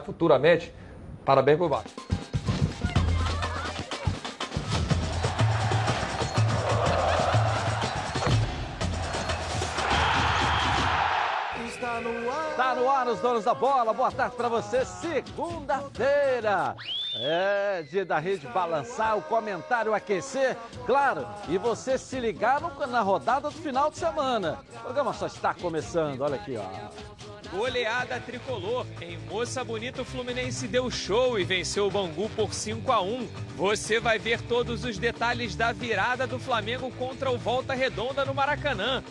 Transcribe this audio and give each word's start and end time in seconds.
Futuramente, 0.00 0.72
parabéns 1.24 1.58
pro 1.58 1.68
Vasco. 1.68 1.90
Tá 12.56 12.74
no 12.74 12.88
ar 12.88 13.08
os 13.08 13.20
donos 13.20 13.44
da 13.44 13.52
bola. 13.54 13.92
Boa 13.92 14.10
tarde 14.10 14.36
para 14.36 14.48
você. 14.48 14.84
Segunda-feira. 14.84 16.76
É 17.16 17.82
dia 17.88 18.04
da 18.04 18.18
rede 18.18 18.46
balançar, 18.48 19.16
o 19.16 19.22
comentário 19.22 19.94
aquecer, 19.94 20.56
claro, 20.84 21.24
e 21.48 21.56
você 21.56 21.96
se 21.96 22.18
ligar 22.18 22.60
no, 22.60 22.86
na 22.88 23.02
rodada 23.02 23.48
do 23.48 23.52
final 23.52 23.88
de 23.88 23.98
semana. 23.98 24.58
O 24.74 24.80
programa 24.80 25.12
só 25.12 25.26
está 25.26 25.54
começando, 25.54 26.20
olha 26.22 26.34
aqui, 26.34 26.56
ó. 26.56 26.64
Goleada 27.54 28.18
tricolor. 28.18 28.84
Em 29.00 29.16
Moça 29.30 29.62
Bonita, 29.62 30.02
o 30.02 30.04
Fluminense 30.04 30.66
deu 30.66 30.90
show 30.90 31.38
e 31.38 31.44
venceu 31.44 31.86
o 31.86 31.90
Bangu 31.90 32.28
por 32.30 32.52
5 32.52 32.90
a 32.90 33.00
1. 33.00 33.28
Você 33.56 34.00
vai 34.00 34.18
ver 34.18 34.40
todos 34.42 34.84
os 34.84 34.98
detalhes 34.98 35.54
da 35.54 35.70
virada 35.70 36.26
do 36.26 36.40
Flamengo 36.40 36.90
contra 36.98 37.30
o 37.30 37.38
Volta 37.38 37.72
Redonda 37.72 38.24
no 38.24 38.34
Maracanã. 38.34 39.04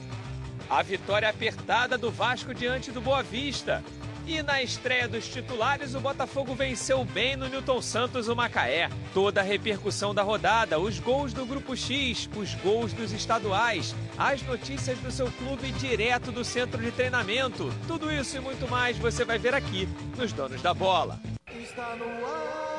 A 0.69 0.81
vitória 0.81 1.29
apertada 1.29 1.97
do 1.97 2.11
Vasco 2.11 2.53
diante 2.53 2.91
do 2.91 2.99
Boa 2.99 3.23
Vista. 3.23 3.81
E 4.25 4.41
na 4.41 4.63
estreia 4.63 5.07
dos 5.07 5.27
titulares, 5.27 5.95
o 5.95 5.99
Botafogo 5.99 6.55
venceu 6.55 7.03
bem 7.03 7.35
no 7.35 7.49
Newton 7.49 7.81
Santos 7.81 8.29
o 8.29 8.35
Macaé. 8.35 8.89
Toda 9.13 9.41
a 9.41 9.43
repercussão 9.43 10.15
da 10.15 10.23
rodada, 10.23 10.79
os 10.79 10.97
gols 10.97 11.33
do 11.33 11.45
Grupo 11.45 11.75
X, 11.75 12.29
os 12.35 12.55
gols 12.55 12.93
dos 12.93 13.11
estaduais, 13.11 13.93
as 14.17 14.41
notícias 14.43 14.97
do 14.99 15.11
seu 15.11 15.29
clube 15.33 15.71
direto 15.73 16.31
do 16.31 16.45
centro 16.45 16.81
de 16.81 16.91
treinamento. 16.91 17.69
Tudo 17.85 18.09
isso 18.09 18.37
e 18.37 18.39
muito 18.39 18.69
mais 18.69 18.97
você 18.97 19.25
vai 19.25 19.37
ver 19.37 19.53
aqui 19.53 19.89
nos 20.17 20.31
Donos 20.31 20.61
da 20.61 20.73
Bola. 20.73 21.19
Está 21.53 21.95
no 21.97 22.25
ar. 22.25 22.72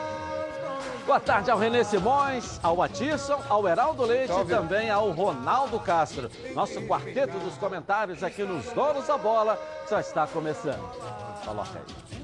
Boa 1.06 1.20
tarde 1.20 1.50
ao 1.50 1.58
Renê 1.58 1.84
Simões, 1.84 2.58
ao 2.62 2.80
Atisson, 2.82 3.38
ao 3.48 3.68
Heraldo 3.68 4.04
Leite 4.04 4.32
e 4.32 4.44
também 4.46 4.88
ao 4.88 5.10
Ronaldo 5.10 5.78
Castro. 5.78 6.30
Nosso 6.54 6.80
quarteto 6.82 7.38
dos 7.40 7.58
comentários 7.58 8.22
aqui 8.22 8.42
nos 8.42 8.64
Donos 8.72 9.06
da 9.06 9.18
Bola 9.18 9.58
já 9.88 10.00
está 10.00 10.26
começando. 10.26 10.80
Coloca 11.44 11.78
aí. 11.78 12.14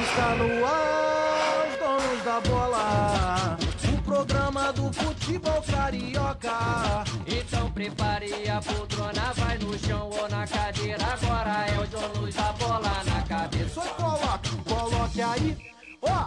Está 0.00 0.34
no 0.36 0.64
ar, 0.64 1.68
os 1.68 1.78
Donos 1.78 2.24
da 2.24 2.40
Bola. 2.40 3.58
O 3.92 4.02
programa 4.02 4.72
do 4.72 4.90
futebol 4.90 5.62
carioca. 5.70 7.04
Então 7.26 7.70
prepare 7.72 8.48
a 8.48 8.62
poltrona, 8.62 9.32
vai 9.34 9.58
no 9.58 9.78
chão 9.78 10.08
ou 10.18 10.28
na 10.30 10.46
cadeira. 10.46 11.04
Agora 11.04 11.66
é 11.68 11.78
os 11.78 11.88
Donos 11.90 12.34
da 12.34 12.52
Bola 12.52 13.02
na 13.04 13.22
cabeça. 13.28 13.82
Só 13.82 13.86
coloque, 13.94 14.56
coloque 14.66 15.20
aí 15.20 15.68
ó, 16.02 16.26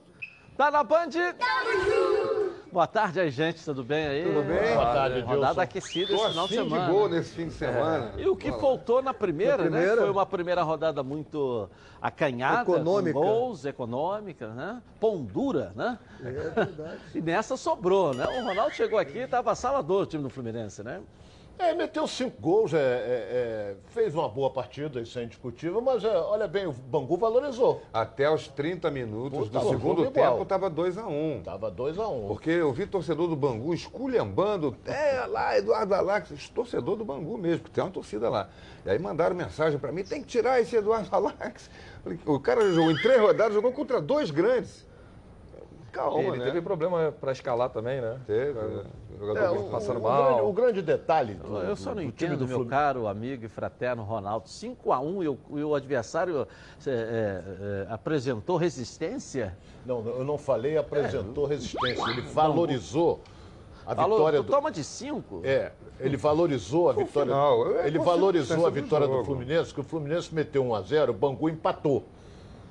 Tá 0.61 0.69
na 0.69 0.83
Band? 0.83 1.09
Tamo 1.09 1.85
junto! 1.85 2.51
Boa 2.71 2.85
tarde 2.85 3.19
aí, 3.19 3.31
gente, 3.31 3.65
tudo 3.65 3.83
bem 3.83 4.05
aí? 4.05 4.23
Tudo 4.25 4.43
bem? 4.43 4.75
Boa 4.75 4.93
tarde, 4.93 5.21
Rodada 5.21 5.35
Rodada 5.35 5.61
aquecida 5.63 6.13
esse 6.13 6.29
final 6.29 6.47
de 6.47 6.53
semana. 6.53 6.85
de 6.85 6.91
gol 6.91 7.09
nesse 7.09 7.33
fim 7.33 7.47
de 7.47 7.53
semana. 7.55 8.13
É. 8.15 8.21
E 8.21 8.27
o 8.27 8.35
que 8.35 8.51
faltou 8.51 9.01
na 9.01 9.11
primeira, 9.11 9.57
na 9.57 9.63
primeira, 9.63 9.95
né? 9.95 10.01
Foi 10.03 10.11
uma 10.11 10.23
primeira 10.23 10.61
rodada 10.61 11.01
muito 11.01 11.67
acanhada. 11.99 12.61
Econômica. 12.61 13.13
Com 13.13 13.25
gols, 13.25 13.65
econômica, 13.65 14.49
né? 14.49 14.83
Pondura, 14.99 15.71
né? 15.75 15.97
É 16.23 16.29
verdade. 16.29 16.99
e 17.15 17.21
nessa 17.21 17.57
sobrou, 17.57 18.13
né? 18.13 18.27
O 18.27 18.45
Ronaldo 18.45 18.75
chegou 18.75 18.99
aqui 18.99 19.17
e 19.17 19.23
estava 19.23 19.53
assalador 19.53 20.03
o 20.03 20.05
time 20.05 20.21
do 20.21 20.29
Fluminense, 20.29 20.83
né? 20.83 21.01
É, 21.61 21.75
meteu 21.75 22.07
cinco 22.07 22.41
gols, 22.41 22.73
é, 22.73 22.77
é, 22.77 22.81
é, 22.81 23.75
fez 23.89 24.15
uma 24.15 24.27
boa 24.27 24.49
partida, 24.49 24.99
isso 24.99 25.19
é 25.19 25.23
indiscutível, 25.23 25.79
mas 25.79 26.03
é, 26.03 26.09
olha 26.09 26.47
bem, 26.47 26.65
o 26.65 26.71
Bangu 26.71 27.15
valorizou. 27.17 27.83
Até 27.93 28.27
os 28.27 28.47
30 28.47 28.89
minutos 28.89 29.47
do 29.47 29.69
segundo 29.69 30.09
tempo 30.09 30.41
estava 30.41 30.71
2x1. 30.71 31.07
Um. 31.07 31.37
Estava 31.37 31.71
2x1. 31.71 32.11
Um. 32.11 32.27
Porque 32.27 32.49
eu 32.49 32.73
vi 32.73 32.87
torcedor 32.87 33.27
do 33.27 33.35
Bangu 33.35 33.75
esculhambando, 33.75 34.75
é 34.85 35.23
lá, 35.27 35.55
Eduardo 35.55 35.93
Alax, 35.93 36.49
torcedor 36.49 36.95
do 36.95 37.05
Bangu 37.05 37.37
mesmo, 37.37 37.59
porque 37.59 37.75
tem 37.75 37.83
uma 37.83 37.91
torcida 37.91 38.27
lá. 38.27 38.49
E 38.83 38.89
aí 38.89 38.97
mandaram 38.97 39.35
mensagem 39.35 39.77
para 39.77 39.91
mim, 39.91 40.03
tem 40.03 40.21
que 40.21 40.27
tirar 40.27 40.59
esse 40.59 40.75
Eduardo 40.75 41.09
Alax. 41.15 41.69
O 42.25 42.39
cara 42.39 42.73
jogou 42.73 42.91
em 42.91 42.99
três 42.99 43.21
rodadas, 43.21 43.53
jogou 43.53 43.71
contra 43.71 44.01
dois 44.01 44.31
grandes. 44.31 44.89
Calma, 45.91 46.19
ele 46.19 46.37
né? 46.37 46.45
teve 46.45 46.61
problema 46.61 47.11
para 47.11 47.31
escalar 47.31 47.69
também, 47.69 47.99
né? 47.99 48.19
Teve. 48.25 48.57
É. 48.57 48.83
Jogador 49.19 49.55
é, 49.55 49.59
o, 49.59 49.63
passando 49.65 49.99
o, 49.99 50.03
mal. 50.03 50.21
O 50.21 50.25
grande, 50.25 50.41
o 50.41 50.53
grande 50.53 50.81
detalhe. 50.81 51.33
Do, 51.35 51.57
eu 51.57 51.75
só 51.75 51.93
não 51.93 52.01
entendo, 52.01 52.47
meu 52.47 52.65
caro 52.65 53.07
amigo 53.07 53.45
e 53.45 53.49
fraterno 53.49 54.01
Ronaldo. 54.03 54.47
5x1 54.47 55.23
e, 55.23 55.27
o, 55.27 55.39
e 55.59 55.63
o 55.63 55.75
adversário 55.75 56.47
é, 56.85 56.89
é, 56.89 56.93
é, 56.93 57.87
apresentou 57.89 58.57
resistência? 58.57 59.57
Não, 59.85 60.05
eu 60.07 60.23
não 60.23 60.37
falei 60.37 60.77
apresentou 60.77 61.45
resistência. 61.45 62.09
Ele 62.09 62.21
valorizou. 62.21 63.21
A 63.85 63.95
Falou, 63.95 64.17
vitória 64.17 64.43
do... 64.43 64.51
toma 64.51 64.71
de 64.71 64.83
5. 64.83 65.41
É, 65.43 65.71
ele 65.99 66.15
valorizou 66.15 66.89
a 66.89 66.93
vitória. 66.93 67.33
Final, 67.33 67.71
ele 67.79 67.99
valorizou 67.99 68.65
a 68.65 68.69
vitória 68.69 69.07
do, 69.07 69.17
do 69.17 69.25
Fluminense, 69.25 69.73
que 69.73 69.79
o 69.79 69.83
Fluminense 69.83 70.33
meteu 70.33 70.63
1 70.63 70.75
a 70.75 70.81
0, 70.81 71.11
o 71.11 71.15
Bangu 71.15 71.49
empatou. 71.49 72.05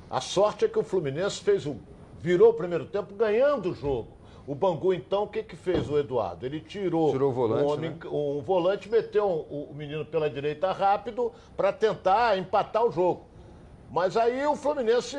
A 0.09 0.21
sorte 0.21 0.65
é 0.65 0.69
que 0.69 0.79
o 0.79 0.83
Fluminense 0.83 1.41
fez 1.41 1.67
o 1.67 1.77
virou 2.21 2.51
o 2.51 2.55
primeiro 2.55 2.87
tempo 2.87 3.15
ganhando 3.15 3.71
o 3.71 3.75
jogo. 3.75 4.21
O 4.47 4.55
Bangu, 4.55 4.93
então, 4.93 5.25
o 5.25 5.29
que, 5.29 5.43
que 5.43 5.55
fez 5.55 5.89
o 5.89 5.99
Eduardo? 5.99 6.45
Ele 6.45 6.61
tirou, 6.61 7.13
tirou 7.13 7.31
o 7.31 7.33
volante, 7.33 7.63
um, 7.63 7.69
homem, 7.69 7.91
né? 7.91 7.97
um 8.11 8.41
volante, 8.41 8.89
meteu 8.89 9.27
um, 9.27 9.71
o 9.71 9.75
menino 9.75 10.05
pela 10.05 10.29
direita 10.29 10.73
rápido 10.73 11.33
para 11.57 11.73
tentar 11.73 12.37
empatar 12.37 12.85
o 12.85 12.91
jogo. 12.91 13.27
Mas 13.91 14.17
aí 14.17 14.45
o 14.47 14.57
Fluminense, 14.57 15.17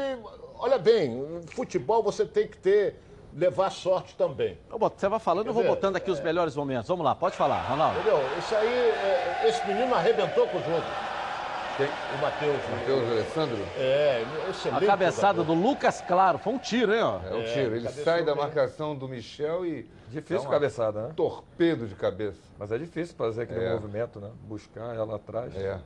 olha 0.58 0.78
bem, 0.78 1.42
futebol 1.48 2.04
você 2.04 2.26
tem 2.26 2.48
que 2.48 2.58
ter, 2.58 3.00
levar 3.34 3.70
sorte 3.70 4.16
também. 4.16 4.58
Você 4.70 5.08
vai 5.08 5.20
falando, 5.20 5.46
Quer 5.46 5.50
eu 5.50 5.54
vou 5.54 5.64
dizer, 5.64 5.76
botando 5.76 5.96
aqui 5.96 6.10
é... 6.10 6.14
os 6.14 6.20
melhores 6.20 6.56
momentos. 6.56 6.88
Vamos 6.88 7.06
lá, 7.06 7.16
pode 7.16 7.36
falar, 7.36 7.62
Ronaldo. 7.70 8.00
Entendeu? 8.00 8.20
Isso 8.38 8.56
aí, 8.56 8.68
é, 8.68 9.44
esse 9.48 9.66
menino 9.66 9.94
arrebentou 9.94 10.48
com 10.48 10.58
o 10.58 10.62
jogo. 10.62 11.11
Quem? 11.78 11.88
O 11.88 12.22
Matheus. 12.22 12.70
Matheus 12.70 13.12
Alessandro? 13.12 13.58
É, 13.78 14.24
excelente. 14.50 14.84
A 14.84 14.88
cabeçada 14.88 15.44
do 15.44 15.54
Lucas 15.54 16.02
Claro, 16.02 16.38
foi 16.38 16.54
um 16.54 16.58
tiro, 16.58 16.94
hein? 16.94 17.02
Ó. 17.02 17.20
É 17.24 17.36
um 17.36 17.44
tiro. 17.44 17.76
Ele 17.76 17.90
sai 17.90 18.24
da 18.24 18.36
marcação 18.36 18.96
do 18.96 19.08
Michel 19.08 19.66
e. 19.66 19.90
Difícil 20.10 20.48
é 20.48 20.52
cabeçada, 20.52 21.04
né? 21.04 21.14
Torpedo 21.16 21.88
de 21.88 21.96
cabeça. 21.96 22.40
Mas 22.60 22.72
é 22.72 22.78
difícil 22.78 23.16
fazer 23.16 23.44
aquele 23.44 23.64
é. 23.64 23.74
movimento, 23.74 24.20
né? 24.20 24.30
Buscar 24.44 24.94
ela 24.94 25.16
atrás. 25.16 25.56
É. 25.56 25.80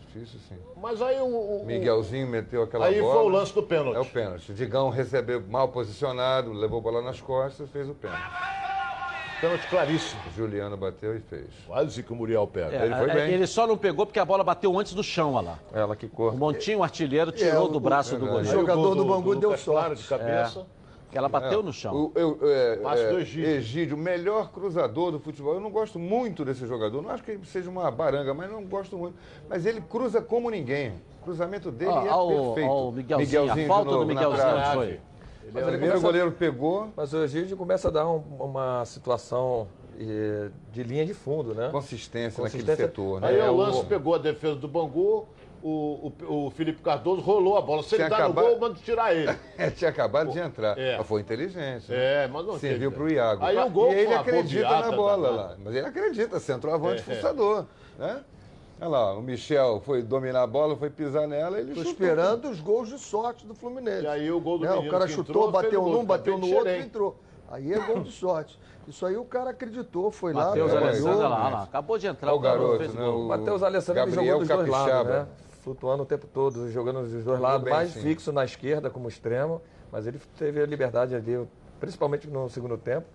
Difícil 0.00 0.40
sim. 0.48 0.58
Mas 0.76 1.00
aí 1.00 1.20
o. 1.20 1.60
o 1.60 1.64
Miguelzinho 1.64 2.26
meteu 2.26 2.64
aquela 2.64 2.86
aí 2.86 3.00
bola. 3.00 3.12
Aí 3.12 3.18
foi 3.18 3.26
o 3.26 3.28
lance 3.28 3.54
do 3.54 3.62
pênalti. 3.62 3.96
É 3.96 4.00
o 4.00 4.04
pênalti. 4.04 4.50
O 4.50 4.54
Digão 4.54 4.90
recebeu 4.90 5.40
mal 5.48 5.68
posicionado, 5.68 6.52
levou 6.52 6.80
a 6.80 6.82
bola 6.82 7.02
nas 7.02 7.20
costas 7.20 7.70
fez 7.70 7.88
o 7.88 7.94
pênalti. 7.94 8.20
Pênalti 9.40 9.66
claríssimo. 9.68 10.20
O 10.26 10.36
Juliano 10.36 10.76
bateu 10.76 11.16
e 11.16 11.20
fez. 11.20 11.46
Quase 11.66 12.02
que 12.02 12.12
o 12.12 12.16
Muriel 12.16 12.46
pega. 12.46 12.76
É, 12.76 12.84
ele 12.84 12.94
foi 12.94 13.10
é, 13.10 13.14
bem. 13.14 13.34
Ele 13.34 13.46
só 13.46 13.66
não 13.66 13.76
pegou 13.76 14.04
porque 14.04 14.18
a 14.18 14.24
bola 14.24 14.44
bateu 14.44 14.78
antes 14.78 14.92
do 14.92 15.02
chão, 15.02 15.32
olha 15.32 15.48
lá. 15.48 15.58
Ela 15.72 15.96
que 15.96 16.08
cor. 16.08 16.34
O 16.34 16.36
Montinho, 16.36 16.80
o 16.80 16.82
artilheiro, 16.82 17.32
tirou 17.32 17.68
é, 17.68 17.72
do 17.72 17.80
braço 17.80 18.18
do 18.18 18.26
goleiro. 18.26 18.48
O 18.48 18.60
jogador 18.60 18.94
do, 18.94 18.96
do 18.96 19.04
Bangu 19.06 19.34
deu 19.36 19.56
sorte. 19.56 20.02
de 20.02 20.08
cabeça. 20.08 20.66
Que 21.10 21.18
ela 21.18 21.28
bateu 21.28 21.60
no 21.60 21.72
chão. 21.72 21.92
O, 21.92 22.12
eu, 22.14 22.38
é, 22.42 22.76
Passo 22.76 23.08
do 23.08 23.18
Egídio. 23.18 23.50
Egídio, 23.50 23.96
o 23.96 23.98
melhor 23.98 24.52
cruzador 24.52 25.10
do 25.10 25.18
futebol. 25.18 25.54
Eu 25.54 25.60
não 25.60 25.70
gosto 25.70 25.98
muito 25.98 26.44
desse 26.44 26.66
jogador. 26.66 27.02
Não 27.02 27.10
acho 27.10 27.24
que 27.24 27.32
ele 27.32 27.44
seja 27.44 27.68
uma 27.68 27.90
baranga, 27.90 28.32
mas 28.32 28.48
não 28.48 28.62
gosto 28.62 28.96
muito. 28.96 29.16
Mas 29.48 29.66
ele 29.66 29.80
cruza 29.80 30.20
como 30.20 30.48
ninguém. 30.50 30.92
O 31.20 31.24
cruzamento 31.24 31.72
dele 31.72 31.90
ah, 31.92 32.04
é 32.06 32.08
ao, 32.08 32.28
perfeito. 32.28 32.70
Ao 32.70 32.92
Miguelzinho, 32.92 33.42
Miguelzinho 33.42 33.72
a 33.72 33.74
falta 33.74 33.90
do 33.90 34.06
Miguelzinho 34.06 34.72
foi. 34.74 35.00
Ele 35.50 35.60
mas 35.60 35.64
o 35.64 35.68
primeiro 35.68 36.00
goleiro 36.00 36.32
pegou. 36.32 36.88
Mas 36.96 37.12
o 37.12 37.24
Egídio 37.24 37.56
começa 37.56 37.88
a 37.88 37.90
dar 37.90 38.08
um, 38.08 38.22
uma 38.38 38.84
situação 38.84 39.68
de 40.72 40.82
linha 40.82 41.04
de 41.04 41.12
fundo, 41.12 41.54
né? 41.54 41.68
Consistência, 41.70 42.42
Consistência. 42.42 42.70
naquele 42.72 42.88
setor, 42.88 43.20
né? 43.20 43.28
Aí 43.28 43.38
é, 43.38 43.50
o 43.50 43.56
lance 43.56 43.84
pegou 43.84 44.14
a 44.14 44.18
defesa 44.18 44.56
do 44.56 44.66
Bangu, 44.66 45.28
o, 45.62 46.12
o, 46.26 46.46
o, 46.46 46.50
Felipe 46.50 46.80
Cardoso 46.80 47.20
rolou 47.20 47.58
a 47.58 47.60
bola. 47.60 47.82
Se 47.82 47.96
ele 47.96 48.08
dá 48.08 48.16
acabado... 48.16 48.44
no 48.44 48.50
gol, 48.50 48.60
manda 48.60 48.80
tirar 48.82 49.14
ele. 49.14 49.36
é, 49.58 49.70
tinha 49.70 49.90
acabado 49.90 50.30
de 50.30 50.38
entrar. 50.38 50.78
É. 50.78 50.96
Mas 50.96 51.06
foi 51.06 51.20
inteligente. 51.20 51.90
Né? 51.90 52.24
É, 52.24 52.28
mas 52.28 52.46
não 52.46 52.58
Serviu 52.58 52.90
para 52.90 53.02
o 53.02 53.10
Iago. 53.10 53.44
Aí 53.44 53.58
o 53.58 53.68
gol 53.68 53.92
e 53.92 53.96
ele 53.96 54.14
acredita 54.14 54.80
na 54.80 54.92
bola 54.92 55.30
lá. 55.30 55.56
Mas 55.62 55.74
ele 55.74 55.86
acredita, 55.86 56.40
centroavante, 56.40 57.00
é, 57.00 57.02
forçador. 57.02 57.66
Né? 57.98 58.20
Olha 58.80 58.88
lá, 58.88 59.14
o 59.14 59.20
Michel 59.20 59.82
foi 59.84 60.02
dominar 60.02 60.42
a 60.42 60.46
bola, 60.46 60.74
foi 60.74 60.88
pisar 60.88 61.28
nela, 61.28 61.60
ele 61.60 61.74
Tô 61.74 61.82
esperando 61.82 62.48
os 62.48 62.60
gols 62.60 62.88
de 62.88 62.98
sorte 62.98 63.46
do 63.46 63.54
Fluminense. 63.54 64.04
E 64.04 64.06
aí 64.06 64.32
o 64.32 64.40
gol 64.40 64.58
do 64.58 64.64
né? 64.64 64.74
O 64.74 64.88
cara 64.88 65.06
chutou, 65.06 65.48
entrou, 65.48 65.50
bateu 65.50 65.82
num, 65.82 66.04
bateu 66.04 66.38
no 66.38 66.50
outro 66.50 66.70
e 66.70 66.80
entrou. 66.80 67.16
Aí 67.50 67.72
é 67.74 67.78
gol 67.78 68.00
de 68.00 68.10
sorte. 68.10 68.58
Isso 68.88 69.04
aí 69.04 69.16
o 69.16 69.24
cara 69.24 69.50
acreditou, 69.50 70.10
foi 70.10 70.32
Mateus 70.32 70.72
lá. 70.72 70.80
Matheus 70.80 70.82
Alessandro 70.82 71.28
lá, 71.28 71.48
lá, 71.48 71.62
acabou 71.64 71.98
de 71.98 72.06
entrar. 72.06 72.32
o 72.32 72.38
garoto, 72.38 72.88
né? 72.88 73.04
O 73.04 73.28
Matheus 73.28 73.62
Alessandro 73.62 74.06
Gabriel 74.06 74.24
jogou 74.24 74.38
dos 74.38 74.48
dois 74.48 74.68
lados, 74.68 75.12
né? 75.12 75.26
flutuando 75.60 76.02
o 76.02 76.06
tempo 76.06 76.26
todo, 76.26 76.70
jogando 76.70 77.00
os 77.00 77.24
dois 77.24 77.38
lados, 77.38 77.64
bem, 77.64 77.72
mais 77.74 77.90
sim. 77.90 78.00
fixo 78.00 78.32
na 78.32 78.44
esquerda 78.44 78.88
como 78.88 79.08
extremo, 79.08 79.60
mas 79.92 80.06
ele 80.06 80.18
teve 80.38 80.62
a 80.62 80.66
liberdade 80.66 81.14
ali, 81.14 81.46
principalmente 81.78 82.26
no 82.28 82.48
segundo 82.48 82.78
tempo, 82.78 83.06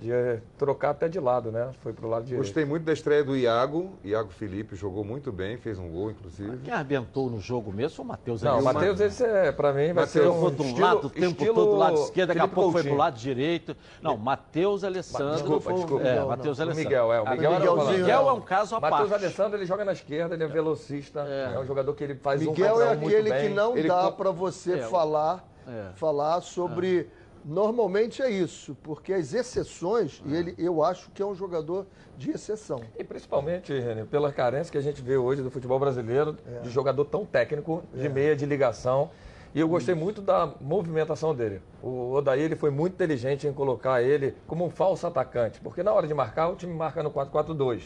de 0.00 0.10
eh, 0.10 0.40
trocar 0.56 0.90
até 0.90 1.08
de 1.08 1.20
lado, 1.20 1.52
né? 1.52 1.68
Foi 1.82 1.92
pro 1.92 2.08
lado 2.08 2.24
direito. 2.24 2.42
Gostei 2.42 2.64
muito 2.64 2.84
da 2.84 2.92
estreia 2.92 3.22
do 3.22 3.36
Iago. 3.36 3.90
Iago 4.02 4.30
Felipe 4.30 4.74
jogou 4.74 5.04
muito 5.04 5.30
bem, 5.30 5.58
fez 5.58 5.78
um 5.78 5.90
gol, 5.90 6.10
inclusive. 6.10 6.56
Quem 6.64 6.72
arrebentou 6.72 7.28
no 7.28 7.38
jogo 7.38 7.70
mesmo 7.70 7.96
foi 7.96 8.04
o 8.06 8.08
Matheus. 8.08 8.42
Não, 8.42 8.58
o. 8.60 8.64
Matheus, 8.64 8.98
esse 8.98 9.22
é, 9.24 9.52
pra 9.52 9.72
mim, 9.74 9.92
vai 9.92 10.06
ser 10.06 10.26
um 10.26 10.42
um 10.42 10.48
estilo, 10.48 10.80
lado 10.80 11.06
o 11.06 11.10
tempo 11.10 11.26
estilo 11.32 11.54
todo 11.54 11.70
do 11.72 11.76
lado 11.76 11.94
esquerdo, 12.00 12.28
daqui 12.28 12.40
a 12.40 12.48
pouco 12.48 12.72
foi 12.72 12.82
pro 12.82 12.96
lado 12.96 13.18
direito. 13.18 13.76
Não, 14.00 14.16
Matheus 14.16 14.82
Alessandro. 14.84 15.34
Desculpa, 15.34 15.60
foi- 15.60 15.74
desculpa. 15.74 16.06
É, 16.08 16.24
Matheus 16.24 16.58
O 16.58 16.62
Alessandro. 16.62 16.88
Miguel, 16.88 17.12
é. 17.12 17.20
O 17.20 17.26
Ah, 17.26 17.30
Miguel, 17.32 17.52
o 17.52 17.60
volante. 17.76 17.98
Miguel 18.00 18.28
é 18.28 18.32
um 18.32 18.40
caso 18.40 18.76
à 18.76 18.80
Matheus 18.80 19.10
parte. 19.10 19.24
Alessandro, 19.24 19.58
ele 19.58 19.66
joga 19.66 19.84
na 19.84 19.92
esquerda, 19.92 20.34
ele 20.34 20.44
é 20.44 20.48
velocista. 20.48 21.20
É, 21.20 21.58
um 21.58 21.66
jogador 21.66 21.92
que 21.94 22.02
ele 22.02 22.14
faz 22.14 22.40
um 22.40 22.50
Miguel 22.52 22.80
é 22.80 22.96
muito 22.96 23.06
aquele 23.14 23.30
bem. 23.30 23.48
que 23.48 23.54
não 23.54 23.76
Ele 23.76 23.86
dá 23.86 24.10
para 24.10 24.30
você 24.30 24.78
É, 24.78 24.82
falar, 24.84 25.44
é. 25.68 25.92
falar 25.94 26.40
sobre. 26.40 27.06
Normalmente 27.44 28.22
é 28.22 28.30
isso, 28.30 28.76
porque 28.82 29.12
as 29.12 29.32
exceções, 29.32 30.22
e 30.26 30.34
ele, 30.34 30.54
eu 30.58 30.82
acho 30.84 31.10
que 31.10 31.22
é 31.22 31.26
um 31.26 31.34
jogador 31.34 31.86
de 32.18 32.30
exceção. 32.30 32.80
E 32.98 33.02
principalmente, 33.04 33.72
Renê, 33.78 34.04
pela 34.04 34.30
carência 34.32 34.70
que 34.70 34.78
a 34.78 34.82
gente 34.82 35.00
vê 35.00 35.16
hoje 35.16 35.42
do 35.42 35.50
futebol 35.50 35.78
brasileiro, 35.78 36.36
É. 36.46 36.60
de 36.60 36.70
jogador 36.70 37.04
tão 37.06 37.24
técnico, 37.24 37.82
de 37.94 38.08
meia, 38.08 38.36
de 38.36 38.44
ligação. 38.44 39.10
E 39.52 39.58
eu 39.58 39.66
gostei 39.66 39.96
muito 39.96 40.22
da 40.22 40.48
movimentação 40.60 41.34
dele. 41.34 41.60
O 41.82 42.12
Odaí 42.12 42.40
ele 42.40 42.54
foi 42.54 42.70
muito 42.70 42.92
inteligente 42.92 43.48
em 43.48 43.52
colocar 43.52 44.00
ele 44.00 44.32
como 44.46 44.64
um 44.64 44.70
falso 44.70 45.08
atacante, 45.08 45.58
porque 45.60 45.82
na 45.82 45.92
hora 45.92 46.06
de 46.06 46.14
marcar, 46.14 46.50
o 46.50 46.54
time 46.54 46.72
marca 46.72 47.02
no 47.02 47.10
4-4-2, 47.10 47.82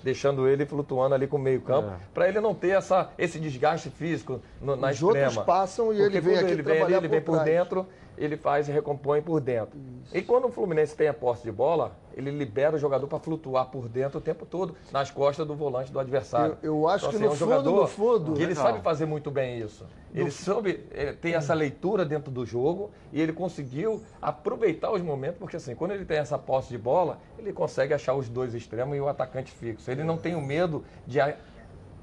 deixando 0.00 0.46
ele 0.46 0.64
flutuando 0.64 1.16
ali 1.16 1.26
com 1.26 1.36
o 1.36 1.40
meio 1.40 1.60
campo, 1.60 1.90
para 2.14 2.28
ele 2.28 2.40
não 2.40 2.54
ter 2.54 2.68
essa, 2.76 3.10
esse 3.18 3.40
desgaste 3.40 3.90
físico 3.90 4.40
no, 4.60 4.76
na 4.76 4.90
Os 4.90 4.94
extrema. 5.02 5.26
outros 5.26 5.44
passam 5.44 5.92
e 5.92 5.96
Porque 5.96 6.18
ele 6.18 6.20
vem 6.20 6.38
aqui 6.38 6.50
ele 6.52 6.62
vem 6.62 6.82
ele 6.82 7.08
vem 7.08 7.20
por 7.20 7.40
dentro, 7.42 7.84
ele 8.18 8.36
faz 8.36 8.68
e 8.68 8.72
recompõe 8.72 9.22
por 9.22 9.40
dentro. 9.40 9.78
E 10.12 10.20
quando 10.22 10.46
o 10.46 10.50
Fluminense 10.50 10.96
tem 10.96 11.08
a 11.08 11.14
posse 11.14 11.42
de 11.42 11.52
bola, 11.52 11.92
ele 12.16 12.30
libera 12.30 12.76
o 12.76 12.78
jogador 12.78 13.06
para 13.06 13.18
flutuar 13.18 13.66
por 13.66 13.88
dentro 13.88 14.18
o 14.18 14.20
tempo 14.20 14.44
todo, 14.46 14.74
nas 14.90 15.10
costas 15.10 15.46
do 15.46 15.54
volante 15.54 15.92
do 15.92 16.00
adversário. 16.00 16.56
Eu- 16.62 16.74
eu 16.80 16.88
acho 16.88 17.08
que 17.10 17.18
no 17.18 17.24
é 17.24 17.26
um 17.28 17.30
fundo, 17.30 17.38
jogador 17.38 17.80
no 17.82 17.86
fundo- 17.86 18.32
que 18.32 18.38
ele 18.42 18.48
Legal. 18.48 18.64
sabe 18.66 18.80
fazer 18.82 19.06
muito 19.06 19.30
bem 19.30 19.58
isso. 19.60 19.86
Ele 20.14 20.30
soube 20.30 20.84
eh, 20.90 21.12
ter 21.12 21.32
essa 21.32 21.52
leitura 21.54 22.04
dentro 22.04 22.30
do 22.30 22.44
jogo 22.46 22.90
e 23.12 23.20
ele 23.20 23.32
conseguiu 23.32 24.02
aproveitar 24.20 24.90
os 24.90 25.02
momentos, 25.02 25.38
porque 25.38 25.56
assim, 25.56 25.74
quando 25.74 25.90
ele 25.92 26.04
tem 26.06 26.16
essa 26.16 26.38
posse 26.38 26.70
de 26.70 26.78
bola, 26.78 27.18
ele 27.38 27.52
consegue 27.52 27.92
achar 27.92 28.14
os 28.14 28.28
dois 28.28 28.54
extremos 28.54 28.96
e 28.96 29.00
o 29.00 29.06
atacante 29.08 29.52
fixo. 29.52 29.90
Ele 29.90 30.02
não 30.02 30.16
tem 30.16 30.34
o 30.34 30.40
medo 30.40 30.82
de 31.06 31.18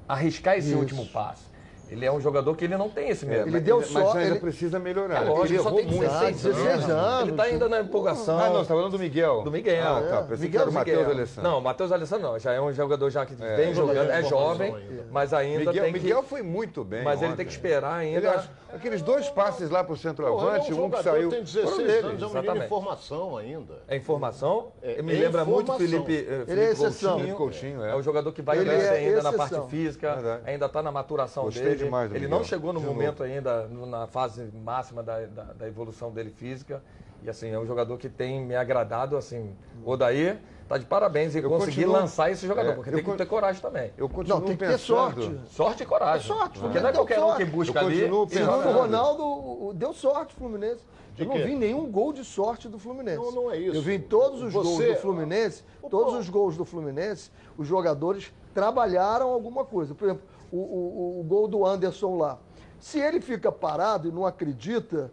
arriscar 0.08 0.56
esse 0.56 0.68
Isso. 0.70 0.78
último 0.78 1.04
passe. 1.06 1.42
Ele 1.90 2.04
é 2.04 2.10
um 2.12 2.20
jogador 2.20 2.54
que 2.56 2.64
ele 2.64 2.76
não 2.76 2.88
tem 2.88 3.08
esse 3.10 3.24
medo. 3.24 3.48
Ele 3.48 3.60
deu 3.60 3.76
mas 3.78 3.86
sorte, 3.88 4.18
ainda 4.18 4.30
ele- 4.30 4.40
precisa 4.40 4.78
melhorar. 4.78 5.22
É 5.24 5.28
lógico, 5.28 5.46
ele 5.46 5.62
só 5.62 5.70
tem 5.70 5.86
muito. 5.86 6.00
16 6.00 6.42
16 6.42 6.66
anos. 6.68 6.90
anos. 6.90 7.28
Ele 7.28 7.36
tá 7.36 7.42
ainda 7.44 7.68
na 7.68 7.80
empolgação. 7.80 8.38
Ah, 8.38 8.46
não, 8.48 8.52
você 8.56 8.68
tá 8.68 8.74
falando 8.74 8.90
do 8.92 8.98
Miguel. 8.98 9.42
Do 9.42 9.50
Miguel. 9.50 9.84
Ah, 9.86 10.00
tá. 10.02 10.16
É. 10.16 10.22
Pensei 10.22 10.46
Miguel 10.46 10.50
que 10.50 10.56
era 10.58 10.70
o 10.70 10.72
Matheus 10.74 10.98
Miguel. 10.98 11.12
Alessandro. 11.12 11.50
Não, 11.50 11.58
o 11.58 11.62
Matheus 11.62 11.92
Alessandro 11.92 12.26
não. 12.32 12.38
Já 12.38 12.52
é 12.52 12.60
um 12.60 12.72
jogador 12.72 13.10
já 13.10 13.24
que 13.26 13.34
É. 13.42 13.56
vem 13.56 13.74
jogando, 13.74 14.10
é 14.10 14.22
Formação 14.22 14.28
jovem, 14.30 14.74
ainda. 14.74 15.06
mas 15.10 15.32
ainda 15.32 15.58
Miguel, 15.70 15.84
tem 15.84 15.92
Miguel 15.92 16.22
que... 16.22 16.28
foi 16.28 16.42
muito 16.42 16.84
bem. 16.84 17.04
Mas 17.04 17.18
ele 17.20 17.26
ontem. 17.26 17.36
tem 17.36 17.46
que 17.46 17.52
esperar 17.52 18.04
Ele 18.04 18.16
ainda... 18.16 18.30
acha- 18.32 18.50
aqueles 18.74 19.00
dois 19.02 19.28
passes 19.30 19.70
lá 19.70 19.84
pro 19.84 19.96
centroavante, 19.96 20.44
Pô, 20.44 20.54
é 20.56 20.58
um 20.58 20.90
que 20.90 20.96
jogador, 20.96 21.02
saiu. 21.04 21.28
tem 21.30 21.44
foram 21.46 21.62
16 21.62 21.76
dele. 21.76 21.90
anos, 22.08 22.22
é 22.22 22.26
um 22.26 22.28
menino 22.28 22.38
exatamente. 22.40 22.64
em 22.64 22.68
formação 22.68 23.36
ainda. 23.36 23.74
É 23.88 23.96
informação. 23.96 24.72
É, 24.82 25.00
me 25.02 25.14
é 25.14 25.20
lembra 25.20 25.44
muito. 25.44 25.72
Felipe, 25.74 26.26
eh, 26.28 26.44
Ele 26.48 26.60
é 26.60 26.70
exceção. 26.72 27.10
Coutinho. 27.12 27.16
Felipe 27.18 27.36
Coutinho, 27.36 27.84
é. 27.84 27.90
É 27.92 27.96
um 27.96 28.02
jogador 28.02 28.32
que 28.32 28.42
vai 28.42 28.56
Ele 28.58 28.68
crescer 28.70 28.86
é 28.86 28.96
ainda 28.98 29.22
na 29.22 29.32
parte 29.32 29.60
física, 29.68 30.42
ainda 30.44 30.66
está 30.66 30.82
na 30.82 30.90
maturação 30.90 31.44
Gostei 31.44 31.75
dele. 31.76 31.84
demais 31.84 32.10
ele 32.10 32.20
Miguel. 32.20 32.38
não 32.38 32.44
chegou 32.44 32.72
no 32.72 32.80
De 32.80 32.86
momento 32.86 33.22
ainda, 33.22 33.66
no- 33.66 33.86
na 33.86 34.06
fase 34.06 34.48
máxima 34.64 35.02
da, 35.02 35.20
da, 35.26 35.42
da 35.52 35.68
evolução 35.68 36.10
dele 36.10 36.30
física. 36.30 36.82
E 37.22 37.30
assim, 37.30 37.48
é 37.50 37.58
um 37.58 37.66
jogador 37.66 37.96
que 37.98 38.08
tem 38.08 38.40
me 38.44 38.54
agradado, 38.54 39.16
assim. 39.16 39.54
O 39.84 39.96
Daí 39.96 40.38
tá 40.68 40.76
de 40.78 40.84
parabéns 40.84 41.34
Eu 41.34 41.48
conseguir 41.48 41.76
continuo- 41.82 41.92
lançar 41.94 42.30
esse 42.30 42.46
jogador, 42.46 42.70
É, 42.70 42.74
porque 42.74 42.90
tem 42.90 43.02
que 43.02 43.12
ter 43.16 43.26
coragem 43.26 43.60
também. 43.60 43.90
Eu 43.96 44.08
continuo 44.08 44.38
Não, 44.40 44.46
tem 44.46 44.56
que 44.56 44.64
ter 44.66 44.78
sorte. 44.78 45.40
Sorte 45.48 45.82
e 45.82 45.86
coragem. 45.86 46.30
É 46.30 46.34
sorte, 46.34 46.58
porque 46.58 46.78
Fluminense 46.78 46.82
não 46.82 46.90
é 46.90 46.92
qualquer 46.92 47.18
um 47.18 47.22
que 47.22 47.28
sorte. 47.28 47.44
busca 47.46 47.80
Eu 47.80 47.86
ali. 47.86 48.00
continuo 48.00 48.24
e 48.24 48.28
pensando. 48.28 48.68
O 48.68 48.72
Ronaldo, 48.72 49.72
deu 49.74 49.92
sorte 49.92 50.34
Fluminense. 50.34 50.84
De 51.16 51.22
Eu 51.22 51.28
não 51.28 51.34
quê? 51.36 51.44
vi 51.44 51.54
nenhum 51.56 51.90
gol 51.90 52.12
de 52.12 52.22
sorte 52.22 52.68
do 52.68 52.78
Fluminense. 52.78 53.16
Não, 53.16 53.32
não 53.32 53.50
é 53.50 53.56
isso. 53.58 53.74
Eu 53.76 53.82
vi 53.82 53.94
em 53.94 54.00
todos 54.00 54.42
os 54.42 54.52
gols 54.52 54.68
Você- 54.68 54.92
do 54.92 54.96
Fluminense, 55.00 55.64
todos 55.90 56.14
os 56.14 56.28
gols 56.28 56.56
do 56.58 56.64
Fluminense, 56.66 57.30
os 57.56 57.66
jogadores 57.66 58.30
trabalharam 58.52 59.28
alguma 59.30 59.64
coisa. 59.64 59.94
Por 59.94 60.04
exemplo, 60.04 60.22
o, 60.52 60.56
o- 60.56 61.20
o 61.20 61.22
gol 61.24 61.48
do 61.48 61.64
Anderson 61.66 62.16
lá. 62.16 62.38
Se 62.78 62.98
ele 63.00 63.20
fica 63.20 63.50
parado 63.50 64.08
e 64.08 64.12
não 64.12 64.26
acredita, 64.26 65.10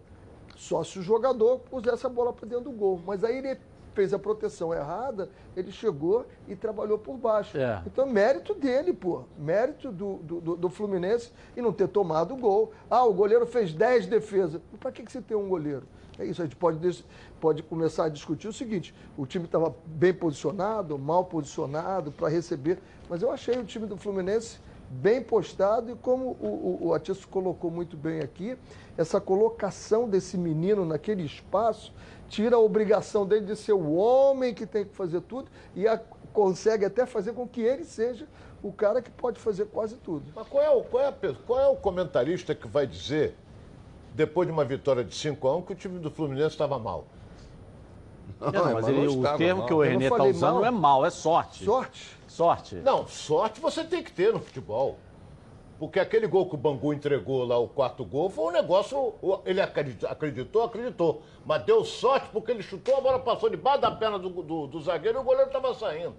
só 0.55 0.83
se 0.83 0.99
o 0.99 1.01
jogador 1.01 1.59
pusesse 1.59 2.05
a 2.05 2.09
bola 2.09 2.31
para 2.33 2.47
dentro 2.47 2.65
do 2.65 2.71
gol. 2.71 2.99
Mas 3.05 3.23
aí 3.23 3.37
ele 3.37 3.57
fez 3.93 4.11
a 4.13 4.17
proteção 4.19 4.73
errada, 4.73 5.29
ele 5.55 5.71
chegou 5.71 6.25
e 6.47 6.55
trabalhou 6.55 6.97
por 6.97 7.15
baixo. 7.15 7.57
É. 7.57 7.81
Então, 7.85 8.05
mérito 8.07 8.53
dele, 8.55 8.91
pô. 8.91 9.21
Mérito 9.37 9.91
do, 9.91 10.15
do, 10.17 10.41
do- 10.57 10.69
Fluminense 10.69 11.31
e 11.55 11.61
não 11.61 11.71
ter 11.71 11.87
tomado 11.87 12.33
o 12.33 12.37
gol. 12.37 12.71
Ah, 12.89 13.03
o 13.05 13.13
goleiro 13.13 13.45
fez 13.45 13.71
10 13.73 14.07
defesas. 14.07 14.59
Para 14.79 14.91
que, 14.91 15.03
que 15.03 15.11
você 15.11 15.21
tem 15.21 15.37
um 15.37 15.47
goleiro? 15.47 15.83
É 16.19 16.25
isso, 16.25 16.41
a 16.41 16.45
gente 16.45 16.55
pode, 16.55 17.05
pode 17.39 17.63
começar 17.63 18.05
a 18.05 18.09
discutir 18.09 18.47
o 18.47 18.53
seguinte: 18.53 18.93
o 19.17 19.25
time 19.25 19.45
estava 19.45 19.73
bem 19.85 20.13
posicionado, 20.13 20.97
mal 20.97 21.25
posicionado 21.25 22.11
para 22.11 22.27
receber, 22.29 22.77
mas 23.09 23.21
eu 23.23 23.31
achei 23.31 23.57
o 23.57 23.63
time 23.63 23.85
do 23.87 23.97
Fluminense 23.97 24.59
bem 24.89 25.21
postado 25.21 25.91
e 25.91 25.95
como 25.95 26.37
o, 26.39 26.79
o, 26.83 26.87
o 26.87 26.93
Atiço 26.93 27.27
colocou 27.27 27.71
muito 27.71 27.97
bem 27.97 28.19
aqui, 28.21 28.57
essa 28.97 29.19
colocação 29.19 30.07
desse 30.07 30.37
menino 30.37 30.85
naquele 30.85 31.23
espaço 31.23 31.91
tira 32.29 32.55
a 32.55 32.59
obrigação 32.59 33.25
dele 33.25 33.45
de 33.45 33.55
ser 33.55 33.73
o 33.73 33.93
homem 33.95 34.53
que 34.53 34.65
tem 34.65 34.85
que 34.85 34.93
fazer 34.95 35.21
tudo 35.21 35.49
e 35.75 35.87
a- 35.87 35.99
consegue 36.31 36.85
até 36.85 37.05
fazer 37.05 37.33
com 37.33 37.47
que 37.47 37.61
ele 37.61 37.83
seja 37.83 38.27
o 38.63 38.71
cara 38.71 39.01
que 39.01 39.11
pode 39.11 39.39
fazer 39.39 39.65
quase 39.65 39.95
tudo. 39.97 40.23
Mas 40.35 40.47
qual 40.47 40.63
é, 40.63 40.69
o, 40.69 40.83
qual, 40.83 41.03
é 41.03 41.07
a 41.09 41.13
qual 41.45 41.59
é 41.59 41.67
o 41.67 41.75
comentarista 41.75 42.55
que 42.55 42.67
vai 42.67 42.87
dizer, 42.87 43.35
depois 44.15 44.47
de 44.47 44.53
uma 44.53 44.63
vitória 44.65 45.03
de 45.03 45.13
5 45.15 45.47
a 45.47 45.57
1 45.57 45.61
que 45.63 45.73
o 45.73 45.75
time 45.75 45.99
do 45.99 46.09
Fluminense 46.09 46.49
estava 46.49 46.79
mal? 46.79 47.05
Não, 48.39 48.51
mas 48.51 48.73
mas 48.73 48.87
ele- 48.87 49.05
não 49.05 49.19
o 49.33 49.37
termo 49.37 49.59
mal. 49.59 49.67
que 49.67 49.73
o 49.73 49.77
não 49.77 49.83
Renê 49.83 50.05
está 50.05 50.23
usando 50.23 50.51
mal. 50.53 50.61
não 50.61 50.65
é 50.65 50.71
mal, 50.71 51.05
é 51.05 51.09
sorte. 51.09 51.63
Sorte. 51.63 52.17
Sorte. 52.33 52.77
Não, 52.77 53.07
sorte 53.07 53.61
você 53.61 53.83
tem 53.83 54.01
que 54.01 54.11
ter 54.11 54.33
no 54.33 54.39
futebol. 54.39 54.97
Porque 55.77 55.99
aquele 55.99 56.25
gol 56.25 56.49
que 56.49 56.55
o 56.55 56.57
Bangu 56.57 56.91
entregou 56.91 57.45
lá, 57.45 57.59
o 57.59 57.67
quarto 57.67 58.03
gol, 58.03 58.27
foi 58.27 58.45
um 58.45 58.51
negócio. 58.51 59.13
Ele 59.45 59.61
acreditou, 59.61 60.63
acreditou. 60.63 61.21
Mas 61.45 61.63
deu 61.63 61.85
sorte 61.85 62.29
porque 62.33 62.51
ele 62.51 62.63
chutou, 62.63 62.97
a 62.97 63.01
bola 63.01 63.19
passou 63.19 63.51
debaixo 63.51 63.81
da 63.81 63.91
perna 63.91 64.17
do, 64.17 64.29
do, 64.29 64.65
do 64.65 64.81
zagueiro 64.81 65.19
e 65.19 65.21
o 65.21 65.23
goleiro 65.23 65.47
estava 65.47 65.75
saindo. 65.75 66.15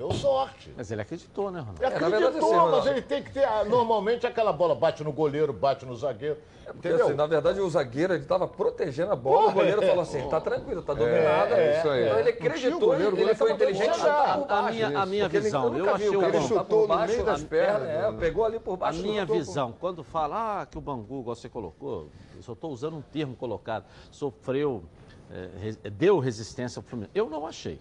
Deu 0.00 0.10
sorte. 0.12 0.72
Mas 0.74 0.90
ele 0.90 1.02
acreditou, 1.02 1.50
né, 1.50 1.60
Ronaldo? 1.60 1.82
Ele 1.82 1.90
verdade, 1.90 2.14
acreditou, 2.24 2.58
assim, 2.58 2.70
mas 2.70 2.86
ele 2.86 3.02
tem 3.02 3.22
que 3.22 3.32
ter. 3.32 3.44
ah, 3.44 3.64
Normalmente 3.66 4.26
aquela 4.26 4.50
bola 4.50 4.74
bate 4.74 5.04
no 5.04 5.12
goleiro, 5.12 5.52
bate 5.52 5.84
no 5.84 5.94
zagueiro. 5.94 6.38
Porque, 6.64 6.88
Entendeu? 6.88 7.08
assim, 7.08 7.14
na 7.16 7.26
verdade, 7.26 7.60
o 7.60 7.68
zagueiro 7.68 8.14
ele 8.14 8.22
estava 8.22 8.48
protegendo 8.48 9.12
a 9.12 9.16
bola, 9.16 9.50
o 9.50 9.52
goleiro 9.52 9.82
falou 9.82 10.00
assim, 10.00 10.26
tá 10.28 10.40
tranquilo, 10.40 10.80
tá 10.80 10.94
dominada. 10.94 11.54
é 11.54 11.78
isso 11.78 11.88
aí. 11.90 12.04
Então 12.06 12.18
ele 12.18 12.28
acreditou, 12.30 12.80
goleiro, 12.80 13.02
o 13.04 13.08
ele, 13.08 13.10
goleiro 13.10 13.28
ele 13.30 13.34
foi 13.34 13.48
tava 13.50 13.62
inteligente 13.62 13.98
por 14.00 14.08
A 14.08 14.44
baixo. 14.62 14.72
minha, 14.74 14.98
a 15.00 15.06
minha 15.06 15.24
ele- 15.26 15.40
visão, 15.40 15.76
eu 15.76 15.94
achei 15.94 16.08
o 16.08 16.12
chutar 16.12 16.42
chutou 16.42 16.64
por 16.64 16.80
no 16.80 16.86
baixo, 16.88 17.12
meio 17.12 17.24
das 17.26 17.42
a 17.42 17.46
perna, 17.46 17.86
pernas, 17.86 18.14
é, 18.14 18.18
pegou 18.18 18.44
ali 18.46 18.58
por 18.58 18.72
A 18.72 18.76
baixo. 18.76 19.02
minha 19.02 19.20
chutou 19.22 19.36
por- 19.36 19.44
visão, 19.44 19.74
quando 19.78 20.02
fala 20.02 20.62
ah, 20.62 20.66
que 20.66 20.78
o 20.78 20.80
Bangu, 20.80 21.20
igual 21.20 21.36
você 21.36 21.48
colocou, 21.50 22.08
eu 22.36 22.42
só 22.42 22.52
estou 22.54 22.70
usando 22.72 22.96
um 22.96 23.02
termo 23.02 23.36
colocado, 23.36 23.84
sofreu, 24.10 24.82
eh, 25.30 25.90
deu 25.90 26.18
resistência 26.20 26.78
ao 26.78 26.84
Fluminense. 26.84 27.10
Eu 27.14 27.28
não 27.28 27.46
achei. 27.46 27.78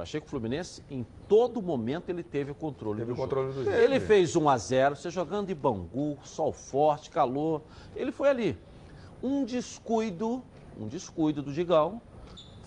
Eu 0.00 0.02
achei 0.02 0.18
que 0.18 0.26
o 0.26 0.30
Fluminense, 0.30 0.82
em 0.90 1.04
todo 1.28 1.60
momento, 1.60 2.08
ele 2.08 2.22
teve 2.22 2.50
o 2.50 2.54
controle 2.54 3.00
Teve 3.00 3.12
do 3.12 3.14
o 3.14 3.16
controle 3.16 3.48
jogo. 3.48 3.64
do 3.66 3.70
jogo. 3.70 3.76
Ele 3.76 4.00
fez 4.00 4.34
1 4.34 4.48
a 4.48 4.56
0 4.56 4.96
você 4.96 5.10
jogando 5.10 5.50
em 5.50 5.54
Bangu, 5.54 6.16
sol 6.24 6.54
forte, 6.54 7.10
calor. 7.10 7.60
Ele 7.94 8.10
foi 8.10 8.30
ali. 8.30 8.58
Um 9.22 9.44
descuido, 9.44 10.42
um 10.80 10.88
descuido 10.88 11.42
do 11.42 11.52
Digão, 11.52 12.00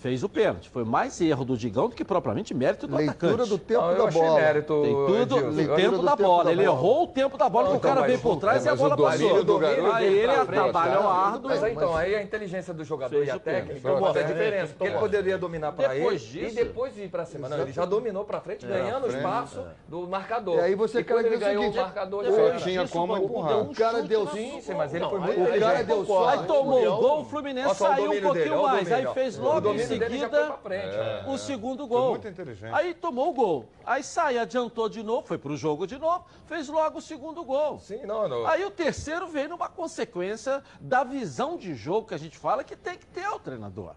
fez 0.04 0.22
o 0.22 0.28
pênalti. 0.28 0.68
Foi 0.68 0.84
mais 0.84 1.18
erro 1.18 1.46
do 1.46 1.56
Digão 1.56 1.88
do 1.88 1.94
que 1.94 2.04
propriamente 2.04 2.52
mérito 2.52 2.86
do 2.86 2.94
Leitura 2.94 3.32
atacante. 3.44 3.48
do 3.48 3.58
tempo 3.58 3.80
Não, 3.80 3.90
eu 3.92 4.04
da 4.04 4.10
bola. 4.10 4.34
mérito, 4.38 4.82
Tem 4.82 4.92
tudo, 4.94 5.16
Edilson. 5.16 5.46
o 5.46 5.50
leitura 5.50 5.76
tempo 5.78 5.96
do 5.96 6.02
da 6.02 6.10
tempo 6.10 6.22
bola. 6.28 6.44
da 6.44 6.52
ele 6.52 6.64
bola. 6.66 6.76
errou 6.76 7.04
o 7.04 7.06
tempo 7.06 7.38
da 7.38 7.48
bola, 7.48 7.64
Não, 7.64 7.72
o 7.72 7.76
então, 7.76 7.88
cara 7.88 8.00
mas 8.02 8.10
veio 8.10 8.20
por 8.22 8.32
o- 8.34 8.36
trás 8.36 8.66
é, 8.66 8.68
e 8.68 8.70
a 8.70 8.74
o 8.74 8.76
bola 8.76 8.96
passou. 8.98 9.44
do 9.44 9.58
garoto 9.58 9.92
Aí 9.92 10.04
foi 10.06 10.18
ele 10.18 10.44
trabalhou 10.44 11.02
tá? 11.04 11.08
árduo. 11.14 11.50
Mas 11.50 11.62
então, 11.72 11.96
aí 11.96 12.14
a 12.16 12.22
inteligência 12.22 12.74
do 12.74 12.84
jogador 12.84 13.24
e 13.24 13.30
a 13.30 13.36
o 13.36 13.40
técnica 13.40 13.94
né? 13.94 14.22
diferença. 14.24 14.74
Porque 14.76 14.92
ele 14.92 14.98
poderia 15.00 15.38
dominar 15.38 15.72
para 15.72 15.96
ele 15.96 16.20
e 16.34 16.50
depois 16.50 16.98
ir 16.98 17.08
para 17.08 17.24
cima. 17.24 17.48
Não, 17.48 17.58
ele 17.62 17.72
já 17.72 17.86
dominou 17.86 18.26
para 18.26 18.42
frente, 18.42 18.66
ganhando 18.66 19.04
o 19.06 19.10
frente, 19.10 19.16
espaço 19.24 19.64
do 19.88 20.06
marcador. 20.06 20.56
E 20.56 20.60
aí 20.60 20.74
você 20.74 21.02
quer 21.02 21.14
ele 21.18 21.30
dizer 21.30 21.36
o 21.36 21.60
ganhou 21.60 21.70
o 21.72 21.76
marcador, 21.76 22.24
ele 22.24 22.30
Não 22.30 22.38
foi- 22.50 22.56
tinha 22.58 22.86
como 22.88 23.14
o 23.14 23.16
empurrar. 23.24 23.56
um 23.56 23.70
O 23.70 23.74
cara 23.74 24.02
deu 24.02 24.26
Sim, 24.28 24.60
sim, 24.60 24.74
mas 24.74 24.92
ele 24.92 25.06
foi 25.08 25.18
muito 25.18 25.40
o 25.40 25.58
cara 25.60 25.82
deu 25.82 25.96
concordo. 25.96 26.28
Aí 26.40 26.46
tomou 26.46 26.86
o 26.86 26.96
gol, 27.00 27.20
o 27.22 27.24
Fluminense 27.24 27.74
só 27.74 27.84
o 27.86 27.88
saiu 27.88 28.10
um 28.12 28.20
pouquinho 28.20 28.58
o 28.60 28.62
mais. 28.64 28.92
Aí 28.92 29.06
fez 29.14 29.38
O 29.38 29.42
logo 29.42 29.72
em 29.72 29.78
foi 29.98 30.08
seguida, 30.08 30.28
pra 30.46 30.56
frente. 30.58 30.94
É. 30.96 31.24
o 31.26 31.38
segundo 31.38 31.86
Foi 31.86 31.98
gol. 31.98 32.10
muito 32.10 32.28
inteligente. 32.28 32.74
Aí 32.74 32.94
tomou 32.94 33.30
o 33.30 33.32
gol. 33.32 33.68
Aí 33.84 34.02
sai, 34.02 34.38
adiantou 34.38 34.88
de 34.88 35.02
novo, 35.02 35.26
foi 35.26 35.38
pro 35.38 35.56
jogo 35.56 35.86
de 35.86 35.98
novo, 35.98 36.24
fez 36.46 36.68
logo 36.68 36.98
o 36.98 37.02
segundo 37.02 37.44
gol. 37.44 37.78
Sim, 37.78 38.04
não, 38.06 38.28
não. 38.28 38.46
Aí 38.46 38.64
o 38.64 38.70
terceiro 38.70 39.26
veio 39.26 39.48
numa 39.48 39.68
consequência 39.68 40.62
da 40.80 41.04
visão 41.04 41.56
de 41.56 41.74
jogo 41.74 42.08
que 42.08 42.14
a 42.14 42.18
gente 42.18 42.36
fala 42.38 42.64
que 42.64 42.76
tem 42.76 42.96
que 42.98 43.06
ter 43.06 43.28
o 43.28 43.38
treinador. 43.38 43.92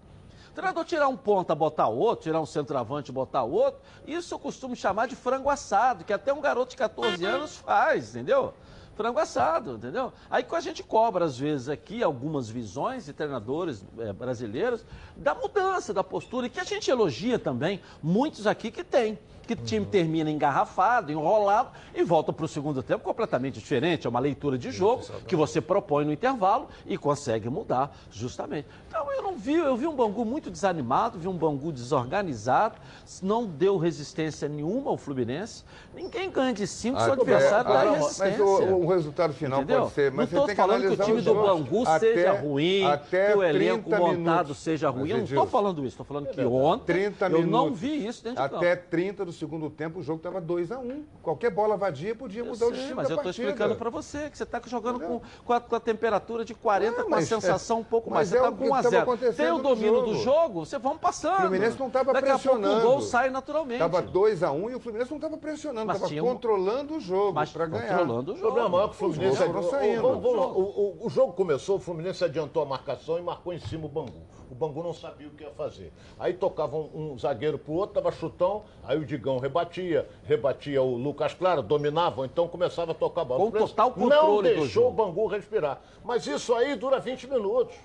O 0.50 0.54
treinador 0.58 0.86
tirar 0.86 1.08
um 1.08 1.16
ponta, 1.16 1.54
botar 1.54 1.88
outro, 1.88 2.24
tirar 2.24 2.42
um 2.42 2.46
centroavante, 2.46 3.12
botar 3.12 3.44
outro, 3.44 3.80
isso 4.08 4.34
eu 4.34 4.40
costumo 4.40 4.76
chamar 4.76 5.08
de 5.08 5.16
frango 5.16 5.50
assado, 5.50 6.04
que 6.04 6.12
até 6.12 6.34
um 6.34 6.42
garoto 6.42 6.72
de 6.72 6.78
14 6.78 7.24
anos 7.24 7.58
faz, 7.58 8.16
entendeu? 8.16 8.54
Frango 8.98 9.20
assado, 9.20 9.76
entendeu? 9.76 10.12
Aí 10.28 10.42
que 10.42 10.56
a 10.56 10.60
gente 10.60 10.82
cobra, 10.82 11.24
às 11.24 11.38
vezes, 11.38 11.70
aqui 11.70 12.02
algumas 12.02 12.50
visões 12.50 13.06
de 13.06 13.14
treinadores 13.14 13.86
eh, 14.00 14.12
brasileiros 14.12 14.84
da 15.16 15.36
mudança 15.36 15.94
da 15.94 16.04
postura, 16.04 16.48
e 16.48 16.50
que 16.50 16.60
a 16.60 16.64
gente 16.64 16.90
elogia 16.90 17.38
também, 17.38 17.80
muitos 18.02 18.48
aqui 18.48 18.72
que 18.72 18.84
tem. 18.84 19.20
Que 19.48 19.54
o 19.54 19.56
time 19.56 19.86
termina 19.86 20.30
engarrafado, 20.30 21.10
enrolado 21.10 21.70
e 21.96 22.04
volta 22.04 22.34
para 22.34 22.44
o 22.44 22.48
segundo 22.50 22.84
tempo 22.84 23.02
completamente 23.04 23.60
diferente. 23.60 24.06
É 24.06 24.10
uma 24.10 24.20
leitura 24.20 24.58
de 24.58 24.72
jogo 24.72 25.04
que 25.26 25.38
você 25.38 25.62
propõe 25.62 26.04
no 26.04 26.12
intervalo 26.12 26.68
e 26.86 26.98
consegue 26.98 27.50
mudar, 27.50 27.96
justamente. 28.12 28.68
Então 28.90 29.10
eu 29.14 29.22
não 29.24 29.38
vi, 29.38 29.54
eu 29.56 29.78
vi 29.78 29.88
um 29.88 29.96
Bangu 29.96 30.26
muito 30.26 30.52
desanimado, 30.52 31.18
vi 31.18 31.28
um 31.30 31.38
Bangu 31.38 31.72
desorganizado, 31.72 32.76
não 33.24 33.46
deu 33.46 33.78
resistência 33.78 34.50
nenhuma 34.50 34.92
ao 34.92 34.98
Fluminense. 34.98 35.64
Ninguém 35.96 36.30
ganha 36.30 36.54
de 36.54 36.68
cinco, 36.68 37.00
seu 37.00 37.12
Ah, 37.12 37.16
adversário 37.16 37.70
é, 37.70 37.74
dá 37.74 37.80
ah, 37.80 37.92
resistência. 37.94 38.38
Mas 38.46 38.70
o, 38.70 38.76
o 38.76 38.88
resultado 38.88 39.34
final 39.34 39.62
Entendeu? 39.62 39.82
pode 39.84 39.94
ser. 39.94 40.12
Mas 40.12 40.18
não 40.18 40.24
estou 40.42 40.46
tem 40.46 40.56
que 40.56 40.62
falando 40.62 40.82
que 40.82 41.02
o 41.02 41.06
time 41.06 41.22
do. 41.22 41.36
Bangu 41.36 41.84
Até- 41.88 42.00
seja 42.14 42.32
ruim, 42.34 42.82
que 43.10 43.38
o 43.38 43.44
elenco 43.44 43.90
30 43.90 44.00
montado 44.00 44.16
minutos. 44.18 44.58
seja 44.58 44.90
ruim. 44.90 45.10
Eu 45.10 45.18
não 45.18 45.24
estou 45.24 45.48
falando 45.48 45.80
isso, 45.80 45.88
estou 45.90 46.06
falando 46.06 46.28
que 46.28 46.42
ontem 46.44 46.86
30 46.94 47.26
eu 47.26 47.30
minutos. 47.42 47.52
não 47.52 47.74
vi 47.74 48.06
isso 48.06 48.24
dentro 48.24 48.44
de 48.44 48.50
campo. 48.50 48.64
Até 48.64 48.76
30 48.76 49.26
do 49.26 49.32
segundo 49.38 49.70
tempo, 49.70 50.00
o 50.00 50.04
jogo 50.04 50.18
estava 50.18 50.42
2x1. 50.42 51.04
Qualquer 51.22 51.50
bola 51.52 51.78
vadia 51.78 52.16
podia 52.16 52.42
Eu 52.42 52.46
mudar 52.48 52.66
o 52.66 52.70
sei, 52.70 52.78
destino 52.78 52.96
mas 52.96 53.08
da 53.08 53.14
eu 53.14 53.16
estou 53.18 53.24
partida. 53.26 53.48
explicando 53.50 53.76
para 53.76 53.90
você 53.90 54.30
que 54.30 54.38
você 54.38 54.44
está 54.44 54.62
jogando 54.66 55.00
com, 55.00 55.22
com, 55.46 55.54
a, 55.54 55.60
com 55.62 55.76
a 55.76 55.80
temperatura 55.80 56.44
de 56.44 56.54
40, 56.56 56.92
É, 57.02 57.04
com 57.04 57.08
a 57.08 57.18
mas 57.18 57.28
sensação 57.28 57.78
é- 57.78 57.80
um 57.82 57.84
pouco 57.84 58.10
mais. 58.10 58.28
Você 58.30 58.36
é 58.36 58.38
está 58.40 58.50
o 58.50 58.52
com 58.56 58.64
que 58.64 58.70
1 58.70 58.74
a 58.74 58.78
estava 58.80 58.90
0 58.90 59.04
acontecendo 59.04 59.36
Tem 59.46 59.52
o 59.52 59.58
domínio 59.60 60.02
do 60.02 60.14
jogo. 60.16 60.24
jogo, 60.24 60.66
você 60.66 60.78
vamos 60.80 61.00
passando. 61.00 61.34
O 61.36 61.42
Fluminense 61.42 61.80
não 61.80 61.88
estava 61.88 62.14
Daqui 62.14 62.30
a 62.30 62.38
pouco 62.40 62.48
o 62.48 62.60
pressionando. 62.60 62.88
gol 62.88 63.02
sai 63.02 63.30
naturalmente. 63.30 63.80
Tava 63.80 64.02
2x1 64.02 64.72
e 64.72 64.76
o 64.76 64.80
Fluminense 64.80 65.12
não 65.12 65.18
estava 65.18 65.38
pressionando, 65.38 65.92
estava 65.92 66.14
um- 66.14 66.20
controlando 66.20 66.96
o 66.96 67.00
jogo 67.00 67.34
mas 67.34 67.52
para 67.52 67.66
ganhar. 67.68 67.98
controlando 68.00 68.32
o 68.32 68.34
O 68.34 68.38
jogo. 68.38 68.48
problema 68.54 68.70
maior 68.70 68.86
é 68.86 68.88
que 68.90 68.96
o 68.96 68.98
Fluminense. 68.98 69.44
O, 69.44 70.08
o, 70.08 70.98
o- 71.02 71.06
o 71.06 71.10
jogo 71.10 71.34
começou, 71.34 71.78
o 71.78 71.80
Fluminense 71.80 72.24
adiantou 72.24 72.64
a 72.64 72.66
marcação 72.66 73.18
e 73.18 73.22
marcou 73.22 73.54
em 73.54 73.60
cima 73.60 73.86
o 73.86 73.90
Bangu. 73.90 74.22
O 74.50 74.56
Bangu 74.56 74.82
não 74.82 74.94
sabia 74.94 75.28
o 75.28 75.32
que 75.32 75.44
ia 75.44 75.52
fazer. 75.52 75.92
Aí 76.18 76.34
tocava 76.34 76.78
um, 76.78 77.14
um 77.14 77.20
zagueiro 77.20 77.58
pro 77.58 77.74
outro, 77.74 77.96
dava 77.96 78.12
chutão, 78.16 78.64
aí 78.84 78.98
o 78.98 79.06
Digão 79.06 79.40
rebatia, 79.40 80.08
rebatia 80.24 80.82
o 80.82 80.96
Lucas 80.96 81.34
Claro, 81.34 81.62
dominava, 81.62 82.26
então 82.26 82.48
começava 82.48 82.92
a 82.92 82.96
tocar 82.96 83.22
a 83.22 83.26
bola. 83.26 83.52
Com 83.52 83.52
total 83.52 83.92
controle 83.92 84.50
Não 84.56 84.62
deixou 84.62 84.88
o 84.88 84.92
Bangu 84.92 85.28
respirar. 85.28 85.82
Mas 86.04 86.26
isso 86.26 86.54
aí 86.56 86.76
dura 86.76 87.00
20 87.00 87.28
minutos. 87.28 87.76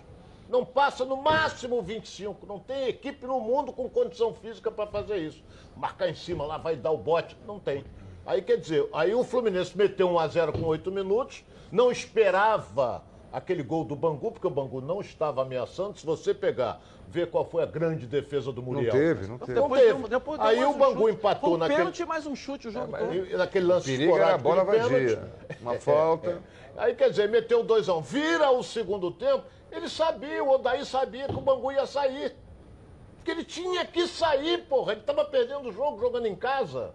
Não 0.49 0.65
passa 0.65 1.05
no 1.05 1.17
máximo 1.17 1.81
25. 1.81 2.47
Não 2.47 2.59
tem 2.59 2.89
equipe 2.89 3.27
no 3.27 3.41
mundo 3.41 3.73
com 3.73 3.89
condição 3.89 4.35
física 4.35 4.71
para 4.71 4.87
fazer 4.87 5.17
isso. 5.17 5.43
Marcar 5.77 6.09
em 6.09 6.15
cima 6.15 6.45
lá, 6.45 6.59
vai 6.59 6.77
dar 6.77 6.91
o 6.91 6.99
bote. 6.99 7.37
Não 7.47 7.59
tem. 7.59 7.85
Aí 8.25 8.41
quer 8.41 8.57
dizer, 8.57 8.89
aí 8.93 9.15
o 9.15 9.25
Fluminense 9.25 9.77
meteu 9.77 10.09
1 10.11 10.19
a 10.19 10.29
0 10.29 10.53
com 10.53 10.67
8 10.67 10.93
minutos, 10.93 11.43
não 11.73 11.91
esperava 11.91 13.03
aquele 13.33 13.63
gol 13.63 13.85
do 13.85 13.97
Bangu, 13.97 14.31
porque 14.31 14.47
o 14.47 14.51
Bangu 14.51 14.81
não 14.81 15.01
estava 15.01 15.43
ameaçando. 15.43 15.99
Se 15.99 16.05
você 16.05 16.35
pegar, 16.35 16.81
ver 17.09 17.31
qual 17.31 17.45
foi 17.45 17.63
a 17.63 17.67
grande 17.67 18.07
defesa 18.07 18.53
do 18.53 18.61
Não 18.61 18.73
Muriel. 18.73 18.93
teve, 18.93 19.27
não 19.27 19.39
teve. 19.39 19.55
Não 19.55 19.63
Depois 19.69 19.83
teve. 19.83 20.09
depois 20.09 20.39
deu 20.41 20.49
aí 20.49 20.65
o 20.65 20.71
um 20.71 20.79
Bangu 20.79 21.01
chute. 21.01 21.15
empatou 21.15 21.49
Foi 21.51 21.57
um 21.57 21.59
naquele. 21.59 21.79
pênalti 21.79 22.01
e 22.03 22.07
mais 22.07 22.27
um 22.27 22.37
chute 22.37 22.69
o 22.69 22.71
jogo 22.71 22.97
todo. 22.97 23.15
E 23.15 23.37
Naquele 23.37 23.67
lance 23.67 23.87
Perigo 23.91 24.17
era 24.17 24.35
a 24.35 24.37
esporádico 24.37 24.73
bola 24.73 24.89
de 24.89 24.93
vadia. 24.95 25.33
Uma 25.61 25.79
falta. 25.79 26.43
Aí, 26.77 26.95
quer 26.95 27.11
dizer, 27.11 27.29
meteu 27.29 27.65
2x1. 27.65 28.03
Vira 28.03 28.51
o 28.51 28.63
segundo 28.63 29.11
tempo, 29.11 29.45
ele 29.71 29.89
sabia, 29.89 30.43
o 30.43 30.51
Odaí 30.51 30.85
sabia 30.87 31.27
que 31.27 31.35
o 31.35 31.41
Bangu 31.41 31.71
ia 31.73 31.87
sair. 31.87 32.35
Porque 33.17 33.31
ele 33.31 33.45
tinha 33.45 33.85
que 33.85 34.07
sair, 34.07 34.59
porra. 34.67 34.93
Ele 34.93 35.01
estava 35.01 35.25
perdendo 35.25 35.69
o 35.69 35.73
jogo, 35.73 35.99
jogando 36.01 36.27
em 36.27 36.35
casa. 36.35 36.93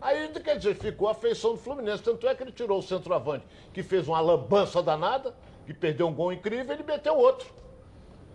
Aí, 0.00 0.28
quer 0.30 0.56
dizer, 0.56 0.74
ficou 0.74 1.08
a 1.08 1.14
feição 1.14 1.52
do 1.52 1.58
Fluminense. 1.58 2.02
Tanto 2.02 2.26
é 2.26 2.34
que 2.34 2.42
ele 2.42 2.52
tirou 2.52 2.78
o 2.78 2.82
centroavante, 2.82 3.44
que 3.72 3.82
fez 3.82 4.08
uma 4.08 4.20
lambança 4.20 4.82
danada, 4.82 5.34
que 5.74 5.78
perdeu 5.78 6.08
um 6.08 6.14
gol 6.14 6.32
incrível, 6.32 6.74
ele 6.74 6.82
meteu 6.82 7.16
outro. 7.16 7.48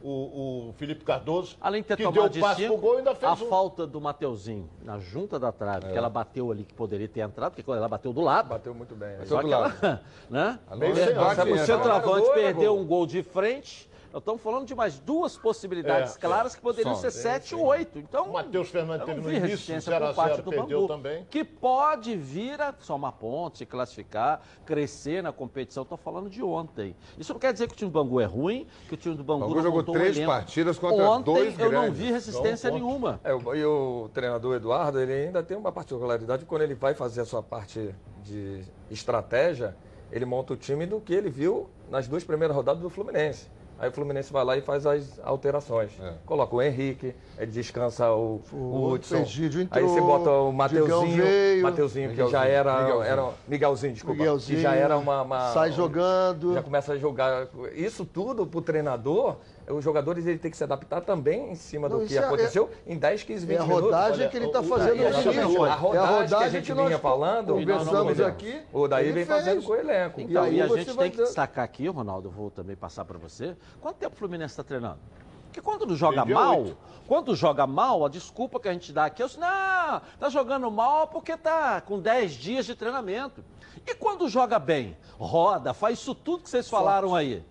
O, 0.01 0.69
o 0.69 0.73
Felipe 0.73 1.03
Cardoso, 1.03 1.57
Além 1.59 1.81
de 1.81 1.87
ter 1.87 1.97
que 1.97 2.03
deu 2.03 2.11
tomado 2.11 2.29
o 2.29 2.33
de 2.33 2.39
passe 2.39 2.61
pro 2.63 2.75
cinco, 2.75 2.81
gol 2.81 2.97
ainda 2.97 3.11
a 3.11 3.15
fez 3.15 3.41
um. 3.41 3.49
falta 3.49 3.87
do 3.87 3.99
Mateuzinho 3.99 4.69
na 4.83 4.99
junta 4.99 5.39
da 5.39 5.51
trave, 5.51 5.91
que 5.91 5.97
ela 5.97 6.09
bateu 6.09 6.51
ali, 6.51 6.63
que 6.63 6.75
poderia 6.75 7.07
ter 7.07 7.21
entrado, 7.21 7.55
porque 7.55 7.71
ela 7.71 7.89
bateu 7.89 8.13
do 8.13 8.21
lado. 8.21 8.49
Bateu 8.49 8.73
muito 8.75 8.95
bem. 8.95 9.25
Só 9.25 9.41
do 9.41 9.47
que 9.47 9.53
ela, 9.53 9.69
né? 10.29 10.59
Nossa, 10.69 11.05
sem 11.05 11.15
bate 11.15 11.41
asa. 11.41 11.49
O 11.49 11.57
centroavante 11.57 12.29
perdeu 12.35 12.75
gol. 12.75 12.83
um 12.83 12.85
gol 12.85 13.07
de 13.07 13.23
frente. 13.23 13.89
Nós 14.15 14.22
estamos 14.22 14.41
falando 14.41 14.65
de 14.65 14.74
mais 14.74 14.98
duas 14.98 15.36
possibilidades 15.38 16.15
É, 16.15 16.19
claras 16.19 16.55
que 16.55 16.62
poderiam 16.62 16.95
Só. 16.95 17.01
ser 17.01 17.12
7 17.12 17.53
ou 17.53 17.65
8. 17.65 18.00
Então, 18.00 18.29
O 18.29 18.31
Matheus 18.34 18.69
Fernandes 18.69 19.05
teve 19.05 19.17
não 19.19 19.25
no 19.25 19.29
início, 19.29 19.50
resistência 19.50 19.91
0 19.91 20.05
a 20.05 20.07
por 20.07 20.15
parte 20.15 20.31
0 20.38 20.43
do 20.43 20.50
perdeu 20.51 20.77
Bangu, 20.79 20.88
também. 20.88 21.25
que 21.29 21.43
pode 21.43 22.15
vir 22.15 22.62
a 22.62 22.74
somar 22.79 23.12
pontos, 23.12 23.57
se 23.57 23.65
classificar, 23.65 24.39
crescer 24.65 25.22
na 25.22 25.34
competição. 25.34 25.84
Estou 25.84 25.98
falando 25.98 26.29
de 26.29 26.41
ontem. 26.41 26.95
Isso 27.17 27.34
não 27.34 27.39
quer 27.41 27.51
dizer 27.51 27.67
que 27.67 27.74
o 27.74 27.75
time 27.75 27.91
do 27.91 27.93
Bangu 27.93 28.22
é 28.22 28.24
ruim, 28.24 28.65
que 28.88 28.93
o 28.93 28.98
time 28.98 29.15
do 29.15 29.24
Bangu, 29.25 29.41
Bangu 29.41 29.55
não 29.55 29.62
jogou 29.63 29.81
um 29.81 29.84
três 30.00 30.15
elenco. 30.15 30.31
partidas 30.31 30.79
contra 30.79 31.10
ontem 31.10 31.34
dois 31.34 31.60
eu 31.60 31.69
não 31.69 31.81
grandes. 31.81 32.00
vi 32.00 32.10
resistência 32.10 32.69
Não, 32.72 32.77
nenhuma. 32.77 33.19
É, 33.22 33.34
o- 33.34 33.53
e 33.53 33.65
o 33.65 34.10
treinador 34.13 34.55
Eduardo, 34.55 34.98
ele 35.01 35.12
ainda 35.12 35.43
tem 35.43 35.57
uma 35.57 35.74
particularidade, 35.74 36.45
quando 36.45 36.62
ele 36.62 36.74
vai 36.74 36.93
fazer 36.93 37.19
a 37.19 37.25
sua 37.25 37.43
parte 37.43 37.93
de 38.24 38.63
estratégia, 38.89 39.75
ele 40.10 40.24
monta 40.24 40.53
o 40.53 40.55
time 40.55 40.86
do 40.86 41.01
que 41.01 41.13
ele 41.13 41.29
viu 41.29 41.69
nas 41.91 42.07
duas 42.07 42.24
primeiras 42.24 42.55
rodadas 42.55 42.81
do 42.81 42.89
Fluminense. 42.89 43.53
Aí 43.77 43.89
o 43.89 43.91
Fluminense 43.91 44.32
vai 44.32 44.44
lá 44.46 44.58
e 44.58 44.62
faz 44.62 44.86
as 44.86 45.20
alterações. 45.24 45.91
É. 46.01 46.13
Coloca 46.25 46.55
o 46.55 46.62
Henrique, 46.62 47.13
ele 47.38 47.51
descansa 47.51 48.10
o, 48.12 48.41
o 48.53 48.89
Hudson. 48.91 49.17
Egídio 49.17 49.60
Aí 49.60 49.65
entrou, 49.84 49.88
você 49.89 50.01
bota 50.01 50.29
o 50.29 50.51
Mateuzinho, 50.53 51.24
veio. 51.24 51.63
Mateuzinho 51.63 52.10
que 52.12 52.27
já 52.27 52.46
era, 52.46 52.77
Miguelzinho. 52.84 53.03
era 53.03 53.29
Miguelzinho, 53.48 53.94
desculpa, 53.94 54.17
Miguelzinho, 54.17 54.58
que 54.58 54.63
já 54.63 54.75
era 54.75 54.98
uma, 54.98 55.22
uma- 55.24 55.51
sai 55.53 55.72
jogando. 55.74 56.53
já 56.53 56.62
começa 56.63 56.94
a 56.94 56.98
jogar. 56.98 57.48
Isso 57.74 58.05
tudo 58.05 58.46
pro 58.48 58.62
treinador, 58.62 59.36
os 59.69 59.84
jogadores 59.84 60.25
ele 60.25 60.38
tem 60.38 60.51
que 60.51 60.57
se 60.57 60.63
adaptar 60.63 61.01
também 61.01 61.51
em 61.51 61.55
cima 61.55 61.89
Não, 61.89 61.98
do 61.98 62.03
isso 62.03 62.13
que 62.13 62.19
é- 62.19 62.24
aconteceu 62.25 62.69
em 62.86 62.98
10, 62.98 63.24
15, 63.24 63.45
20 63.45 63.57
É 63.57 63.60
a 63.60 63.63
minutos. 63.63 63.84
rodagem 63.86 64.19
olha, 64.22 64.29
que 64.29 64.38
ele 64.38 64.45
está 64.48 64.62
fazendo 64.63 65.01
é, 65.01 65.10
no 65.10 65.34
início. 65.34 65.63
A 65.63 65.67
É 65.67 65.69
a 65.69 65.75
rodagem 65.75 65.91
que 65.91 65.98
a 65.98 66.05
rodagem 66.22 66.51
gente 66.51 66.74
que 66.74 66.74
vinha 66.84 67.00
falando, 67.00 67.53
conversamos 67.53 68.17
não, 68.17 68.27
aqui. 68.27 68.62
O 68.72 68.88
daí 68.88 69.05
vem 69.12 69.25
fez. 69.25 69.27
fazendo 69.27 69.63
com 69.63 69.72
o 69.72 69.75
elenco. 69.75 70.19
E 70.19 70.24
Então, 70.25 70.43
aí 70.43 70.55
e 70.57 70.62
a 70.62 70.67
gente 70.67 70.95
tem 70.95 71.10
que 71.12 71.17
dando- 71.17 71.25
destacar 71.27 71.65
aqui, 71.65 71.88
Ronaldo, 71.88 72.29
vou 72.29 72.51
também 72.51 72.75
passar 72.75 73.05
para 73.05 73.17
você. 73.17 73.55
Quanto 73.81 73.95
tempo 73.98 74.13
o 74.15 74.17
Fluminense 74.17 74.51
está 74.53 74.63
treinando? 74.63 75.00
Porque 75.48 75.62
quando 75.62 75.86
não 75.86 75.95
joga 75.95 76.25
mal, 76.25 76.60
oito. 76.63 76.77
quando 77.07 77.34
joga 77.34 77.65
mal, 77.65 78.05
a 78.05 78.10
desculpa 78.10 78.60
que 78.60 78.67
a 78.67 78.74
gente 78.74 78.91
dá 78.91 79.05
aqui 79.05 79.22
é 79.22 79.25
assim, 79.25 79.39
não, 79.39 80.01
tá 80.19 80.27
jogando 80.29 80.69
mal 80.69 81.07
porque 81.07 81.38
tá 81.38 81.79
com 81.79 81.98
10 82.00 82.34
dias 82.34 82.65
de 82.65 82.75
treinamento. 82.75 83.41
E 83.88 83.95
quando 83.95 84.27
joga 84.27 84.60
bem, 84.60 84.98
roda, 85.17 85.74
faz 85.74 86.00
isso 86.00 86.13
tudo 86.13 86.43
que 86.43 86.50
vocês 86.50 86.69
falaram 86.69 87.15
aí. 87.15 87.41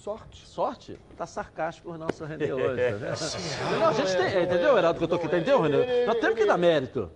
Sorte. 0.00 0.46
Sorte? 0.46 0.98
Tá 1.14 1.26
sarcástico 1.26 1.90
o 1.90 1.98
nosso 1.98 2.24
René 2.24 2.54
hoje, 2.54 2.80
tá? 2.98 3.70
Não, 3.78 3.88
a 3.88 3.92
gente 3.92 4.16
tem, 4.16 4.44
entendeu, 4.44 4.78
Heraldo, 4.78 4.96
que 4.96 5.04
eu 5.04 5.08
tô 5.08 5.16
aqui, 5.16 5.26
entendeu, 5.26 5.60
René? 5.60 6.06
Nós 6.06 6.18
temos 6.18 6.38
que 6.38 6.46
dar 6.46 6.56
mérito. 6.56 7.10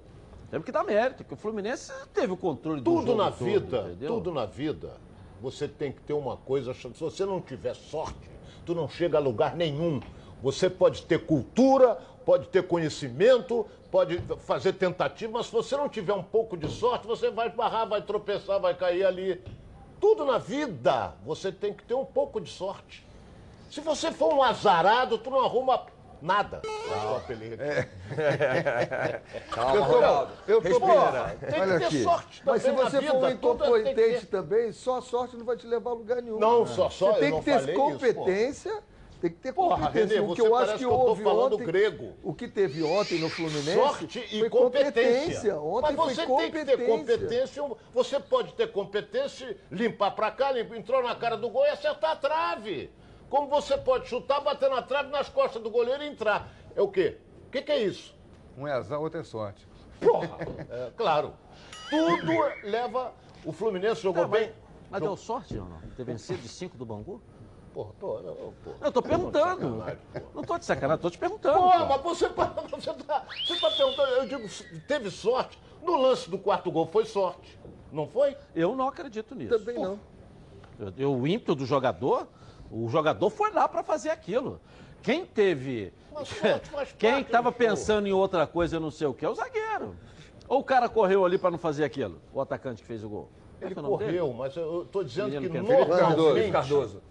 Temos 0.51 0.67
que 0.67 0.71
dar 0.71 0.85
mérito, 0.85 1.25
que 1.25 1.33
o 1.33 1.37
Fluminense 1.37 1.91
teve 2.13 2.35
o 2.35 2.37
controle 2.37 2.83
do 2.83 2.85
Tudo 2.85 3.07
jogo 3.07 3.17
na 3.17 3.31
todo, 3.31 3.45
vida, 3.47 3.79
entendeu? 3.79 4.09
tudo 4.09 4.33
na 4.33 4.45
vida, 4.45 4.99
você 5.41 5.67
tem 5.67 5.93
que 5.93 6.03
ter 6.03 6.13
uma 6.13 6.37
coisa. 6.37 6.75
Se 6.75 6.87
você 6.89 7.25
não 7.25 7.41
tiver 7.41 7.75
sorte, 7.75 8.31
tu 8.67 8.75
não 8.75 8.87
chega 8.87 9.17
a 9.17 9.21
lugar 9.21 9.57
nenhum. 9.57 9.99
Você 10.43 10.69
pode 10.69 11.07
ter 11.07 11.25
cultura, 11.25 11.95
pode 12.27 12.49
ter 12.49 12.67
conhecimento, 12.67 13.67
pode 13.91 14.19
fazer 14.41 14.75
tentativa, 14.75 15.33
mas 15.33 15.47
se 15.47 15.53
você 15.53 15.75
não 15.75 15.89
tiver 15.89 16.13
um 16.13 16.23
pouco 16.23 16.55
de 16.55 16.69
sorte, 16.69 17.07
você 17.07 17.31
vai 17.31 17.49
esbarrar, 17.49 17.89
vai 17.89 18.03
tropeçar, 18.03 18.61
vai 18.61 18.75
cair 18.75 19.07
ali. 19.07 19.43
Tudo 20.05 20.27
na 20.27 20.37
vida, 20.37 21.15
você 21.25 21.51
tem 21.51 21.73
que 21.73 21.83
ter 21.83 21.95
um 21.95 22.05
pouco 22.05 22.39
de 22.39 22.51
sorte. 22.51 23.07
Se 23.71 23.81
você 23.81 24.13
for 24.13 24.35
um 24.35 24.43
azarado, 24.43 25.17
tu 25.17 25.31
não 25.31 25.43
arruma 25.43 25.81
nada. 26.21 26.61
Ah, 26.93 27.21
Calma, 29.51 29.77
Eu 29.77 29.85
tô- 29.87 29.93
Ronaldo. 29.93 30.33
eu 30.47 30.61
tô- 30.63 30.79
Porra, 30.81 31.37
tem 31.51 31.59
Olha 31.61 31.73
que 31.73 31.79
ter 31.79 31.85
aqui. 31.87 32.03
sorte 32.03 32.43
Mas 32.45 32.63
se 32.63 32.71
você 32.71 33.01
vida. 33.01 33.13
for 33.13 33.17
um 33.17 33.21
que 33.27 33.33
incompetente 33.33 33.95
ter- 33.95 34.27
também, 34.27 34.73
só 34.73 34.99
a 34.99 35.03
sorte 35.03 35.37
não 35.39 35.45
vai 35.47 35.57
te 35.57 35.67
levar 35.67 35.93
a 35.93 35.95
lugar 35.95 36.21
nenhum. 36.21 36.39
Não, 36.39 36.67
só, 36.67 36.91
só, 36.91 37.13
Você 37.13 37.17
eu 37.17 37.21
tem 37.21 37.31
não 37.31 37.39
que 37.39 37.45
ter 37.47 37.59
falei 37.61 37.75
isso, 37.75 37.83
competência. 37.83 38.83
Tem 39.25 39.31
que 39.33 39.39
ter 39.39 39.55
Porra, 39.55 39.87
competência. 39.87 40.17
Renê, 40.21 40.31
o 40.31 40.35
que 40.35 40.43
você 40.43 40.49
eu 40.49 40.55
acho 40.55 40.73
que 40.73 40.79
que 40.81 40.85
eu 40.85 40.93
houve 40.93 41.23
falando 41.23 41.55
ontem, 41.55 41.65
grego. 41.65 42.13
o 42.23 42.35
que 42.35 42.47
teve 42.47 42.83
ontem 42.83 43.19
no 43.19 43.31
Fluminense 43.31 43.73
Sorte 43.73 44.19
e 44.31 44.41
foi 44.41 44.51
competência. 44.51 45.59
Ontem 45.59 45.97
Mas 45.97 45.97
foi 45.97 46.15
você 46.15 46.27
competência. 46.27 46.67
tem 46.67 46.77
que 46.77 46.83
ter 46.85 46.87
competência. 46.87 47.63
Você 47.95 48.21
pode 48.21 48.53
ter 48.53 48.71
competência, 48.71 49.57
limpar 49.71 50.11
pra 50.11 50.31
cá, 50.31 50.53
limpa, 50.53 50.77
entrou 50.77 51.03
na 51.03 51.15
cara 51.15 51.39
do 51.39 51.49
gol 51.49 51.65
e 51.65 51.71
acertar 51.71 52.11
a 52.11 52.17
trave. 52.17 52.91
Como 53.31 53.49
você 53.49 53.79
pode 53.79 54.09
chutar, 54.09 54.43
bater 54.43 54.69
na 54.69 54.83
trave 54.83 55.09
nas 55.11 55.31
costas 55.31 55.63
do 55.63 55.71
goleiro 55.71 56.03
e 56.03 56.07
entrar. 56.07 56.53
É 56.77 56.83
o 56.83 56.89
quê? 56.89 57.17
O 57.47 57.51
que, 57.51 57.63
que 57.63 57.73
é 57.73 57.79
isso? 57.83 58.15
Um 58.59 58.69
é 58.69 58.73
azar, 58.73 59.01
outro 59.01 59.21
é 59.21 59.25
sorte. 59.25 59.67
Porra! 60.01 60.37
É, 60.69 60.91
claro. 60.95 61.33
Tudo 61.89 62.31
leva. 62.63 63.15
O 63.43 63.53
Fluminense 63.53 64.03
jogou 64.03 64.25
Tá, 64.25 64.29
mas, 64.29 64.41
bem. 64.41 64.53
mas 64.91 65.01
deu 65.01 65.17
sorte 65.17 65.57
ou 65.57 65.65
não? 65.65 65.81
Ter 65.97 66.05
vencido 66.05 66.41
de 66.43 66.49
5 66.49 66.77
do 66.77 66.85
Bangu? 66.85 67.23
Porra, 67.75 67.93
tô, 67.99 68.21
não, 68.21 68.35
porra. 68.63 68.77
Eu 68.83 68.93
tô 68.93 69.03
perguntando. 69.03 69.69
porra. 69.79 69.99
Não 70.33 70.43
tô 70.45 70.57
de 70.57 70.65
sacanagem, 70.65 71.03
tô 71.03 71.11
te 71.11 71.19
perguntando. 71.19 71.59
Pô, 71.59 71.71
pô. 71.73 71.87
mas 71.87 72.03
você, 72.03 72.29
você, 72.29 72.95
tá, 73.05 73.25
você 73.45 73.57
tá 73.57 73.71
perguntando, 73.73 74.09
eu 74.13 74.27
digo, 74.27 74.49
teve 74.87 75.11
sorte. 75.11 75.59
No 75.83 76.01
lance 76.01 76.31
do 76.31 76.39
quarto 76.39 76.71
gol 76.71 76.87
foi 76.87 77.05
sorte. 77.05 77.59
Não 77.91 78.07
foi? 78.07 78.37
Eu 78.55 78.77
não 78.77 78.87
acredito 78.89 79.35
nisso. 79.35 79.59
Também 79.59 79.77
não. 79.77 79.99
Eu- 80.79 80.93
eu- 80.97 81.15
o 81.15 81.27
ímpeto 81.27 81.55
do 81.57 81.67
jogador, 81.67 82.29
o 82.71 82.89
jogador 82.89 83.29
foi 83.29 83.51
lá 83.53 83.67
para 83.69 83.83
fazer 83.83 84.11
aquilo. 84.11 84.61
Quem 85.03 85.27
teve. 85.27 85.93
Sorte 86.25 86.95
Quem 86.97 87.21
estava 87.23 87.49
jogo. 87.49 87.59
pensando 87.59 88.07
em 88.07 88.13
outra 88.13 88.47
coisa, 88.47 88.77
eu 88.77 88.81
não 88.81 88.91
sei 88.91 89.09
o 89.09 89.13
que, 89.13 89.25
é 89.27 89.29
o 89.29 89.35
zagueiro. 89.35 89.97
Ou 90.49 90.61
o 90.61 90.65
cara 90.65 90.89
correu 90.89 91.25
ali 91.25 91.39
para 91.39 91.51
não 91.51 91.59
fazer 91.59 91.83
aquilo? 91.85 92.21
O 92.33 92.41
atacante 92.41 92.83
que 92.83 92.87
fez 92.87 93.03
o 93.03 93.09
gol. 93.09 93.29
Qual 93.59 93.71
Ele 93.71 93.75
é 93.75 93.79
o 93.79 93.83
nome 93.83 93.99
dele? 93.99 94.19
correu, 94.19 94.33
mas 94.33 94.57
eu 94.57 94.87
tô 94.91 95.03
dizendo 95.03 95.31
Menino 95.31 95.51
que 95.51 95.57
é 95.59 95.63
normalmente, 95.63 96.53
Cardoso. 96.53 97.03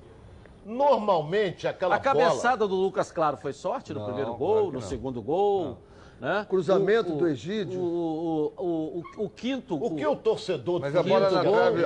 Normalmente 0.66 1.68
aquela 1.68 1.96
A 1.96 2.00
cabeçada 2.00 2.68
do 2.68 2.76
Lucas 2.76 3.12
Claro 3.12 3.38
foi 3.38 3.54
sorte 3.54 3.94
no 3.94 4.00
Não, 4.00 4.06
primeiro 4.08 4.36
claro 4.36 4.40
gol, 4.46 4.66
que 4.68 4.74
no 4.74 4.80
não. 4.80 4.88
segundo 4.88 5.22
gol. 5.22 5.78
Né? 6.20 6.46
Cruzamento 6.50 7.12
O- 7.12 7.16
o- 7.16 7.18
do 7.20 7.28
Egídio. 7.28 7.82
O, 7.82 8.54
o, 8.58 8.64
o, 8.66 9.04
o, 9.18 9.26
o 9.26 9.30
quinto. 9.30 9.78
bola, 9.78 9.92
o 9.92 9.96
que 9.96 10.06
o 10.08 10.16
torcedor 10.16 10.80
Mas 10.80 10.94
do 10.94 11.00
a 11.00 11.04
bola 11.04 11.20
na 11.30 11.42
Fluminense- 11.42 11.82
trave, 11.82 11.86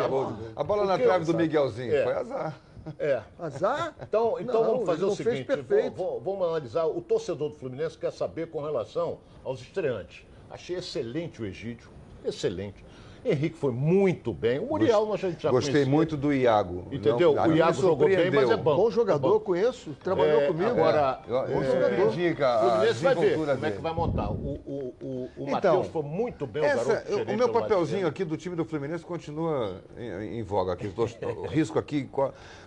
a 0.55 0.63
bola 0.63 0.85
na 0.85 0.97
trave 0.99 1.25
do 1.25 1.33
Miguelzinho 1.33 1.95
É. 1.95 2.03
foi 2.03 2.13
azar. 2.13 2.59
É. 2.99 3.21
Azar? 3.39 3.95
Então, 4.01 4.37
então 4.39 4.61
Não, 4.63 4.71
vamos 4.71 4.85
fazer 4.85 5.03
o 5.05 5.11
seguinte, 5.15 5.43
perfeito. 5.43 5.95
vamos, 5.97 6.23
vamos 6.23 6.47
analisar. 6.47 6.85
O 6.85 7.01
torcedor 7.01 7.49
do 7.49 7.55
Fluminense 7.55 7.97
quer 7.97 8.11
saber 8.13 8.49
com 8.49 8.61
relação 8.61 9.17
aos 9.43 9.59
estreantes. 9.59 10.23
Achei 10.49 10.77
excelente 10.77 11.41
o 11.41 11.45
Egídio, 11.45 11.89
excelente. 12.23 12.85
Henrique 13.25 13.57
foi 13.57 13.71
muito 13.71 14.33
bem. 14.33 14.59
O 14.59 14.67
Muriel 14.67 15.11
a 15.13 15.17
gente 15.17 15.41
já 15.43 15.51
Gostei 15.51 15.73
conhecia. 15.73 15.91
muito 15.93 16.15
do 16.17 16.33
Iago. 16.33 16.85
Entendeu? 16.91 17.33
Não, 17.35 17.47
o 17.47 17.55
Iago 17.55 17.73
jogou 17.81 18.07
bem, 18.07 18.31
mas 18.31 18.49
é 18.49 18.57
bom. 18.57 18.75
Bom 18.75 18.91
jogador, 18.91 19.27
É 19.27 19.31
bom. 19.31 19.39
conheço. 19.39 19.91
Trabalhou 20.03 20.41
É, 20.41 20.47
comigo. 20.47 20.69
Agora, 20.69 21.19
eu 21.27 22.09
bom 22.09 22.43
a, 22.43 22.55
o 22.57 22.69
Fluminense 22.69 23.03
vai 23.03 23.15
ver 23.15 23.35
como 23.37 23.65
é 23.65 23.71
que 23.71 23.81
vai 23.81 23.93
montar. 23.93 24.29
O, 24.31 24.33
o, 24.33 24.93
o, 25.01 25.07
o 25.07 25.29
Então, 25.37 25.51
Matheus 25.51 25.87
foi 25.87 26.03
muito 26.03 26.47
bem, 26.47 26.63
o 26.63 26.65
Essa- 26.65 26.85
garoto. 26.93 27.11
eu- 27.11 27.17
gerente 27.17 27.33
o 27.33 27.37
meu 27.37 27.49
papelzinho 27.49 28.07
aqui 28.07 28.23
do 28.23 28.37
time 28.37 28.55
do 28.55 28.63
Fluminense 28.65 29.03
continua 29.03 29.81
em, 29.97 30.39
em 30.39 30.43
voga 30.43 30.73
aqui. 30.73 30.87
Tô- 30.89 31.05
risco 31.49 31.77
aqui, 31.79 32.09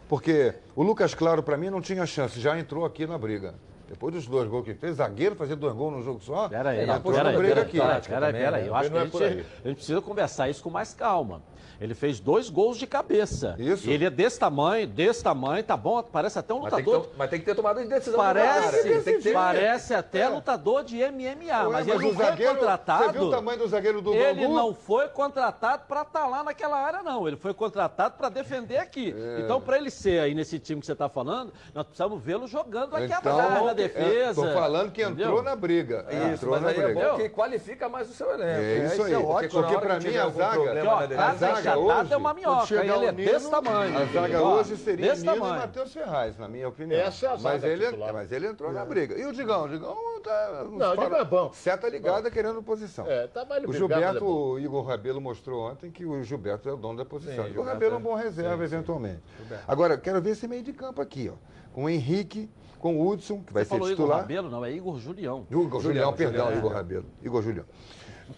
porque 0.09 0.55
o 0.75 0.83
Lucas 0.83 1.15
Claro, 1.15 1.43
para 1.43 1.57
mim, 1.57 1.71
não 1.71 1.81
tinha 1.81 2.05
chance, 2.07 2.41
já 2.41 2.59
entrou 2.59 2.85
aqui 2.85 3.07
na 3.07 3.17
briga. 3.19 3.55
Depois 3.91 4.15
dos 4.15 4.25
dois 4.29 4.49
gols 4.49 4.65
que 4.65 4.73
fez, 4.73 4.99
zagueiro 4.99 5.35
fazer 5.35 5.57
dois 5.57 5.75
gols 5.75 5.93
num 5.95 6.03
jogo 6.05 6.21
só. 6.21 6.49
Pera 6.49 6.71
aí, 6.71 6.89
entrou 6.89 7.13
pera 7.13 7.25
na 7.25 7.31
aí, 7.31 7.37
briga 7.37 7.49
pera 7.57 7.61
aí, 7.61 7.67
aqui. 7.67 7.77
pera 7.79 7.89
aí, 7.89 7.95
Tática 7.97 8.15
pera 8.15 8.27
aí, 8.27 8.33
também, 8.33 8.45
pera 8.47 8.57
aí. 8.59 8.63
né? 8.63 8.69
Eu 8.69 8.75
acho 8.77 8.89
que 8.89 8.95
Não 8.95 9.01
a 9.01 9.03
é 9.03 9.31
gente, 9.31 9.47
a 9.65 9.69
gente 9.69 9.77
precisa 9.79 10.01
conversar 10.01 10.49
isso 10.49 10.63
com 10.63 10.71
mais 10.71 10.95
calma. 10.95 11.43
Ele 11.81 11.95
fez 11.95 12.21
dois 12.21 12.51
gols 12.51 12.77
de 12.77 12.87
cabeça. 12.87 13.57
Isso. 13.59 13.89
Ele 13.89 14.05
é 14.05 14.11
desse 14.11 14.39
tamanho, 14.39 14.87
desse 14.87 15.23
tamanho, 15.25 15.65
tá 15.65 15.77
bom, 15.77 16.03
parece 16.03 16.39
até 16.39 16.53
um 16.53 16.61
Mas 16.61 16.75
tem, 16.75 16.85
que 16.85 16.91
lutador. 16.91 17.09
ter, 17.11 17.17
mas 17.19 17.31
tem 17.31 17.39
que 17.41 17.45
ter 17.47 17.55
tomado 17.55 17.81
de 17.83 17.89
decisão. 17.89 18.19
Parece, 18.19 19.01
tem 19.03 19.17
que 19.17 19.23
ter- 19.23 19.33
parece 19.33 19.95
até 19.95 20.29
lutador 20.29 20.85
de 20.85 20.99
MMA, 20.99 21.65
Ué, 21.67 21.73
mas 21.73 21.89
ele 21.89 21.99
não 22.05 22.15
foi 22.15 22.25
zagueiro- 22.27 22.55
contratado. 22.57 23.05
Você 23.05 23.13
viu 23.13 23.23
o 23.23 23.31
tamanho 23.31 23.59
do 23.59 23.69
zagueiro 23.69 24.03
do 24.03 24.13
Ele 24.13 24.43
Bangu? 24.43 24.55
não 24.55 24.75
foi 24.75 25.09
contratado 25.09 25.85
para 25.89 26.03
estar 26.03 26.27
lá 26.27 26.45
naquela 26.45 26.77
área, 26.79 27.03
não. 27.03 27.27
Ele 27.27 27.37
foi 27.37 27.55
contratado 27.55 28.15
para 28.19 28.29
defender 28.29 28.77
aqui. 28.77 29.15
É. 29.17 29.41
Então, 29.41 29.61
para 29.61 29.79
ele 29.79 29.91
ser 29.91 30.21
aí 30.21 30.35
nesse 30.35 30.59
time 30.59 30.81
que 30.81 30.87
você 30.87 30.93
está 30.93 31.09
falando, 31.09 31.51
nós 31.75 31.87
precisamos 31.87 32.23
vê-lo 32.23 32.47
jogando 32.47 32.95
aqui 32.95 33.07
Então, 33.07 33.19
atrás 33.39 33.65
na 33.65 33.71
é, 33.71 33.75
defesa. 33.75 34.43
Tô 34.47 34.53
falando 34.53 34.91
que 34.93 35.01
entrou 35.01 35.17
entendeu? 35.27 35.43
na 35.43 35.57
briga. 35.57 36.05
Isso, 36.11 36.27
entrou 36.45 36.51
mas 36.53 36.63
na 36.63 36.69
aí 36.69 36.79
é 36.79 36.85
briga. 36.93 37.11
bom 37.13 37.17
que 37.17 37.29
qualifica 37.31 37.89
mais 37.89 38.11
o 38.11 38.13
seu 38.13 38.31
elenco. 38.33 38.61
É 38.61 38.85
isso 38.87 39.03
aí. 39.03 39.13
Porque, 39.15 39.27
Porque 39.31 39.49
quando 39.49 39.65
a 39.65 39.69
hora 39.71 39.81
pra 39.81 39.99
que 39.99 40.09
mim 40.11 40.17
a 40.17 40.31
problema 40.31 40.97
Porque, 40.99 41.15
zaga 41.39 41.70
casa 41.71 41.81
enxatada 41.83 42.03
hoje, 42.05 42.13
é 42.13 42.17
uma 42.17 42.35
minhoca. 42.35 42.75
Ele 42.75 42.91
é 43.07 43.13
Nino, 43.13 43.33
desse 43.33 43.51
tamanho. 43.51 43.99
A 43.99 44.05
zaga 44.07 44.43
Ó, 44.43 44.55
hoje 44.61 44.77
seria 44.77 45.11
desse 45.11 45.23
Nino 45.23 45.35
e 45.35 45.39
tamanho. 45.39 45.61
Matheus 45.61 45.93
Ferraz, 45.93 46.39
na 46.39 46.49
minha 46.49 46.69
opinião. 46.69 47.01
Essa 47.01 47.27
é 47.27 47.29
a 47.29 47.37
zaga 47.37 47.43
mas 47.55 47.65
ele, 47.65 47.87
titular. 47.87 48.13
mas 48.13 48.33
ele 48.33 48.47
entrou 48.47 48.73
na 48.73 48.85
briga. 48.85 49.19
E 49.19 49.25
o 49.25 49.33
Digão? 49.33 49.65
O 49.65 49.69
Digão 49.69 49.97
tá... 50.23 50.65
Não, 50.71 50.93
o 50.93 50.97
Digão 50.97 51.17
é 51.17 51.25
bom. 51.25 51.53
Seta 51.53 51.89
ligada 51.89 52.31
querendo 52.31 52.63
posição. 52.63 53.07
É, 53.07 53.27
tá 53.27 53.45
mais 53.45 53.65
O 53.65 53.73
Gilberto, 53.73 54.17
é 54.17 54.21
bom. 54.21 54.27
o 54.53 54.59
Igor 54.59 54.85
Rabelo 54.85 55.21
mostrou 55.21 55.71
ontem 55.71 55.91
que 55.91 56.05
o 56.05 56.23
Gilberto 56.23 56.69
é 56.69 56.73
o 56.73 56.77
dono 56.77 56.99
da 56.99 57.05
posição. 57.05 57.45
Sim, 57.45 57.53
e 57.55 57.59
o 57.59 57.63
Rabelo 57.63 57.93
é 57.93 57.95
é- 57.95 57.99
um 57.99 58.03
bom 58.03 58.15
reserva, 58.15 58.63
sim, 58.65 58.69
sim. 58.69 58.75
eventualmente. 58.75 59.21
Agora, 59.67 59.97
quero 59.99 60.21
ver 60.21 60.31
esse 60.31 60.47
meio 60.47 60.63
de 60.63 60.73
campo 60.73 61.01
aqui, 61.01 61.31
ó. 61.33 61.37
Com 61.73 61.85
o 61.85 61.89
Henrique, 61.89 62.51
com 62.79 62.97
o 62.99 63.09
Hudson, 63.09 63.43
que 63.43 63.53
vai 63.53 63.63
Você 63.65 63.69
ser 63.69 63.75
falou 63.77 63.89
Igor 63.91 64.05
titular. 64.05 64.21
Rabelo? 64.23 64.51
Não, 64.51 64.65
é 64.65 64.73
Igor 64.73 64.99
Julião. 64.99 65.47
Igor 65.51 65.81
Julião, 65.81 66.13
perdão, 66.13 66.47
Julião, 66.47 66.59
Igor 66.59 66.73
é. 66.73 66.75
Rabelo. 66.75 67.07
Igor 67.23 67.43
Julião. 67.43 67.65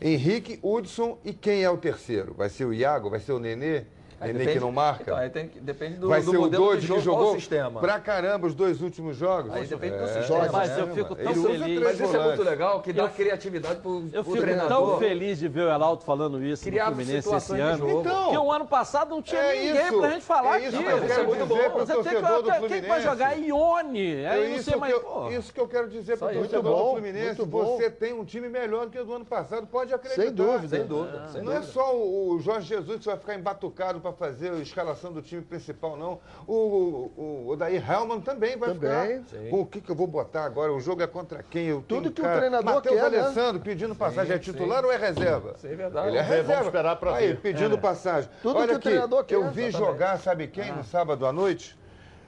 Henrique, 0.01 0.59
Hudson 0.63 1.19
e 1.25 1.33
quem 1.33 1.63
é 1.63 1.71
o 1.71 1.77
terceiro? 1.77 2.35
Vai 2.35 2.49
ser 2.49 2.65
o 2.65 2.73
Iago? 2.73 3.11
Vai 3.11 3.21
ser 3.21 3.33
o 3.33 3.39
Nenê? 3.39 3.85
Nenê 4.27 4.39
depende- 4.41 4.53
que 4.59 4.61
não 4.61 4.73
marca? 4.73 5.03
Então, 5.03 5.31
tem 5.31 5.49
que, 5.49 5.61
depende 5.61 5.97
do, 5.97 6.09
vai 6.09 6.21
do 6.23 6.31
ser 6.31 6.37
o 6.37 6.41
modelo 6.41 6.65
Dodge 6.67 6.87
de 6.87 6.93
que 6.93 7.01
jogou 7.01 7.35
sistema. 7.35 7.81
pra 7.81 7.99
caramba 8.01 8.47
os 8.47 8.55
dois 8.55 8.81
últimos 8.83 9.17
jogos. 9.17 9.53
Aí 9.53 9.67
depende 9.67 9.97
do 9.97 10.05
É, 10.05 10.07
sistema. 10.09 10.49
Mas 10.53 10.69
né? 10.71 10.81
eu 10.83 10.87
fico 10.95 11.15
tão 11.17 11.33
Ele 11.33 11.43
feliz. 11.59 11.81
Mas 11.83 12.01
isso 12.01 12.17
é 12.17 12.25
muito 12.27 12.43
legal, 12.43 12.81
que 12.83 12.93
dá 12.93 13.03
Eu- 13.05 13.09
criatividade 13.11 13.81
pro, 13.81 14.05
Eu 14.13 14.23
pro 14.23 14.33
fico 14.33 14.39
treinador. 14.39 14.69
tão 14.91 14.99
feliz 14.99 15.39
de 15.39 15.49
ver 15.49 15.63
o 15.63 15.71
Elauto 15.71 16.05
falando 16.05 16.43
isso 16.43 16.65
Criar 16.65 16.91
no 16.91 16.97
Fluminense 16.97 17.35
esse 17.35 17.53
ano. 17.61 17.91
Então, 18.01 18.23
Porque 18.25 18.39
o 18.39 18.53
ano 18.53 18.67
passado 18.67 19.11
não 19.11 19.23
tinha 19.23 19.41
é 19.41 19.55
ninguém 19.55 19.87
isso. 19.89 19.99
pra 20.01 20.11
gente 20.11 20.25
falar 20.25 20.61
é 20.61 20.67
isso 20.69 20.77
aqui. 20.77 20.85
que 20.87 20.91
eu 20.91 20.97
Isso 20.97 21.05
é 21.05 21.09
quero 21.09 21.27
muito 21.29 21.43
dizer 21.47 21.63
bom. 21.63 21.71
pro 21.71 21.87
Você 21.87 21.93
tem 21.93 22.03
do 22.03 22.03
que, 22.03 22.13
Fluminense. 22.53 22.69
quem 22.69 22.89
vai 22.89 23.01
jogar? 23.03 23.39
Ione. 23.39 24.15
É 24.17 24.37
não 24.37 24.45
isso, 24.57 24.71
sei 24.71 24.77
mais. 24.79 24.95
que 24.95 25.01
eu, 25.01 25.33
isso 25.39 25.53
que 25.53 25.61
eu 25.61 25.69
quero 25.69 25.89
dizer 25.89 26.17
para 26.19 26.27
o 26.27 26.31
aí. 26.31 26.37
torcedor 26.39 26.63
do 26.77 26.91
Fluminense. 26.93 27.43
Você 27.43 27.91
tem 27.91 28.13
um 28.13 28.25
time 28.25 28.49
melhor 28.49 28.87
do 28.87 28.91
que 28.91 28.99
o 28.99 29.05
do 29.05 29.15
ano 29.15 29.25
passado, 29.25 29.67
pode 29.67 29.93
acreditar. 29.93 30.23
Sem 30.23 30.33
dúvida. 30.33 30.77
Sem 30.77 30.87
dúvida. 30.87 31.29
sem 31.29 31.43
Não 31.43 31.53
é 31.53 31.63
só 31.63 31.95
o 31.97 32.39
Jorge 32.41 32.69
Jesus 32.69 32.99
que 33.01 33.07
vai 33.07 33.17
ficar 33.17 33.35
embatucado 33.35 34.01
para 34.13 34.29
fazer 34.29 34.53
a 34.53 34.59
escalação 34.59 35.13
do 35.13 35.21
time 35.23 35.43
principal, 35.43 35.97
não. 35.97 36.21
O, 36.47 36.53
o, 36.55 37.13
o 37.17 37.49
Odair 37.51 37.83
Helman 37.91 38.21
também 38.21 38.57
vai 38.57 38.75
Também. 38.75 39.25
ficar. 39.25 39.57
O 39.57 39.67
que, 39.67 39.81
que 39.81 39.91
eu 39.91 39.95
vou 39.97 40.07
botar 40.07 40.45
agora? 40.45 40.73
O 40.73 40.81
jogo 40.81 41.03
é 41.03 41.07
contra 41.07 41.43
quem? 41.43 41.67
Eu 41.67 41.83
Tudo 41.87 42.11
que 42.11 42.21
o 42.21 42.25
cara- 42.25 42.39
treinador 42.39 42.75
Matheus 42.75 42.95
quer, 43.01 43.11
né? 43.11 43.19
Alessandro 43.21 43.61
pedindo 43.63 43.95
passagem. 43.95 44.35
é 44.35 44.39
titular 44.39 44.85
ou 44.85 44.93
é 44.93 44.97
reserva? 44.97 45.55
Sim, 45.59 45.69
é 45.69 45.75
verdade. 45.75 46.09
Ele 46.09 46.19
é 46.19 46.23
reserva. 46.23 46.53
vamos 46.53 46.67
esperar 46.67 46.99
Aí, 47.15 47.29
ver. 47.29 47.41
pedindo 47.41 47.79
passagem. 47.79 48.31
Tudo 48.43 48.59
Olha 48.59 48.67
que 48.69 48.73
o 48.75 48.77
aqui, 48.77 48.89
treinador 48.89 49.25
quer, 49.25 49.35
eu 49.37 49.51
vi 49.51 49.65
exatamente. 49.65 49.93
jogar, 49.93 50.19
sabe 50.19 50.47
quem, 50.49 50.71
Ah. 50.71 50.75
no 50.77 50.85
sábado 50.85 51.27
à 51.27 51.33
noite? 51.33 51.79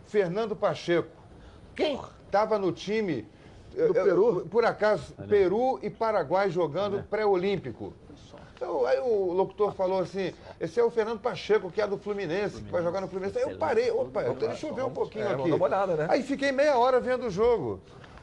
Fernando 0.07 0.55
Pacheco. 0.57 1.09
Quem? 1.75 2.01
Estava 2.27 2.59
no 2.59 2.73
time. 2.73 3.27
Do 3.75 3.81
eh, 3.83 3.87
eh, 3.91 4.05
Peru? 4.05 4.47
Por 4.51 4.65
acaso, 4.65 5.13
Peru 5.29 5.79
e 5.83 5.91
Paraguai 5.91 6.49
jogando 6.51 7.03
pré-olímpico. 7.11 7.93
Então, 8.65 8.87
aí 8.87 8.99
o 8.99 9.33
locutor 9.33 9.73
falou 9.75 10.01
assim: 10.01 10.33
esse 10.59 10.81
é 10.81 10.83
o 10.85 10.91
Fernando 10.91 11.21
Pacheco, 11.21 11.71
que 11.71 11.81
é 11.83 11.87
do 11.87 11.99
Fluminense, 11.99 12.63
que 12.63 12.73
vai 12.73 12.83
jogar 12.83 13.01
no 13.03 13.09
Fluminense. 13.09 13.39
Aí 13.39 13.45
eu 13.45 13.59
parei, 13.59 13.91
opa, 13.91 14.23
eu- 14.23 14.35
deixa 14.35 14.67
eu 14.67 14.75
ver 14.75 14.85
um 14.85 14.91
pouquinho 14.91 15.25
É, 15.29 15.33
aqui. 15.33 15.51
né? 15.97 16.07
Aí 16.09 16.23
fiquei 16.23 16.51
meia 16.51 16.79
hora 16.79 16.99
vendo 16.99 17.27
o 17.27 17.31
jogo. 17.31 17.81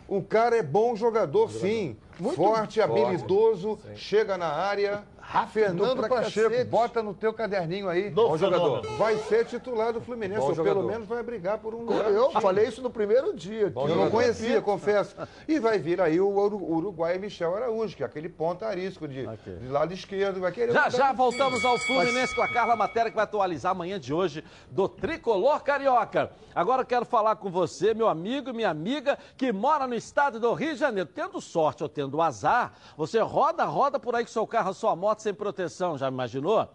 O 0.08 0.21
cara 0.21 0.58
é 0.58 0.63
bom 0.63 0.95
jogador, 0.95 1.49
sim. 1.51 1.95
forte, 2.36 2.82
habilidoso, 2.82 3.80
chega 3.95 4.38
na 4.38 4.47
área. 4.47 5.04
Fernando 5.48 5.96
pra 5.96 6.10
Pacheco, 6.10 6.50
cacete. 6.50 6.70
bota 6.70 7.02
no 7.02 7.13
teu 7.13 7.34
caderninho 7.34 7.88
aí. 7.88 8.10
Bom 8.10 8.38
jogador. 8.38 8.82
Vai 8.98 9.17
ser 9.17 9.46
titular 9.46 9.94
do 9.94 10.02
Fluminense, 10.02 10.41
Bom 10.41 10.48
ou 10.50 10.54
pelo 10.56 10.67
jogador. 10.67 10.88
menos 10.88 11.08
vai 11.08 11.24
brigar 11.24 11.58
por 11.58 11.74
um 11.74 11.84
lugar. 11.84 12.12
Eu 12.12 12.32
falei 12.32 12.67
isso 12.67 12.82
no 12.82 12.89
primeiro 12.89 13.34
dia. 13.34 13.72
que 13.72 13.78
Eu 13.78 13.96
não 13.96 14.10
conhecia, 14.10 14.62
confesso. 14.62 15.15
E 15.48 15.60
vai 15.60 15.80
vir 15.80 16.02
aí 16.02 16.20
o 16.20 16.28
Uru- 16.30 16.62
Uruguai 16.63 17.17
Michel 17.17 17.56
Araújo, 17.56 17.96
que 17.96 18.04
é 18.04 18.06
aquele 18.06 18.28
ponta 18.30 18.67
arisco 18.67 19.08
de, 19.08 19.26
Ok. 19.26 19.56
de 19.56 19.67
lado 19.67 19.94
esquerdo. 19.94 20.39
Vai 20.39 20.52
querer 20.52 20.72
Já 20.74 20.89
já 20.89 21.13
voltamos 21.13 21.63
ao 21.63 21.78
Fluminense 21.78 22.36
com 22.36 22.41
a 22.41 22.48
Carla 22.48 22.76
Matéria, 22.76 23.10
que 23.10 23.15
vai 23.15 23.24
atualizar 23.24 23.72
amanhã 23.72 24.00
de 24.00 24.13
hoje 24.13 24.44
do 24.70 24.88
Tricolor 24.89 25.62
Carioca. 25.63 26.32
Agora 26.54 26.82
eu 26.82 26.86
quero 26.86 27.06
falar 27.06 27.36
com 27.38 27.50
você, 27.50 27.94
meu 27.94 28.08
amigo 28.10 28.50
e 28.50 28.54
minha 28.54 28.70
amiga, 28.70 29.17
que 29.38 29.52
mora 29.52 29.88
no 29.88 29.96
estado 29.96 30.39
do 30.39 30.52
Rio 30.54 30.74
de 30.74 30.80
Janeiro. 30.80 31.10
Tendo 31.13 31.39
sorte 31.39 31.84
ou 31.84 31.89
tendo 31.89 32.22
azar, 32.22 32.74
você 32.98 33.20
roda, 33.20 33.63
roda 33.65 34.00
por 34.00 34.15
aí 34.15 34.26
com 34.26 34.32
seu 34.32 34.46
carro, 34.46 34.74
sua 34.74 34.96
moto 34.96 35.20
sem 35.21 35.34
proteção, 35.34 35.97
já 35.97 36.07
imaginou? 36.07 36.67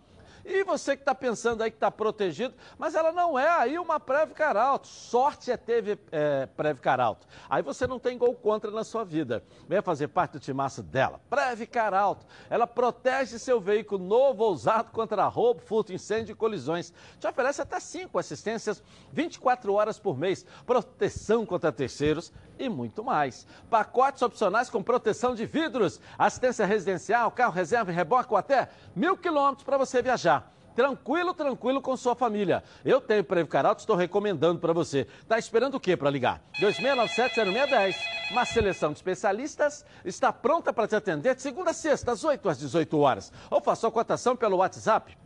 E 0.48 0.62
você 0.62 0.94
que 0.96 1.02
está 1.02 1.12
pensando 1.14 1.62
aí 1.62 1.72
que 1.72 1.76
está 1.76 1.90
protegido, 1.90 2.54
mas 2.78 2.94
ela 2.94 3.10
não 3.10 3.36
é 3.36 3.48
aí 3.48 3.78
uma 3.80 3.98
Previcar 3.98 4.56
Alto. 4.56 4.86
Sorte 4.86 5.50
é 5.50 5.56
ter 5.56 5.98
é, 6.12 6.46
Previcar 6.46 7.00
Alto. 7.00 7.26
Aí 7.50 7.62
você 7.62 7.84
não 7.84 7.98
tem 7.98 8.16
gol 8.16 8.32
contra 8.32 8.70
na 8.70 8.84
sua 8.84 9.04
vida. 9.04 9.42
Venha 9.68 9.82
fazer 9.82 10.06
parte 10.06 10.32
do 10.32 10.40
timaço 10.40 10.84
dela. 10.84 11.20
Previcar 11.28 11.92
Alto. 11.92 12.24
Ela 12.48 12.64
protege 12.64 13.40
seu 13.40 13.60
veículo 13.60 14.04
novo 14.04 14.44
ou 14.44 14.52
usado 14.52 14.92
contra 14.92 15.26
roubo, 15.26 15.60
furto, 15.60 15.92
incêndio 15.92 16.32
e 16.32 16.36
colisões. 16.36 16.92
Te 17.18 17.26
oferece 17.26 17.60
até 17.60 17.80
cinco 17.80 18.16
assistências 18.16 18.80
24 19.12 19.72
horas 19.72 19.98
por 19.98 20.16
mês, 20.16 20.46
proteção 20.64 21.44
contra 21.44 21.72
terceiros 21.72 22.32
e 22.58 22.68
muito 22.68 23.02
mais. 23.02 23.46
Pacotes 23.68 24.22
opcionais 24.22 24.70
com 24.70 24.82
proteção 24.82 25.34
de 25.34 25.44
vidros, 25.44 26.00
assistência 26.18 26.64
residencial, 26.64 27.30
carro 27.30 27.52
reserva 27.52 27.90
e 27.90 27.94
reboque 27.94 28.28
com 28.28 28.36
até 28.36 28.68
mil 28.94 29.16
quilômetros 29.16 29.64
para 29.64 29.78
você 29.78 30.00
viajar. 30.00 30.35
Tranquilo, 30.76 31.32
tranquilo 31.32 31.80
com 31.80 31.96
sua 31.96 32.14
família. 32.14 32.62
Eu 32.84 33.00
tenho 33.00 33.24
Previcar 33.24 33.64
Alto, 33.64 33.78
estou 33.78 33.96
recomendando 33.96 34.60
para 34.60 34.74
você. 34.74 35.06
Tá 35.26 35.38
esperando 35.38 35.76
o 35.76 35.80
quê 35.80 35.96
para 35.96 36.10
ligar? 36.10 36.42
2697-0610. 36.60 37.96
Uma 38.30 38.44
seleção 38.44 38.92
de 38.92 38.98
especialistas 38.98 39.86
está 40.04 40.30
pronta 40.30 40.74
para 40.74 40.86
te 40.86 40.94
atender 40.94 41.34
de 41.34 41.40
segunda 41.40 41.70
a 41.70 41.74
sexta, 41.74 42.12
às 42.12 42.22
8 42.22 42.46
às 42.46 42.58
18 42.58 42.98
horas. 42.98 43.32
Ou 43.50 43.58
faça 43.58 43.80
sua 43.80 43.90
cotação 43.90 44.36
pelo 44.36 44.58
WhatsApp 44.58 45.16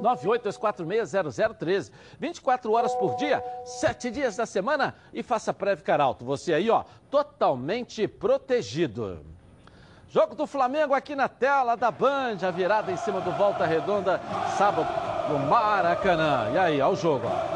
982460013. 0.00 1.92
24 2.18 2.72
horas 2.72 2.92
por 2.96 3.14
dia, 3.14 3.44
7 3.64 4.10
dias 4.10 4.34
da 4.34 4.44
semana 4.44 4.96
e 5.12 5.22
faça 5.22 5.54
Preve 5.54 5.84
Caralto. 5.84 6.24
Você 6.24 6.52
aí, 6.52 6.68
ó, 6.68 6.82
totalmente 7.08 8.08
protegido. 8.08 9.33
Jogo 10.14 10.36
do 10.36 10.46
Flamengo 10.46 10.94
aqui 10.94 11.16
na 11.16 11.28
tela 11.28 11.74
da 11.74 11.90
Band, 11.90 12.36
a 12.46 12.50
virada 12.52 12.92
em 12.92 12.96
cima 12.96 13.20
do 13.20 13.32
Volta 13.32 13.66
Redonda, 13.66 14.20
sábado 14.56 14.86
no 15.28 15.40
Maracanã. 15.40 16.52
E 16.54 16.56
aí, 16.58 16.80
ó 16.80 16.92
o 16.92 16.94
jogo, 16.94 17.26
ó. 17.26 17.54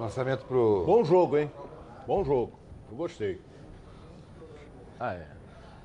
Lançamento 0.00 0.44
pro. 0.44 0.84
Bom 0.86 1.02
jogo, 1.02 1.36
hein? 1.38 1.50
Bom 2.06 2.22
jogo. 2.22 2.52
Eu 2.88 2.96
gostei. 2.96 3.42
Ah, 5.00 5.14
é. 5.14 5.26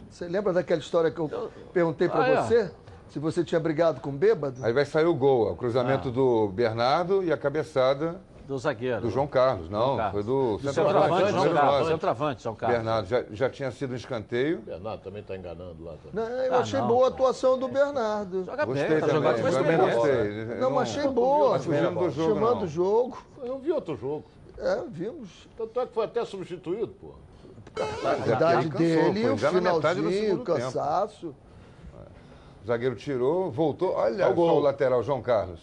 Você 0.08 0.28
lembra 0.28 0.54
daquela 0.54 0.80
história 0.80 1.10
que 1.10 1.18
eu 1.20 1.52
perguntei 1.74 2.08
para 2.08 2.26
Ah, 2.26 2.30
é. 2.30 2.42
você? 2.44 2.72
Se 3.10 3.18
você 3.18 3.44
tinha 3.44 3.60
brigado 3.60 4.02
com 4.02 4.12
bêbado? 4.12 4.64
Aí 4.64 4.72
vai 4.72 4.86
sair 4.86 5.06
o 5.06 5.16
gol, 5.16 5.48
ó, 5.48 5.54
o 5.54 5.56
cruzamento 5.56 6.10
Ah. 6.10 6.12
do 6.12 6.48
Bernardo 6.50 7.24
e 7.24 7.34
a 7.34 7.38
cabeçada 7.38 8.22
Do 8.50 8.58
zagueiro. 8.58 9.02
do 9.02 9.12
João 9.12 9.28
Carlos. 9.28 9.70
Não, 9.70 9.80
João 9.80 9.98
Carlos. 9.98 10.12
foi 10.14 10.24
do, 10.24 10.58
Do 10.58 10.74
centroavante, 10.74 11.32
centroavante. 11.32 11.88
Centroavante, 11.90 12.44
João 12.44 12.56
Carlos. 12.56 12.78
Bernardo 12.78 13.08
já, 13.08 13.24
já 13.30 13.48
tinha 13.48 13.70
sido 13.70 13.94
um 13.94 13.96
escanteio. 13.96 14.58
O 14.58 14.62
Bernardo 14.64 15.04
também 15.04 15.22
está 15.22 15.38
enganando 15.38 15.84
lá. 15.84 15.94
Também. 16.04 16.30
Não, 16.30 16.36
eu 16.46 16.54
Ah, 16.56 16.58
achei 16.58 16.80
não. 16.80 16.88
boa 16.88 17.06
a 17.06 17.10
atuação 17.10 17.60
do 17.60 17.68
Bernardo. 17.68 18.44
Joga 18.46 18.66
Gostei 18.66 18.88
bem, 18.90 19.00
tá 19.02 19.06
também, 19.08 19.22
jogando 19.22 19.38
eu 19.46 19.54
também 19.54 19.78
gostei. 19.78 20.46
Não, 20.60 20.72
mas 20.72 20.90
achei 20.90 21.08
boa. 21.12 21.60
Fugimos 21.60 21.94
do 21.94 22.10
jogo, 22.10 22.34
Chamando 22.40 22.64
o 22.64 22.68
jogo. 22.68 23.18
Eu 23.40 23.48
não 23.50 23.60
vi 23.60 23.72
outro 23.72 23.96
jogo. 23.96 24.24
É, 24.58 24.82
vimos. 24.90 25.30
Tanto 25.56 25.80
é 25.82 25.86
que 25.86 25.94
foi 25.94 26.06
até 26.06 26.26
substituído, 26.26 26.88
pô. 27.00 27.12
A 27.80 28.28
idade 28.36 28.68
cansou, 28.70 28.80
dele, 28.80 29.22
foi 29.22 29.32
o 29.34 29.38
já 29.38 29.52
na 29.52 29.62
metade 29.62 30.02
do 30.02 30.08
finalzinho, 30.10 30.10
o 30.10 30.12
segundo 30.12 30.44
tempo. 30.46 30.60
cansaço. 30.60 31.36
O 32.64 32.68
zagueiro 32.68 32.96
tirou, 32.96 33.52
voltou. 33.52 33.92
Olha 33.94 34.26
Olha 34.26 34.30
o 34.32 34.34
gol. 34.34 34.58
o 34.58 34.60
lateral, 34.60 35.04
João 35.04 35.22
Carlos. 35.22 35.60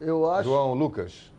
Eu 0.00 0.30
acho. 0.30 0.44
João 0.48 0.72
Lucas. 0.74 1.32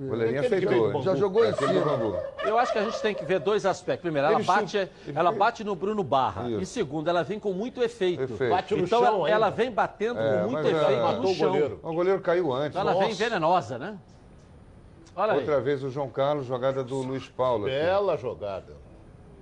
O 0.00 0.06
goleirinho 0.10 0.42
que 0.42 0.48
veio 0.48 0.68
aceitou. 0.68 1.02
Já 1.02 1.14
jogou 1.16 1.44
em 1.44 1.52
cima. 1.54 2.22
Eu 2.44 2.56
acho 2.56 2.72
que 2.72 2.78
a 2.78 2.84
gente 2.84 3.02
tem 3.02 3.14
que 3.14 3.24
ver 3.24 3.40
dois 3.40 3.66
aspectos. 3.66 4.02
Primeiro, 4.02 4.28
ela 4.28 4.38
bate, 4.40 4.88
ela 5.14 5.32
bate 5.32 5.64
no 5.64 5.74
Bruno 5.74 6.04
Barra. 6.04 6.48
Isso. 6.48 6.60
E 6.60 6.66
segundo, 6.66 7.08
ela 7.10 7.24
vem 7.24 7.40
com 7.40 7.52
muito 7.52 7.82
efeito. 7.82 8.22
Efeito. 8.22 8.50
Bate 8.50 8.74
no 8.76 8.84
Então 8.84 9.00
chão 9.02 9.26
ela, 9.26 9.50
vem 9.50 9.72
batendo 9.72 10.20
É, 10.20 10.42
com 10.42 10.50
muito 10.50 10.66
é, 10.68 10.70
efeito 10.70 11.20
no 11.20 11.28
o 11.30 11.34
chão. 11.34 11.48
goleiro. 11.48 11.80
O 11.82 11.92
goleiro 11.92 12.20
caiu 12.20 12.52
antes. 12.52 12.78
Então 12.78 12.88
ela 12.88 12.94
vem 13.04 13.12
venenosa, 13.12 13.76
né? 13.76 13.98
Olha 15.16 15.32
aí. 15.32 15.38
Outra 15.40 15.60
vez 15.60 15.82
o 15.82 15.90
João 15.90 16.08
Carlos, 16.08 16.46
jogada 16.46 16.84
do 16.84 16.96
Luiz 17.02 17.26
Paulo. 17.28 17.66
aqui. 17.66 17.74
Bela 17.74 18.16
jogada. 18.16 18.76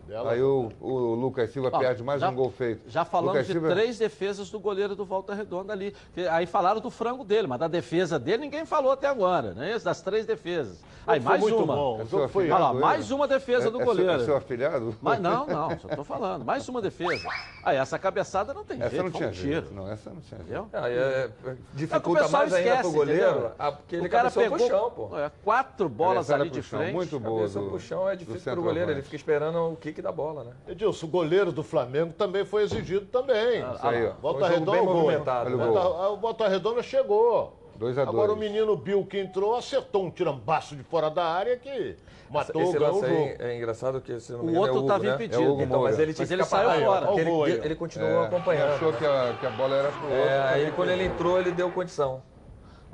Bela 0.06 0.32
Aí 0.32 0.42
o, 0.42 0.70
o 0.80 1.14
Lucas 1.14 1.50
Silva 1.50 1.70
Ó, 1.72 1.78
perde 1.78 2.02
mais 2.02 2.20
já- 2.20 2.28
um 2.30 2.34
gol 2.34 2.50
feito. 2.50 2.82
Já 2.88 3.04
falamos 3.04 3.32
Lucas 3.32 3.46
de 3.46 3.52
Silva- 3.52 3.70
três 3.70 3.98
defesas 3.98 4.50
do 4.50 4.60
goleiro 4.60 4.94
do 4.94 5.04
Volta 5.04 5.34
Redonda 5.34 5.72
ali. 5.72 5.94
Que- 6.14 6.26
Aí 6.28 6.46
falaram 6.46 6.80
do 6.80 6.90
frango 6.90 7.24
dele, 7.24 7.46
mas 7.46 7.58
da 7.58 7.68
defesa 7.68 8.18
dele 8.18 8.38
ninguém 8.38 8.64
falou 8.64 8.92
até 8.92 9.08
agora, 9.08 9.52
né? 9.52 9.74
Isso, 9.74 9.84
Das 9.84 10.00
três 10.00 10.24
defesas. 10.26 10.82
Aí 11.06 11.20
mais 11.20 11.40
muito 11.40 11.56
uma. 11.62 11.74
bom. 11.76 12.00
É 12.00 12.28
foi 12.28 12.50
Olha 12.50 12.58
lá, 12.58 12.72
mais 12.74 13.10
uma 13.12 13.28
defesa 13.28 13.70
do 13.70 13.78
É- 13.78 13.82
é 13.82 13.84
seu- 13.84 13.94
goleiro. 13.94 14.22
É 14.22 14.24
seu 14.24 14.36
afilhado? 14.36 14.96
Mas 15.00 15.20
não, 15.20 15.46
não, 15.46 15.78
só 15.78 15.88
tô 15.88 16.02
falando. 16.02 16.44
Mais 16.44 16.68
uma 16.68 16.82
defesa. 16.82 17.28
Aí 17.62 17.76
essa 17.76 17.96
cabeçada 17.98 18.52
não 18.52 18.64
tem 18.64 18.76
Essa 18.80 18.90
jeito, 18.90 19.04
não 19.04 19.10
tinha 19.12 19.28
um 19.28 19.32
jeito. 19.32 19.66
tiro. 19.68 19.74
Não, 19.76 19.88
essa 19.90 20.10
não 20.10 20.20
tinha 20.20 20.40
jeito. 20.42 20.68
Aí 20.72 20.92
é, 20.96 20.98
É 20.98 21.28
que 21.44 21.50
o 21.50 21.56
dificulta 21.74 22.22
pessoal 22.22 22.42
mais 22.42 22.52
ainda 22.54 22.68
esquece, 22.68 22.82
pro 22.82 22.92
goleiro, 22.98 23.50
ah, 23.56 23.72
porque 23.72 23.96
ele 23.96 24.06
o 24.06 24.10
cara 24.10 24.30
pegou 24.32 24.58
pro 24.58 24.66
chão, 24.66 24.90
pô. 24.90 25.18
é, 25.18 25.30
quatro 25.44 25.88
bolas 25.88 26.28
ali 26.30 26.50
de 26.50 26.62
chão, 26.62 26.80
frente. 26.80 26.92
Muito 26.94 27.20
boa. 27.20 27.46
Do- 27.48 27.68
pro 27.70 27.78
chão 27.80 28.08
é 28.08 28.16
difícil 28.16 28.52
pro 28.52 28.62
goleiro, 28.62 28.90
ele 28.90 29.02
fica 29.02 29.14
esperando 29.16 29.58
o 29.72 29.76
kick 29.96 30.02
da 30.02 30.12
bola, 30.12 30.44
né? 30.44 30.52
Edilson, 30.68 31.06
o 31.06 31.08
goleiro 31.08 31.50
do 31.50 31.62
Flamengo 31.62 32.12
também 32.12 32.44
foi 32.44 32.62
exigido 32.62 33.06
também. 33.06 33.60
Isso 33.74 33.86
aí, 33.86 34.06
ó. 34.06 34.12
Volta 34.20 34.46
Redonda, 34.48 34.78
gol. 34.82 34.94
movimentado, 34.94 35.50
né? 35.56 35.66
Volta- 35.66 36.08
O 36.10 36.16
Volta 36.18 36.48
Redonda 36.48 36.82
chegou. 36.82 37.54
Dois 37.76 37.98
a 37.98 38.02
Agora 38.02 38.28
dois. 38.28 38.38
o 38.38 38.40
menino 38.40 38.74
Bill 38.76 39.04
que 39.04 39.18
entrou 39.18 39.54
acertou 39.54 40.04
um 40.04 40.10
tirambaço 40.10 40.74
de 40.74 40.82
fora 40.82 41.10
da 41.10 41.24
área 41.24 41.58
que 41.58 41.94
matou, 42.30 42.62
Esse 42.62 42.78
ganhou 42.78 42.94
o 42.94 43.00
lance 43.00 43.06
jogo. 43.08 43.22
aí 43.22 43.36
é 43.38 43.56
engraçado 43.56 44.00
que, 44.00 44.18
se 44.18 44.32
não 44.32 44.38
me 44.40 44.46
O 44.46 44.50
engano, 44.50 44.60
outro 44.62 44.74
é 44.74 44.76
o 44.76 44.80
Hugo, 44.80 44.88
tava 44.88 45.04
né? 45.04 45.14
impedido. 45.14 45.60
É 45.60 45.64
então, 45.64 45.82
mas 45.82 45.98
ele 45.98 46.14
Mas 46.16 46.26
que 46.28 46.34
ele 46.34 46.44
saiu 46.44 46.68
parado, 46.68 47.06
fora. 47.06 47.20
ele, 47.20 47.30
aí. 47.30 47.60
ele 47.64 47.74
continuou 47.74 48.22
É, 48.22 48.26
acompanhando. 48.26 48.72
Achou 48.72 48.92
que 48.94 49.04
a, 49.04 49.36
que 49.38 49.46
a 49.46 49.50
bola 49.50 49.76
era 49.76 49.88
pro 49.90 50.02
outro. 50.04 50.16
É, 50.18 50.42
aí 50.48 50.70
quando 50.72 50.90
ele 50.90 51.04
entrou, 51.04 51.38
ele 51.38 51.52
deu 51.52 51.70
condição. 51.70 52.22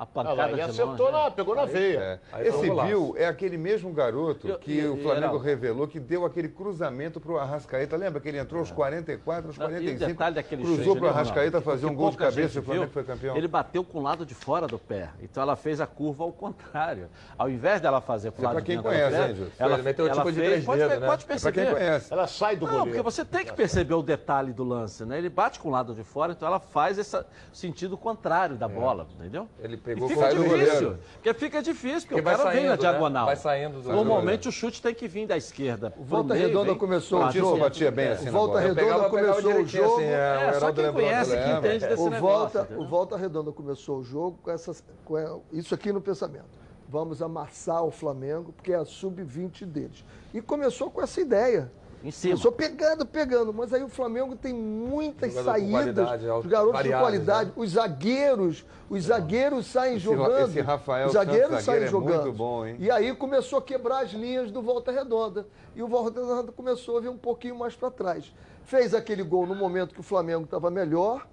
A 0.03 0.05
Ah, 0.05 0.07
pancada 0.07 0.35
lá, 0.43 0.51
e 0.51 0.55
de 0.57 0.61
acertou, 0.63 0.87
longe, 1.07 1.13
né? 1.13 1.25
na, 1.25 1.31
pegou 1.31 1.55
na 1.55 1.65
veia. 1.65 2.21
É. 2.33 2.49
Esse. 2.49 2.69
Bill 2.69 3.15
é 3.17 3.27
aquele 3.27 3.57
mesmo 3.57 3.93
garoto 3.93 4.49
Eu- 4.49 4.59
que 4.59 4.73
e- 4.81 4.89
o 4.89 4.97
Flamengo 4.97 5.39
revelou 5.39 5.87
que 5.87 6.01
deu 6.01 6.25
aquele 6.27 6.49
cruzamento 6.49 7.21
pro 7.21 7.39
Arrascaeta. 7.39 7.97
Lembra 7.97 8.21
que 8.21 8.29
ele 8.29 8.39
entrou 8.39 8.59
aos 8.59 8.73
44, 8.73 9.47
aos 9.51 9.59
Não, 9.59 9.67
e 9.67 9.69
o 9.69 9.73
45, 9.75 10.07
detalhe 10.11 10.35
daquele 10.35 10.63
cruzou 10.65 10.85
chute 10.85 10.99
pro 10.99 11.07
ali, 11.09 11.15
Arrascaeta 11.17 11.61
fazer 11.61 11.87
um 11.87 11.95
gol 11.95 12.11
de 12.11 12.17
cabeça 12.17 12.59
e 12.59 12.61
o 12.61 12.65
Flamengo 12.65 12.91
foi 12.91 13.05
campeão. 13.05 13.37
Ele 13.37 13.47
bateu 13.47 13.85
com 13.85 13.99
o 14.01 14.03
lado 14.03 14.27
de 14.27 14.35
fora 14.35 14.67
do 14.67 14.77
pé. 14.79 15.11
Então 15.23 15.41
ela 15.41 15.55
fez 15.55 15.81
a 15.81 15.87
curva 15.87 16.25
ao 16.25 16.33
contrário. 16.33 17.09
Ao 17.39 17.49
invés 17.49 17.81
dela 17.81 18.01
fazer 18.01 18.33
pro 18.33 18.43
É 18.43 18.47
lado 18.47 18.55
pra 18.55 18.61
de 18.61 18.67
quem 18.67 18.77
dentro 18.77 18.91
conhece, 18.91 19.11
do 19.17 19.23
pé, 19.23 19.29
hein, 19.29 19.35
Júlio? 19.37 19.53
ela, 19.57 19.75
Ele 19.75 19.83
meteu 19.83 20.07
ela 20.07 20.17
tipo 20.17 20.33
de 20.33 20.39
fez, 20.41 20.49
três 20.51 20.65
pode, 20.65 20.79
dedos, 20.81 20.99
né? 20.99 21.07
pode 21.07 21.23
É 21.23 21.27
pra 21.27 21.35
perceber. 21.35 21.65
quem 21.67 21.75
conhece. 21.75 22.13
Ela 22.13 22.27
sai 22.27 22.57
do 22.57 22.67
Não, 22.67 22.73
goleiro. 22.73 22.91
porque 22.91 23.03
você 23.03 23.25
tem 23.25 23.45
que 23.45 23.53
perceber 23.53 23.95
o 23.95 24.03
detalhe 24.03 24.53
do 24.53 24.65
lance, 24.65 25.05
né? 25.05 25.17
Ele 25.17 25.29
bate 25.29 25.61
com 25.61 25.69
o 25.69 25.71
lado 25.71 25.95
de 25.95 26.03
fora, 26.03 26.33
então 26.33 26.49
ela 26.49 26.59
faz 26.59 26.99
esse 26.99 27.17
sentido 27.53 27.97
contrário 27.97 28.57
da 28.57 28.67
bola, 28.67 29.07
entendeu? 29.15 29.47
Ele 29.61 29.77
E 29.93 29.95
pegou 29.95 30.09
fica 30.09 30.29
difícil, 30.31 30.49
goleiro. 30.51 30.99
porque 31.15 31.35
fica 31.35 31.63
difícil, 31.63 32.01
porque, 32.01 32.15
Porque 32.15 32.21
o 32.21 32.25
vai 32.25 32.37
cara 32.37 32.51
vem 32.51 32.63
na 32.63 32.69
saindo, 32.69 32.83
né? 32.83 32.91
diagonal. 32.91 33.27
Vai 33.27 33.37
saindo 33.37 33.81
do- 33.81 33.93
Normalmente 33.93 34.49
o 34.49 34.53
chute 34.53 34.81
tem 34.83 34.95
que 34.95 35.07
vir 35.09 35.27
da 35.27 35.37
esquerda. 35.37 35.93
O 35.99 36.03
Volta 36.05 36.35
meio, 36.35 36.47
Redonda 36.47 36.71
vem- 36.71 36.79
começou 36.79 37.23
Ah, 37.23 37.29
o 37.29 37.33
jogo. 37.33 37.59
batia 37.59 37.91
bem 37.91 38.09
assim 38.09 38.23
O 38.23 38.27
na 38.27 38.31
Volta 38.33 38.49
bola. 38.55 38.61
Redonda 38.61 38.81
pegava, 38.83 39.11
pegava 39.11 39.11
começou 39.33 39.39
o 39.39 39.53
direitinho, 39.55 39.83
jogo. 39.85 39.95
assim, 39.97 40.05
é, 40.05 40.47
É, 40.49 40.53
só 40.55 40.73
quem 40.73 40.85
lembrou, 40.85 41.05
conhece, 41.07 41.31
né? 41.37 41.43
que 41.45 41.51
entende 41.59 41.87
desse 41.87 42.03
O 42.03 42.11
negócio. 42.11 42.21
Volta, 42.21 42.61
entendeu? 42.61 42.83
o 42.83 42.89
Volta 42.89 43.17
Redonda 43.17 43.53
começou 43.53 43.99
o 43.99 44.03
jogo 44.05 44.39
com, 44.43 44.51
essas, 44.51 44.83
com 45.05 45.19
é, 45.19 45.29
isso 45.53 45.75
aqui 45.75 45.93
no 45.93 46.01
pensamento. 46.01 46.63
Vamos 46.89 47.23
amassar 47.23 47.83
o 47.85 47.91
Flamengo, 47.91 48.53
porque 48.53 48.73
é 48.73 48.77
a 48.77 48.85
sub-20 48.85 49.65
deles. 49.65 50.05
E 50.35 50.43
começou 50.43 50.91
com 50.91 51.01
essa 51.01 51.21
ideia. 51.21 51.71
Em 52.05 52.11
cima. 52.11 52.33
Começou 52.33 52.53
pegando, 52.53 53.07
pegando. 53.07 53.53
Mas 53.53 53.73
aí 53.73 53.83
o 53.83 53.89
Flamengo 53.89 54.35
tem 54.35 54.53
muitas 54.53 55.33
Jogador 55.33 55.51
saídas. 55.53 56.23
Os 56.41 56.47
garotos 56.47 56.83
de 56.83 56.89
qualidade. 56.91 57.47
né? 57.51 57.53
Os 57.57 57.71
zagueiros. 57.71 58.65
Os 58.91 59.05
zagueiros 59.05 59.67
saem 59.67 59.97
Esse- 59.97 60.05
jogando. 60.05 60.49
esse 60.49 60.61
Rafael 60.61 61.07
os 61.07 61.13
zagueiros 61.13 61.49
Santos, 61.51 61.65
saem 61.65 61.81
zagueiro, 61.81 61.85
é 61.85 61.91
jogando. 61.91 62.23
muito 62.25 62.37
bom, 62.37 62.67
hein? 62.67 62.77
E 62.79 62.91
aí 62.91 63.15
começou 63.15 63.59
a 63.59 63.63
quebrar 63.63 64.01
as 64.05 64.11
linhas 64.13 64.51
do 64.51 64.61
Volta 64.61 64.91
Redonda. 64.91 65.47
E 65.77 65.83
o 65.83 65.87
Volta 65.89 66.21
Redonda 66.21 66.53
começou 66.53 66.99
a 66.99 67.01
vir 67.01 67.09
um 67.09 67.17
pouquinho 67.17 67.57
mais 67.59 67.75
para 67.77 67.91
trás. 67.91 68.35
Fez 68.65 68.95
aquele 68.95 69.23
gol 69.23 69.47
no 69.47 69.55
momento 69.55 69.95
que 69.95 70.01
o 70.01 70.05
Flamengo 70.05 70.45
estava 70.45 70.71
melhor. 70.71 71.27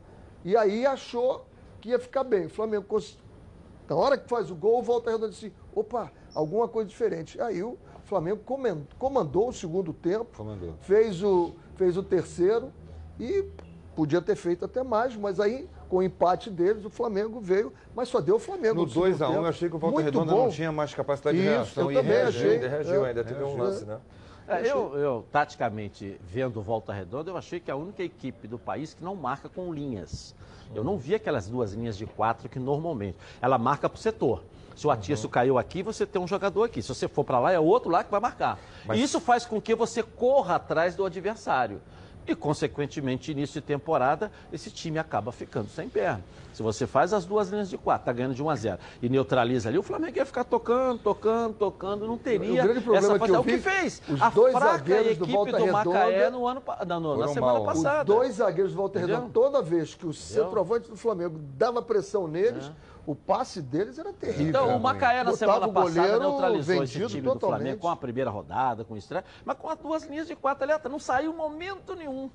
E 0.45 0.55
aí 0.55 0.85
achou 0.85 1.45
que 1.81 1.89
ia 1.89 1.99
ficar 1.99 2.23
bem. 2.23 2.45
O 2.45 2.49
Flamengo 2.49 2.85
na 3.89 3.95
hora 3.95 4.17
que 4.17 4.29
faz 4.29 4.51
o 4.51 4.55
gol, 4.55 4.79
o 4.79 4.83
Volta 4.83 5.09
Redonda 5.09 5.29
disse: 5.29 5.51
opa, 5.75 6.11
alguma 6.33 6.67
coisa 6.67 6.87
diferente. 6.87 7.41
Aí 7.41 7.63
o 7.63 7.77
Flamengo 8.09 8.41
comandou 8.97 9.49
o 9.49 9.53
segundo 9.53 9.93
tempo, 9.93 10.35
Comandou. 10.35 10.73
fez 10.81 11.21
o, 11.23 11.53
fez 11.75 11.95
o 11.95 12.01
terceiro 12.03 12.71
e 13.19 13.45
podia 13.95 14.19
ter 14.21 14.35
feito 14.35 14.65
até 14.65 14.81
mais, 14.81 15.15
mas 15.15 15.39
aí, 15.39 15.67
com 15.87 15.97
o 15.97 16.03
empate 16.03 16.49
deles, 16.49 16.83
o 16.85 16.89
Flamengo 16.89 17.39
veio, 17.39 17.71
mas 17.95 18.09
só 18.09 18.19
deu 18.19 18.37
o 18.37 18.39
Flamengo. 18.39 18.81
No 18.81 18.89
segundo 18.89 19.09
2x1 19.11 19.17
tempo. 19.19 19.33
eu 19.33 19.45
achei 19.45 19.69
que 19.69 19.75
o 19.75 19.79
Volta 19.79 19.93
Muito 19.95 20.05
Redonda 20.05 20.31
bom. 20.31 20.43
não 20.45 20.49
tinha 20.51 20.71
mais 20.71 20.93
capacidade 20.93 21.37
de 21.37 21.43
Isso, 21.43 21.53
reação. 21.53 21.83
eu 21.83 21.91
e 21.91 21.95
também 21.95 22.11
reagiu. 22.11 22.49
achei. 22.49 22.67
Reagiu 22.67 23.05
É, 23.05 23.09
ainda, 23.09 23.23
teve 23.23 23.43
um 23.43 23.57
lance, 23.57 23.85
né? 23.85 23.99
É, 24.47 24.61
eu, 24.71 24.97
eu, 24.97 25.25
taticamente, 25.31 26.19
vendo 26.23 26.59
Volta 26.63 26.91
Redonda, 26.91 27.29
eu 27.29 27.37
achei 27.37 27.59
que 27.59 27.69
a 27.69 27.75
única 27.75 28.01
equipe 28.01 28.47
do 28.47 28.57
país 28.57 28.95
que 28.95 29.03
não 29.03 29.15
marca 29.15 29.47
com 29.47 29.71
linhas. 29.71 30.33
Eu 30.73 30.83
não 30.83 30.97
vi 30.97 31.13
aquelas 31.13 31.47
duas 31.47 31.73
linhas 31.73 31.95
de 31.95 32.07
quatro 32.07 32.49
que 32.49 32.57
normalmente. 32.57 33.15
Ela 33.41 33.59
marca 33.59 33.87
para 33.87 33.97
o 33.97 33.99
setor. 33.99 34.43
Se 34.79 34.87
o 34.87 34.91
Atício 34.91 35.27
caiu 35.27 35.57
aqui, 35.57 35.83
você 35.83 36.05
tem 36.05 36.21
um 36.21 36.27
jogador 36.27 36.63
aqui. 36.63 36.81
Se 36.81 36.87
você 36.87 37.05
for 37.05 37.25
para 37.25 37.37
lá, 37.37 37.51
é 37.51 37.59
outro 37.59 37.89
lá 37.91 38.01
que 38.01 38.09
vai 38.09 38.21
marcar. 38.21 38.57
E 38.93 39.03
isso 39.03 39.19
faz 39.19 39.45
com 39.45 39.59
que 39.59 39.75
você 39.75 40.01
corra 40.01 40.55
atrás 40.55 40.95
do 40.95 41.03
adversário. 41.05 41.81
E, 42.25 42.33
consequentemente, 42.33 43.29
início 43.29 43.59
de 43.59 43.67
temporada, 43.67 44.31
esse 44.53 44.71
time 44.71 44.97
acaba 44.97 45.33
ficando 45.33 45.67
sem 45.67 45.89
perna. 45.89 46.23
Se 46.53 46.63
você 46.63 46.87
faz 46.87 47.11
as 47.11 47.25
duas 47.25 47.49
linhas 47.49 47.69
de 47.69 47.77
quatro, 47.77 48.05
tá 48.05 48.13
ganhando 48.13 48.33
de 48.35 48.41
1 48.41 48.49
a 48.49 48.55
0 48.55 48.79
e 49.01 49.09
neutraliza 49.09 49.67
ali, 49.67 49.77
o 49.77 49.83
Flamengo 49.83 50.17
ia 50.17 50.25
ficar 50.25 50.43
tocando, 50.45 50.99
tocando, 50.99 51.55
tocando, 51.55 52.07
não 52.07 52.17
teria 52.17 52.61
O 52.61 52.65
grande 52.65 52.81
problema 52.81 53.07
essa 53.07 53.19
que 53.19 53.31
eu 53.31 53.43
facilidade. 53.43 53.49
O 53.49 53.63
que 53.73 53.79
fez? 53.81 54.01
os 54.07 54.21
a 54.21 54.29
dois 54.29 54.53
fraca 54.53 54.77
zagueiros 54.77 55.17
do 55.17 55.23
equipe 55.25 55.31
Volta 55.31 55.57
do 55.57 55.67
Macaé 55.67 56.29
no 56.29 56.47
ano, 56.47 56.61
pa- 56.61 56.85
na, 56.85 57.27
semana 57.27 57.53
mal. 57.53 57.63
Passada. 57.65 58.11
Os 58.11 58.17
dois 58.17 58.35
zagueiros 58.35 58.71
do 58.73 58.77
Volta? 58.77 58.99
Redonda, 58.99 59.29
toda 59.33 59.61
vez 59.61 59.93
que 59.93 60.05
o 60.05 60.13
centroavante 60.13 60.89
do 60.89 60.95
Flamengo 60.95 61.37
dava 61.57 61.81
pressão 61.81 62.27
neles, 62.27 62.71
o 63.09 63.15
passe 63.15 63.59
deles 63.59 63.97
era 63.97 64.13
terrível. 64.13 64.47
Então, 64.49 64.77
o 64.77 64.79
Macaé 64.79 65.23
na 65.23 65.35
semana 65.35 65.67
passada 65.67 66.19
neutralizou 66.19 66.83
esse 66.83 67.07
time 67.07 67.21
do 67.21 67.31
totalmente. 67.31 67.57
Flamengo 67.57 67.81
com 67.81 67.89
a 67.89 67.95
primeira 67.95 68.29
rodada, 68.29 68.85
com 68.85 68.93
o 68.93 68.97
estreia, 68.97 69.25
mas 69.43 69.57
com 69.57 69.67
as 69.67 69.79
duas 69.79 70.03
linhas 70.03 70.27
de 70.27 70.35
quatro 70.35 70.63
ali, 70.63 70.79
não 70.87 70.99
saiu 70.99 71.33
momento 71.33 71.95
nenhum. 71.95 72.29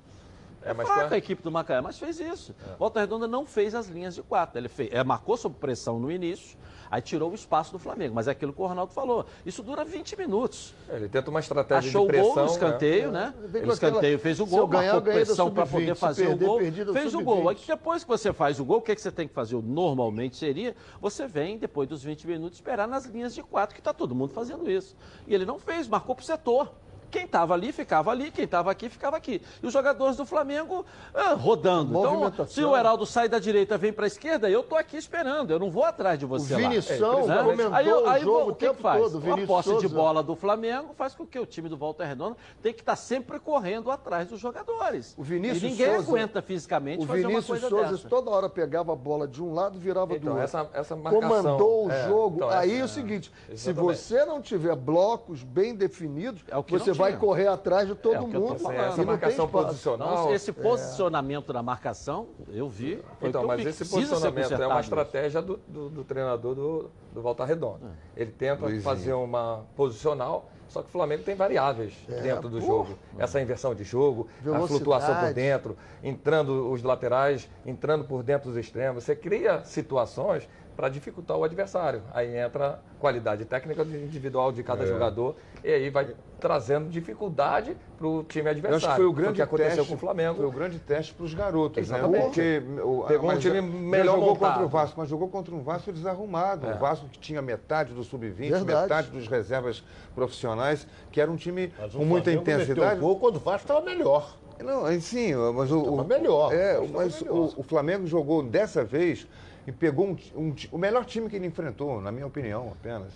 É, 0.65 0.73
mas 0.73 0.87
fraca 0.87 1.13
é? 1.13 1.15
a 1.15 1.17
equipe 1.17 1.43
do 1.43 1.51
Macaé, 1.51 1.79
mas 1.79 1.99
fez 1.99 2.19
isso. 2.19 2.55
Volta 2.79 2.99
Redonda 2.99 3.27
não 3.27 3.45
fez 3.45 3.75
as 3.75 3.87
linhas 3.87 4.15
de 4.15 4.23
quatro. 4.23 4.57
Ele 4.59 4.67
fez, 4.67 4.89
é, 4.91 5.03
marcou 5.03 5.37
sob 5.37 5.55
pressão 5.59 5.99
no 5.99 6.11
início, 6.11 6.57
aí 6.89 7.01
tirou 7.01 7.31
o 7.31 7.35
espaço 7.35 7.71
do 7.71 7.77
Flamengo. 7.77 8.15
Mas 8.15 8.27
é 8.27 8.31
aquilo 8.31 8.51
que 8.51 8.59
o 8.59 8.65
Ronaldo 8.65 8.91
falou. 8.91 9.27
Isso 9.45 9.61
dura 9.61 9.85
20 9.85 10.17
minutos. 10.17 10.73
Ele 10.89 11.07
tenta 11.07 11.29
uma 11.29 11.39
estratégia 11.39 11.89
Achou 11.89 12.01
de 12.01 12.07
pressão. 12.07 12.31
o 12.31 12.33
gol 12.33 12.43
no 12.43 12.45
né? 12.47 12.51
escanteio, 12.51 13.11
né? 13.11 13.33
Ele 13.37 13.57
aquela- 13.57 13.73
escanteio, 13.73 14.19
fez 14.19 14.39
o 14.39 14.45
gol, 14.47 14.67
ganhar, 14.67 14.93
marcou 14.93 15.13
pressão 15.13 15.51
para 15.51 15.65
sub-20, 15.67 15.79
poder 15.81 15.95
fazer 15.95 16.25
perder, 16.27 16.45
o 16.45 16.47
gol. 16.47 16.59
Fez 16.59 17.05
o 17.05 17.11
sub-20. 17.11 17.23
gol. 17.23 17.49
Aí 17.49 17.57
depois 17.67 18.03
que 18.03 18.09
você 18.09 18.33
faz 18.33 18.59
o 18.59 18.65
gol, 18.65 18.77
o 18.77 18.81
que, 18.81 18.95
que 18.95 19.01
você 19.01 19.11
tem 19.11 19.27
que 19.27 19.33
fazer? 19.35 19.61
Normalmente 19.61 20.35
seria, 20.35 20.75
você 20.99 21.27
vem, 21.27 21.59
depois 21.59 21.87
dos 21.87 22.01
20 22.03 22.25
minutos, 22.25 22.57
esperar 22.57 22.87
nas 22.87 23.05
linhas 23.05 23.35
de 23.35 23.43
quatro, 23.43 23.75
que 23.75 23.81
está 23.81 23.93
todo 23.93 24.15
mundo 24.15 24.33
fazendo 24.33 24.69
isso. 24.69 24.95
E 25.27 25.35
ele 25.35 25.45
não 25.45 25.59
fez, 25.59 25.87
marcou 25.87 26.15
para 26.15 26.23
o 26.23 26.25
setor. 26.25 26.73
Quem 27.11 27.25
estava 27.25 27.53
ali, 27.53 27.71
ficava 27.71 28.11
ali. 28.11 28.31
Quem 28.31 28.45
estava 28.45 28.71
aqui, 28.71 28.89
ficava 28.89 29.17
aqui. 29.17 29.41
E 29.61 29.67
os 29.67 29.73
jogadores 29.73 30.17
do 30.17 30.25
Flamengo 30.25 30.85
ah, 31.13 31.33
rodando. 31.33 31.97
Então, 31.97 32.47
se 32.47 32.63
o 32.63 32.75
Heraldo 32.75 33.05
sai 33.05 33.27
da 33.29 33.39
direita 33.39 33.75
e 33.75 33.77
vem 33.77 33.93
para 33.93 34.05
a 34.05 34.07
esquerda, 34.07 34.49
eu 34.49 34.61
estou 34.61 34.77
aqui 34.77 34.97
esperando. 34.97 35.51
Eu 35.51 35.59
não 35.59 35.69
vou 35.69 35.83
atrás 35.83 36.17
de 36.19 36.25
O 36.25 36.27
você 36.27 36.53
lá. 36.53 36.59
Vinição 36.69 37.25
Né? 37.27 37.43
comentou 37.43 37.73
Aí, 37.73 37.89
aí 37.89 38.21
o 38.21 38.23
jogo 38.23 38.49
o 38.49 38.51
o 38.51 38.55
que, 38.55 38.73
que 38.73 38.81
faz? 38.81 39.01
todo. 39.01 39.17
a 39.33 39.47
posse 39.47 39.69
de 39.69 39.79
Souza. 39.81 39.95
bola 39.95 40.23
do 40.23 40.35
Flamengo 40.35 40.93
faz 40.97 41.13
com 41.15 41.25
que 41.25 41.39
o 41.39 41.45
time 41.45 41.69
do 41.69 41.77
Volta 41.77 42.03
Redonda 42.05 42.35
tenha 42.61 42.73
que 42.73 42.81
estar 42.81 42.95
sempre 42.95 43.39
correndo 43.39 43.89
atrás 43.91 44.27
dos 44.27 44.39
jogadores. 44.39 45.13
O 45.17 45.23
Vinícius 45.23 45.63
e 45.63 45.67
ninguém 45.67 45.87
Souza- 45.95 46.09
aguenta 46.09 46.41
fisicamente 46.41 47.03
O 47.03 47.07
fazer 47.07 47.21
Vinícius 47.21 47.43
uma 47.49 47.59
coisa 47.59 47.69
Souza 47.69 47.91
dessa. 47.97 48.09
toda 48.09 48.29
hora 48.31 48.49
pegava 48.49 48.93
a 48.93 48.95
bola 48.95 49.27
de 49.27 49.41
um 49.41 49.53
lado 49.53 49.77
e 49.77 49.79
virava 49.79 50.07
do 50.07 50.15
Então, 50.15 50.29
outro. 50.31 50.43
essa, 50.43 50.69
essa 50.73 50.95
marcação. 50.95 51.29
Comandou 51.41 51.87
o 51.87 51.91
é, 51.91 52.07
jogo. 52.07 52.35
então, 52.37 52.49
Aí 52.49 52.71
essa- 52.73 52.81
é 52.81 52.85
o 52.85 52.87
seguinte: 52.87 53.31
se 53.55 53.73
você 53.73 54.25
não 54.25 54.41
tiver 54.41 54.75
blocos 54.75 55.43
bem 55.43 55.75
definidos, 55.75 56.43
É 56.49 56.57
o 56.57 56.63
que 56.63 56.71
você 56.77 56.93
vai 56.95 57.17
correr 57.17 57.47
atrás 57.47 57.87
de 57.87 57.95
todo 57.95 58.15
É 58.15 58.19
mundo. 58.19 58.55
e 58.71 58.75
Essa 58.75 59.03
marcação 59.03 59.47
posicional. 59.47 60.13
Então, 60.13 60.33
esse 60.33 60.51
posicionamento 60.51 61.51
da 61.53 61.61
marcação, 61.63 62.27
eu 62.49 62.69
vi. 62.69 63.01
Foi 63.19 63.29
Então, 63.29 63.45
mas 63.45 63.65
esse 63.65 63.85
posicionamento 63.85 64.53
é 64.53 64.67
uma 64.67 64.79
estratégia 64.81 65.41
do, 65.41 65.57
do- 65.67 65.89
do 65.89 66.03
treinador 66.03 66.55
do, 66.55 66.89
do 67.13 67.21
Volta 67.21 67.45
Redonda. 67.45 67.91
Ele 68.15 68.31
tenta 68.31 68.61
Luizinho. 68.63 68.81
fazer 68.83 69.13
uma 69.13 69.65
posicional, 69.75 70.49
só 70.67 70.81
que 70.81 70.87
o 70.87 70.91
Flamengo 70.91 71.23
tem 71.23 71.35
variáveis 71.35 71.93
dentro 72.07 72.49
do 72.49 72.59
pô. 72.59 72.65
jogo. 72.65 72.97
Essa 73.17 73.39
inversão 73.41 73.73
de 73.75 73.83
jogo, 73.83 74.27
a 74.39 74.43
Velocidade. 74.43 74.67
flutuação 74.67 75.15
por 75.15 75.33
dentro, 75.33 75.77
entrando 76.03 76.71
os 76.71 76.83
laterais, 76.83 77.49
entrando 77.65 78.03
por 78.05 78.23
dentro 78.23 78.49
dos 78.49 78.57
extremos. 78.57 79.03
Você 79.03 79.15
cria 79.15 79.63
situações 79.63 80.47
para 80.75 80.89
dificultar 80.89 81.37
o 81.37 81.43
adversário. 81.43 82.01
Aí 82.13 82.35
entra 82.37 82.79
a 82.95 82.99
qualidade 82.99 83.45
técnica 83.45 83.81
individual 83.83 84.51
de 84.51 84.61
cada 84.63 84.85
jogador 84.85 85.35
e 85.63 85.71
aí 85.71 85.89
vai 85.89 86.15
trazendo 86.39 86.89
dificuldade 86.89 87.77
para 87.97 88.07
o 88.07 88.23
time 88.23 88.45
Eu 88.47 88.51
adversário. 88.51 88.75
acho 88.85 88.87
que 88.89 88.95
foi 89.01 89.05
o 89.05 89.13
Foi 89.13 89.21
grande 89.21 89.35
que 89.37 89.41
aconteceu 89.41 89.75
teste, 89.77 89.89
com 89.89 89.95
o 89.95 89.97
Flamengo. 89.97 90.35
Foi 90.35 90.45
o 90.45 90.51
grande 90.51 90.79
teste 90.79 91.13
para 91.13 91.25
os 91.25 91.33
garotos, 91.33 91.77
Exatamente. 91.81 92.17
né? 92.41 92.59
Porque 92.59 92.81
o, 92.81 93.03
Pegou 93.07 93.31
um 93.31 93.37
time 93.37 93.61
melhor 93.61 94.15
jogou 94.15 94.29
montado. 94.33 94.49
contra 94.51 94.65
o 94.65 94.69
Vasco, 94.69 94.99
mas 94.99 95.09
jogou 95.09 95.29
contra 95.29 95.55
um 95.55 95.61
Vasco 95.63 95.91
desarrumado. 95.93 96.67
Um 96.67 96.77
Vasco 96.77 97.07
que 97.07 97.19
tinha 97.19 97.41
metade 97.41 97.93
do 97.93 98.03
sub-20, 98.03 98.35
Verdade. 98.49 98.65
metade 98.65 99.07
dos 99.11 99.27
reservas 99.27 99.81
profissionais, 100.13 100.85
que 101.11 101.21
era 101.21 101.31
um 101.31 101.35
time 101.37 101.71
Mas 101.79 101.95
o 101.95 101.99
com 101.99 102.05
muita 102.05 102.25
Flamengo 102.31 102.45
meteu 102.47 102.63
intensidade. 102.63 102.99
gol 102.99 103.17
quando 103.19 103.37
o 103.37 103.39
Vasco 103.39 103.61
estava 103.61 103.81
melhor. 103.81 104.37
Não, 104.59 104.85
aí 104.85 105.01
sim, 105.01 105.33
mas 105.53 105.69
o, 105.71 105.83
Tava 105.83 106.01
o- 106.01 106.05
melhor, 106.05 106.53
É, 106.53 106.79
mas 106.79 106.91
mas 106.91 107.21
melhor. 107.21 107.35
o, 107.57 107.59
o 107.59 107.63
Flamengo 107.63 108.07
jogou 108.07 108.41
dessa 108.41 108.85
vez 108.85 109.27
e 109.67 109.71
pegou 109.71 110.07
um, 110.07 110.17
um 110.35 110.55
o 110.71 110.77
melhor 110.77 111.05
time 111.05 111.29
que 111.29 111.35
ele 111.35 111.47
enfrentou, 111.47 112.01
na 112.01 112.11
minha 112.11 112.27
opinião, 112.27 112.71
apenas. 112.71 113.11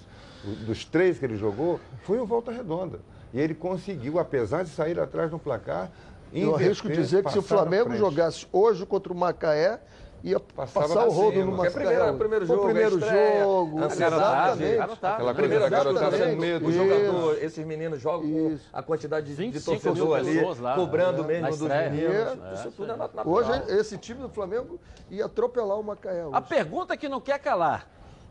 Dos 0.65 0.85
três 0.85 1.19
que 1.19 1.25
ele 1.25 1.35
jogou, 1.35 1.79
foi 2.03 2.19
o 2.19 2.25
Volta 2.25 2.51
Redonda. 2.51 2.99
E 3.33 3.39
ele 3.39 3.53
conseguiu, 3.53 4.17
apesar 4.17 4.63
de 4.63 4.69
sair 4.69 4.99
atrás 4.99 5.29
no 5.31 5.37
placar, 5.37 5.91
Eu 6.31 6.55
arrisco 6.55 6.87
dizer 6.87 7.23
que 7.23 7.31
se 7.31 7.39
o 7.39 7.41
Flamengo 7.41 7.95
jogasse 7.95 8.47
hoje 8.51 8.85
contra 8.85 9.11
o 9.11 9.15
Macaé, 9.15 9.79
ia 10.23 10.39
Passava 10.39 10.87
passar 10.87 11.05
o 11.07 11.11
rodo 11.11 11.31
cima. 11.31 11.45
no 11.45 11.51
Porque 11.55 11.67
é 11.67 11.71
primeiro- 11.71 12.17
primeiro 12.17 12.45
Foi 12.47 12.55
o 12.55 12.59
jogo, 12.59 12.69
primeiro 12.71 12.95
a 12.95 12.99
estreia, 12.99 13.43
jogo. 13.43 13.77
a 13.77 13.87
Garotagem, 13.87 14.07
exatamente. 14.11 14.77
garotagem. 14.77 15.15
Aquela 15.15 15.33
Primeira 15.33 15.69
garotada 15.69 16.17
com 16.29 16.35
medo. 16.35 16.65
O 16.65 16.69
Isso. 16.69 16.77
jogador, 16.77 17.37
esses 17.43 17.65
meninos 17.65 18.01
jogam 18.01 18.29
com 18.29 18.49
Isso. 18.51 18.69
a 18.73 18.83
quantidade 18.83 19.25
de, 19.27 19.31
de 19.31 19.37
25 19.37 19.81
torcedor 19.81 19.95
mil 20.07 20.13
ali, 20.15 20.59
lá, 20.61 20.75
cobrando 20.75 21.23
é, 21.23 21.27
mesmo 21.27 21.47
dos 21.49 21.61
estreia. 21.61 21.89
meninos. 21.89 22.15
É, 22.15 22.53
isso 22.53 22.71
tudo 22.71 22.91
é 22.91 22.95
natural. 22.95 23.27
Hoje, 23.27 23.51
esse 23.69 23.97
time 23.97 24.21
do 24.21 24.29
Flamengo 24.29 24.79
ia 25.09 25.25
atropelar 25.25 25.79
o 25.79 25.83
Macaé. 25.83 26.25
Hoje. 26.25 26.35
A 26.35 26.41
pergunta 26.41 26.97
que 26.97 27.07
não 27.09 27.21
quer 27.21 27.39
calar. 27.39 27.87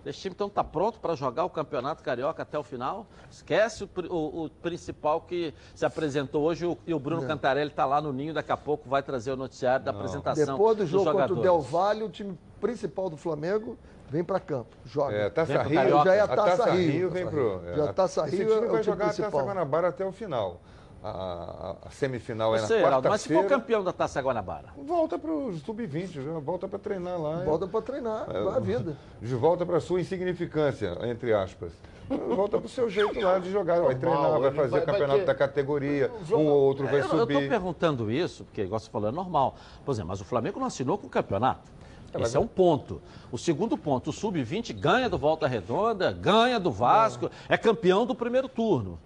Esse 0.06 0.20
time 0.20 0.34
então 0.34 0.46
está 0.46 0.62
pronto 0.64 0.98
para 1.00 1.14
jogar 1.14 1.44
o 1.44 1.50
Campeonato 1.50 2.02
Carioca 2.02 2.42
até 2.42 2.58
o 2.58 2.62
final? 2.62 3.06
Esquece 3.30 3.84
o, 3.84 3.88
o- 4.14 4.44
o 4.44 4.50
principal 4.50 5.20
que 5.20 5.52
se 5.74 5.84
apresentou 5.84 6.42
hoje 6.44 6.64
o- 6.66 6.78
e 6.86 6.94
o 6.94 6.98
Bruno 6.98 7.26
Cantarelli 7.26 7.70
está 7.70 7.84
lá 7.84 8.00
no 8.00 8.12
ninho, 8.12 8.32
daqui 8.32 8.52
a 8.52 8.56
pouco 8.56 8.88
vai 8.88 9.02
trazer 9.02 9.32
o 9.32 9.36
noticiário 9.36 9.84
da 9.84 9.90
apresentação 9.90 10.46
Depois 10.56 10.76
do 10.76 10.86
jogo 10.86 11.12
contra 11.12 11.32
o. 11.34 11.42
Del 11.42 11.60
Valle, 11.60 12.02
o 12.04 12.08
time 12.08 12.38
principal 12.60 13.10
do 13.10 13.16
Flamengo 13.16 13.76
vem 14.08 14.24
para 14.24 14.40
campo, 14.40 14.74
joga. 14.86 15.14
É, 15.14 15.28
Taça 15.30 15.62
Rio. 15.64 16.04
Já 16.04 16.14
é 16.14 16.20
a 16.20 16.24
a 16.24 16.28
Taça 16.28 16.56
Taça 16.56 16.70
Rio. 16.70 16.90
Rio 16.92 17.10
vem 17.10 17.26
pro. 17.26 17.60
Já 17.76 17.84
a 17.90 17.92
Taça 17.92 18.26
Esse 18.26 18.36
Rio 18.36 18.46
time 18.48 18.52
é 18.52 18.68
o 18.68 18.72
vai 18.72 18.80
time 18.80 18.84
jogar 18.84 19.04
a 19.04 19.08
Taça 19.08 19.22
principal. 19.22 19.44
Guanabara 19.46 19.88
até 19.88 20.04
o 20.06 20.12
final. 20.12 20.60
A, 21.02 21.08
a- 21.10 21.76
a 21.86 21.90
semifinal 21.90 22.56
é 22.56 22.60
na 22.60 22.68
Heraldo, 22.76 23.08
mas 23.08 23.20
se 23.20 23.28
for 23.28 23.34
quarta-feira. 23.34 23.60
campeão 23.62 23.84
da 23.84 23.92
Taça 23.92 24.20
Guanabara? 24.20 24.70
Volta 24.76 25.16
para 25.16 25.30
o 25.30 25.52
sub-20, 25.58 26.24
já 26.24 26.32
volta 26.40 26.66
para 26.66 26.78
treinar 26.78 27.20
lá. 27.20 27.44
Volta 27.44 27.68
para 27.68 27.82
treinar, 27.82 28.26
É, 28.28 28.42
vai 28.42 28.56
a 28.56 28.58
vida. 28.58 28.96
De 29.22 29.34
volta 29.36 29.64
para 29.64 29.78
sua 29.78 30.00
insignificância, 30.00 30.98
entre 31.04 31.32
aspas. 31.32 31.70
Volta 32.08 32.58
para 32.58 32.66
o 32.66 32.68
seu 32.68 32.90
jeito 32.90 33.20
lá 33.20 33.38
de 33.38 33.50
jogar. 33.52 33.80
Vai 33.80 33.94
treinar, 33.94 34.40
vai 34.40 34.50
fazer 34.50 34.56
vai- 34.56 34.68
vai 34.70 34.80
campeonato 34.86 35.18
ter- 35.20 35.24
da 35.26 35.34
categoria. 35.34 36.10
Um 36.32 36.46
ou 36.46 36.60
outro 36.62 36.84
vai 36.86 36.96
Eu 36.96 37.00
estou 37.04 37.20
subir. 37.20 37.48
perguntando 37.48 38.10
isso, 38.10 38.44
porque, 38.44 38.62
igual 38.62 38.80
você 38.80 38.90
falou, 38.90 39.08
é 39.08 39.12
normal. 39.12 39.54
Por 39.84 39.92
exemplo, 39.92 40.08
mas 40.08 40.20
o 40.20 40.24
Flamengo 40.24 40.58
não 40.58 40.66
assinou 40.66 40.98
com 40.98 41.06
o 41.06 41.10
campeonato. 41.10 41.70
É, 42.12 42.22
Esse 42.22 42.36
é 42.36 42.40
um 42.40 42.46
ponto. 42.46 43.00
O 43.30 43.36
segundo 43.38 43.76
ponto, 43.76 44.08
o 44.08 44.12
Sub-20 44.12 44.72
ganha 44.72 45.08
do 45.10 45.18
Volta 45.18 45.46
Redonda, 45.46 46.10
ganha 46.10 46.58
do 46.58 46.70
Vasco, 46.72 47.30
é 47.48 47.56
campeão 47.58 48.06
do 48.06 48.14
primeiro 48.14 48.48
turno. 48.48 48.98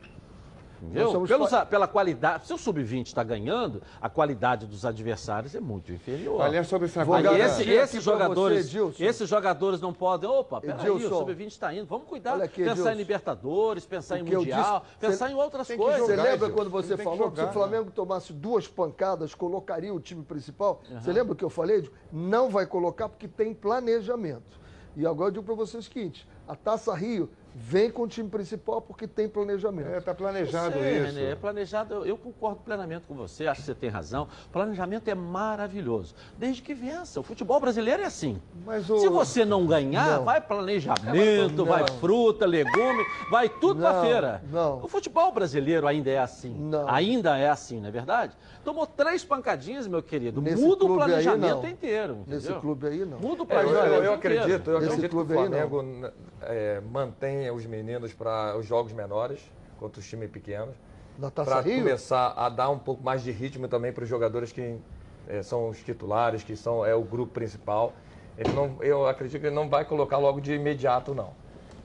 Fa- 1.48 1.66
pela 1.66 1.86
qualidade, 1.86 2.46
se 2.46 2.52
o 2.52 2.58
Sub-20 2.58 3.06
está 3.06 3.22
ganhando, 3.22 3.82
a 4.00 4.08
qualidade 4.08 4.66
dos 4.66 4.84
adversários 4.84 5.54
é 5.54 5.60
muito 5.60 5.92
inferior. 5.92 6.40
Aliás, 6.40 6.66
sobre 6.66 6.86
essa 6.86 7.02
Aí 7.02 7.40
esse- 7.40 7.70
esses 7.70 7.90
você, 7.96 8.00
jogadores, 8.00 8.66
Edilson. 8.66 9.02
esses 9.04 9.28
jogadores 9.28 9.80
não 9.80 9.92
podem. 9.92 10.28
Opa, 10.28 10.60
peraí, 10.60 10.90
o 10.90 10.96
Edilson. 10.96 11.18
Sub-20 11.18 11.46
está 11.48 11.72
indo. 11.74 11.86
Vamos 11.86 12.06
cuidar, 12.08 12.40
aqui, 12.40 12.56
pensar 12.62 12.72
Edilson. 12.72 12.90
em 12.90 12.94
Libertadores, 12.96 13.84
pensar 13.86 14.18
em 14.18 14.22
Mundial, 14.22 14.80
disse, 14.80 14.96
pensar 14.98 15.30
em 15.30 15.34
outras 15.34 15.68
coisas. 15.68 16.00
Você 16.00 16.12
jogar, 16.16 16.22
lembra 16.22 16.34
Edilson. 16.46 16.52
quando 16.54 16.70
você 16.70 16.88
Tem 16.88 16.96
que 16.98 17.04
falou 17.04 17.30
que 17.30 17.36
se 17.36 17.42
o 17.42 17.46
jogar, 17.46 17.52
Flamengo 17.52 17.90
tomasse 17.90 18.32
duas 18.32 18.66
pancadas, 18.66 19.34
colocaria 19.34 19.92
o 19.94 20.00
time 20.00 20.22
principal? 20.24 20.80
Você 21.00 21.12
lembra 21.12 21.32
o 21.32 21.36
que 21.36 21.44
eu 21.44 21.50
falei? 21.50 21.88
Não 22.10 22.50
vai 22.50 22.66
colocar 22.66 23.08
porque 23.08 23.28
tem 23.28 23.54
planejamento. 23.54 24.60
E 24.96 25.06
agora 25.06 25.28
eu 25.28 25.32
digo 25.32 25.44
para 25.44 25.54
você 25.54 25.76
o 25.78 25.82
seguinte: 25.82 26.26
a 26.46 26.54
Taça 26.54 26.94
Rio 26.94 27.30
vem 27.54 27.90
com 27.90 28.02
o 28.02 28.08
time 28.08 28.28
principal 28.28 28.80
porque 28.80 29.06
tem 29.06 29.28
planejamento. 29.28 29.88
É, 29.88 30.00
tá 30.00 30.14
planejado 30.14 30.72
sei, 30.74 30.96
isso. 30.98 31.06
Renê, 31.14 31.30
é 31.32 31.34
planejado, 31.34 31.94
eu, 31.94 32.06
eu 32.06 32.16
concordo 32.16 32.60
plenamente 32.64 33.06
com 33.06 33.14
você, 33.14 33.46
acho 33.46 33.60
que 33.60 33.66
você 33.66 33.74
tem 33.74 33.90
razão. 33.90 34.26
Planejamento 34.50 35.08
é 35.08 35.14
maravilhoso, 35.14 36.14
desde 36.38 36.62
que 36.62 36.74
vença. 36.74 37.20
O 37.20 37.22
futebol 37.22 37.60
brasileiro 37.60 38.02
é 38.02 38.06
assim. 38.06 38.40
Mas 38.64 38.88
o- 38.88 38.98
Se 38.98 39.08
você 39.08 39.44
não 39.44 39.66
ganhar, 39.66 40.18
Não. 40.18 40.24
vai 40.24 40.40
planejamento, 40.40 41.56
Não. 41.56 41.64
vai 41.64 41.84
fruta, 42.00 42.46
legume, 42.46 43.04
vai 43.30 43.48
tudo 43.48 43.80
pra 43.80 43.92
Não, 43.92 44.02
feira. 44.02 44.42
não. 44.50 44.82
O 44.82 44.88
futebol 44.88 45.30
brasileiro 45.32 45.86
ainda 45.86 46.10
é 46.10 46.18
assim. 46.18 46.54
Não. 46.58 46.88
Ainda 46.88 47.36
é 47.36 47.48
assim, 47.50 47.80
não 47.80 47.88
é 47.88 47.90
verdade? 47.90 48.34
Tomou 48.64 48.86
três 48.86 49.24
pancadinhas, 49.24 49.86
meu 49.86 50.02
querido. 50.02 50.40
Nesse 50.40 50.62
Muda 50.62 50.84
o 50.84 50.86
clube 50.86 51.02
aí, 51.02 51.08
planejamento 51.08 51.62
não. 51.62 51.68
inteiro. 51.68 52.18
Nesse 52.26 52.44
entendeu? 52.46 52.60
clube 52.60 52.86
aí, 52.86 53.04
não. 53.04 53.18
Muda 53.18 53.42
o 53.42 53.46
É, 53.50 53.56
eu, 53.56 53.60
planejamento. 53.62 53.74
eu- 53.74 54.04
eu 54.04 54.14
inteiro. 54.14 54.14
acredito, 54.14 54.70
eu 54.70 54.76
Esse 54.78 54.86
acredito 54.86 55.00
que 55.10 55.16
o 55.16 55.18
clube 55.18 55.32
aí, 55.32 55.48
não. 55.48 55.68
Flamengo 55.68 56.12
é, 57.42 57.52
os 57.52 57.66
meninos 57.66 58.12
para 58.12 58.56
os 58.56 58.66
jogos 58.66 58.92
menores 58.92 59.40
contra 59.78 60.00
os 60.00 60.08
times 60.08 60.30
pequenos. 60.30 60.74
Para 61.34 61.62
começar 61.62 62.32
a 62.36 62.48
dar 62.48 62.70
um 62.70 62.78
pouco 62.78 63.02
mais 63.02 63.22
de 63.22 63.30
ritmo 63.30 63.68
também 63.68 63.92
para 63.92 64.02
os 64.04 64.08
jogadores 64.08 64.50
que 64.50 64.78
é, 65.28 65.42
são 65.42 65.68
os 65.68 65.78
titulares, 65.82 66.42
que 66.42 66.56
são 66.56 66.84
é 66.84 66.94
o 66.94 67.02
grupo 67.02 67.32
principal. 67.32 67.92
Ele 68.36 68.50
não, 68.52 68.82
eu 68.82 69.06
acredito 69.06 69.40
que 69.40 69.46
ele 69.46 69.54
não 69.54 69.68
vai 69.68 69.84
colocar 69.84 70.18
logo 70.18 70.40
de 70.40 70.54
imediato, 70.54 71.14
não. 71.14 71.34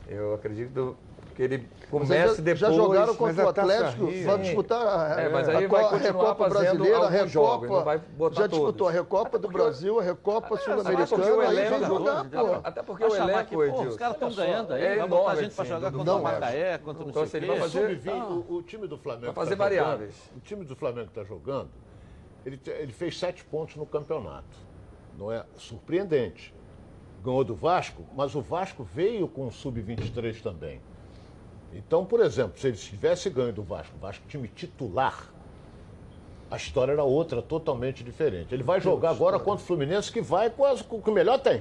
Eu 0.08 0.34
acredito 0.34 0.96
que 1.38 1.44
ele 1.44 1.70
comece 1.92 2.38
já, 2.38 2.42
depois. 2.42 2.60
já 2.60 2.72
jogaram 2.72 3.16
contra 3.16 3.44
o 3.44 3.48
a 3.48 3.50
Atlético, 3.52 4.06
Rio- 4.08 4.26
vai 4.26 4.36
Sim. 4.38 4.42
disputar 4.42 4.88
a, 4.88 5.22
É, 5.22 5.30
mas 5.30 5.48
a 5.48 5.52
aí 5.60 5.68
Co- 5.68 5.76
vai 5.76 5.84
a 5.86 5.98
Recopa 5.98 6.50
Brasileira, 6.50 6.98
a 6.98 7.10
Recopa. 7.12 7.28
jogos, 7.30 7.70
não 7.70 7.84
vai 7.84 7.98
botar 8.00 8.36
já 8.42 8.48
disputou 8.48 8.74
todos. 8.74 8.88
a 8.88 8.92
Recopa 8.98 9.38
do 9.38 9.48
Brasil, 9.48 10.00
a 10.00 10.04
Recopa 10.04 10.48
porque 10.48 10.64
Sul-Americana, 10.64 11.48
aí 11.48 11.70
vem 11.70 11.86
jogar, 11.86 12.26
pô. 12.26 12.54
Até 12.64 12.82
porque 12.82 13.06
o 13.06 13.12
chamar 13.12 13.24
elenco, 13.26 13.40
aqui, 13.40 13.54
pô, 13.56 13.62
os 13.62 13.68
Edilson, 13.70 13.98
caras 14.00 14.14
estão 14.16 14.32
só, 14.32 14.42
ganhando 14.42 14.74
aí, 14.74 14.84
é 14.84 14.96
vai 14.98 15.08
botar 15.08 15.22
enorme, 15.22 15.44
gente 15.44 15.54
pra 15.54 15.62
assim, 15.64 15.74
jogar 15.74 15.92
contra 15.92 16.02
o 16.02 16.16
não, 16.16 16.24
Macaé, 16.24 16.78
contra 16.80 17.04
não 17.04 17.10
Então, 17.12 17.22
o 17.22 17.70
Sub-20, 17.70 18.46
o, 18.50 18.64
time 18.64 18.88
do 18.88 18.98
Flamengo. 18.98 19.26
Vai 19.28 19.36
fazer 19.36 19.56
tá 19.56 19.64
variáveis. 19.64 20.16
o 20.36 20.40
time 20.40 20.66
do 20.66 20.76
Flamengo 20.76 21.12
que 21.12 21.20
está 21.20 21.24
jogando, 21.24 21.70
ele 22.66 22.92
fez 22.94 23.20
sete 23.20 23.46
pontos 23.46 23.76
no 23.76 23.86
campeonato. 23.86 24.58
Não 25.16 25.32
é 25.32 25.46
surpreendente. 25.56 26.52
Ganhou 27.24 27.44
do 27.44 27.54
Vasco, 27.54 28.04
mas 28.16 28.34
o 28.34 28.42
Vasco 28.42 28.84
veio 28.84 29.28
com 29.28 29.46
o 29.48 29.52
Sub-23 29.52 30.42
também. 30.42 30.82
Então, 31.74 32.06
por 32.06 32.20
exemplo, 32.22 32.60
se 32.60 32.68
ele 32.68 32.78
tivesse 32.78 33.30
ganho 33.30 33.54
do 33.54 33.64
Vasco, 33.64 33.96
o 33.96 34.00
Vasco 34.00 34.26
time 34.28 34.48
titular, 34.48 35.32
a 36.50 36.56
história 36.56 36.94
era 36.94 37.04
outra, 37.04 37.42
totalmente 37.42 38.04
diferente. 38.04 38.54
Ele 38.54 38.64
vai 38.64 38.80
jogar 38.80 39.10
agora 39.10 39.38
contra 39.38 39.64
o 39.64 39.68
Fluminense, 39.68 40.12
que 40.12 40.22
vai 40.22 40.50
com, 40.50 40.64
as, 40.64 40.82
com 40.82 40.98
o 40.98 41.02
que 41.02 41.12
melhor 41.12 41.40
tem. 41.40 41.58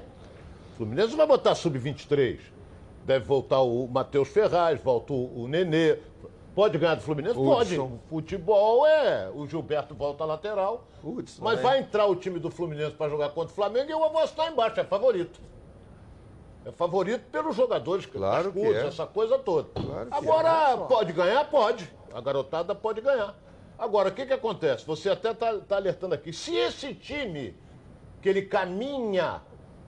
O 0.75 0.77
Fluminense 0.77 1.16
vai 1.16 1.27
botar 1.27 1.55
sub-23. 1.55 2.38
Deve 3.05 3.25
voltar 3.25 3.61
o 3.61 3.87
Matheus 3.87 4.29
Ferraz, 4.29 4.81
volta 4.81 5.12
o, 5.12 5.42
o 5.42 5.49
Nenê. 5.49 5.99
Pode 6.55 6.79
ganhar 6.79 6.95
do 6.95 7.03
Fluminense? 7.03 7.35
Pode. 7.35 7.79
Hudson. 7.79 7.99
Futebol 8.09 8.87
é. 8.87 9.31
O 9.35 9.47
Gilberto 9.47 9.95
volta 9.95 10.25
à 10.25 10.27
lateral. 10.27 10.87
Hudson, 11.05 11.42
mas 11.42 11.59
é. 11.59 11.62
vai 11.62 11.79
entrar 11.81 12.07
o 12.07 12.16
time 12.16 12.38
do 12.38 12.51
Fluminense 12.51 12.92
para 12.92 13.11
jogar 13.11 13.31
contra 13.31 13.53
o 13.53 13.55
Flamengo 13.55 13.90
e 13.90 13.92
eu 13.92 13.99
vou 13.99 14.23
estar 14.23 14.51
embaixo. 14.51 14.81
É 14.81 14.85
favorito. 14.85 15.40
É 16.66 16.72
favorito 16.72 17.22
pelos 17.31 17.55
jogadores, 17.55 18.07
Claro 18.07 18.52
que 18.52 18.59
é. 18.59 18.88
essa 18.88 19.07
coisa 19.07 19.38
toda. 19.38 19.68
Claro 19.72 20.11
que 20.11 20.16
Agora, 20.16 20.76
pode 20.88 21.12
ganhar? 21.12 21.48
Pode. 21.48 21.88
A 22.12 22.20
garotada 22.20 22.74
pode 22.74 23.00
ganhar. 23.00 23.37
Agora, 23.79 24.09
o 24.09 24.12
que, 24.12 24.26
que 24.26 24.33
acontece? 24.33 24.85
Você 24.85 25.09
até 25.09 25.31
está 25.31 25.76
alertando 25.76 26.16
aqui. 26.16 26.33
Se 26.33 26.57
esse 26.57 26.92
time, 26.92 27.57
que 28.20 28.29
ele 28.29 28.42
caminha 28.42 29.40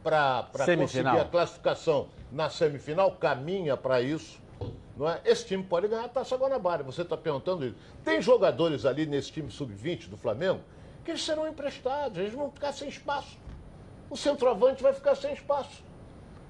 para 0.04 0.48
conseguir 0.76 1.08
a 1.08 1.24
classificação 1.24 2.06
na 2.30 2.48
semifinal, 2.48 3.10
caminha 3.10 3.76
para 3.76 4.00
isso, 4.00 4.40
não 4.96 5.08
é? 5.08 5.20
esse 5.24 5.46
time 5.46 5.64
pode 5.64 5.88
ganhar 5.88 6.04
a 6.04 6.08
Taça 6.08 6.36
Guanabara. 6.36 6.84
Você 6.84 7.02
está 7.02 7.16
perguntando 7.16 7.66
isso. 7.66 7.76
Tem 8.04 8.22
jogadores 8.22 8.86
ali 8.86 9.04
nesse 9.04 9.32
time 9.32 9.50
sub-20 9.50 10.08
do 10.08 10.16
Flamengo 10.16 10.60
que 11.04 11.10
eles 11.10 11.24
serão 11.24 11.48
emprestados, 11.48 12.18
eles 12.18 12.34
vão 12.34 12.52
ficar 12.52 12.72
sem 12.72 12.88
espaço. 12.88 13.36
O 14.08 14.16
centroavante 14.16 14.80
vai 14.80 14.92
ficar 14.92 15.16
sem 15.16 15.32
espaço. 15.32 15.88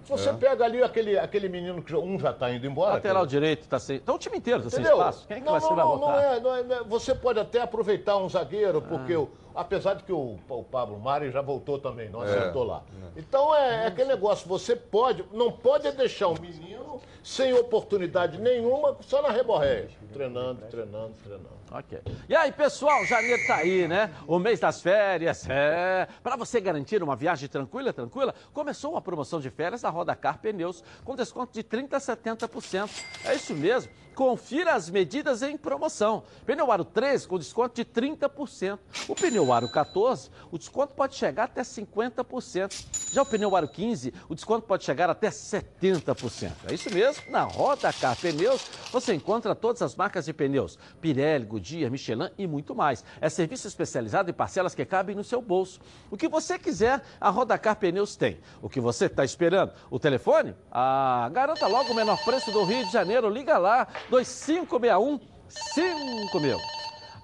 Se 0.09 0.15
É. 0.15 0.17
você 0.17 0.33
pega 0.33 0.65
ali 0.65 0.83
aquele, 0.83 1.19
aquele 1.19 1.51
menino 1.51 1.83
que 1.83 1.95
um 1.95 2.19
já 2.19 2.31
está 2.31 2.51
indo 2.51 2.67
embora. 2.67 2.95
Lateral 2.95 3.25
que- 3.25 3.29
direito 3.29 3.61
está 3.63 3.79
sem. 3.79 3.97
Então 3.97 4.15
o 4.15 4.19
time 4.19 4.39
inteiro 4.39 4.61
está 4.61 4.71
sem 4.71 4.83
espaço. 4.85 5.27
Quem 5.29 5.37
é 5.37 5.41
que 5.41 5.45
não, 5.47 5.53
vai, 5.53 5.61
não, 5.61 5.69
você 5.69 5.75
vai 5.75 5.85
não, 5.85 5.99
não 5.99 6.19
é, 6.19 6.41
não 6.41 6.57
é- 6.57 6.63
não 6.63 6.77
é- 6.77 6.83
Você 6.85 7.15
pode 7.15 7.39
até 7.39 7.61
aproveitar 7.61 8.17
um 8.17 8.27
zagueiro, 8.29 8.81
porque 8.81 9.13
Ah. 9.13 9.21
o- 9.21 9.29
apesar 9.55 9.95
de 9.95 10.05
que 10.05 10.13
o, 10.13 10.39
o 10.49 10.65
Pablo 10.65 10.99
Mari 10.99 11.31
já 11.31 11.43
voltou 11.43 11.79
também, 11.79 12.09
não 12.09 12.23
É. 12.25 12.27
acertou 12.27 12.65
lá. 12.65 12.83
Então 13.17 13.55
é, 13.55 13.85
é 13.85 13.87
aquele 13.89 14.09
negócio, 14.09 14.49
você 14.49 14.75
pode, 14.75 15.25
não 15.33 15.53
pode 15.53 15.91
deixar 15.93 16.29
um 16.29 16.35
menino 16.41 16.78
sem 17.23 17.53
oportunidade 17.53 18.41
nenhuma, 18.41 18.97
só 19.01 19.21
na 19.23 19.31
reborréia. 19.31 19.89
Treinando, 20.13 20.63
treinando, 20.71 21.15
treinando. 21.23 21.59
Ok. 21.71 22.01
E 22.29 22.35
aí, 22.35 22.51
pessoal, 22.51 23.05
janeiro 23.05 23.47
tá 23.47 23.57
aí, 23.57 23.87
né? 23.87 24.11
O 24.27 24.39
mês 24.39 24.59
das 24.59 24.81
férias, 24.81 25.47
é. 25.49 26.09
Para 26.23 26.37
você 26.37 26.61
garantir 26.61 27.03
uma 27.03 27.15
viagem 27.15 27.49
tranquila, 27.49 27.93
tranquila, 27.93 28.35
começou 28.53 28.93
uma 28.93 29.03
promoção 29.03 29.41
de 29.41 29.51
férias 29.51 29.83
da 29.83 29.91
Roda 29.91 30.17
Car 30.17 30.39
Pneus 30.39 30.83
com 31.05 31.15
desconto 31.15 31.53
de 31.53 31.63
30 31.63 31.97
a 31.97 32.01
70%. 32.01 32.91
É 33.25 33.35
isso 33.35 33.55
mesmo. 33.55 33.93
Confira 34.19 34.75
as 34.75 34.91
medidas 34.91 35.43
em 35.43 35.57
promoção. 35.57 36.25
Pneu 36.45 36.73
Aro 36.73 36.85
13 36.85 37.29
com 37.29 37.39
desconto 37.39 37.77
de 37.77 37.85
30%. 37.85 38.77
O 39.07 39.15
pneu 39.15 39.53
Aro 39.53 39.71
14, 39.71 40.29
o 40.51 40.59
desconto 40.59 40.93
pode 40.93 41.15
chegar 41.15 41.45
até 41.45 41.63
50%. 41.63 43.13
Já 43.13 43.23
o 43.23 43.27
pneu 43.27 43.55
Aro 43.55 43.69
15, 43.69 44.13
o 44.29 44.35
desconto 44.35 44.67
pode 44.67 44.85
chegar 44.85 45.09
até 45.09 45.29
70%. 45.29 46.51
É 46.69 46.75
isso 46.75 46.93
mesmo. 46.93 47.31
Na 47.31 47.45
Roda 47.45 47.93
Car 47.93 48.17
Pneus, 48.17 48.69
você 48.91 49.15
encontra 49.15 49.55
todas 49.55 49.83
as 49.83 49.95
marcas 49.95 50.25
de 50.25 50.33
pneus: 50.33 50.77
Pirelli, 51.01 51.45
Goodyear, 51.45 51.89
Michelin 51.89 52.29
e 52.37 52.45
muito 52.45 52.75
mais. 52.75 53.05
É 53.21 53.29
serviço 53.29 53.69
especializado 53.69 54.29
em 54.29 54.35
parcelas 54.35 54.75
que 54.75 54.85
cabem 54.85 55.15
no 55.15 55.23
seu 55.23 55.41
bolso. 55.41 55.79
O 56.11 56.17
que 56.17 56.27
você 56.27 56.59
quiser, 56.59 57.05
a 57.21 57.31
Rodacar 57.31 57.77
Pneus 57.77 58.17
tem. 58.17 58.41
O 58.61 58.69
que 58.69 58.81
você 58.81 59.07
está 59.07 59.25
esperando? 59.25 59.73
O 59.89 60.01
telefone? 60.01 60.57
Ah, 60.73 61.31
garanta 61.33 61.69
logo 61.69 61.93
o 61.93 61.95
menor 61.95 62.19
preço 62.25 62.51
do 62.51 62.65
Rio 62.65 62.85
de 62.85 62.93
Janeiro. 62.93 63.31
Liga 63.31 63.59
lá, 63.59 63.87
2561 64.11 65.21
5000. 65.49 66.59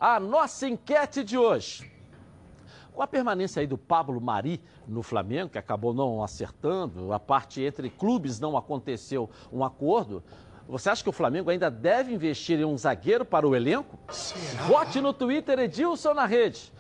A 0.01 0.21
nossa 0.21 0.69
enquete 0.69 1.25
de 1.25 1.37
hoje. 1.39 1.91
Com 2.93 3.03
a 3.03 3.07
permanência 3.07 3.61
aí 3.61 3.67
do 3.67 3.77
Pablo 3.77 4.21
Mari 4.21 4.63
no 4.87 5.03
Flamengo, 5.03 5.51
que 5.51 5.59
acabou 5.59 5.93
não 5.93 6.23
acertando, 6.23 7.13
a 7.13 7.19
parte 7.19 7.61
entre 7.63 7.91
clubes 7.91 8.39
não 8.39 8.57
aconteceu 8.57 9.29
um 9.53 9.65
acordo. 9.65 10.23
Você 10.69 10.89
acha 10.89 11.03
que 11.03 11.09
o 11.09 11.13
Flamengo 11.13 11.51
ainda 11.51 11.71
deve 11.71 12.15
investir 12.15 12.59
em 12.61 12.65
um 12.65 12.77
zagueiro 12.79 13.25
para 13.25 13.47
o 13.47 13.55
elenco? 13.57 13.99
Vote 14.69 15.01
no 15.01 15.13
Twitter 15.13 15.59
Edilson 15.59 16.15
na 16.15 16.25
rede. 16.25 16.73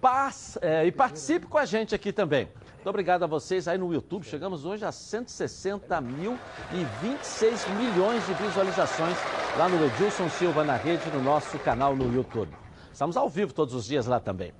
Paz- 0.00 0.58
é, 0.60 0.84
e 0.84 0.92
participe 0.92 1.46
com 1.46 1.56
a 1.56 1.64
gente 1.64 1.94
aqui 1.94 2.12
também. 2.12 2.48
Muito 2.84 2.90
obrigado 2.90 3.22
a 3.22 3.26
vocês 3.26 3.66
aí 3.66 3.78
no 3.78 3.94
YouTube. 3.94 4.26
Chegamos 4.26 4.66
hoje 4.66 4.84
a 4.84 4.92
160 4.92 6.02
mil 6.02 6.38
e 6.70 6.84
26 7.00 7.66
milhões 7.78 8.26
de 8.26 8.34
visualizações 8.34 9.16
lá 9.56 9.70
no 9.70 9.82
Edilson 9.86 10.28
Silva 10.28 10.62
na 10.64 10.76
rede, 10.76 11.08
no 11.10 11.22
nosso 11.22 11.58
canal 11.60 11.96
no 11.96 12.14
YouTube. 12.14 12.52
Estamos 12.92 13.16
ao 13.16 13.26
vivo 13.26 13.54
todos 13.54 13.72
os 13.72 13.86
dias 13.86 14.04
lá 14.04 14.20
também. 14.20 14.52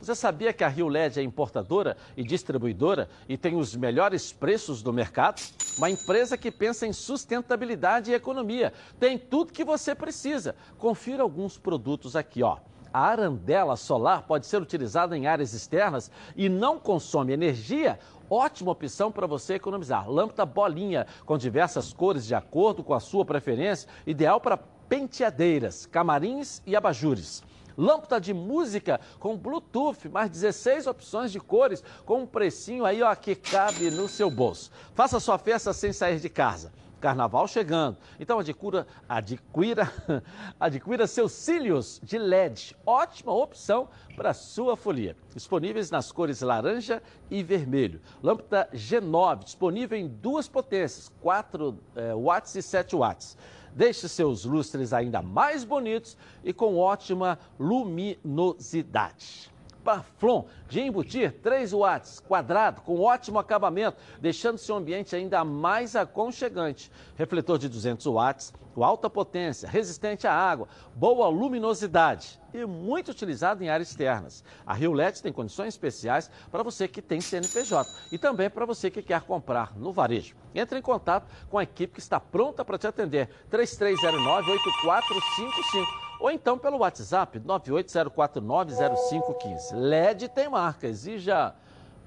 Você 0.00 0.14
sabia 0.14 0.52
que 0.52 0.62
a 0.62 0.68
Rio 0.68 0.86
LED 0.86 1.18
é 1.18 1.24
importadora 1.24 1.96
e 2.16 2.22
distribuidora 2.22 3.08
e 3.28 3.36
tem 3.36 3.56
os 3.56 3.74
melhores 3.74 4.32
preços 4.32 4.80
do 4.80 4.92
mercado? 4.92 5.42
Uma 5.76 5.90
empresa 5.90 6.38
que 6.38 6.52
pensa 6.52 6.86
em 6.86 6.92
sustentabilidade 6.92 8.12
e 8.12 8.14
economia. 8.14 8.72
Tem 9.00 9.18
tudo 9.18 9.52
que 9.52 9.64
você 9.64 9.92
precisa. 9.92 10.54
Confira 10.78 11.24
alguns 11.24 11.58
produtos 11.58 12.14
aqui, 12.14 12.44
ó. 12.44 12.58
A 12.92 13.06
arandela 13.06 13.74
solar 13.74 14.22
pode 14.22 14.46
ser 14.46 14.60
utilizada 14.60 15.16
em 15.16 15.26
áreas 15.26 15.54
externas 15.54 16.10
e 16.36 16.48
não 16.48 16.78
consome 16.78 17.32
energia. 17.32 17.98
Ótima 18.28 18.72
opção 18.72 19.10
para 19.10 19.26
você 19.26 19.54
economizar. 19.54 20.10
Lâmpada 20.10 20.44
bolinha 20.44 21.06
com 21.24 21.38
diversas 21.38 21.92
cores 21.92 22.26
de 22.26 22.34
acordo 22.34 22.84
com 22.84 22.92
a 22.92 23.00
sua 23.00 23.24
preferência, 23.24 23.88
ideal 24.06 24.40
para 24.40 24.58
penteadeiras, 24.88 25.86
camarins 25.86 26.60
e 26.66 26.76
abajures. 26.76 27.42
Lâmpada 27.78 28.20
de 28.20 28.34
música 28.34 29.00
com 29.18 29.38
Bluetooth, 29.38 30.08
mais 30.10 30.30
16 30.30 30.86
opções 30.86 31.32
de 31.32 31.40
cores, 31.40 31.82
com 32.04 32.20
um 32.20 32.26
precinho 32.26 32.84
aí 32.84 33.02
ó, 33.02 33.14
que 33.14 33.34
cabe 33.34 33.90
no 33.90 34.06
seu 34.06 34.30
bolso. 34.30 34.70
Faça 34.94 35.18
sua 35.18 35.38
festa 35.38 35.72
sem 35.72 35.94
sair 35.94 36.20
de 36.20 36.28
casa. 36.28 36.70
Carnaval 37.02 37.48
chegando. 37.48 37.98
Então 38.18 38.38
adquira, 38.38 38.86
adquira, 39.08 39.92
adquira 40.58 41.06
seus 41.08 41.32
cílios 41.32 42.00
de 42.02 42.16
LED. 42.16 42.76
Ótima 42.86 43.34
opção 43.34 43.88
para 44.14 44.32
sua 44.32 44.76
folia. 44.76 45.16
Disponíveis 45.34 45.90
nas 45.90 46.12
cores 46.12 46.40
laranja 46.40 47.02
e 47.28 47.42
vermelho. 47.42 48.00
Lâmpada 48.22 48.68
G9, 48.72 49.42
disponível 49.42 49.98
em 49.98 50.06
duas 50.06 50.46
potências, 50.48 51.10
4 51.20 51.76
eh, 51.96 52.14
watts 52.14 52.54
e 52.54 52.62
7 52.62 52.94
watts. 52.94 53.36
Deixe 53.74 54.08
seus 54.08 54.44
lustres 54.44 54.92
ainda 54.92 55.20
mais 55.20 55.64
bonitos 55.64 56.16
e 56.44 56.52
com 56.52 56.78
ótima 56.78 57.38
luminosidade. 57.58 59.50
Parflon 59.82 60.44
de 60.68 60.80
embutir 60.80 61.32
3 61.42 61.72
watts, 61.72 62.20
quadrado, 62.20 62.80
com 62.82 63.00
ótimo 63.00 63.38
acabamento, 63.38 63.96
deixando 64.20 64.58
seu 64.58 64.76
ambiente 64.76 65.14
ainda 65.14 65.44
mais 65.44 65.96
aconchegante. 65.96 66.90
Refletor 67.16 67.58
de 67.58 67.68
200 67.68 68.06
watts, 68.06 68.52
com 68.74 68.82
alta 68.82 69.10
potência, 69.10 69.68
resistente 69.68 70.26
à 70.26 70.32
água, 70.32 70.66
boa 70.94 71.28
luminosidade 71.28 72.40
e 72.54 72.64
muito 72.64 73.10
utilizado 73.10 73.62
em 73.62 73.68
áreas 73.68 73.90
externas. 73.90 74.42
A 74.66 74.72
Rio 74.72 74.92
LED 74.92 75.22
tem 75.22 75.32
condições 75.32 75.68
especiais 75.68 76.30
para 76.50 76.62
você 76.62 76.88
que 76.88 77.02
tem 77.02 77.20
CNPJ 77.20 77.90
e 78.10 78.18
também 78.18 78.48
para 78.48 78.64
você 78.64 78.90
que 78.90 79.02
quer 79.02 79.20
comprar 79.22 79.76
no 79.76 79.92
varejo. 79.92 80.34
Entre 80.54 80.78
em 80.78 80.82
contato 80.82 81.26
com 81.50 81.58
a 81.58 81.62
equipe 81.62 81.94
que 81.94 82.00
está 82.00 82.18
pronta 82.18 82.64
para 82.64 82.78
te 82.78 82.86
atender. 82.86 83.28
3309-8455 83.50 86.11
ou 86.22 86.30
então 86.30 86.56
pelo 86.56 86.78
WhatsApp 86.78 87.38
980490515. 87.40 89.74
LED 89.74 90.28
tem 90.28 90.48
marca, 90.48 90.86
exija 90.86 91.52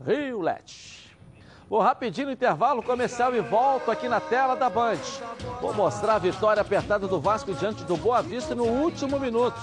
Rio 0.08 0.40
LED. 0.40 1.04
Vou 1.70 1.82
rapidinho 1.82 2.28
no 2.28 2.34
intervalo 2.34 2.82
comercial 2.82 3.36
e 3.36 3.42
volto 3.42 3.92
aqui 3.92 4.08
na 4.08 4.22
tela 4.22 4.56
da 4.56 4.70
Band. 4.70 5.02
Vou 5.60 5.74
mostrar 5.74 6.16
a 6.16 6.20
vitória 6.20 6.62
apertada 6.62 7.10
do 7.10 7.20
Vasco 7.20 7.54
diante 7.54 7.84
do 7.84 7.98
Boa 7.98 8.22
Vista 8.22 8.56
no 8.56 8.64
último 8.64 9.20
minuto. 9.20 9.60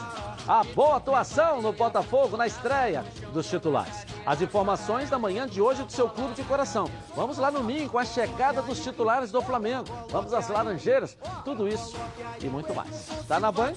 A 0.46 0.62
boa 0.64 0.96
atuação 0.96 1.62
no 1.62 1.72
Botafogo 1.72 2.36
na 2.36 2.46
estreia 2.46 3.06
dos 3.32 3.48
titulares. 3.48 4.04
As 4.24 4.40
informações 4.40 5.10
da 5.10 5.18
manhã 5.18 5.48
de 5.48 5.60
hoje 5.60 5.82
do 5.82 5.90
seu 5.90 6.08
clube 6.08 6.34
de 6.34 6.44
coração. 6.44 6.88
Vamos 7.16 7.38
lá 7.38 7.50
no 7.50 7.62
Ninho 7.62 7.90
com 7.90 7.98
a 7.98 8.04
chegada 8.04 8.62
dos 8.62 8.82
titulares 8.82 9.32
do 9.32 9.42
Flamengo. 9.42 9.86
Vamos 10.10 10.32
às 10.32 10.48
Laranjeiras. 10.48 11.16
Tudo 11.44 11.66
isso 11.66 11.96
e 12.40 12.46
muito 12.46 12.72
mais. 12.74 13.08
Tá 13.26 13.40
na 13.40 13.50
Band? 13.50 13.72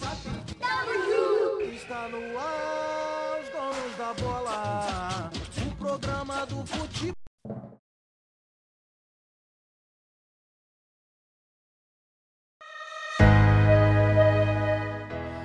Está 1.74 2.10
no 2.10 2.40
ar, 2.40 3.40
os 3.42 3.50
donos 3.50 3.98
da 3.98 4.14
bola. 4.14 5.32
O 5.66 5.76
programa 5.78 6.46
do 6.46 6.66
futebol. 6.66 7.15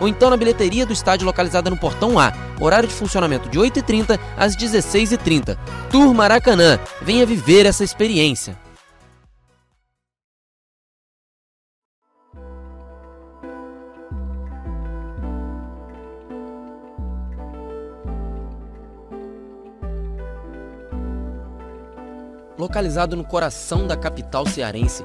ou 0.00 0.08
então 0.08 0.30
na 0.30 0.36
bilheteria 0.36 0.86
do 0.86 0.92
estádio 0.92 1.26
localizada 1.26 1.70
no 1.70 1.76
Portão 1.76 2.18
A. 2.18 2.32
Horário 2.60 2.88
de 2.88 2.94
funcionamento 2.94 3.48
de 3.48 3.58
8h30 3.58 4.18
às 4.36 4.56
16h30. 4.56 5.56
Tour 5.90 6.14
Maracanã. 6.14 6.78
Venha 7.02 7.26
viver 7.26 7.66
essa 7.66 7.84
experiência. 7.84 8.56
Localizado 22.58 23.14
no 23.14 23.24
coração 23.24 23.86
da 23.86 23.96
capital 23.96 24.46
cearense, 24.46 25.04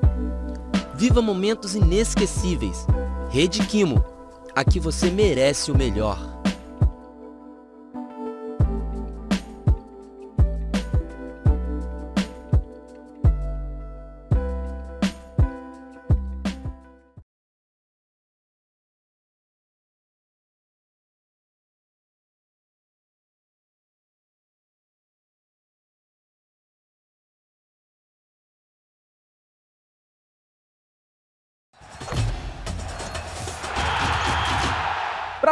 Viva 0.95 1.21
momentos 1.21 1.75
inesquecíveis. 1.75 2.85
Rede 3.29 3.65
Quimo. 3.65 4.03
Aqui 4.55 4.79
você 4.79 5.09
merece 5.09 5.71
o 5.71 5.77
melhor. 5.77 6.30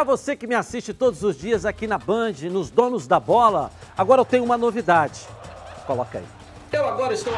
Para 0.00 0.16
você 0.16 0.34
que 0.34 0.46
me 0.46 0.54
assiste 0.54 0.94
todos 0.94 1.22
os 1.22 1.36
dias 1.36 1.66
aqui 1.66 1.86
na 1.86 1.98
Band, 1.98 2.32
nos 2.50 2.70
Donos 2.70 3.06
da 3.06 3.20
Bola, 3.20 3.70
agora 3.98 4.22
eu 4.22 4.24
tenho 4.24 4.42
uma 4.42 4.56
novidade. 4.56 5.28
Coloca 5.86 6.16
aí. 6.16 6.24
Eu 6.72 6.88
agora 6.88 7.12
estou. 7.12 7.34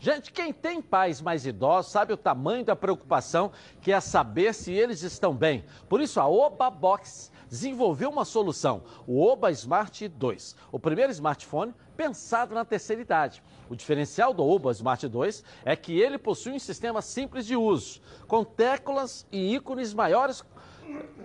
Gente, 0.00 0.32
quem 0.32 0.52
tem 0.52 0.82
pais 0.82 1.20
mais 1.20 1.46
idosos 1.46 1.92
sabe 1.92 2.12
o 2.12 2.16
tamanho 2.16 2.64
da 2.64 2.74
preocupação 2.74 3.52
que 3.80 3.92
é 3.92 4.00
saber 4.00 4.52
se 4.52 4.72
eles 4.72 5.02
estão 5.02 5.32
bem. 5.32 5.64
Por 5.88 6.00
isso, 6.00 6.18
a 6.18 6.26
Oba 6.26 6.68
Box 6.70 7.30
desenvolveu 7.48 8.10
uma 8.10 8.24
solução, 8.24 8.82
o 9.06 9.24
Oba 9.24 9.50
Smart 9.50 10.06
2, 10.06 10.56
o 10.70 10.78
primeiro 10.78 11.12
smartphone 11.12 11.74
pensado 11.96 12.54
na 12.54 12.64
terceira 12.64 13.02
idade. 13.02 13.42
O 13.68 13.74
diferencial 13.74 14.32
do 14.32 14.46
Oba 14.46 14.70
Smart 14.72 15.06
2 15.06 15.42
é 15.64 15.74
que 15.74 15.98
ele 15.98 16.18
possui 16.18 16.52
um 16.52 16.58
sistema 16.58 17.02
simples 17.02 17.46
de 17.46 17.56
uso, 17.56 18.00
com 18.26 18.44
teclas 18.44 19.26
e 19.32 19.54
ícones 19.54 19.94
maiores 19.94 20.44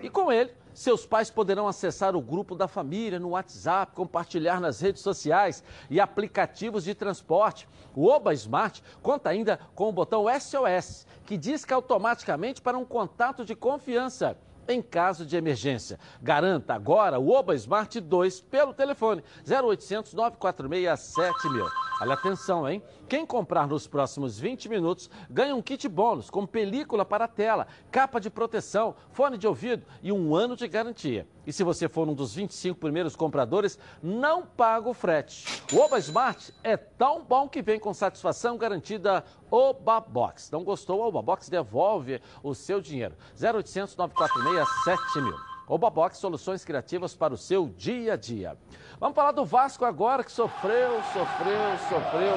e 0.01 0.09
com 0.09 0.32
ele 0.32 0.51
seus 0.74 1.05
pais 1.05 1.30
poderão 1.30 1.67
acessar 1.67 2.15
o 2.15 2.21
grupo 2.21 2.55
da 2.55 2.67
família 2.67 3.19
no 3.19 3.30
WhatsApp, 3.30 3.93
compartilhar 3.95 4.59
nas 4.59 4.82
redes 4.82 5.03
sociais 5.03 5.63
e 5.89 5.99
aplicativos 5.99 6.84
de 6.84 6.95
transporte. 6.95 7.67
O 7.95 8.07
Oba 8.07 8.34
Smart 8.34 8.84
conta 9.01 9.30
ainda 9.30 9.59
com 9.76 9.89
o 9.89 9.91
botão 9.91 10.26
SOS, 10.39 11.05
que 11.26 11.38
disca 11.38 11.76
automaticamente 11.76 12.59
para 12.59 12.78
um 12.78 12.86
contato 12.86 13.45
de 13.45 13.55
confiança 13.55 14.36
em 14.68 14.82
caso 14.82 15.26
de 15.26 15.36
emergência. 15.36 15.99
Garanta 16.22 16.74
agora 16.74 17.20
o 17.20 17.30
Oba 17.30 17.55
Smart 17.55 17.99
2 17.99 18.41
pelo 18.41 18.74
telefone 18.74 19.24
0800 19.47 20.14
946 20.14 20.99
7000. 20.99 21.66
Olha 22.01 22.14
atenção, 22.14 22.68
hein? 22.70 22.84
Quem 23.07 23.25
comprar 23.25 23.67
nos 23.67 23.85
próximos 23.87 24.39
20 24.39 24.69
minutos 24.69 25.09
ganha 25.29 25.55
um 25.55 25.61
kit 25.61 25.87
bônus 25.87 26.29
com 26.29 26.45
película 26.45 27.05
para 27.05 27.27
tela, 27.27 27.67
capa 27.91 28.19
de 28.19 28.29
proteção, 28.29 28.95
fone 29.11 29.37
de 29.37 29.47
ouvido 29.47 29.85
e 30.01 30.11
um 30.11 30.35
ano 30.35 30.55
de 30.55 30.67
garantia. 30.67 31.27
E 31.45 31.51
se 31.51 31.63
você 31.63 31.87
for 31.87 32.07
um 32.07 32.13
dos 32.13 32.33
25 32.33 32.79
primeiros 32.79 33.15
compradores, 33.15 33.77
não 34.01 34.45
paga 34.45 34.89
o 34.89 34.93
frete. 34.93 35.63
O 35.73 35.79
Oba 35.79 35.99
Smart 35.99 36.53
é 36.63 36.77
tão 36.77 37.23
bom 37.23 37.47
que 37.47 37.61
vem 37.61 37.79
com 37.79 37.93
satisfação 37.93 38.57
garantida 38.57 39.23
Oba 39.51 39.99
Box. 39.99 40.51
Não 40.51 40.63
gostou? 40.63 41.01
Oba 41.01 41.21
Box 41.21 41.49
devolve 41.49 42.21
o 42.41 42.55
seu 42.55 42.81
dinheiro. 42.81 43.15
0800 43.39 43.95
946 43.95 44.67
7000. 44.85 45.52
Oba 45.68 45.89
Box, 45.89 46.18
soluções 46.18 46.66
criativas 46.66 47.16
para 47.16 47.34
o 47.34 47.38
seu 47.38 47.68
dia 47.78 48.14
a 48.14 48.16
dia. 48.18 48.57
Vamos 48.99 49.16
falar 49.16 49.32
do 49.32 49.45
Vasco 49.45 49.86
agora, 49.86 50.22
que 50.24 50.32
sofreu, 50.32 51.01
sofreu, 51.14 51.78
sofreu. 51.89 52.36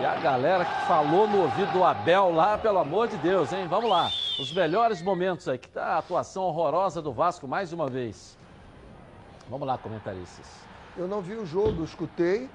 E 0.00 0.04
a 0.04 0.14
galera 0.20 0.64
que 0.64 0.86
falou 0.86 1.26
no 1.26 1.42
ouvido 1.42 1.72
do 1.72 1.84
Abel 1.84 2.30
lá, 2.30 2.56
pelo 2.56 2.78
amor 2.78 3.08
de 3.08 3.16
Deus, 3.16 3.52
hein? 3.52 3.66
Vamos 3.68 3.90
lá. 3.90 4.08
Os 4.38 4.52
melhores 4.52 5.02
momentos 5.02 5.48
aí. 5.48 5.58
Que 5.58 5.68
tá 5.68 5.86
a 5.86 5.98
atuação 5.98 6.44
horrorosa 6.44 7.02
do 7.02 7.12
Vasco 7.12 7.48
mais 7.48 7.72
uma 7.72 7.88
vez. 7.88 8.38
Vamos 9.50 9.66
lá, 9.66 9.76
comentaristas. 9.76 10.46
Eu 10.96 11.08
não 11.08 11.20
vi 11.20 11.34
o 11.34 11.44
jogo, 11.44 11.82
escutei 11.82 12.48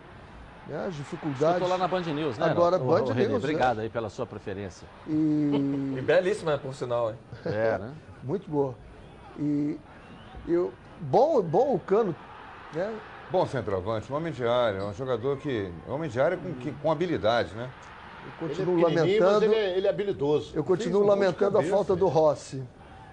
né, 0.68 0.86
as 0.88 0.96
dificuldades. 0.96 1.56
Escutou 1.56 1.68
lá 1.68 1.78
na 1.78 1.88
Band 1.88 2.02
News, 2.02 2.38
né? 2.38 2.46
Agora, 2.46 2.78
o, 2.78 2.80
Band 2.80 3.04
o, 3.04 3.08
René, 3.12 3.28
News. 3.28 3.44
Obrigado 3.44 3.78
né? 3.78 3.84
aí 3.84 3.90
pela 3.90 4.10
sua 4.10 4.26
preferência. 4.26 4.88
E... 5.06 5.96
E 5.98 6.02
belíssima, 6.02 6.58
por 6.58 6.74
sinal, 6.74 7.12
hein? 7.12 7.18
É, 7.46 7.78
né? 7.78 7.92
Muito 8.24 8.50
boa. 8.50 8.74
E 9.38 9.78
eu, 10.48 10.74
bom, 11.00 11.42
bom 11.42 11.76
o 11.76 11.80
Cano, 11.80 12.16
né? 12.74 12.94
Bom 13.32 13.46
centroavante, 13.48 14.12
um 14.12 14.16
homem 14.16 14.32
de 14.32 14.46
área, 14.46 14.84
um 14.84 14.94
jogador 14.94 15.38
que. 15.38 15.72
Um 15.88 15.94
homem 15.94 16.10
de 16.10 16.20
área 16.20 16.38
com, 16.38 16.54
que, 16.56 16.72
com 16.72 16.92
habilidade, 16.92 17.54
né? 17.56 17.70
Eu 18.42 18.48
Ele 18.48 18.54
é 18.54 18.56
continuo 18.56 18.76
pequenininho, 18.78 19.20
mas 19.22 19.32
lamentando. 19.34 19.46
ele 19.46 19.56
é, 19.56 19.78
ele 19.78 19.88
é 19.88 19.90
habilidoso. 19.90 20.56
Eu 20.56 20.64
continuo 20.64 21.04
um 21.04 21.08
lamentando 21.08 21.58
a 21.58 21.62
cabeça, 21.62 21.76
falta 21.76 21.96
do? 21.96 22.08
Rossi, 22.08 22.64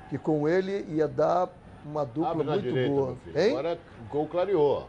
que 0.09 0.18
com 0.18 0.49
ele 0.49 0.85
ia 0.89 1.09
dar 1.09 1.49
uma 1.85 2.05
dupla 2.05 2.31
Abre 2.31 2.45
muito 2.45 2.62
direita, 2.62 2.91
boa. 2.91 3.16
Hein? 3.35 3.51
Agora 3.51 3.78
o 4.01 4.12
gol 4.12 4.26
clareou. 4.26 4.70
ó. 4.83 4.87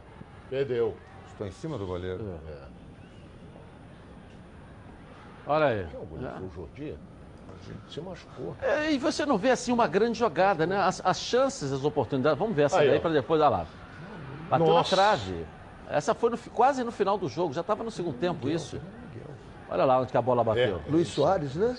Perdeu. 0.49 0.95
Estou 1.27 1.47
em 1.47 1.51
cima 1.51 1.77
do 1.77 1.85
goleiro. 1.87 2.23
É. 2.47 2.67
Olha 5.47 5.65
aí. 5.67 5.87
Quem 5.89 5.99
é 5.99 6.03
o 6.03 6.05
goleiro? 6.05 6.33
Foi 6.37 6.47
o 6.47 6.51
Jordi? 6.51 6.97
Se 7.89 8.01
machucou. 8.01 8.55
É, 8.61 8.91
e 8.91 8.97
você 8.97 9.25
não 9.25 9.37
vê 9.37 9.51
assim 9.51 9.71
uma 9.71 9.87
grande 9.87 10.17
jogada, 10.17 10.65
né? 10.65 10.77
As, 10.77 11.01
as 11.03 11.19
chances, 11.19 11.71
as 11.71 11.83
oportunidades. 11.83 12.39
Vamos 12.39 12.55
ver 12.55 12.63
essa 12.63 12.79
Aí, 12.79 12.89
daí 12.89 12.99
para 12.99 13.11
depois 13.11 13.39
dar 13.39 13.49
lá. 13.49 13.65
Bateu 14.49 14.67
na 14.67 14.73
Nossa. 14.73 14.95
trave. 14.95 15.45
Essa 15.89 16.13
foi 16.13 16.29
no 16.29 16.37
quase 16.37 16.83
no 16.83 16.91
final 16.91 17.17
do 17.17 17.27
jogo, 17.27 17.53
já 17.53 17.61
estava 17.61 17.83
no 17.83 17.91
segundo 17.91 18.17
tempo 18.17 18.49
isso. 18.49 18.79
Olha 19.69 19.85
lá 19.85 19.99
onde 19.99 20.11
que 20.11 20.17
a 20.17 20.21
bola 20.21 20.43
bateu. 20.43 20.81
Luiz 20.89 21.07
Soares, 21.07 21.55
né? 21.55 21.77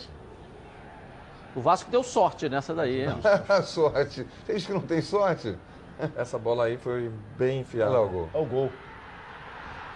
O 1.54 1.60
Vasco 1.60 1.90
deu 1.90 2.02
sorte 2.02 2.48
nessa 2.48 2.74
daí, 2.74 3.02
hein? 3.02 3.14
sorte. 3.64 4.26
Você 4.46 4.54
diz 4.54 4.66
que 4.66 4.72
não 4.72 4.80
tem 4.80 5.02
sorte? 5.02 5.56
Essa 6.16 6.38
bola 6.38 6.64
aí 6.64 6.78
foi 6.78 7.10
bem 7.36 7.60
enfiada. 7.60 7.90
Olha 7.92 8.00
lá 8.00 8.06
o 8.06 8.08
gol. 8.08 8.28
É 8.32 8.38
o 8.38 8.44
gol. 8.44 8.72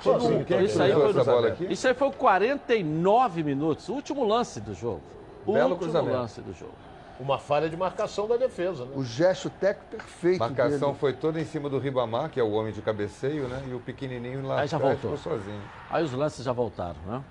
Sozinho, 0.03 0.47
Isso 0.63 0.83
aí 0.83 0.93
foi, 0.93 1.11
essa 1.11 1.25
bola 1.25 1.49
aqui? 1.49 1.73
isso 1.73 1.89
aí 1.89 1.95
foi 1.95 2.13
49 2.13 3.43
minutos, 3.43 3.89
o 3.89 3.95
último 3.95 4.25
lance 4.25 4.61
do 4.61 4.75
jogo. 4.75 5.01
O 5.47 5.53
Belo 5.53 5.77
cruzamento. 5.77 6.17
lance 6.17 6.41
do 6.41 6.53
jogo. 6.53 6.75
Uma 7.19 7.39
falha 7.39 7.71
de 7.71 7.77
marcação 7.77 8.29
da 8.29 8.37
defesa, 8.37 8.85
né? 8.85 8.93
O 8.95 9.03
gesto 9.03 9.49
técnico 9.49 9.89
perfeito 9.97 10.39
Marcação 10.39 10.89
dele. 10.89 10.99
foi 11.01 11.13
toda 11.15 11.41
em 11.41 11.47
cima 11.47 11.69
do 11.71 11.79
Ribamar, 11.79 12.29
que 12.29 12.39
é 12.39 12.43
o 12.43 12.51
homem 12.53 12.73
de 12.73 12.83
cabeceio, 12.83 13.49
né? 13.49 13.63
E 13.71 13.73
o 13.73 13.81
pequenininho 13.81 14.47
lá 14.47 14.61
Aí 14.61 14.69
já 14.69 14.77
atrás 14.77 14.99
voltou. 15.01 15.17
ficou 15.17 15.33
sozinho. 15.33 15.63
Aí 15.89 16.05
os 16.05 16.13
lances 16.13 16.45
já 16.45 16.53
voltaram, 16.53 16.97
né? 17.07 17.23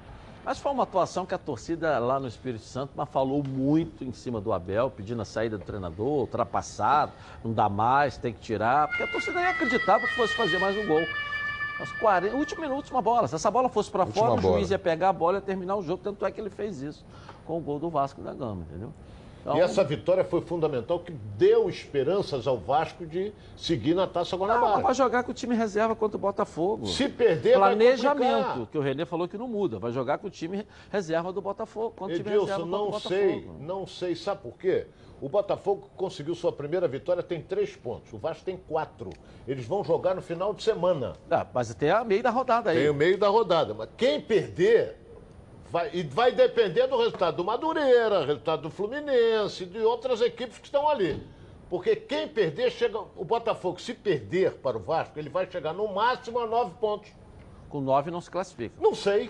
Mas 0.43 0.59
foi 0.59 0.71
uma 0.71 0.83
atuação 0.83 1.25
que 1.25 1.33
a 1.33 1.37
torcida 1.39 1.97
lá 1.99 2.19
no 2.19 2.27
Espírito 2.27 2.63
Santo 2.63 2.91
mas 2.95 3.09
falou 3.09 3.43
muito 3.43 4.03
em 4.03 4.11
cima 4.11 4.39
do 4.39 4.53
Abel, 4.53 4.91
pedindo 4.91 5.21
a 5.21 5.25
saída 5.25 5.57
do 5.57 5.63
treinador, 5.63 6.19
ultrapassado, 6.19 7.11
não 7.43 7.51
dá 7.51 7.67
mais, 7.67 8.15
tem 8.17 8.31
que 8.31 8.39
tirar, 8.39 8.87
porque 8.87 9.03
a 9.03 9.07
torcida 9.07 9.39
nem 9.39 9.49
acreditava 9.49 10.07
que 10.07 10.13
fosse 10.15 10.35
fazer 10.35 10.59
mais 10.59 10.77
um 10.77 10.85
gol. 10.85 11.03
Aos 11.79 11.91
40, 11.93 12.35
último 12.35 12.61
minuto, 12.61 12.77
última 12.77 13.01
bola. 13.01 13.27
Se 13.27 13.35
essa 13.35 13.51
bola 13.51 13.67
fosse 13.69 13.91
para 13.91 14.05
fora, 14.05 14.33
o 14.33 14.37
bola. 14.37 14.57
juiz 14.57 14.71
ia 14.71 14.79
pegar 14.79 15.09
a 15.09 15.13
bola 15.13 15.37
e 15.37 15.39
ia 15.39 15.41
terminar 15.41 15.75
o 15.75 15.81
jogo. 15.81 16.01
Tanto 16.01 16.25
é 16.25 16.31
que 16.31 16.39
ele 16.39 16.49
fez 16.49 16.81
isso 16.81 17.03
com 17.45 17.57
o 17.57 17.61
gol 17.61 17.79
do 17.79 17.89
Vasco 17.89 18.21
da 18.21 18.33
Gama, 18.33 18.65
entendeu? 18.69 18.91
Então, 19.45 19.57
E 19.57 19.61
essa 19.61 19.83
vitória 19.83 20.23
foi 20.23 20.41
fundamental, 20.41 20.97
que 20.99 21.11
deu 21.11 21.69
esperanças 21.69 22.47
ao 22.47 22.57
Vasco 22.57 23.05
de 23.05 23.31
seguir 23.55 23.93
na 23.93 24.07
Taça 24.07 24.35
ah, 24.35 24.39
Guanabara. 24.39 24.81
vai 24.81 24.93
jogar 24.95 25.23
com 25.23 25.29
o 25.29 25.33
time 25.35 25.55
reserva 25.55 25.95
contra 25.95 26.17
o 26.17 26.19
Botafogo. 26.19 26.87
Se 26.87 27.07
perder, 27.07 27.59
vai 27.59 27.75
Planejamento, 27.75 28.47
complicar. 28.47 28.67
que 28.71 28.77
o 28.79 28.81
Renê 28.81 29.05
falou 29.05 29.27
que 29.27 29.37
não 29.37 29.47
muda. 29.47 29.77
Vai 29.77 29.91
jogar 29.91 30.17
com 30.17 30.25
o 30.25 30.31
time 30.31 30.65
reserva 30.91 31.31
do 31.31 31.43
Botafogo. 31.43 31.93
Contra 31.95 32.15
o 32.15 32.17
time 32.17 32.29
reserva 32.31 32.53
Edilson, 32.53 32.71
contra 32.71 32.87
o 32.87 32.91
não 32.91 32.99
sei, 32.99 33.49
não 33.59 33.87
sei. 33.87 34.15
Sabe 34.15 34.41
por 34.41 34.57
quê? 34.57 34.87
O 35.21 35.29
Botafogo 35.29 35.89
conseguiu 35.95 36.33
sua 36.33 36.51
primeira 36.51 36.87
vitória, 36.87 37.21
tem 37.21 37.39
três 37.39 37.75
pontos. 37.75 38.11
O 38.11 38.17
Vasco 38.17 38.43
tem 38.43 38.57
quatro. 38.57 39.11
Eles 39.47 39.65
vão 39.65 39.83
jogar 39.83 40.15
no 40.15 40.23
final 40.23 40.55
de 40.55 40.63
semana. 40.63 41.13
Ah, 41.29 41.45
mas 41.53 41.73
tem 41.75 41.91
a 41.91 42.03
meio 42.03 42.23
da 42.23 42.31
rodada 42.31 42.71
aí. 42.71 42.79
Tem 42.79 42.89
o 42.89 42.95
meio 42.95 43.17
da 43.17 43.27
rodada. 43.27 43.75
Mas 43.75 43.89
quem 43.95 44.19
perder, 44.19 44.97
vai, 45.75 45.89
e 45.91 46.03
vai 46.03 46.31
depender 46.31 46.87
do 46.87 46.97
resultado 46.97 47.35
do 47.35 47.43
Madureira, 47.43 48.25
resultado 48.25 48.61
do 48.61 48.69
Fluminense, 48.69 49.65
de 49.65 49.79
outras 49.79 50.21
equipes 50.21 50.57
que 50.57 50.67
estão 50.67 50.87
ali. 50.87 51.21
Porque 51.69 51.97
quem 51.97 52.29
perder, 52.29 52.71
chega. 52.71 52.97
O 52.97 53.25
Botafogo, 53.25 53.81
se 53.81 53.93
perder 53.93 54.53
para 54.53 54.77
o 54.77 54.79
Vasco, 54.79 55.19
ele 55.19 55.27
vai 55.27 55.51
chegar 55.51 55.73
no 55.73 55.93
máximo 55.93 56.39
a 56.39 56.47
nove 56.47 56.75
pontos. 56.79 57.11
Com 57.67 57.81
nove 57.81 58.09
não 58.09 58.21
se 58.21 58.31
classifica. 58.31 58.73
Não 58.79 58.95
sei. 58.95 59.29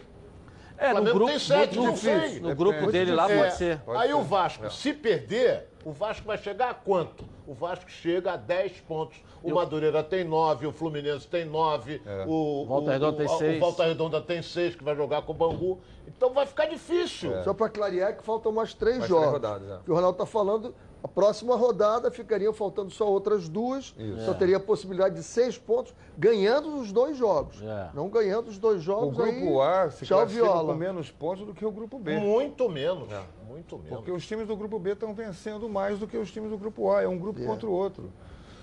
É, 0.77 0.89
no 0.89 0.95
Flamengo 0.95 1.13
grupo, 1.15 1.31
tem 1.31 1.39
sete, 1.39 1.75
no, 1.77 1.83
não 1.83 1.95
sei. 1.95 2.39
no 2.39 2.53
grupo 2.53 2.73
Depende. 2.73 2.91
dele 2.91 3.13
lá 3.13 3.31
É, 3.31 3.37
pode 3.39 3.55
ser. 3.55 3.81
Aí 3.97 4.09
ser. 4.09 4.13
o 4.13 4.21
Vasco, 4.21 4.69
se 4.69 4.93
perder, 4.93 5.69
o 5.83 5.91
Vasco 5.91 6.27
vai 6.27 6.37
chegar 6.37 6.69
a 6.69 6.73
quanto? 6.75 7.25
O 7.47 7.53
Vasco 7.53 7.89
chega 7.89 8.33
a 8.33 8.37
10 8.37 8.81
pontos. 8.81 9.17
O 9.43 9.53
Madureira 9.53 10.03
tem 10.03 10.23
9, 10.23 10.65
o 10.65 10.71
Fluminense 10.71 11.27
tem 11.27 11.45
9, 11.45 12.01
o, 12.25 12.65
Volta 12.65 12.91
Redonda 12.93 13.17
tem 13.17 13.25
o, 13.27 13.37
seis. 13.37 13.57
o 13.57 13.59
Volta 13.59 13.85
Redonda 13.85 14.21
tem 14.21 14.41
6, 14.41 14.75
que 14.75 14.83
vai 14.83 14.95
jogar 14.95 15.21
com 15.21 15.31
o 15.33 15.35
Bangu. 15.35 15.79
Então 16.07 16.33
vai 16.33 16.47
ficar 16.47 16.65
difícil. 16.65 17.31
Só 17.43 17.53
para 17.53 17.69
clarear 17.69 18.17
que 18.17 18.23
faltam 18.23 18.51
mais 18.51 18.73
três 18.73 18.97
Mais 18.97 19.07
três 19.07 19.21
jogos. 19.21 19.33
rodadas, 19.33 19.69
é. 19.69 19.83
Que 19.83 19.91
o 19.91 19.93
Ronaldo 19.93 20.15
está 20.15 20.25
falando, 20.25 20.73
a 21.03 21.07
próxima 21.07 21.55
rodada 21.55 22.09
ficariam 22.09 22.51
faltando 22.51 22.89
só 22.89 23.07
outras 23.07 23.47
duas. 23.47 23.93
Só 24.25 24.33
teria 24.33 24.57
a 24.57 24.59
possibilidade 24.59 25.15
de 25.15 25.23
seis 25.23 25.57
pontos, 25.57 25.93
ganhando 26.17 26.75
os 26.79 26.91
dois 26.91 27.15
jogos. 27.17 27.61
É. 27.61 27.89
Não 27.93 28.09
ganhando 28.09 28.47
os 28.47 28.57
dois 28.57 28.77
O 28.77 28.81
jogos. 28.81 29.15
grupo 29.15 29.61
aí, 29.61 29.85
A 29.85 29.89
se 29.91 30.05
tchau, 30.05 30.25
com 30.65 30.73
menos 30.73 31.11
pontos 31.11 31.45
do 31.45 31.53
que 31.53 31.65
o 31.65 31.71
grupo 31.71 31.99
B. 31.99 32.17
Muito 32.17 32.67
menos. 32.69 33.07
Muito 33.47 33.77
menos. 33.77 33.97
Porque 33.97 34.11
os 34.11 34.25
times 34.25 34.47
do 34.47 34.55
grupo 34.55 34.79
B 34.79 34.91
estão 34.91 35.13
vencendo 35.13 35.69
mais 35.69 35.99
do 35.99 36.07
que 36.07 36.17
os 36.17 36.31
times 36.31 36.49
do 36.49 36.57
grupo 36.57 36.91
A. 36.91 37.03
É 37.03 37.07
um 37.07 37.17
grupo 37.17 37.43
contra 37.45 37.67
o 37.67 37.71
outro. 37.71 38.11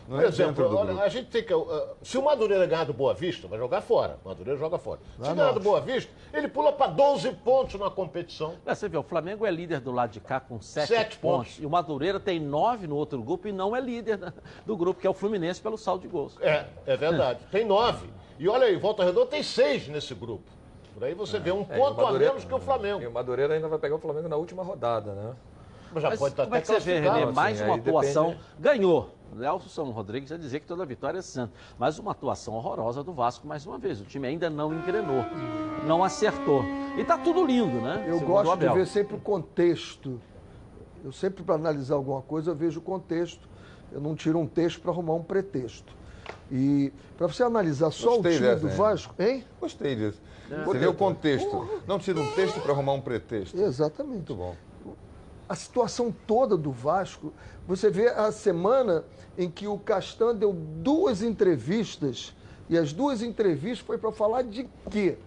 Não 0.09 0.17
Por 0.17 0.25
é 0.25 0.29
exemplo, 0.29 0.65
olha, 0.77 0.87
grupo. 0.87 1.01
a 1.03 1.09
gente 1.09 1.29
tem 1.31 1.43
que. 1.45 1.55
uh, 1.55 1.89
se 2.03 2.19
o 2.19 2.23
Madureira 2.25 2.67
ganhar 2.67 2.85
do 2.85 2.93
Boa 2.93 3.15
Vista, 3.15 3.47
vai 3.47 3.59
jogar 3.59 3.81
fora. 3.81 4.19
O 4.25 4.29
Madureira 4.29 4.59
joga 4.59 4.77
fora. 4.79 5.01
Se 5.21 5.33
ganhar 5.35 5.53
do 5.53 5.61
Boa 5.61 5.81
Vista, 5.81 6.11
ele 6.35 6.49
pula 6.49 6.73
para 6.73 6.89
12 6.89 7.31
pontos 7.45 7.79
na 7.81 7.89
competição. 7.89 8.55
É, 8.67 8.75
você 8.75 8.89
vê, 8.89 8.97
o 8.99 9.03
Flamengo 9.03 9.47
é 9.47 9.51
líder 9.51 9.81
do 9.81 9.93
lado 9.93 10.11
de 10.11 10.21
cá 10.21 10.41
com 10.41 10.61
sete, 10.61 10.89
Sete 10.89 11.19
pontos. 11.19 11.49
pontos. 11.53 11.63
E 11.63 11.67
o 11.67 11.71
Madureira 11.71 12.19
tem 12.19 12.41
nove 12.41 12.87
no 12.87 12.97
outro 12.97 13.23
grupo 13.23 13.47
e 13.49 13.53
não 13.53 13.75
é 13.77 13.81
líder 13.81 14.33
do 14.67 14.77
grupo, 14.77 15.01
que 15.01 15.07
é 15.07 15.11
o 15.11 15.15
Fluminense 15.15 15.61
pelo 15.61 15.79
saldo 15.79 16.03
de 16.03 16.09
gols. 16.09 16.37
É, 16.41 16.67
é 16.87 16.97
verdade. 16.97 17.41
Tem 17.51 17.65
nove. 17.65 18.09
E 18.39 18.49
olha 18.49 18.67
aí, 18.67 18.77
Volta 18.77 19.05
Redonda 19.05 19.27
tem 19.27 19.43
seis 19.43 19.87
nesse 19.89 20.15
grupo. 20.15 20.51
Por 20.95 21.05
aí 21.05 21.15
você 21.15 21.39
vê 21.39 21.53
um 21.53 21.65
É, 21.71 21.77
e 21.77 21.81
ponto 21.81 22.01
a 22.01 22.05
Madureira- 22.05 22.35
menos 22.35 22.45
que 22.45 22.53
o 22.53 22.59
E 22.59 22.61
Flamengo. 22.61 23.09
o 23.09 23.13
Madureira 23.13 23.55
ainda 23.55 23.69
vai 23.69 23.79
pegar 23.79 23.95
o 23.95 23.99
Flamengo 23.99 24.29
na 24.29 24.37
última 24.37 24.63
rodada, 24.63 25.13
né? 25.13 25.33
Mas 25.93 26.03
já 26.03 26.11
Mas 26.11 26.19
pode 26.19 26.33
estar 26.33 26.45
como 26.45 26.55
é 26.57 26.59
até 26.59 26.75
que 26.75 26.81
você 26.81 26.87
vê. 26.93 27.01
Renê? 27.01 27.23
assim, 27.25 27.33
Mais 27.33 27.61
uma 27.61 27.75
atuação. 27.77 28.27
depende- 28.29 28.45
Ganhou. 28.59 29.11
Nelson 29.35 29.91
Rodrigues 29.91 30.29
já 30.29 30.37
dizia 30.37 30.61
que 30.61 30.67
toda 30.67 30.85
vitória 30.85 31.19
é 31.19 31.23
santa. 31.23 31.53
Mas 31.79 31.99
uma 31.99 32.11
atuação 32.13 32.55
horrorosa 32.55 33.03
do 33.03 33.13
Vasco 33.13 33.47
mais 33.47 33.65
uma 33.67 33.79
vez. 33.79 34.01
O 34.01 34.05
time 34.05 34.27
ainda 34.29 34.51
não 34.51 34.73
engrenou, 34.75 35.25
não 35.87 36.05
acertou. 36.05 36.63
E 36.99 37.05
tá 37.05 37.17
tudo 37.17 37.45
lindo, 37.45 37.81
né? 37.81 38.05
Eu 38.07 38.21
gosto 38.21 38.57
de 38.59 38.69
ver 38.69 38.87
sempre 38.87 39.17
o 39.17 39.21
contexto. 39.21 40.21
Eu 41.03 41.11
sempre, 41.13 41.43
para 41.43 41.55
analisar 41.55 41.95
alguma 41.95 42.21
coisa, 42.23 42.51
eu 42.51 42.55
vejo 42.55 42.81
o 42.81 42.83
contexto. 42.83 43.49
Eu 43.91 44.01
não 44.01 44.15
tiro 44.15 44.39
um 44.39 44.47
texto 44.47 44.81
para 44.81 44.91
arrumar 44.91 45.15
um 45.15 45.23
pretexto. 45.23 45.93
E 46.51 46.93
para 47.17 47.27
você 47.27 47.43
analisar 47.43 47.91
só 47.91 48.11
Gostei 48.17 48.33
o 48.33 48.35
time 48.37 48.47
dessa, 48.49 48.69
do? 48.69 48.77
Vasco, 48.77 49.15
hein? 49.19 49.45
Gostei 49.61 49.97
disso. 49.97 50.21
Você 50.67 50.79
vê 50.79 50.87
o 50.87 50.95
contexto. 50.95 51.83
Não 51.87 51.99
tira 51.99 52.21
um 52.21 52.31
texto 52.33 52.61
para 52.61 52.73
arrumar 52.73 52.93
um 52.93 53.01
pretexto. 53.01 53.59
Exatamente. 53.59 54.13
Muito 54.13 54.35
bom. 54.35 54.55
A 55.53 55.55
situação 55.55 56.11
toda 56.27 56.57
do 56.57 56.73
Vasco, 56.73 57.31
você 57.69 57.91
vê 57.91 58.09
a 58.09 58.33
semana 58.33 59.05
em 59.37 59.51
que 59.51 59.67
o 59.69 59.79
Castan 59.79 60.35
deu 60.35 60.51
duas 60.51 61.23
entrevistas, 61.23 62.35
e 62.71 62.79
as 62.79 62.95
duas 62.95 63.21
entrevistas 63.21 63.81
foi 63.81 63.99
para 63.99 64.11
falar 64.11 64.45
de 64.45 64.67
quê? 64.91 65.19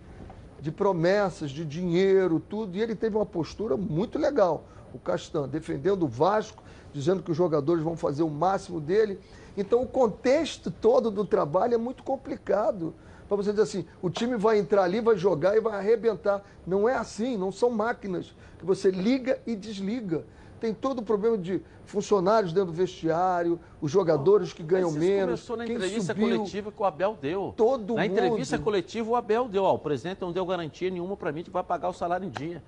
De 0.60 0.72
promessas, 0.72 1.52
de 1.52 1.64
dinheiro, 1.64 2.40
tudo, 2.40 2.76
e 2.76 2.82
ele 2.82 2.96
teve 2.96 3.16
uma 3.16 3.26
postura 3.26 3.78
muito 3.78 4.18
legal, 4.18 4.64
o 4.96 4.98
Castan, 4.98 5.48
defendendo 5.48 6.06
o 6.06 6.08
Vasco, 6.08 6.64
dizendo 6.92 7.22
que 7.22 7.30
os 7.30 7.38
jogadores 7.38 7.84
vão 7.84 7.96
fazer 7.96 8.24
o 8.24 8.30
máximo 8.30 8.82
dele. 8.82 9.20
Então, 9.56 9.84
o 9.84 9.88
contexto 9.88 10.72
todo 10.72 11.12
do 11.12 11.24
trabalho 11.24 11.76
é 11.76 11.78
muito 11.78 12.02
complicado. 12.02 12.96
Para 13.28 13.38
você 13.38 13.50
dizer 13.52 13.64
assim, 13.64 13.86
o 14.02 14.10
time 14.10 14.38
vai 14.38 14.60
entrar 14.60 14.84
ali, 14.84 15.02
vai 15.02 15.18
jogar 15.18 15.58
e 15.58 15.60
vai 15.60 15.74
arrebentar. 15.78 16.44
Não 16.66 16.88
é 16.88 16.96
assim, 16.96 17.36
não 17.38 17.52
são 17.52 17.70
máquinas 17.72 18.34
que 18.60 18.66
você 18.66 18.92
liga 18.92 19.40
e 19.48 19.56
desliga. 19.56 20.24
Tem 20.60 20.74
todo 20.74 21.00
o 21.00 21.04
problema 21.04 21.38
de 21.38 21.62
funcionários 21.86 22.54
dentro 22.54 22.72
do 22.72 22.76
vestiário, 22.78 23.60
os 23.82 23.92
jogadores 23.92 24.54
que 24.54 24.64
ganham 24.64 24.90
Mas 24.92 25.02
isso 25.02 25.06
menos. 25.12 25.26
começou 25.26 25.58
na 25.58 25.66
quem 25.66 25.76
entrevista 25.76 26.14
subiu. 26.14 26.38
coletiva 26.38 26.72
que 26.72 26.82
o 26.82 26.86
Abel 26.86 27.18
deu. 27.22 27.54
Todo 27.58 27.96
na 27.96 28.06
entrevista 28.06 28.58
mundo. 28.58 28.64
coletiva 28.64 29.10
o 29.10 29.16
Abel 29.16 29.48
deu. 29.48 29.64
Ó, 29.64 29.74
o 29.76 29.80
presidente 29.80 30.22
não 30.22 30.32
deu 30.32 30.46
garantia 30.46 30.90
nenhuma 30.90 31.18
para 31.18 31.32
mim 31.32 31.40
de 31.40 31.46
que 31.46 31.54
vai 31.54 31.64
pagar 31.64 31.90
o 31.90 31.94
salário 31.94 32.26
em 32.26 32.30
dia. 32.30 32.64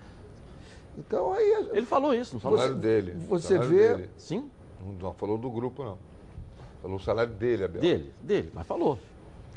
Então 0.97 1.33
aí 1.33 1.67
Ele 1.73 1.85
falou 1.85 2.13
isso, 2.13 2.33
não 2.33 2.39
falou? 2.39 2.57
Salário 2.57 2.77
dele. 2.79 3.13
você 3.27 3.49
salário 3.55 3.69
vê- 3.69 3.95
dele. 3.95 4.09
Sim, 4.17 4.49
Não, 4.83 4.93
não 4.93 5.13
falou 5.13 5.37
do 5.37 5.49
grupo, 5.49 5.83
não. 5.83 5.97
Falou 6.81 6.97
o 6.97 6.99
salário 6.99 7.33
dele, 7.33 7.63
Abel. 7.65 7.81
dele, 7.81 8.13
dele, 8.21 8.51
mas 8.53 8.65
falou. 8.67 8.97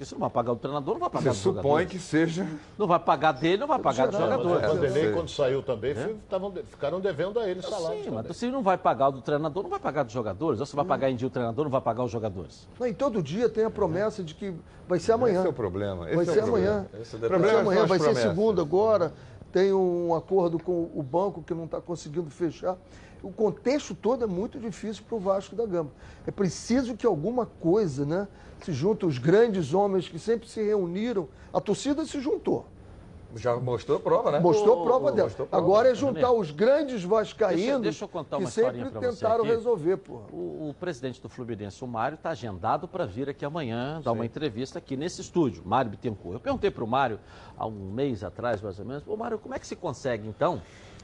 Porque 0.01 0.07
se 0.09 0.15
não 0.15 0.21
vai 0.21 0.31
pagar 0.31 0.55
do 0.55 0.59
treinador, 0.59 0.95
não 0.95 1.01
vai 1.01 1.11
pagar 1.11 1.35
Você 1.35 1.51
do 1.51 1.57
supõe 1.57 1.63
jogador. 1.83 1.87
que 1.91 1.99
seja. 1.99 2.47
Não 2.79 2.87
vai 2.87 2.99
pagar 2.99 3.33
dele, 3.33 3.59
não 3.59 3.67
vai 3.67 3.79
pagar 3.79 4.07
do 4.07 4.17
jogador. 4.17 4.57
o 4.57 4.61
Vanderlei, 4.61 5.13
quando 5.13 5.29
saiu 5.29 5.63
também, 5.63 5.95
fi- 5.95 6.15
tavam 6.27 6.51
ficaram 6.71 7.01
devendo 7.01 7.39
a 7.39 7.47
ele 7.47 7.61
salário. 7.61 7.99
Sim, 7.99 8.05
também. 8.05 8.25
mas 8.27 8.35
se 8.35 8.51
não 8.51 8.63
vai 8.63 8.79
pagar 8.79 9.11
do 9.11 9.21
treinador, 9.21 9.63
não 9.63 9.69
vai 9.69 9.79
pagar 9.79 10.05
dos 10.05 10.15
jogadores. 10.15 10.59
Ou 10.59 10.65
se 10.65 10.75
vai 10.75 10.87
pagar 10.87 11.11
em 11.11 11.17
dia 11.17 11.29
o 11.29 11.31
treinador, 11.31 11.65
não 11.67 11.71
vai 11.71 11.83
pagar 11.83 12.03
os 12.03 12.11
jogadores. 12.11 12.67
Não, 12.81 12.87
e 12.87 12.95
todo 12.95 13.23
dia 13.23 13.47
tem 13.51 13.63
a 13.63 13.69
promessa 13.71 14.25
de 14.25 14.35
que 14.35 14.55
vai 14.89 14.99
ser 14.99 15.13
amanhã. 15.13 15.41
Esse 15.41 15.47
é 15.49 15.51
o 15.51 15.53
problema. 15.53 16.07
Esse 16.07 16.17
Vai 16.17 16.25
é 16.25 16.29
o 16.31 16.33
ser 16.33 16.41
problema. 16.45 16.69
amanhã. 16.71 16.87
Esse 16.87 16.97
é 16.97 17.19
o 17.19 17.21
Vai 17.21 17.21
ser 17.21 17.29
Problema 17.29 17.61
amanhã, 17.61 17.87
vai 17.87 17.99
ser 17.99 18.15
segunda 18.17 18.63
agora. 18.63 19.13
Tem 19.53 19.71
um 19.75 20.15
acordo 20.15 20.59
com 20.59 20.91
o 20.95 21.03
banco 21.03 21.43
que 21.43 21.53
não 21.53 21.67
está 21.67 21.79
conseguindo 21.79 22.31
fechar. 22.31 22.75
O 23.23 23.31
contexto 23.31 23.95
todo 23.95 24.25
é 24.25 24.27
muito 24.27 24.59
difícil 24.59 25.05
para 25.07 25.17
o 25.17 25.21
Vasco 25.21 25.55
da 25.55 25.67
Gama. 25.67 25.91
É 26.27 26.31
preciso 26.31 26.97
que 26.97 27.07
alguma 27.07 27.45
coisa, 27.47 28.05
né? 28.07 28.27
Se 28.63 28.73
junta 28.73 29.07
os 29.07 29.19
grandes 29.19 29.75
homens 29.75 30.09
que 30.09 30.19
sempre 30.19 30.49
se 30.49 30.63
reuniram. 30.63 31.29
A 31.53 31.61
torcida 31.61 32.05
se 32.05 32.21
juntou. 32.21 32.67
Já 33.37 33.55
mostrou 33.57 34.01
prova, 34.01 34.33
né? 34.33 34.41
Mostrou 34.41 34.85
prova 34.85 35.13
dela. 35.13 35.29
mostrou 35.29 35.47
prova. 35.47 35.65
Agora 35.65 35.89
é 35.91 35.95
juntar 35.95 36.33
os 36.33 36.51
grandes 36.51 37.05
vascaínos 37.05 37.65
Deixa- 37.65 37.79
deixa 37.81 38.05
eu 38.05 38.09
contar 38.09 38.39
que 38.39 38.43
uma 38.43 38.51
sempre 38.51 38.81
pra 38.91 39.01
você 39.01 39.09
tentaram 39.11 39.45
resolver, 39.45 39.97
porra. 39.99 40.25
O, 40.33 40.71
o 40.71 40.75
presidente 40.81 41.23
do 41.23 41.29
Fluminense, 41.29 41.85
o 41.85 41.87
Mário, 41.87 42.17
está 42.17 42.31
agendado 42.31 42.89
para 42.89 43.07
vir 43.07 43.29
aqui 43.29 43.45
amanhã 43.45 44.01
dar 44.03 44.11
uma 44.11 44.27
entrevista 44.27 44.81
aqui 44.81 44.97
nesse 44.97 45.21
estúdio, 45.21 45.63
Mário 45.65 45.93
Bittencourt. 45.93 46.35
Eu 46.35 46.41
perguntei 46.41 46.73
para 46.73 46.83
o 46.83 46.89
Mário, 46.89 47.21
há 47.57 47.65
um 47.69 47.93
mês 47.93 48.25
atrás, 48.25 48.61
mais 48.61 48.81
ou 48.81 48.85
menos, 48.85 49.05
ô 49.07 49.17
Mário, 49.17 49.39
como 49.39 49.55
é 49.55 49.61
que 49.61 49.67
se 49.67 49.77
consegue, 49.77 50.27
então, 50.27 50.61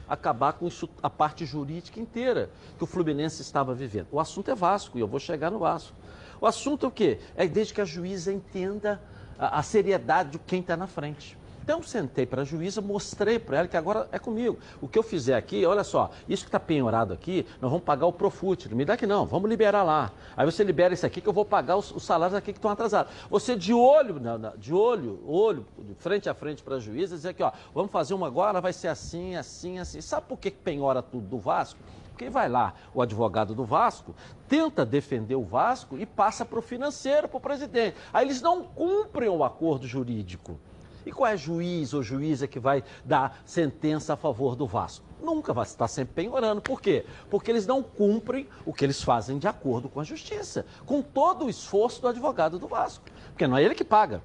acabar 0.09 0.53
com 0.55 0.67
isso, 0.67 0.89
a 1.03 1.11
parte 1.11 1.45
jurídica 1.45 2.01
inteira 2.01 2.51
que 2.77 2.85
o 2.85 2.87
Fluminense 2.87 3.43
estava 3.43 3.75
vivendo? 3.75 4.09
O 4.11 4.21
assunto 4.21 4.51
é 4.51 4.55
Vasco 4.55 4.99
e 4.99 5.01
eu 5.01 5.09
vou 5.09 5.21
chegar 5.21 5.51
no 5.51 5.59
Vasco. 5.59 5.95
O 6.41 6.47
assunto 6.47 6.87
é 6.87 6.89
o 6.89 6.93
quê? 6.93 7.19
É 7.37 7.47
desde 7.47 7.75
que 7.75 7.81
a 7.81 7.85
juíza 7.85 8.33
entenda 8.33 9.01
a, 9.39 9.59
a 9.59 9.63
seriedade 9.63 10.31
de 10.31 10.39
quem 10.39 10.61
está 10.61 10.77
na 10.77 10.87
frente. 10.87 11.37
Então, 11.67 11.83
sentei 11.83 12.25
para 12.25 12.43
a 12.43 12.45
juíza, 12.45 12.81
mostrei 12.81 13.41
para 13.41 13.59
ela 13.59 13.67
que 13.67 13.77
agora 13.77 14.09
é 14.13 14.21
comigo. 14.21 14.57
O 14.81 14.87
que 14.87 14.97
eu 14.97 15.03
fizer 15.03 15.35
aqui, 15.35 15.67
olha 15.67 15.83
só, 15.83 16.13
isso 16.29 16.45
que 16.45 16.49
está 16.49 16.61
penhorado 16.61 17.13
aqui, 17.13 17.45
nós 17.61 17.69
vamos 17.69 17.85
pagar 17.85 18.07
o 18.07 18.13
Profut. 18.13 18.73
Me 18.73 18.85
dá 18.85 18.93
aqui 18.95 19.05
não, 19.05 19.27
vamos 19.27 19.51
liberar 19.51 19.83
lá. 19.83 20.13
Aí 20.37 20.47
você 20.47 20.63
libera 20.63 20.95
isso 20.95 21.05
aqui 21.05 21.21
que 21.21 21.29
eu 21.29 21.33
vou 21.33 21.45
pagar 21.45 21.77
os, 21.77 21.91
os 21.91 22.05
salários 22.05 22.37
aqui 22.37 22.53
que 22.53 22.59
estão 22.59 22.71
atrasados. 22.71 23.13
Você 23.29 23.57
de 23.57 23.75
olho, 23.75 24.21
não, 24.21 24.39
não, 24.39 24.57
de 24.57 24.73
olho, 24.73 25.21
olho, 25.27 25.67
de 25.77 25.93
frente 25.95 26.29
a 26.29 26.35
frente 26.35 26.63
para 26.63 26.77
a 26.77 26.79
juíza, 26.79 27.17
dizer 27.17 27.31
aqui, 27.31 27.43
ó, 27.43 27.51
vamos 27.75 27.91
fazer 27.91 28.15
uma 28.15 28.29
agora, 28.29 28.61
vai 28.61 28.73
ser 28.73 28.87
assim, 28.87 29.35
assim, 29.35 29.81
assim. 29.81 30.01
Sabe 30.01 30.29
por 30.29 30.39
que 30.39 30.53
penhora 30.53 31.03
tudo 31.03 31.27
do 31.27 31.39
Vasco? 31.39 31.81
Porque 32.11 32.31
vai 32.31 32.49
lá 32.49 32.75
o 32.95 33.03
advogado 33.03 33.57
do 33.57 33.65
Vasco, 33.65 34.15
tenta 34.47 34.87
defender 34.87 35.35
o 35.35 35.43
Vasco 35.43 35.99
e 35.99 36.07
passa 36.07 36.45
para 36.45 36.61
o 36.61 36.63
financeiro, 36.63 37.27
para 37.27 37.39
o 37.39 37.41
presidente. 37.41 37.97
Aí 38.13 38.25
eles 38.25 38.41
não 38.41 38.63
cumprem 38.63 39.29
o 39.29 39.43
acordo 39.43 39.85
jurídico. 39.85 40.61
E 41.07 41.13
qual 41.13 41.31
é 41.31 41.37
juiz 41.37 41.95
ou 41.95 42.03
juíza 42.03 42.49
que 42.49 42.59
vai 42.59 42.83
dar 43.05 43.41
sentença 43.45 44.15
a 44.15 44.17
favor 44.17 44.57
do 44.57 44.67
Vasco? 44.67 45.07
Nunca 45.23 45.53
vai 45.53 45.65
estar 45.65 45.87
sempre 45.87 46.15
penhorando. 46.15 46.61
Por 46.61 46.81
quê? 46.81 47.07
Porque 47.31 47.49
eles 47.49 47.65
não 47.65 47.81
cumprem 47.81 48.49
o 48.65 48.73
que 48.73 48.85
eles 48.85 49.01
fazem 49.01 49.39
de 49.39 49.47
acordo 49.47 49.89
com 49.89 50.01
a 50.01 50.05
justiça, 50.05 50.67
com 50.85 51.01
todo 51.01 51.45
o 51.45 51.49
esforço 51.49 52.03
do 52.03 52.09
advogado 52.09 52.59
do 52.59 52.67
Vasco. 52.67 53.05
Porque 53.29 53.47
não 53.47 53.57
é 53.57 53.63
ele 53.63 53.77
que 53.77 53.85
paga. 53.85 54.21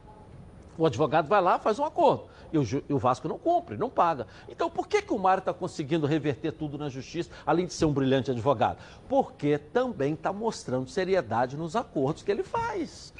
O 0.75 0.83
advogado 0.83 1.27
vai 1.27 1.39
lá, 1.39 1.59
faz 1.59 1.77
um 1.77 1.85
acordo. 1.85 2.25
E 2.51 2.57
o, 2.57 2.63
e 2.63 2.93
o 2.93 2.97
Vasco 2.97 3.27
não 3.27 3.37
cumpre, 3.37 3.77
não 3.77 3.89
paga. 3.89 4.25
Então, 4.49 4.67
por 4.67 4.87
que, 4.87 5.03
que 5.03 5.13
o 5.13 5.19
Mário 5.19 5.41
está 5.41 5.53
conseguindo 5.53 6.07
reverter 6.07 6.51
tudo 6.51 6.79
na 6.79 6.89
justiça, 6.89 7.29
além 7.45 7.67
de 7.67 7.73
ser 7.73 7.85
um 7.85 7.93
brilhante 7.93 8.31
advogado? 8.31 8.79
Porque 9.07 9.59
também 9.59 10.15
está 10.15 10.33
mostrando 10.33 10.89
seriedade 10.89 11.55
nos 11.55 11.75
acordos 11.75 12.23
que 12.23 12.31
ele 12.31 12.43
faz. 12.43 13.13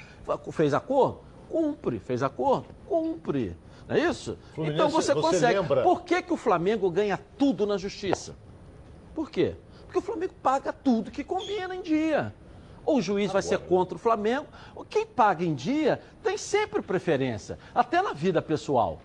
Fez 0.51 0.73
acordo? 0.73 1.30
Cumpre. 1.51 1.99
Fez 1.99 2.23
acordo? 2.23 2.67
Cumpre. 2.87 3.55
Não 3.87 3.95
é 3.95 3.99
isso? 3.99 4.37
Fluminense, 4.53 4.75
então 4.79 4.89
você, 4.89 5.13
você 5.13 5.21
consegue. 5.21 5.59
lembra- 5.59 5.83
Por 5.83 6.03
que, 6.03 6.21
que 6.21 6.33
o 6.33 6.37
Flamengo 6.37 6.89
ganha 6.89 7.19
tudo 7.37 7.65
na 7.65 7.77
justiça? 7.77 8.35
Por 9.13 9.29
quê? 9.29 9.55
Porque 9.85 9.97
o 9.97 10.01
Flamengo 10.01 10.33
paga 10.41 10.71
tudo 10.71 11.11
que 11.11 11.23
combina 11.23 11.75
em 11.75 11.81
dia. 11.81 12.33
Ou 12.85 12.97
o 12.97 13.01
juiz 13.01 13.31
vai 13.31 13.41
ser 13.41 13.59
contra 13.59 13.95
o 13.95 13.99
Flamengo. 13.99 14.47
Quem 14.89 15.05
paga 15.05 15.43
em 15.43 15.53
dia 15.53 16.01
tem 16.23 16.37
sempre 16.37 16.81
preferência, 16.81 17.59
até 17.75 18.01
na 18.01 18.13
vida 18.13 18.41
pessoal. 18.41 18.99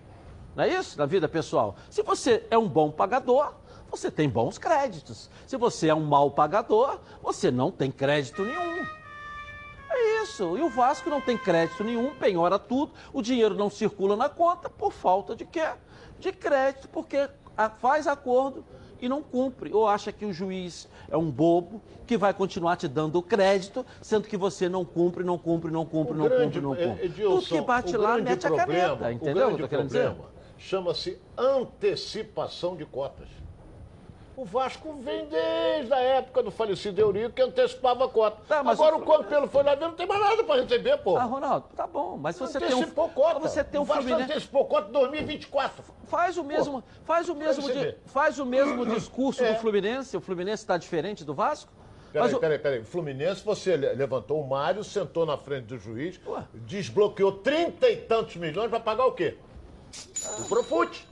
Não 0.55 0.63
é 0.63 0.69
isso? 0.69 0.97
Na 0.97 1.05
vida 1.05 1.27
pessoal. 1.27 1.75
Se 1.89 2.01
você 2.01 2.45
é 2.49 2.57
um 2.57 2.67
bom 2.67 2.89
pagador, 2.89 3.53
você 3.91 4.09
tem 4.09 4.27
bons 4.29 4.57
créditos. 4.57 5.29
Se 5.45 5.55
você 5.57 5.89
é 5.89 5.93
um 5.93 6.03
mau 6.05 6.31
pagador, 6.31 6.99
você 7.21 7.51
não 7.51 7.69
tem 7.71 7.91
crédito 7.91 8.43
nenhum. 8.43 8.83
É 9.89 10.23
isso. 10.23 10.57
E 10.57 10.61
o 10.61 10.69
Vasco 10.69 11.09
não 11.09 11.21
tem 11.21 11.37
crédito 11.37 11.83
nenhum, 11.83 12.13
penhora 12.15 12.59
tudo, 12.59 12.91
o 13.13 13.21
dinheiro 13.21 13.55
não 13.55 13.69
circula 13.69 14.15
na 14.15 14.29
conta 14.29 14.69
por 14.69 14.91
falta 14.91 15.35
de 15.35 15.45
quê? 15.45 15.67
De 16.19 16.31
crédito, 16.31 16.87
porque 16.89 17.29
a- 17.57 17.69
faz 17.69 18.07
acordo 18.07 18.63
e 19.01 19.07
não 19.07 19.21
cumpre. 19.21 19.71
Ou 19.73 19.87
acha 19.87 20.11
que 20.11 20.25
o 20.25 20.33
juiz 20.33 20.87
é 21.09 21.15
um 21.17 21.29
bobo 21.31 21.81
que 22.05 22.17
vai 22.17 22.33
continuar 22.33 22.75
te 22.77 22.87
dando 22.87 23.21
crédito, 23.21 23.85
sendo 24.01 24.27
que 24.27 24.35
você 24.37 24.67
não 24.67 24.83
cumpre, 24.83 25.23
não 25.23 25.37
cumpre, 25.37 25.71
não 25.71 25.85
cumpre, 25.85 26.13
O 26.13 26.17
não 26.17 26.27
grande- 26.27 26.59
cumpre, 26.59 26.61
não 26.61 26.73
eh, 26.75 26.87
cumpre. 26.87 27.05
Edilson, 27.05 27.35
Tudo 27.39 27.47
que 27.47 27.61
bate 27.61 27.95
o 27.95 28.01
lá, 28.01 28.17
mete 28.17 28.45
a 28.47 28.49
problema- 28.49 28.67
caneta. 28.97 29.05
o 29.07 29.11
Entendeu 29.11 29.47
o 29.49 29.55
que 29.55 29.61
eu 29.63 29.67
grande 29.67 29.87
dizer? 29.87 30.03
problema 30.05 30.37
Chama-se 30.59 31.19
antecipação 31.37 32.75
de 32.75 32.85
cotas. 32.85 33.27
O 34.37 34.45
Vasco 34.45 34.93
vem 35.01 35.25
desde 35.25 35.91
a 35.91 35.99
época 35.99 36.43
do 36.43 36.51
falecido 36.51 37.01
Eurico 37.01 37.31
que 37.31 37.41
antecipava 37.41 38.05
a 38.05 38.07
cota. 38.07 38.39
Tá, 38.47 38.61
mas 38.63 38.79
Agora 38.79 38.95
o 38.95 38.99
o 39.01 39.03
Campelo 39.03 39.47
foi 39.47 39.63
lá 39.63 39.73
ver, 39.73 39.85
não 39.87 39.95
tem 39.95 40.05
mais 40.05 40.21
nada 40.21 40.43
para 40.43 40.61
receber, 40.61 40.95
pô. 40.99 41.17
Ah, 41.17 41.23
Ronaldo, 41.23 41.65
tá 41.75 41.87
bom, 41.87 42.17
mas 42.17 42.37
você 42.37 42.59
tem 42.59 42.71
um, 42.75 42.77
antecipou 42.77 43.09
cota. 43.09 43.39
você 43.39 43.63
tem 43.63 43.79
um 43.79 43.83
o 43.83 43.85
Vasco 43.87 44.03
Fluminense... 44.03 44.31
antecipou 44.31 44.65
cota 44.65 44.89
em 44.89 44.91
2024. 44.91 45.83
Faz 46.05 46.37
o 46.37 46.43
mesmo, 46.43 46.83
faz 47.03 47.27
o 47.29 47.33
mesmo, 47.33 47.65
ver. 47.67 47.97
faz 48.05 48.37
o 48.37 48.45
mesmo 48.45 48.85
discurso 48.85 49.43
É. 49.43 49.53
do 49.53 49.59
Fluminense. 49.59 50.15
O 50.15 50.21
Fluminense 50.21 50.61
está 50.61 50.77
diferente 50.77 51.23
do 51.25 51.33
Vasco? 51.33 51.71
Peraí, 52.13 52.31
o- 52.31 52.39
peraí, 52.39 52.59
peraí. 52.59 52.83
Fluminense, 52.83 53.43
você 53.43 53.75
le- 53.75 53.93
levantou 53.93 54.39
o 54.39 54.47
Mário, 54.47 54.83
sentou 54.83 55.25
na 55.25 55.35
frente 55.35 55.63
do 55.65 55.79
juiz, 55.79 56.19
Ué. 56.27 56.43
desbloqueou 56.53 57.31
trinta 57.31 57.89
e 57.89 57.97
tantos 57.97 58.35
milhões 58.35 58.69
para 58.69 58.79
pagar 58.79 59.07
o 59.07 59.13
quê? 59.13 59.35
O 60.41 60.47
Profute. 60.47 61.07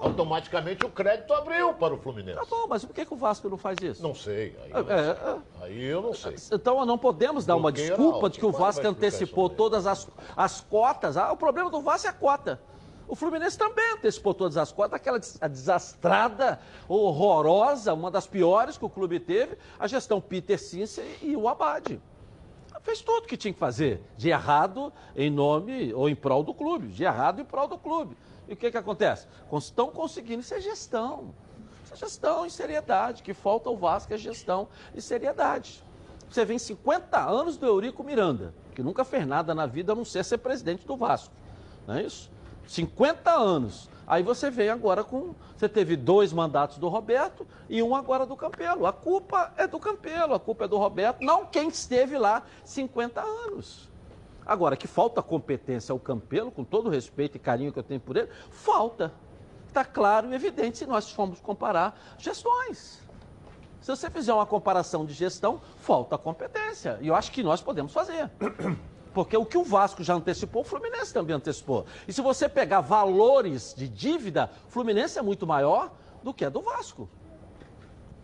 Automaticamente 0.00 0.84
o 0.84 0.88
crédito 0.90 1.32
abriu 1.34 1.74
para 1.74 1.94
o 1.94 1.98
Fluminense. 1.98 2.38
Tá 2.38 2.46
bom, 2.48 2.66
mas 2.68 2.84
por 2.84 2.94
que, 2.94 3.04
que 3.04 3.12
o 3.12 3.16
Vasco 3.16 3.48
não 3.48 3.58
faz 3.58 3.76
isso? 3.82 4.02
Não 4.02 4.14
sei. 4.14 4.56
Aí 4.64 4.70
eu 4.72 4.84
não, 4.84 4.92
É, 4.92 5.02
sei. 5.02 5.12
é. 5.24 5.38
Aí 5.64 5.84
eu 5.84 6.02
não 6.02 6.14
sei. 6.14 6.36
Então 6.52 6.86
não 6.86 6.96
podemos 6.98 7.44
dar 7.44 7.56
uma 7.56 7.72
desculpa 7.72 8.30
de 8.30 8.38
que 8.38 8.46
o 8.46 8.52
Vasco 8.52 8.86
antecipou 8.86 9.48
todas 9.48 9.86
as, 9.86 10.08
as 10.36 10.60
cotas. 10.60 11.16
Ah, 11.16 11.32
o 11.32 11.36
problema 11.36 11.70
do 11.70 11.80
Vasco 11.80 12.06
é 12.06 12.10
a 12.10 12.14
cota. 12.14 12.60
O 13.06 13.16
Fluminense 13.16 13.58
também 13.58 13.92
antecipou 13.94 14.32
todas 14.32 14.56
as 14.56 14.70
cotas, 14.70 14.94
aquela 14.94 15.18
desastrada, 15.18 16.60
horrorosa, 16.88 17.92
uma 17.92 18.10
das 18.10 18.26
piores 18.26 18.78
que 18.78 18.84
o 18.84 18.88
clube 18.88 19.18
teve, 19.18 19.58
a 19.78 19.88
gestão 19.88 20.20
Peter 20.20 20.56
Cince 20.58 21.02
e 21.20 21.34
o 21.36 21.48
Abade. 21.48 22.00
Fez 22.82 23.02
tudo 23.02 23.26
que 23.26 23.36
tinha 23.36 23.52
que 23.52 23.58
fazer, 23.58 24.02
de 24.16 24.30
errado 24.30 24.92
em 25.14 25.28
nome 25.28 25.92
ou 25.92 26.08
em 26.08 26.14
prol 26.14 26.42
do 26.42 26.54
clube, 26.54 26.86
de 26.86 27.04
errado 27.04 27.40
em 27.40 27.44
prol 27.44 27.68
do 27.68 27.76
clube. 27.76 28.16
E 28.50 28.52
o 28.52 28.56
que, 28.56 28.68
que 28.68 28.76
acontece? 28.76 29.28
Estão 29.52 29.92
conseguindo, 29.92 30.40
isso 30.40 30.52
é 30.52 30.60
gestão. 30.60 31.32
Isso 31.84 31.94
é 31.94 31.96
gestão 31.96 32.44
e 32.44 32.50
seriedade. 32.50 33.22
Que 33.22 33.32
falta 33.32 33.68
ao 33.68 33.76
Vasco 33.76 34.12
é 34.12 34.18
gestão 34.18 34.66
e 34.92 35.00
seriedade. 35.00 35.84
Você 36.28 36.44
vem 36.44 36.58
50 36.58 37.16
anos 37.16 37.56
do 37.56 37.64
Eurico 37.64 38.02
Miranda, 38.02 38.52
que 38.74 38.82
nunca 38.82 39.04
fez 39.04 39.24
nada 39.24 39.54
na 39.54 39.66
vida 39.66 39.92
a 39.92 39.94
não 39.94 40.04
ser 40.04 40.24
ser 40.24 40.38
presidente 40.38 40.84
do 40.84 40.96
Vasco. 40.96 41.32
Não 41.86 41.94
é 41.94 42.02
isso? 42.02 42.28
50 42.66 43.30
anos. 43.30 43.88
Aí 44.04 44.24
você 44.24 44.50
vem 44.50 44.68
agora 44.68 45.04
com. 45.04 45.32
Você 45.56 45.68
teve 45.68 45.94
dois 45.94 46.32
mandatos 46.32 46.78
do 46.78 46.88
Roberto 46.88 47.46
e 47.68 47.80
um 47.80 47.94
agora 47.94 48.26
do 48.26 48.34
Campelo. 48.36 48.84
A 48.84 48.92
culpa 48.92 49.52
é 49.56 49.68
do 49.68 49.78
Campelo, 49.78 50.34
a 50.34 50.40
culpa 50.40 50.64
é 50.64 50.68
do 50.68 50.76
Roberto, 50.76 51.20
não 51.20 51.46
quem 51.46 51.68
esteve 51.68 52.18
lá 52.18 52.42
50 52.64 53.20
anos. 53.20 53.89
Agora, 54.50 54.76
que 54.76 54.88
falta 54.88 55.22
competência 55.22 55.92
ao 55.92 56.00
Campelo, 56.00 56.50
com 56.50 56.64
todo 56.64 56.88
o 56.88 56.90
respeito 56.90 57.36
e 57.36 57.38
carinho 57.38 57.72
que 57.72 57.78
eu 57.78 57.84
tenho 57.84 58.00
por 58.00 58.16
ele, 58.16 58.28
falta. 58.50 59.12
Está 59.68 59.84
claro 59.84 60.28
e 60.28 60.34
evidente 60.34 60.78
se 60.78 60.86
nós 60.86 61.08
formos 61.08 61.38
comparar 61.38 61.96
gestões. 62.18 63.00
Se 63.80 63.86
você 63.94 64.10
fizer 64.10 64.34
uma 64.34 64.44
comparação 64.44 65.06
de 65.06 65.14
gestão, 65.14 65.60
falta 65.76 66.18
competência. 66.18 66.98
E 67.00 67.06
eu 67.06 67.14
acho 67.14 67.30
que 67.30 67.44
nós 67.44 67.62
podemos 67.62 67.92
fazer. 67.92 68.28
Porque 69.14 69.36
o 69.36 69.46
que 69.46 69.56
o 69.56 69.62
Vasco 69.62 70.02
já 70.02 70.14
antecipou, 70.14 70.62
o 70.62 70.64
Fluminense 70.64 71.14
também 71.14 71.36
antecipou. 71.36 71.86
E 72.08 72.12
se 72.12 72.20
você 72.20 72.48
pegar 72.48 72.80
valores 72.80 73.72
de 73.72 73.86
dívida, 73.86 74.50
o 74.66 74.70
Fluminense 74.72 75.16
é 75.16 75.22
muito 75.22 75.46
maior 75.46 75.92
do 76.24 76.34
que 76.34 76.44
a 76.44 76.48
do 76.48 76.60
Vasco. 76.60 77.08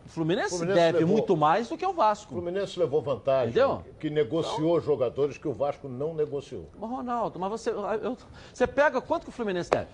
O 0.06 0.08
Fluminense, 0.08 0.50
Fluminense 0.50 0.80
deve 0.80 0.98
levou- 1.00 1.16
muito 1.16 1.36
mais 1.36 1.68
do 1.68 1.76
que 1.76 1.84
o 1.84 1.90
O 1.90 1.92
Vasco. 1.92 2.32
Fluminense 2.32 2.78
levou 2.78 3.02
vantagem, 3.02 3.48
Entendeu? 3.50 3.82
que 3.98 4.08
negociou 4.08 4.80
jogadores 4.80 5.36
que 5.36 5.48
o 5.48 5.52
Vasco 5.52 5.88
não 5.88 6.14
negociou. 6.14 6.66
Mas, 6.78 6.90
Ronaldo, 6.90 7.38
mas 7.38 7.50
você, 7.50 7.70
eu- 7.70 8.16
você 8.52 8.66
pega 8.66 9.00
quanto 9.00 9.24
que 9.24 9.28
o 9.30 9.32
Fluminense 9.32 9.68
deve? 9.70 9.88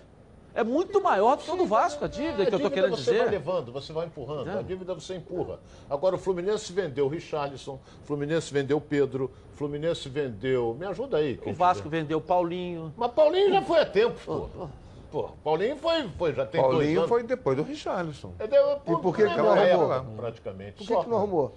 É 0.54 0.62
muito 0.62 1.00
maior 1.02 1.36
do 1.38 1.42
que 1.44 1.50
o 1.50 1.56
do 1.56 1.64
Vasco, 1.64 2.04
a 2.04 2.08
dívida 2.08 2.42
A 2.42 2.46
que 2.46 2.52
eu 2.52 2.58
estou 2.58 2.58
dívida 2.58 2.74
querendo 2.74 2.90
você 2.96 3.10
vai 3.10 3.20
dizer. 3.20 3.30
levando, 3.30 3.72
você 3.72 3.90
vai 3.90 4.04
empurrando. 4.06 4.50
É. 4.50 4.58
A 4.58 4.62
dívida 4.62 4.92
você 4.94 5.14
empurra. 5.14 5.58
Agora 5.88 6.14
o 6.16 6.18
Fluminense 6.18 6.70
vendeu 6.74 7.06
o 7.06 7.08
Richarlison, 7.08 7.80
o 8.02 8.06
Fluminense 8.06 8.52
vendeu 8.52 8.76
o 8.76 8.80
Pedro, 8.82 9.30
o 9.54 9.56
Fluminense 9.56 10.10
vendeu. 10.10 10.76
Me 10.78 10.84
ajuda 10.84 11.16
aí. 11.16 11.40
O 11.46 11.54
Vasco 11.54 11.84
tiver. 11.84 12.00
vendeu 12.00 12.18
o 12.18 12.20
Paulinho. 12.20 12.92
Mas 12.98 13.10
Paulinho 13.12 13.50
já 13.50 13.62
foi 13.62 13.80
a 13.80 13.86
tempo, 13.86 14.20
pô. 14.26 14.68
Pô, 15.12 15.28
Paulinho 15.44 15.76
foi, 15.76 16.08
foi 16.16 16.32
já 16.34 16.46
tem 16.46 16.60
dois 16.60 16.72
Paulinho 16.74 16.98
anos. 17.00 17.08
foi 17.10 17.22
depois 17.22 17.54
do 17.56 17.62
Richarlison. 17.62 18.32
É, 18.38 18.46
deu- 18.46 18.72
E 18.88 18.96
por 18.96 19.14
que 19.14 19.28
que 19.28 19.36
não 19.36 19.52
arrumou? 19.52 20.16
Praticamente. 20.16 20.72
Por 20.78 20.86
que, 20.86 21.04
que 21.04 21.08
não 21.10 21.18
arrumou? 21.18 21.54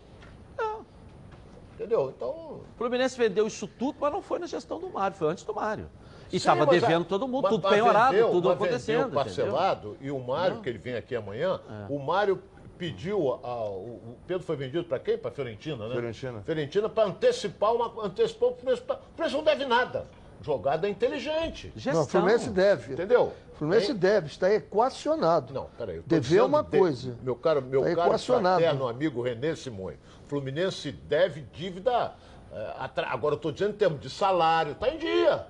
Entendeu? 1.74 2.14
Então. 2.16 2.30
O 2.30 2.64
Fluminense 2.78 3.18
vendeu 3.18 3.46
isso 3.48 3.68
tudo, 3.68 3.98
mas 4.00 4.12
não 4.12 4.22
foi 4.22 4.40
na 4.40 4.48
gestão 4.48 4.80
do 4.80 4.90
Mário, 4.90 5.16
foi 5.18 5.28
antes 5.30 5.44
do 5.44 5.54
Mário. 5.54 5.90
E 6.32 6.38
estava 6.38 6.66
mas 6.66 6.70
a- 6.70 6.72
devendo 6.88 7.06
todo 7.06 7.28
mundo, 7.28 7.44
mas- 7.44 7.52
tudo 7.52 7.64
mas 7.64 7.74
penhorado, 7.74 8.12
vendeu- 8.14 8.32
tudo 8.32 8.48
mas 8.50 8.56
acontecendo. 8.58 8.98
vendeu 9.04 9.14
parcelado 9.14 9.98
e 10.00 10.10
o 10.10 10.20
Mário, 10.20 10.56
Não. 10.56 10.62
que 10.62 10.70
ele 10.70 10.78
vem 10.78 10.96
aqui 10.96 11.16
amanhã, 11.16 11.60
É. 11.90 11.94
o 11.94 12.00
Mário 12.00 12.42
pediu. 12.78 13.40
a- 13.44 13.66
o, 13.70 13.96
o 13.96 14.16
Pedro 14.26 14.44
foi 14.44 14.56
vendido 14.56 14.84
para 14.86 15.00
quem? 15.00 15.18
Para 15.18 15.32
Fiorentina, 15.32 15.86
né? 15.88 15.92
Fiorentina. 15.92 16.42
Fiorentina 16.46 16.90
para 16.90 17.10
antecipar 17.10 17.74
uma. 17.74 18.06
Antecipar 18.06 18.50
o 18.50 18.52
preço. 18.54 18.84
O 18.90 19.16
preço 19.16 19.36
não 19.38 19.44
deve 19.44 19.66
nada. 19.66 20.08
Jogada 20.42 20.88
inteligente. 20.88 21.68
Entendeu? 21.76 21.94
Não, 21.94 22.02
o 22.04 22.06
Fluminense 22.08 22.50
deve. 22.50 22.94
Entendeu? 22.94 23.34
O 23.54 23.56
Fluminense 23.58 23.88
Tem- 23.88 23.96
deve, 23.96 24.28
está 24.28 24.52
equacionado. 24.54 25.54
Não, 25.54 25.66
peraí. 25.78 26.02
Dever 26.06 26.40
é 26.40 26.44
uma 26.44 26.62
de- 26.64 26.78
coisa. 26.78 27.18
Meu 27.24 27.36
caro, 27.36 27.62
meu 27.62 27.82
Tá 27.82 27.88
caro 27.96 28.02
equacionado. 28.10 28.60
fraterno 28.62 28.88
amigo 28.88 29.22
Renê 29.22 29.56
Simões. 29.56 29.98
Fluminense 30.28 30.92
deve 30.92 31.42
dívida. 31.54 32.14
eh, 32.54 32.74
atra- 32.80 33.08
Agora 33.10 33.34
eu 33.34 33.38
estou 33.38 33.52
dizendo 33.52 33.72
em 33.74 33.78
termos 33.78 34.00
de 34.00 34.10
salário, 34.10 34.74
está 34.74 34.88
em 34.90 34.98
dia. 34.98 35.48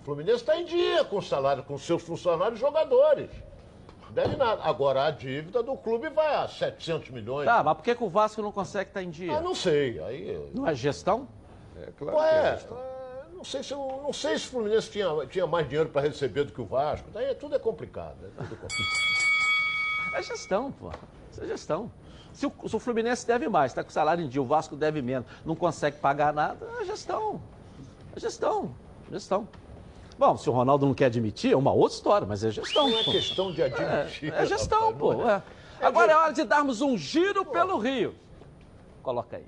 O 0.00 0.04
Fluminense 0.04 0.38
está 0.38 0.56
em 0.58 0.64
dia 0.64 1.04
com 1.04 1.18
o 1.18 1.22
salário, 1.22 1.62
com 1.62 1.76
seus 1.78 2.02
funcionários 2.02 2.58
e 2.58 2.60
jogadores. 2.60 3.30
Não 4.06 4.12
deve 4.12 4.34
nada. 4.36 4.62
Agora 4.64 5.04
a 5.04 5.10
dívida 5.12 5.62
do 5.62 5.76
clube 5.76 6.08
vai 6.08 6.34
a 6.34 6.48
700 6.48 7.10
milhões. 7.10 7.44
Tá, 7.44 7.62
mas 7.62 7.76
por 7.76 7.82
que, 7.84 7.94
que 7.94 8.02
o 8.02 8.08
Vasco 8.08 8.40
não 8.42 8.50
consegue 8.50 8.90
estar 8.90 9.02
em 9.02 9.10
dia? 9.10 9.36
Ah, 9.36 9.40
não 9.40 9.54
sei. 9.54 10.00
Aí. 10.02 10.50
Não 10.54 10.66
é 10.66 10.74
gestão? 10.74 11.28
É 11.76 11.90
claro 11.96 12.16
Qual 12.16 12.28
que 12.28 12.34
é 12.34 12.38
é? 12.38 12.52
gestão. 12.56 12.89
Não 13.40 13.44
sei 13.46 13.62
se, 13.62 13.72
o- 13.72 14.02
não 14.02 14.12
sei 14.12 14.38
se 14.38 14.48
o 14.48 14.50
Fluminense 14.50 14.90
tinha, 14.90 15.08
tinha 15.26 15.46
mais 15.46 15.66
dinheiro 15.66 15.88
para 15.88 16.02
receber 16.06 16.44
do 16.44 16.52
que 16.52 16.60
o 16.60 16.66
Vasco. 16.66 17.08
Daí 17.10 17.24
é- 17.24 17.32
tudo 17.34 17.54
é 17.56 17.58
complicado. 17.58 18.16
É 18.22 18.28
tudo 18.42 18.54
complicado. 18.56 18.76
É 20.12 20.22
gestão, 20.22 20.70
pô. 20.72 20.90
Isso 21.30 21.42
é 21.42 21.46
gestão. 21.46 21.90
Se 22.34 22.44
o, 22.44 22.52
se 22.68 22.76
o 22.76 22.78
Fluminense 22.80 23.24
deve 23.26 23.48
mais, 23.48 23.70
está 23.70 23.82
com 23.82 23.88
salário 23.90 24.22
em 24.24 24.28
dia, 24.28 24.42
o 24.42 24.44
Vasco 24.44 24.74
deve 24.76 25.00
menos, 25.00 25.26
não 25.46 25.54
consegue 25.54 25.96
pagar 25.98 26.32
nada, 26.34 26.68
é 26.80 26.84
gestão. 26.84 27.40
É 28.14 28.20
gestão. 28.20 28.74
Gestão. 29.10 29.48
Bom, 30.18 30.36
se 30.36 30.50
o 30.50 30.52
Ronaldo 30.52 30.84
não 30.84 30.92
quer 30.94 31.06
admitir, 31.06 31.52
é 31.52 31.56
uma 31.56 31.72
outra 31.72 31.96
história, 31.96 32.26
mas 32.26 32.42
é 32.44 32.50
gestão. 32.50 32.90
Não 32.90 32.98
é 32.98 33.04
pô. 33.04 33.12
questão 33.12 33.52
de 33.52 33.62
admitir. 33.62 34.34
É 34.34 34.44
gestão, 34.44 34.80
rapaz, 34.80 34.98
pô. 34.98 35.12
não 35.14 35.30
é. 35.30 35.42
é. 35.80 35.86
Agora 35.86 36.12
é 36.12 36.16
hora 36.16 36.32
de 36.32 36.44
darmos 36.44 36.80
um 36.82 36.98
giro 36.98 37.44
pelo 37.46 37.78
Rio. 37.78 38.14
Coloca 39.02 39.36
aí. 39.36 39.46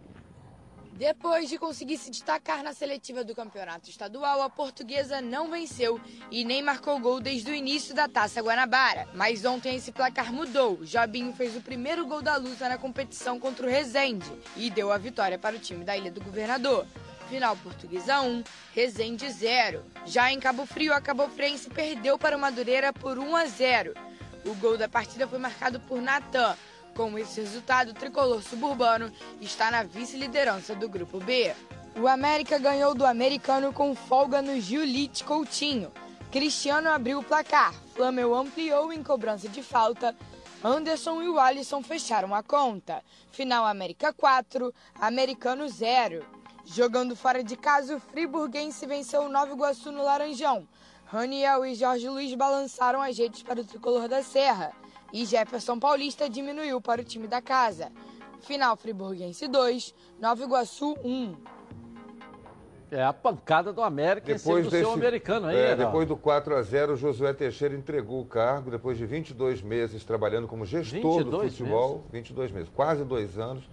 Depois 0.93 1.49
de 1.49 1.59
conseguir 1.59 1.97
se 1.97 2.11
destacar 2.11 2.62
na 2.62 2.74
seletiva 2.74 3.24
do 3.24 3.34
campeonato 3.34 3.88
estadual, 3.88 4.43
a 4.43 4.51
portuguesa 4.51 5.20
não 5.20 5.51
venceu 5.51 6.01
e 6.30 6.45
nem 6.45 6.62
marcou 6.62 7.01
gol 7.01 7.18
desde 7.18 7.51
o 7.51 7.55
início 7.55 7.95
da 7.95 8.07
Taça 8.07 8.43
Guanabara. 8.43 9.09
Mas 9.14 9.45
ontem 9.45 9.74
esse 9.74 9.90
placar 9.90 10.32
mudou. 10.32 10.84
Jobinho 10.84 11.32
fez 11.32 11.57
o 11.57 11.62
primeiro 11.62 12.07
gol 12.07 12.20
da 12.20 12.36
luta 12.36 12.68
na 12.68 12.76
competição 12.76 13.40
contra 13.40 13.66
o 13.66 13.70
Resende 13.70 14.30
e 14.55 14.68
deu 14.68 14.93
a 14.93 14.99
vitória 14.99 15.38
para 15.38 15.57
o 15.57 15.59
time 15.59 15.82
da 15.82 15.97
Ilha 15.97 16.11
do 16.11 16.22
Governador. 16.22 16.86
Final 17.28 17.57
Portuguesa 17.57 18.20
1, 18.20 18.45
Resende 18.74 19.30
0. 19.30 19.82
Já 20.05 20.30
em 20.30 20.38
Cabo 20.38 20.66
Frio, 20.66 20.93
a 20.93 21.01
Cabo 21.01 21.26
Frense 21.28 21.70
perdeu 21.70 22.18
para 22.18 22.36
o 22.36 22.40
Madureira 22.40 22.93
por 22.93 23.18
1 23.18 23.36
a 23.36 23.47
0. 23.47 23.95
O 24.45 24.55
gol 24.57 24.76
da 24.76 24.88
partida 24.88 25.26
foi 25.26 25.38
marcado 25.38 25.80
por 25.80 26.03
Natan. 26.03 26.55
Com 26.95 27.18
esse 27.18 27.40
resultado, 27.40 27.90
o 27.90 27.95
tricolor 27.95 28.43
suburbano 28.43 29.11
está 29.40 29.70
na 29.70 29.82
vice-liderança 29.82 30.74
do 30.74 30.88
Grupo 30.88 31.18
B. 31.18 31.55
O 31.99 32.07
América 32.07 32.59
ganhou 32.59 32.95
do 32.95 33.07
americano 33.07 33.72
com 33.72 33.95
folga 33.95 34.43
no 34.43 34.61
Giulite 34.61 35.24
Coutinho. 35.24 35.90
Cristiano 36.30 36.90
abriu 36.90 37.18
o 37.18 37.24
placar, 37.24 37.72
Flamel 37.95 38.34
ampliou 38.34 38.93
em 38.93 39.03
cobrança 39.03 39.49
de 39.49 39.62
falta, 39.62 40.16
Anderson 40.64 41.22
e 41.22 41.28
o 41.28 41.40
Alisson 41.40 41.82
fecharam 41.82 42.34
a 42.34 42.43
conta. 42.43 43.03
Final 43.30 43.66
América 43.66 44.12
4, 44.12 44.72
Americano 44.95 45.68
0. 45.68 46.24
Jogando 46.64 47.16
fora 47.16 47.43
de 47.43 47.57
casa, 47.57 47.97
o 47.97 48.01
Friburguense 48.01 48.86
venceu 48.86 49.22
o 49.22 49.28
Nova 49.28 49.53
Iguaçu 49.53 49.90
no 49.90 50.05
Laranjão. 50.05 50.68
Raniel 51.07 51.66
e 51.66 51.74
Jorge 51.74 52.09
Luiz 52.09 52.34
balançaram 52.34 53.03
as 53.03 53.18
redes 53.18 53.43
para 53.43 53.61
o 53.61 53.64
tricolor 53.64 54.09
da 54.09 54.22
Serra. 54.22 54.72
E 55.12 55.26
Jefferson 55.26 55.78
Paulista 55.78 56.28
diminuiu 56.28 56.80
para 56.80 57.02
o 57.02 57.04
time 57.04 57.26
da 57.28 57.42
casa. 57.42 57.92
Final 58.40 58.76
Friburguense 58.76 59.46
2, 59.46 59.94
Nova 60.18 60.42
Iguaçu 60.42 60.96
1. 61.04 61.36
É 62.90 63.02
a 63.02 63.12
pancada 63.12 63.72
do 63.72 63.82
América 63.82 64.32
em 64.32 64.38
cima 64.38 64.60
do 64.60 64.70
seu 64.70 64.92
americano 64.92 65.46
aí, 65.46 65.56
é, 65.56 65.60
Reinaldo. 65.68 65.84
depois 65.84 66.08
do 66.08 66.16
4 66.16 66.56
a 66.56 66.62
0 66.62 66.92
o 66.92 66.96
Josué 66.96 67.32
Teixeira 67.32 67.74
entregou 67.74 68.20
o 68.20 68.26
cargo 68.26 68.70
depois 68.70 68.98
de 68.98 69.06
22 69.06 69.62
meses 69.62 70.04
trabalhando 70.04 70.46
como 70.46 70.66
gestor 70.66 71.24
do 71.24 71.40
22 71.40 71.52
futebol, 71.52 71.88
meses? 71.90 72.10
22 72.12 72.52
meses, 72.52 72.68
quase 72.74 73.04
dois 73.04 73.38
anos. 73.38 73.64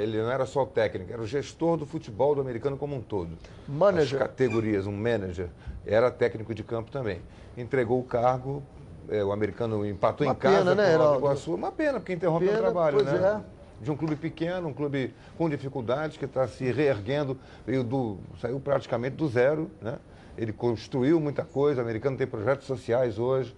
Ele 0.00 0.20
não 0.20 0.32
era 0.32 0.44
só 0.46 0.64
o 0.64 0.66
técnico, 0.66 1.12
era 1.12 1.22
o 1.22 1.26
gestor 1.26 1.76
do 1.76 1.86
futebol 1.86 2.34
do 2.34 2.40
americano 2.40 2.76
como 2.76 2.96
um 2.96 3.00
todo. 3.00 3.38
Manager. 3.68 4.20
As 4.20 4.28
categorias, 4.28 4.84
um 4.84 4.90
manager, 4.90 5.48
era 5.86 6.10
técnico 6.10 6.52
de 6.52 6.64
campo 6.64 6.90
também. 6.90 7.20
Entregou 7.56 8.00
o 8.00 8.02
cargo, 8.02 8.64
é, 9.08 9.24
o 9.24 9.32
americano 9.32 9.86
empatou 9.86 10.26
Uma 10.26 10.32
em 10.32 10.36
casa 10.36 10.58
pena, 10.58 10.74
né, 10.74 10.96
com 10.96 11.04
o? 11.04 11.16
Iguaçu. 11.16 11.54
Uma 11.54 11.72
pena, 11.72 12.00
porque 12.00 12.12
interrompe 12.12 12.46
Pena, 12.46 12.58
o 12.58 12.62
trabalho, 12.62 12.98
pois 12.98 13.20
né? 13.20 13.42
é. 13.80 13.84
de 13.84 13.90
um 13.90 13.96
clube 13.96 14.16
pequeno, 14.16 14.68
um 14.68 14.72
clube 14.72 15.14
com 15.36 15.48
dificuldades, 15.48 16.16
que 16.16 16.24
está 16.24 16.46
se 16.48 16.70
reerguendo, 16.70 17.38
veio 17.66 17.84
do, 17.84 18.18
saiu 18.40 18.58
praticamente 18.60 19.16
do 19.16 19.28
zero. 19.28 19.70
Né? 19.80 19.96
Ele 20.36 20.52
construiu 20.52 21.20
muita 21.20 21.44
coisa, 21.44 21.80
o 21.80 21.84
americano 21.84 22.16
tem 22.16 22.26
projetos 22.26 22.66
sociais 22.66 23.18
hoje, 23.18 23.56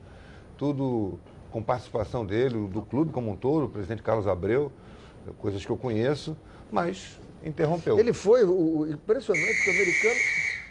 tudo 0.56 1.18
com 1.50 1.62
participação 1.62 2.24
dele, 2.24 2.68
do 2.68 2.82
clube 2.82 3.10
como 3.10 3.30
um 3.30 3.36
todo, 3.36 3.64
o 3.64 3.68
presidente 3.68 4.02
Carlos 4.02 4.26
Abreu, 4.26 4.70
coisas 5.38 5.64
que 5.64 5.70
eu 5.70 5.76
conheço, 5.76 6.36
mas 6.70 7.18
interrompeu. 7.42 7.98
Ele 7.98 8.12
foi 8.12 8.44
o 8.44 8.86
impressionante 8.86 9.64
que 9.64 9.70
o 9.70 9.72
americano. 9.72 10.20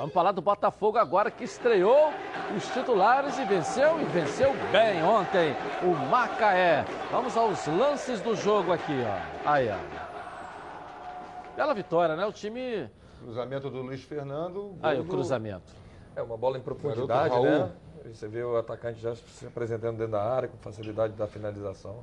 Vamos 0.00 0.14
falar 0.14 0.32
do 0.32 0.40
Botafogo 0.40 0.96
agora 0.96 1.30
que 1.30 1.44
estreou 1.44 2.10
os 2.56 2.66
titulares 2.72 3.38
e 3.38 3.44
venceu 3.44 4.00
e 4.00 4.04
venceu 4.06 4.50
bem 4.72 5.02
ontem 5.04 5.54
o 5.82 5.88
Macaé. 6.08 6.86
Vamos 7.10 7.36
aos 7.36 7.66
lances 7.66 8.18
do 8.22 8.34
jogo 8.34 8.72
aqui, 8.72 8.94
ó. 9.04 9.50
Aí, 9.50 9.68
ó. 9.68 9.76
Bela 11.54 11.74
vitória, 11.74 12.16
né? 12.16 12.24
O 12.24 12.32
time. 12.32 12.88
Cruzamento 13.18 13.68
do 13.68 13.82
Luiz 13.82 14.02
Fernando. 14.02 14.74
Aí, 14.82 14.98
o 14.98 15.02
do- 15.02 15.10
cruzamento. 15.10 15.70
É 16.16 16.22
uma 16.22 16.38
bola 16.38 16.56
em 16.56 16.62
profundidade, 16.62 17.38
né? 17.38 17.70
Você 18.10 18.26
vê 18.26 18.42
o 18.42 18.56
atacante 18.56 18.98
já 19.02 19.14
se 19.14 19.46
apresentando 19.46 19.98
dentro 19.98 20.12
da 20.12 20.22
área 20.22 20.48
com 20.48 20.56
facilidade 20.56 21.12
da 21.12 21.26
finalização. 21.26 22.02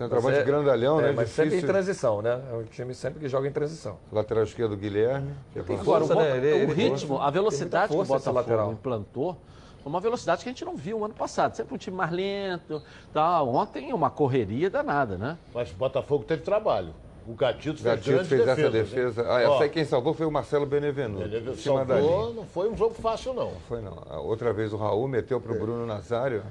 Centroavante 0.00 0.32
Mas 0.38 0.40
é- 0.40 0.44
grandalhão, 0.46 0.98
é, 0.98 1.02
né? 1.02 1.12
Mas 1.14 1.28
sempre 1.28 1.42
em 1.42 1.48
Difícil. 1.56 1.68
transição, 1.68 2.22
né? 2.22 2.40
É 2.50 2.54
um 2.56 2.62
time 2.64 2.94
sempre 2.94 3.20
que 3.20 3.28
joga 3.28 3.46
em 3.46 3.52
transição. 3.52 3.98
Lateral 4.10 4.44
esquerdo, 4.44 4.74
Guilherme. 4.74 5.34
que 5.52 5.62
Tem. 5.62 5.78
Agora, 5.78 6.04
o, 6.04 6.06
força, 6.06 6.22
né? 6.22 6.36
Ele- 6.38 6.52
o 6.52 6.56
ele- 6.70 6.72
ritmo, 6.72 7.18
a 7.20 7.24
tem 7.24 7.32
velocidade 7.32 7.88
que 7.88 7.94
o 7.94 8.02
Botafogo 8.04 8.36
lateral. 8.36 8.72
implantou, 8.72 9.36
foi 9.82 9.90
uma 9.92 10.00
velocidade 10.00 10.42
que 10.42 10.48
a 10.48 10.52
gente 10.52 10.64
não 10.64 10.74
viu 10.74 11.04
ano 11.04 11.12
passado. 11.12 11.54
Sempre 11.54 11.74
um 11.74 11.76
time 11.76 11.94
mais 11.98 12.10
lento. 12.10 12.82
Tal. 13.12 13.50
Ontem, 13.54 13.92
uma 13.92 14.08
correria 14.08 14.70
danada, 14.70 15.18
né? 15.18 15.36
Mas 15.52 15.70
o 15.70 15.74
Botafogo 15.74 16.24
teve 16.24 16.40
trabalho. 16.42 16.94
O 17.28 17.34
Gatito 17.34 17.82
fez 17.82 17.84
Gatito 17.96 18.24
fez 18.24 18.40
essa 18.40 18.54
defesas, 18.56 18.74
hein? 18.74 18.82
defesa. 19.04 19.24
Ah, 19.30 19.42
essa 19.42 19.62
aí 19.64 19.68
quem 19.68 19.84
salvou 19.84 20.14
foi 20.14 20.24
o 20.24 20.30
Marcelo 20.30 20.64
Benevenuto. 20.64 21.22
ele 21.24 21.54
salvou, 21.56 22.32
não 22.32 22.46
foi 22.46 22.70
um 22.70 22.76
jogo 22.76 22.94
fácil, 22.94 23.34
não. 23.34 23.50
Foi 23.68 23.82
não. 23.82 24.02
Outra 24.24 24.50
vez 24.54 24.72
o 24.72 24.78
Raul 24.78 25.06
meteu 25.06 25.38
pro 25.38 25.52
Bruno 25.54 25.84
Nazário. 25.84 26.42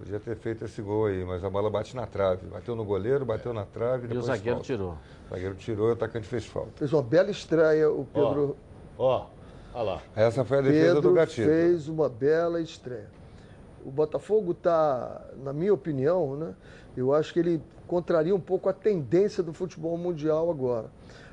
Podia 0.00 0.18
ter 0.18 0.34
feito 0.34 0.64
esse 0.64 0.80
gol 0.80 1.06
aí, 1.06 1.22
mas 1.26 1.44
a 1.44 1.50
bola 1.50 1.68
bate 1.68 1.94
na 1.94 2.06
trave. 2.06 2.46
Bateu 2.46 2.74
no 2.74 2.86
goleiro, 2.86 3.22
bateu 3.26 3.52
na 3.52 3.66
trave. 3.66 4.08
E 4.12 4.16
o 4.16 4.22
zagueiro 4.22 4.56
falta. 4.56 4.64
tirou. 4.64 4.96
O 5.26 5.28
zagueiro 5.28 5.54
tirou 5.56 5.88
e 5.88 5.90
o 5.90 5.92
atacante 5.92 6.26
fez 6.26 6.46
falta. 6.46 6.70
Fez 6.76 6.90
uma 6.90 7.02
bela 7.02 7.30
estreia, 7.30 7.90
o 7.90 8.06
Pedro. 8.06 8.56
Ó, 8.96 9.26
olha 9.74 9.82
lá. 9.82 10.02
Essa 10.16 10.42
foi 10.42 10.58
a 10.58 10.62
defesa 10.62 10.86
Pedro 10.86 11.02
do 11.02 11.12
Gatito. 11.12 11.46
fez 11.46 11.86
uma 11.86 12.08
bela 12.08 12.62
estreia. 12.62 13.10
O 13.84 13.90
Botafogo 13.90 14.52
está, 14.52 15.22
na 15.42 15.52
minha 15.52 15.74
opinião, 15.74 16.34
né? 16.34 16.54
Eu 16.96 17.12
acho 17.12 17.34
que 17.34 17.38
ele 17.38 17.62
contraria 17.86 18.34
um 18.34 18.40
pouco 18.40 18.70
a 18.70 18.72
tendência 18.72 19.42
do 19.42 19.52
futebol 19.52 19.98
mundial 19.98 20.50
agora. 20.50 20.86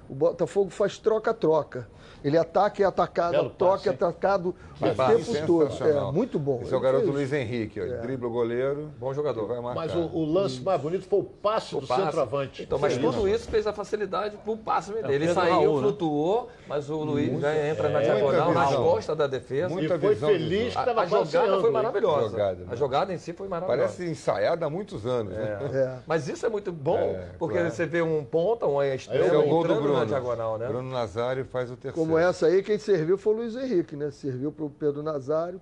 O 0.09 0.13
Botafogo 0.13 0.70
faz 0.70 0.97
troca-troca. 0.97 1.88
Ele 2.28 2.38
ataca 2.38 2.82
e 2.82 2.84
é 2.84 2.88
atacado, 2.88 3.32
Belo 3.32 3.49
passe, 3.51 3.88
e 3.88 3.89
hein? 3.89 3.95
atacado 3.95 4.55
Que 4.78 4.86
o 4.86 4.95
passe 4.95 5.34
tempo 5.34 5.47
todo. 5.47 5.84
É, 5.88 6.11
muito 6.11 6.38
bom. 6.38 6.59
Esse 6.61 6.73
é 6.73 6.75
o 6.75 6.80
Ele 6.80 6.84
garoto. 6.84 7.09
Luiz 7.11 7.32
Henrique, 7.32 7.80
ó. 7.80 7.86
É. 7.86 7.97
Dribla 8.01 8.28
o 8.28 8.32
goleiro. 8.32 8.91
Bom 8.99 9.13
jogador. 9.13 9.47
Vai 9.47 9.61
marcar. 9.61 9.75
Mas 9.75 9.95
o, 9.95 9.99
o 10.13 10.25
lance 10.25 10.59
mais 10.61 10.82
bonito 10.82 11.07
foi 11.07 11.19
o 11.19 11.23
passe 11.23 11.73
do 11.73 11.88
passe. 11.88 12.03
centroavante. 12.03 12.63
Então, 12.63 12.78
mas 12.78 12.97
tudo 12.97 13.28
isso 13.30 13.49
fez 13.49 13.65
a 13.65 13.71
facilidade 13.71 14.36
pro 14.43 14.57
passe 14.57 14.91
dele. 14.91 15.07
Ele 15.07 15.28
Pedro 15.28 15.34
saiu, 15.41 15.53
Raul, 15.53 15.75
né? 15.75 15.82
flutuou, 15.84 16.49
mas 16.67 16.89
o 16.89 16.97
Luiz 16.97 17.39
já 17.39 17.55
entra 17.69 17.89
na 17.89 18.01
diagonal, 18.01 18.53
nas 18.53 18.75
costas 18.75 19.17
da 19.17 19.25
defesa. 19.28 19.69
Muita 19.69 19.95
E 19.95 19.99
foi 19.99 20.15
feliz 20.15 20.73
que 20.73 20.78
A, 20.78 20.82
estava 20.82 21.01
a 21.01 21.05
jogada 21.05 21.59
foi 21.61 21.71
maravilhosa. 21.71 22.30
Jogada, 22.30 22.55
né? 22.65 22.67
a 22.69 22.75
jogada 22.75 23.13
em 23.13 23.17
si 23.17 23.32
foi 23.32 23.47
maravilhosa. 23.47 23.88
Parece 23.88 24.05
ensaiado 24.11 24.65
há 24.65 24.69
muitos 24.69 25.05
anos. 25.05 25.32
né? 25.34 25.59
É. 25.73 25.97
Mas 26.05 26.28
isso 26.28 26.45
é 26.45 26.49
muito 26.49 26.73
bom, 26.73 26.97
É, 26.97 27.30
porque 27.39 27.57
você 27.63 27.86
vê 27.86 28.01
um 28.01 28.23
ponta, 28.23 28.67
um 28.67 28.82
é 28.82 28.95
o 28.95 28.97
do 28.97 29.59
entrando 29.59 29.93
na 29.93 30.05
diagonal, 30.05 30.57
né? 30.57 30.67
Bruno 30.67 30.91
Nazário 30.91 31.45
faz 31.45 31.71
o 31.71 31.78
terceiro. 31.78 32.16
Essa 32.18 32.47
aí, 32.47 32.63
quem 32.63 32.78
serviu 32.78 33.18
foi 33.18 33.34
o 33.34 33.38
Luiz 33.38 33.55
Henrique, 33.55 33.95
né? 33.95 34.11
Serviu 34.11 34.51
para 34.51 34.65
o 34.65 34.70
Pedro 34.70 35.01
Nazário, 35.03 35.59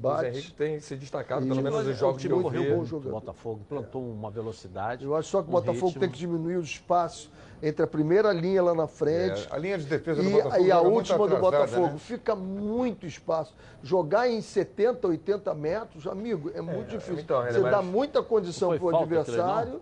bate. 0.00 0.28
Henrique 0.28 0.52
tem 0.52 0.80
se 0.80 0.96
destacado, 0.96 1.44
E 1.44 1.48
pelo 1.48 1.62
menos 1.62 1.86
nos 1.86 1.98
jogos 1.98 2.24
o 2.24 2.26
que 2.26 2.32
eu 2.32 2.48
vi. 2.48 2.70
bom 2.70 2.80
O 2.80 2.84
jogador. 2.84 3.20
Botafogo 3.20 3.60
plantou 3.68 4.02
uma 4.02 4.30
velocidade. 4.30 5.04
Eu 5.04 5.14
acho 5.16 5.28
só 5.28 5.42
que 5.42 5.48
o 5.48 5.50
um 5.50 5.52
Botafogo 5.52 5.86
ritmo. 5.86 6.00
tem 6.00 6.10
que 6.10 6.18
diminuir 6.18 6.56
os 6.56 6.68
espaços 6.68 7.30
entre 7.62 7.82
a 7.82 7.86
primeira 7.86 8.32
linha 8.32 8.62
lá 8.62 8.74
na 8.74 8.86
frente. 8.86 9.48
É, 9.50 9.54
a 9.54 9.58
linha 9.58 9.78
de 9.78 9.84
defesa 9.86 10.22
do 10.22 10.28
e, 10.28 10.32
Botafogo 10.32 10.64
e 10.66 10.72
a 10.72 10.80
última 10.80 11.18
do 11.18 11.24
atrasada, 11.36 11.50
Botafogo. 11.50 11.92
né? 11.92 11.98
Fica 11.98 12.34
muito 12.34 13.06
espaço. 13.06 13.54
Jogar 13.82 14.28
em 14.28 14.40
70, 14.40 15.06
80 15.08 15.54
metros, 15.54 16.06
amigo, 16.06 16.50
é 16.54 16.60
muito 16.60 16.88
difícil. 16.90 17.20
então, 17.20 17.42
Você 17.42 17.60
dá 17.60 17.80
muita 17.80 18.22
condição 18.22 18.76
para 18.76 18.84
o 18.84 18.96
adversário 18.96 19.80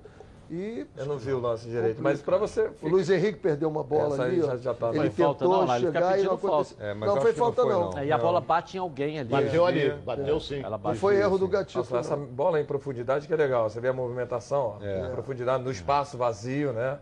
e. 0.53 0.87
Eu 0.97 1.07
não 1.07 1.17
vi 1.19 1.33
o 1.33 1.41
lance 1.41 1.67
direito, 1.69 2.03
mas 2.03 2.21
para 2.21 2.37
você. 2.37 2.71
O 2.83 2.89
Luiz 2.89 3.09
Henrique 3.09 3.39
perdeu 3.39 3.69
uma 3.69 3.83
bola 3.83 4.23
ali. 4.23 4.41
já- 4.43 4.57
já 4.57 4.75
tá- 4.75 4.91
Ele 4.91 5.09
tentou 5.11 5.25
falta, 5.35 5.45
não, 5.45 5.65
lá 5.67 5.77
ele 5.79 5.87
fica 5.87 5.99
chegar 5.99 6.09
e 6.11 6.13
pedindo 6.13 6.29
não 6.29 6.35
aconteceu. 6.37 6.77
falta. 6.77 6.85
É, 6.91 6.95
mas 6.95 7.09
não 7.09 7.21
foi 7.21 7.33
que 7.33 7.39
não 7.39 7.47
falta, 7.47 7.63
foi, 7.63 7.73
não. 7.73 7.91
não. 7.91 7.97
Aí 7.99 8.13
a 8.13 8.19
bola 8.19 8.41
bate 8.41 8.77
em 8.77 8.81
alguém 8.81 9.19
ali. 9.19 9.29
Bateu 9.29 9.67
ali, 9.67 9.81
desvia. 9.81 9.99
bateu 10.05 10.41
sim. 10.41 10.59
Ela 10.61 10.71
Não 10.71 10.79
bate. 10.79 10.99
foi 10.99 11.17
erro 11.17 11.39
do 11.39 11.47
sim. 11.47 11.51
Gatito. 11.53 11.79
Nossa, 11.79 11.97
essa 11.99 12.17
não. 12.17 12.27
bola 12.27 12.61
em 12.61 12.65
profundidade 12.65 13.27
que 13.27 13.33
é 13.33 13.37
legal. 13.37 13.69
Você 13.71 13.81
vê 13.81 13.89
a 13.89 13.93
movimentação, 13.93 14.77
ó, 14.81 14.85
É. 14.85 15.07
em 15.09 15.11
profundidade, 15.11 15.65
no 15.65 15.71
espaço 15.71 16.19
vazio, 16.19 16.73
né? 16.73 16.99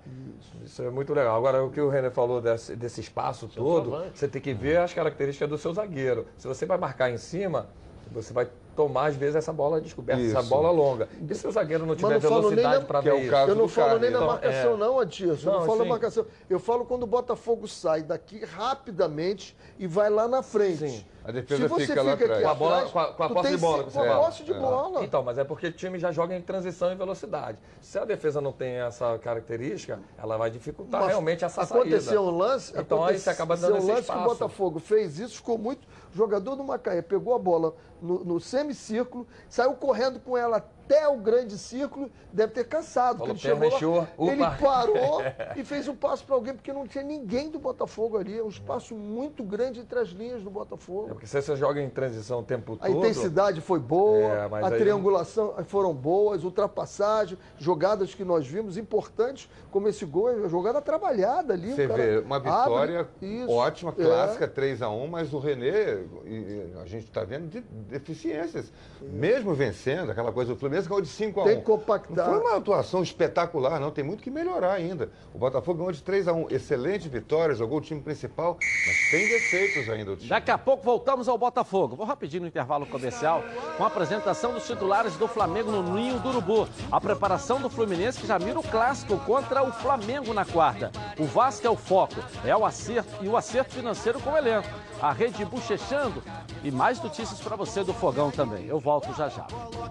Isso. 0.65 0.83
é 0.83 0.91
muito 0.91 1.13
legal. 1.13 1.37
Agora, 1.37 1.65
o 1.65 1.71
que 1.71 1.81
o 1.81 1.89
René 1.89 2.11
falou 2.11 2.41
desse, 2.41 2.77
desse 2.77 3.01
espaço 3.01 3.49
todo, 3.49 3.85
Centroavante. 3.85 4.19
você 4.19 4.29
tem 4.29 4.41
que 4.41 4.53
ver 4.55 4.77
as 4.79 4.93
características 4.95 5.49
do 5.49 5.59
seu 5.59 5.73
zagueiro. 5.73 6.27
Se 6.37 6.47
você 6.47 6.65
vai 6.67 6.79
marcar 6.79 7.11
em 7.11 7.17
cima, 7.17 7.67
você 8.13 8.33
vai 8.33 8.49
tomar, 8.77 9.07
às 9.07 9.17
vezes, 9.17 9.37
essa 9.37 9.53
bola 9.53 9.81
descoberta, 9.81 10.23
essa 10.23 10.41
Isso. 10.41 10.49
bola 10.49 10.71
longa. 10.71 11.09
E 11.29 11.35
se 11.35 11.47
o 11.47 11.51
zagueiro 11.53 11.85
não 11.85 11.95
tiver 11.95 12.15
não 12.15 12.21
falo 12.21 12.35
nem 12.35 12.43
velocidade 12.51 12.79
na- 12.81 12.85
para 12.87 12.99
é 13.01 13.03
ver 13.03 13.13
o 13.13 13.19
isso? 13.21 13.31
caso 13.31 13.51
Eu 13.51 13.55
não 13.57 13.69
falo 13.69 13.99
nem 13.99 14.11
na 14.11 14.17
Então, 14.17 14.27
marcação, 14.29 14.61
é. 14.75 14.77
não. 14.77 15.01
Eu 15.01 15.37
não 15.45 15.53
Não, 15.53 15.67
falo 15.67 15.77
na 15.79 15.85
sim. 15.85 15.91
marcação. 15.91 16.27
Eu 16.49 16.59
falo 16.61 16.85
quando 16.87 17.03
o 17.03 17.07
Botafogo 17.07 17.69
sai 17.69 18.03
daqui 18.03 18.43
rapidamente 18.45 19.57
e 19.79 19.87
vai 19.87 20.09
lá 20.09 20.27
na 20.27 20.43
frente. 20.43 20.89
Sim. 20.89 21.05
A 21.31 21.33
defesa 21.33 21.63
Se 21.63 21.69
você 21.69 21.87
fica 21.87 22.03
lá 22.03 22.13
fica 22.17 22.25
atrás. 22.25 22.43
Com 22.45 22.49
a 22.51 22.55
bola- 22.55 22.83
com 22.91 22.99
a- 22.99 23.13
com 23.15 23.23
a 23.25 23.29
posse 23.29 23.43
tem 23.43 23.57
de 23.57 23.61
bola 23.63 23.83
Com 23.85 23.89
a 23.89 23.93
fala. 24.05 24.25
posse 24.25 24.43
de 24.45 24.53
É. 24.53 24.59
bola. 24.59 25.05
Então, 25.05 25.23
mas 25.23 25.39
é 25.39 25.45
porque 25.45 25.67
o 25.69 25.73
time 25.73 25.99
já 25.99 26.13
joga 26.13 26.37
em 26.37 26.43
transição 26.43 26.93
e 26.93 26.95
velocidade. 26.95 27.59
Se 27.81 27.99
a 27.99 28.05
defesa 28.05 28.41
não 28.41 28.53
tem 28.53 28.75
essa 28.81 29.19
característica, 29.19 29.99
ela 30.19 30.37
vai 30.37 30.51
dificultar 30.51 31.01
Mas 31.01 31.11
realmente 31.11 31.45
essa 31.45 31.63
Aconteceu 31.63 32.01
saída. 32.01 32.21
um 32.23 32.31
lance, 32.37 32.73
Então 32.79 33.05
aí 33.05 33.19
você 33.19 33.31
acaba 33.31 33.57
dando 33.57 33.75
aconteceu 33.77 33.95
esse 33.99 34.11
lance 34.11 34.13
que 34.13 34.19
o. 34.19 34.31
Botafogo 34.31 34.79
fez 34.79 35.19
isso, 35.19 35.37
ficou 35.37 35.57
muito. 35.57 35.87
O 36.13 36.17
jogador 36.17 36.57
do 36.57 36.65
Macaé 36.65 37.03
pegou 37.03 37.35
a 37.35 37.39
bola 37.39 37.75
no, 38.03 38.25
no 38.25 38.41
semicírculo, 38.41 39.27
saiu 39.49 39.75
correndo 39.75 40.19
com 40.21 40.37
ela 40.37 40.65
até 40.91 41.09
o 41.09 41.17
grande 41.19 41.57
círculo, 41.57 42.11
deve 42.33 42.53
ter 42.53 42.65
cansado. 42.65 43.19
Falou 43.19 43.33
ele 43.33 43.39
chegou 43.39 43.69
lá, 43.69 43.77
encheu, 43.77 44.09
ele 44.19 44.43
parou 44.61 45.23
e 45.57 45.65
fez 45.65 45.87
um 45.87 45.95
passo 45.95 46.25
para 46.25 46.35
alguém, 46.35 46.53
porque 46.55 46.73
não 46.73 46.87
tinha 46.87 47.05
ninguém 47.05 47.49
do 47.49 47.59
Botafogo 47.61 48.19
ali. 48.19 48.37
É 48.39 48.43
um 48.43 48.49
espaço 48.49 48.95
muito 48.95 49.45
grande 49.45 49.79
entre 49.81 49.99
as 50.01 50.09
linhas 50.09 50.43
do 50.43 50.49
É 50.49 50.53
Botafogo. 50.53 51.09
porque 51.11 51.27
se 51.27 51.41
você 51.41 51.55
joga 51.55 51.81
em 51.81 51.89
transição 51.89 52.41
o 52.41 52.43
tempo 52.43 52.77
A 52.81 52.87
todo. 52.87 52.99
intensidade 52.99 53.61
foi 53.61 53.79
boa, 53.79 54.19
É, 54.21 54.49
mas 54.49 54.65
a 54.65 54.69
aí- 54.69 54.79
triangulação 54.81 55.55
foram 55.67 55.95
boas, 55.95 56.43
ultrapassagem, 56.43 57.39
jogadas 57.57 58.15
que 58.15 58.25
nós 58.25 58.47
vimos 58.47 58.77
importantes, 58.77 59.49
como 59.71 59.87
esse 59.89 60.05
gol, 60.05 60.29
é 60.45 60.49
jogada 60.49 60.81
trabalhada 60.81 61.55
ali. 61.55 61.73
o 61.73 61.77
Você 61.77 61.87
vê 61.87 62.19
uma 62.19 62.37
abre, 62.37 62.51
vitória 62.51 63.09
isso, 63.23 63.51
ótima, 63.53 63.95
é. 63.97 64.03
clássica, 64.03 64.49
3x1, 64.49 65.07
mas 65.09 65.33
o 65.33 65.39
Renê, 65.39 66.05
e- 66.25 66.29
e 66.31 66.73
a 66.83 66.87
gente 66.87 67.05
está 67.07 67.23
vendo 67.23 67.49
de 67.49 67.61
deficiências. 67.61 68.73
Mesmo 69.01 69.55
vencendo, 69.55 70.11
aquela 70.11 70.33
coisa, 70.33 70.53
o 70.53 70.57
Fluminense 70.57 70.80
ganhou 70.87 71.03
de 71.03 71.09
5x1. 71.09 71.45
Tem 71.45 71.59
que 71.59 71.65
compactar. 71.65 72.29
Não 72.29 72.41
foi 72.41 72.51
uma 72.51 72.57
atuação 72.57 73.03
espetacular, 73.03 73.81
não. 73.81 73.91
Tem 73.91 74.05
muito 74.05 74.23
que 74.23 74.31
melhorar 74.31 74.73
ainda. 74.73 75.11
O 75.35 75.39
Botafogo 75.39 75.79
ganhou 75.79 75.93
de 75.93 76.03
3x1. 76.03 76.53
Excelente 76.53 77.09
vitória, 77.09 77.55
jogou 77.55 77.79
o 77.79 77.81
time 77.81 78.01
principal, 78.01 78.57
mas 78.61 79.11
tem 79.11 79.29
defeitos 79.29 79.89
ainda 79.89 80.13
o 80.13 80.17
time. 80.17 80.29
Daqui 80.29 80.51
a 80.51 80.59
pouco 80.59 80.83
voltamos 80.83 81.29
ao 81.29 81.39
Botafogo. 81.39 81.97
Vou 81.97 82.07
rapidinho 82.07 82.43
no 82.43 82.49
intervalo 82.49 82.87
comercial 82.87 83.43
com 83.77 83.85
a 83.85 83.87
apresentação 83.87 84.53
dos 84.53 84.67
titulares 84.67 85.17
do 85.17 85.29
Flamengo 85.29 85.71
no 85.71 85.83
Ninho 85.95 86.19
do 86.19 86.29
Urubu. 86.29 86.69
A 86.91 87.01
preparação 87.01 87.61
do 87.61 87.71
Fluminense 87.71 88.21
que 88.21 88.27
já 88.27 88.39
mira 88.39 88.59
o 88.59 88.63
clássico 88.63 89.19
contra 89.19 89.63
o 89.63 89.73
Flamengo 89.73 90.33
na 90.35 90.45
quarta. 90.45 90.91
O 91.19 91.25
Vasco 91.25 91.67
é 91.67 91.71
o 91.71 91.77
foco, 91.77 92.17
é 92.45 92.57
o 92.57 92.65
acerto 92.65 93.25
e 93.25 93.29
o 93.29 93.37
acerto 93.37 93.75
financeiro 93.75 94.21
com 94.21 94.31
o 94.31 94.37
elenco. 94.37 94.69
A 95.03 95.13
rede 95.13 95.45
bochechando 95.47 96.23
e 96.63 96.71
mais 96.71 97.03
notícias 97.03 97.41
para 97.41 97.57
você 97.57 97.83
do 97.83 97.95
Fogão 97.95 98.31
também. 98.31 98.67
Eu 98.67 98.79
volto 98.79 99.15
já 99.15 99.31
já. 99.31 99.45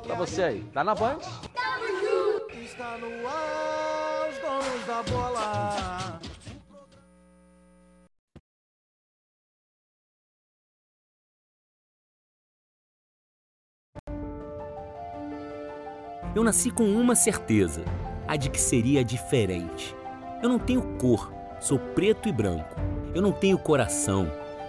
Para 0.04 0.16
você 0.16 0.44
aí, 0.44 0.64
tá 0.72 0.84
na 0.84 0.94
Band? 0.94 1.18
Está 2.64 2.98
no 2.98 3.28
ar, 3.28 4.30
os 4.30 4.38
donos 4.38 4.86
da 4.86 5.04
bola. 5.04 6.20
Eu 16.36 16.44
nasci 16.44 16.70
com 16.70 16.84
uma 16.84 17.16
certeza, 17.16 17.84
a 18.28 18.36
de 18.36 18.52
que 18.52 18.62
seria 18.62 19.04
diferente. 19.04 19.96
Eu 20.44 20.48
não 20.48 20.60
tenho 20.60 20.96
cor, 20.98 21.34
sou 21.60 21.80
preto 21.80 22.30
e 22.30 22.32
branco. 22.32 22.76
Eu 23.16 23.22
não 23.24 23.32
tenho 23.32 23.58
coração, 23.58 24.32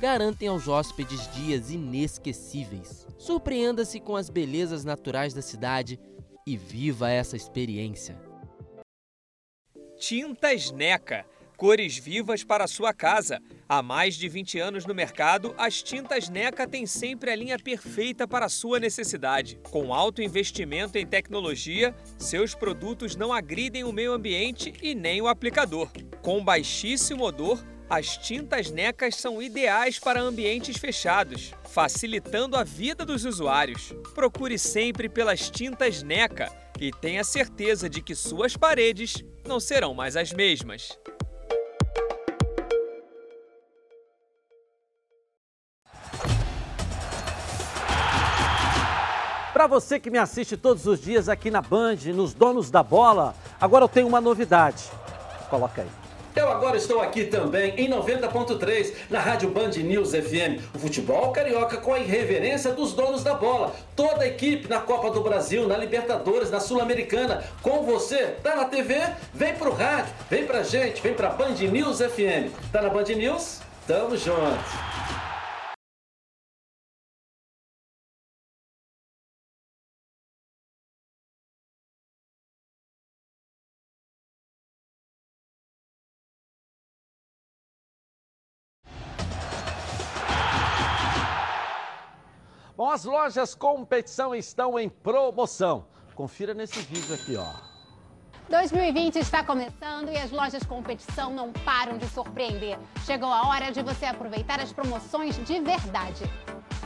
garantem 0.00 0.48
aos 0.48 0.66
hóspedes 0.66 1.30
dias 1.34 1.70
inesquecíveis. 1.70 3.06
Surpreenda-se 3.18 4.00
com 4.00 4.16
as 4.16 4.30
belezas 4.30 4.82
naturais 4.82 5.34
da 5.34 5.42
cidade 5.42 6.00
e 6.46 6.56
viva 6.56 7.10
essa 7.10 7.36
experiência. 7.36 8.16
Tintas 9.98 10.70
Neca. 10.70 11.26
Cores 11.54 11.98
vivas 11.98 12.42
para 12.42 12.66
sua 12.66 12.94
casa. 12.94 13.38
Há 13.68 13.82
mais 13.82 14.14
de 14.14 14.26
20 14.26 14.58
anos 14.58 14.86
no 14.86 14.94
mercado, 14.94 15.54
as 15.58 15.82
tintas 15.82 16.30
NECA 16.30 16.66
têm 16.66 16.86
sempre 16.86 17.30
a 17.30 17.36
linha 17.36 17.58
perfeita 17.58 18.26
para 18.26 18.48
sua 18.48 18.80
necessidade. 18.80 19.60
Com 19.70 19.92
alto 19.92 20.22
investimento 20.22 20.96
em 20.96 21.06
tecnologia, 21.06 21.94
seus 22.18 22.54
produtos 22.54 23.14
não 23.14 23.30
agridem 23.30 23.84
o 23.84 23.92
meio 23.92 24.14
ambiente 24.14 24.72
e 24.80 24.94
nem 24.94 25.20
o 25.20 25.28
aplicador. 25.28 25.90
Com 26.22 26.42
baixíssimo 26.42 27.24
odor, 27.24 27.62
as 27.90 28.16
tintas 28.16 28.70
NECAs 28.70 29.16
são 29.16 29.42
ideais 29.42 29.98
para 29.98 30.20
ambientes 30.20 30.76
fechados, 30.76 31.52
facilitando 31.64 32.56
a 32.56 32.62
vida 32.62 33.04
dos 33.04 33.24
usuários. 33.24 33.92
Procure 34.14 34.56
sempre 34.56 35.08
pelas 35.08 35.50
tintas 35.50 36.00
NECA 36.00 36.52
e 36.80 36.92
tenha 36.92 37.24
certeza 37.24 37.90
de 37.90 38.00
que 38.00 38.14
suas 38.14 38.56
paredes 38.56 39.24
não 39.44 39.58
serão 39.58 39.92
mais 39.92 40.16
as 40.16 40.32
mesmas. 40.32 40.96
Para 49.52 49.66
você 49.66 49.98
que 49.98 50.10
me 50.10 50.16
assiste 50.16 50.56
todos 50.56 50.86
os 50.86 51.00
dias 51.00 51.28
aqui 51.28 51.50
na 51.50 51.60
Band, 51.60 51.96
nos 52.14 52.32
Donos 52.32 52.70
da 52.70 52.84
Bola, 52.84 53.34
agora 53.60 53.84
eu 53.84 53.88
tenho 53.88 54.06
uma 54.06 54.20
novidade. 54.20 54.84
Coloca 55.50 55.82
aí. 55.82 55.99
Eu 56.34 56.48
agora 56.48 56.76
estou 56.76 57.00
aqui 57.00 57.24
também 57.24 57.74
em 57.76 57.88
90.3 57.88 58.92
na 59.10 59.18
Rádio 59.18 59.50
Band 59.50 59.70
News 59.70 60.10
FM. 60.10 60.62
O 60.74 60.78
futebol 60.78 61.32
carioca 61.32 61.76
com 61.76 61.92
a 61.92 61.98
irreverência 61.98 62.72
dos 62.72 62.92
donos 62.92 63.24
da 63.24 63.34
bola. 63.34 63.74
Toda 63.96 64.22
a 64.22 64.26
equipe 64.28 64.68
na 64.68 64.78
Copa 64.78 65.10
do 65.10 65.22
Brasil, 65.22 65.66
na 65.66 65.76
Libertadores, 65.76 66.50
na 66.50 66.60
Sul-Americana. 66.60 67.42
Com 67.62 67.82
você, 67.82 68.36
tá 68.42 68.54
na 68.54 68.64
TV? 68.64 69.00
Vem 69.34 69.54
pro 69.54 69.72
rádio, 69.72 70.12
vem 70.30 70.46
pra 70.46 70.62
gente, 70.62 71.02
vem 71.02 71.14
pra 71.14 71.30
Band 71.30 71.54
News 71.54 71.98
FM. 71.98 72.52
Tá 72.72 72.80
na 72.80 72.88
Band 72.88 73.04
News? 73.04 73.60
Tamo 73.86 74.16
junto. 74.16 75.29
As 92.90 93.04
lojas 93.04 93.54
competição 93.54 94.34
estão 94.34 94.78
em 94.78 94.88
promoção. 94.88 95.86
Confira 96.14 96.52
nesse 96.52 96.80
vídeo 96.80 97.14
aqui, 97.14 97.36
ó. 97.36 97.70
2020 98.48 99.16
está 99.16 99.44
começando 99.44 100.10
e 100.10 100.16
as 100.16 100.32
lojas 100.32 100.64
competição 100.64 101.32
não 101.32 101.52
param 101.52 101.96
de 101.96 102.06
surpreender. 102.08 102.76
Chegou 103.06 103.32
a 103.32 103.46
hora 103.46 103.70
de 103.70 103.80
você 103.80 104.06
aproveitar 104.06 104.60
as 104.60 104.72
promoções 104.72 105.36
de 105.46 105.60
verdade. 105.60 106.24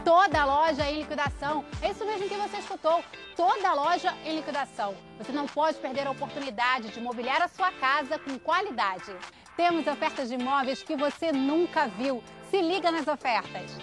Toda 0.04 0.44
loja 0.44 0.86
em 0.90 0.98
liquidação. 0.98 1.64
É 1.80 1.90
isso 1.90 2.04
mesmo 2.04 2.28
que 2.28 2.36
você 2.36 2.58
escutou. 2.58 3.02
Toda 3.34 3.72
loja 3.72 4.14
em 4.26 4.36
liquidação. 4.36 4.94
Você 5.16 5.32
não 5.32 5.46
pode 5.46 5.78
perder 5.78 6.06
a 6.06 6.10
oportunidade 6.10 6.90
de 6.90 7.00
mobiliar 7.00 7.40
a 7.40 7.48
sua 7.48 7.72
casa 7.72 8.18
com 8.18 8.38
qualidade. 8.38 9.16
Temos 9.56 9.86
ofertas 9.86 10.28
de 10.28 10.34
imóveis 10.34 10.82
que 10.82 10.94
você 10.94 11.32
nunca 11.32 11.88
viu. 11.88 12.22
Se 12.50 12.60
liga 12.60 12.92
nas 12.92 13.08
ofertas. 13.08 13.74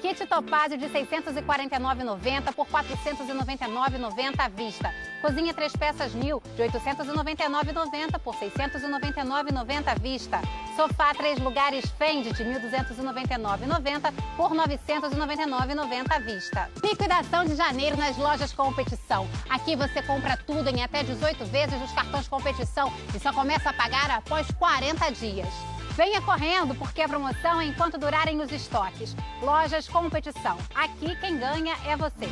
Kit 0.00 0.24
Topázio 0.26 0.78
de 0.78 0.86
649,90 0.86 2.54
por 2.54 2.66
499,90 2.66 4.34
à 4.38 4.48
vista. 4.48 4.94
Cozinha 5.20 5.52
três 5.52 5.72
peças 5.72 6.14
mil 6.14 6.40
de 6.56 6.62
899,90 6.62 8.18
por 8.20 8.34
699,90 8.36 9.88
à 9.88 9.94
vista. 9.94 10.40
Sofá 10.76 11.12
três 11.14 11.38
lugares 11.40 11.84
Fendi 11.98 12.32
de 12.32 12.44
1.299,90 12.44 14.12
por 14.36 14.52
999,90 14.52 16.12
à 16.12 16.18
vista. 16.20 16.70
Liquidação 16.84 17.44
de 17.44 17.56
janeiro 17.56 17.96
nas 17.96 18.16
lojas 18.16 18.52
competição. 18.52 19.26
Aqui 19.50 19.74
você 19.74 20.00
compra 20.02 20.36
tudo 20.36 20.68
em 20.68 20.82
até 20.82 21.02
18 21.02 21.44
vezes 21.46 21.78
dos 21.80 21.92
cartões 21.92 22.28
competição 22.28 22.92
e 23.14 23.18
só 23.18 23.32
começa 23.32 23.70
a 23.70 23.72
pagar 23.72 24.10
após 24.10 24.46
40 24.52 25.10
dias. 25.10 25.77
Venha 25.98 26.22
correndo, 26.22 26.76
porque 26.76 27.02
a 27.02 27.08
promoção 27.08 27.60
é 27.60 27.64
enquanto 27.64 27.98
durarem 27.98 28.40
os 28.40 28.52
estoques. 28.52 29.16
Lojas 29.42 29.88
Competição. 29.88 30.56
Aqui 30.72 31.16
quem 31.16 31.36
ganha 31.36 31.76
é 31.84 31.96
você. 31.96 32.28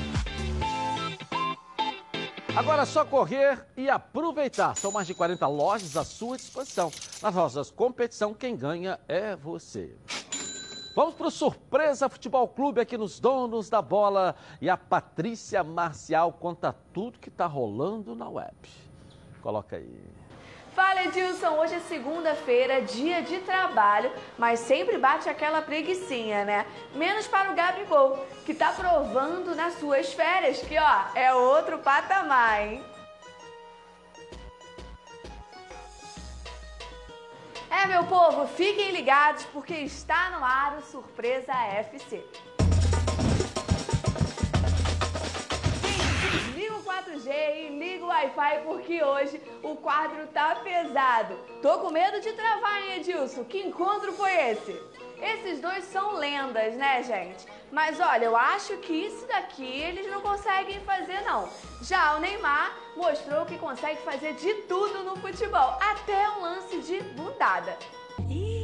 Agora 2.56 2.82
é 2.82 2.84
só 2.84 3.04
correr 3.04 3.66
e 3.76 3.90
aproveitar. 3.90 4.76
São 4.76 4.92
mais 4.92 5.08
de 5.08 5.14
40 5.14 5.48
lojas 5.48 5.96
à 5.96 6.04
sua 6.04 6.36
disposição. 6.36 6.92
Nas 7.20 7.34
lojas 7.34 7.68
Competição, 7.72 8.32
quem 8.32 8.56
ganha 8.56 9.00
é 9.08 9.34
você. 9.34 9.98
Vamos 10.94 11.16
para 11.16 11.26
o 11.26 11.30
Surpresa 11.32 12.08
Futebol 12.08 12.46
Clube 12.46 12.80
aqui 12.80 12.96
nos 12.96 13.18
Donos 13.18 13.68
da 13.68 13.82
Bola. 13.82 14.36
E 14.60 14.70
a 14.70 14.76
Patrícia 14.76 15.64
Marcial 15.64 16.32
conta 16.32 16.72
tudo 16.92 17.18
que 17.18 17.30
está 17.30 17.46
rolando 17.46 18.14
na 18.14 18.28
web. 18.28 18.54
Coloca 19.42 19.74
aí. 19.74 20.15
Fala 20.76 21.04
Edilson, 21.04 21.52
hoje 21.52 21.76
é 21.76 21.80
segunda-feira, 21.80 22.82
dia 22.82 23.22
de 23.22 23.38
trabalho, 23.38 24.12
mas 24.36 24.60
sempre 24.60 24.98
bate 24.98 25.26
aquela 25.26 25.62
preguiçinha, 25.62 26.44
né? 26.44 26.66
Menos 26.94 27.26
para 27.26 27.50
o 27.50 27.54
Gabigol, 27.54 28.22
que 28.44 28.52
tá 28.52 28.72
provando 28.72 29.54
nas 29.54 29.78
suas 29.78 30.12
férias 30.12 30.60
que, 30.60 30.78
ó, 30.78 31.04
é 31.14 31.32
outro 31.32 31.78
patamar, 31.78 32.60
hein? 32.60 32.84
É, 37.70 37.86
meu 37.86 38.04
povo, 38.04 38.46
fiquem 38.46 38.90
ligados 38.90 39.46
porque 39.54 39.72
está 39.76 40.28
no 40.28 40.44
ar 40.44 40.76
o 40.76 40.82
Surpresa 40.82 41.54
FC. 41.54 42.22
4G 46.86 47.66
e 47.66 47.70
Wi-Fi 48.16 48.62
porque 48.64 49.02
hoje 49.02 49.40
o 49.62 49.76
quadro 49.76 50.26
tá 50.28 50.56
pesado. 50.56 51.38
Tô 51.60 51.78
com 51.80 51.90
medo 51.90 52.18
de 52.20 52.32
travar, 52.32 52.82
hein, 52.82 53.00
Edilson? 53.00 53.44
Que 53.44 53.58
encontro 53.58 54.12
foi 54.14 54.32
esse? 54.50 54.80
Esses 55.20 55.60
dois 55.60 55.84
são 55.84 56.14
lendas, 56.14 56.74
né, 56.76 57.02
gente? 57.02 57.46
Mas 57.70 58.00
olha, 58.00 58.24
eu 58.24 58.36
acho 58.36 58.76
que 58.78 58.92
isso 58.92 59.26
daqui 59.26 59.64
eles 59.64 60.10
não 60.10 60.22
conseguem 60.22 60.80
fazer, 60.80 61.20
não. 61.22 61.48
Já 61.82 62.16
o 62.16 62.20
Neymar 62.20 62.74
mostrou 62.96 63.44
que 63.44 63.58
consegue 63.58 64.00
fazer 64.02 64.32
de 64.34 64.54
tudo 64.62 65.02
no 65.02 65.16
futebol, 65.16 65.76
até 65.80 66.30
um 66.30 66.42
lance 66.42 66.78
de 66.80 67.02
bundada. 67.02 67.76
Ai, 68.18 68.55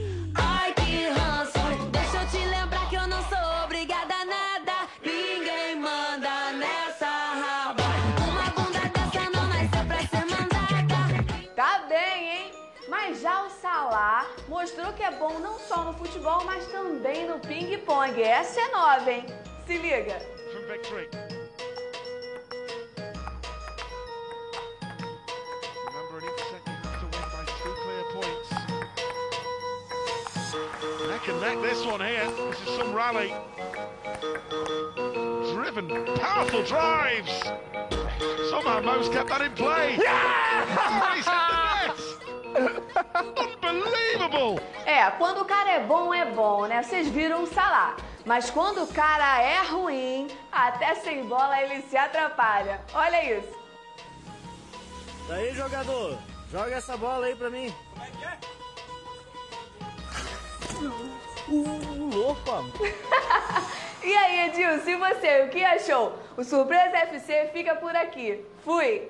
Salah 13.92 14.26
mostrou 14.48 14.90
que 14.94 15.02
é 15.02 15.10
bom 15.10 15.38
não 15.38 15.58
só 15.58 15.84
no 15.84 15.92
futebol, 15.92 16.42
mas 16.46 16.66
também 16.68 17.28
no 17.28 17.38
ping-pong. 17.38 18.22
Essa 18.22 18.58
é 18.62 18.68
nova, 18.68 19.12
hein? 19.12 19.26
Se 19.66 19.76
liga. 19.76 20.16
And 31.24 31.40
neck 31.40 31.62
this 31.62 31.86
one 31.86 32.00
here. 32.00 32.26
This 32.50 32.60
is 32.62 32.76
some 32.76 32.92
rally. 32.92 33.32
Driven, 35.52 35.88
powerful 36.16 36.64
drives. 36.64 37.30
Somehow 38.50 38.80
Mo's 38.80 39.08
kept 39.08 39.28
that 39.28 39.42
in 39.42 39.52
play. 39.52 39.98
Yeah! 40.02 41.14
He's 41.14 41.24
hit 41.24 41.42
the 41.48 41.86
net. 41.86 41.91
Unbelievable. 43.62 44.62
É, 44.84 45.10
quando 45.12 45.40
o 45.40 45.44
cara 45.44 45.72
é 45.72 45.80
bom, 45.80 46.12
é 46.12 46.24
bom, 46.24 46.66
né? 46.66 46.82
Vocês 46.82 47.08
viram 47.08 47.42
o 47.44 47.46
Salah. 47.46 47.96
Mas 48.24 48.50
quando 48.50 48.82
o 48.84 48.86
cara 48.86 49.42
é 49.42 49.62
ruim, 49.62 50.28
até 50.50 50.94
sem 50.96 51.24
bola 51.24 51.60
ele 51.60 51.82
se 51.82 51.96
atrapalha. 51.96 52.80
Olha 52.94 53.38
isso. 53.38 53.62
Daí, 55.28 55.52
jogador, 55.54 56.18
joga 56.50 56.74
essa 56.76 56.96
bola 56.96 57.26
aí 57.26 57.34
pra 57.34 57.50
mim. 57.50 57.74
Como 57.92 58.04
é 58.04 58.10
que 58.10 58.24
é? 58.24 58.38
Uh, 61.48 62.14
louco, 62.14 62.40
E 64.04 64.14
aí, 64.16 64.48
Edilson, 64.48 64.90
e 64.90 64.96
você, 64.96 65.42
o 65.42 65.48
que 65.48 65.64
achou? 65.64 66.18
O 66.36 66.42
Surpresa 66.42 66.96
FC 66.98 67.50
fica 67.52 67.76
por 67.76 67.94
aqui. 67.94 68.44
Fui! 68.64 69.08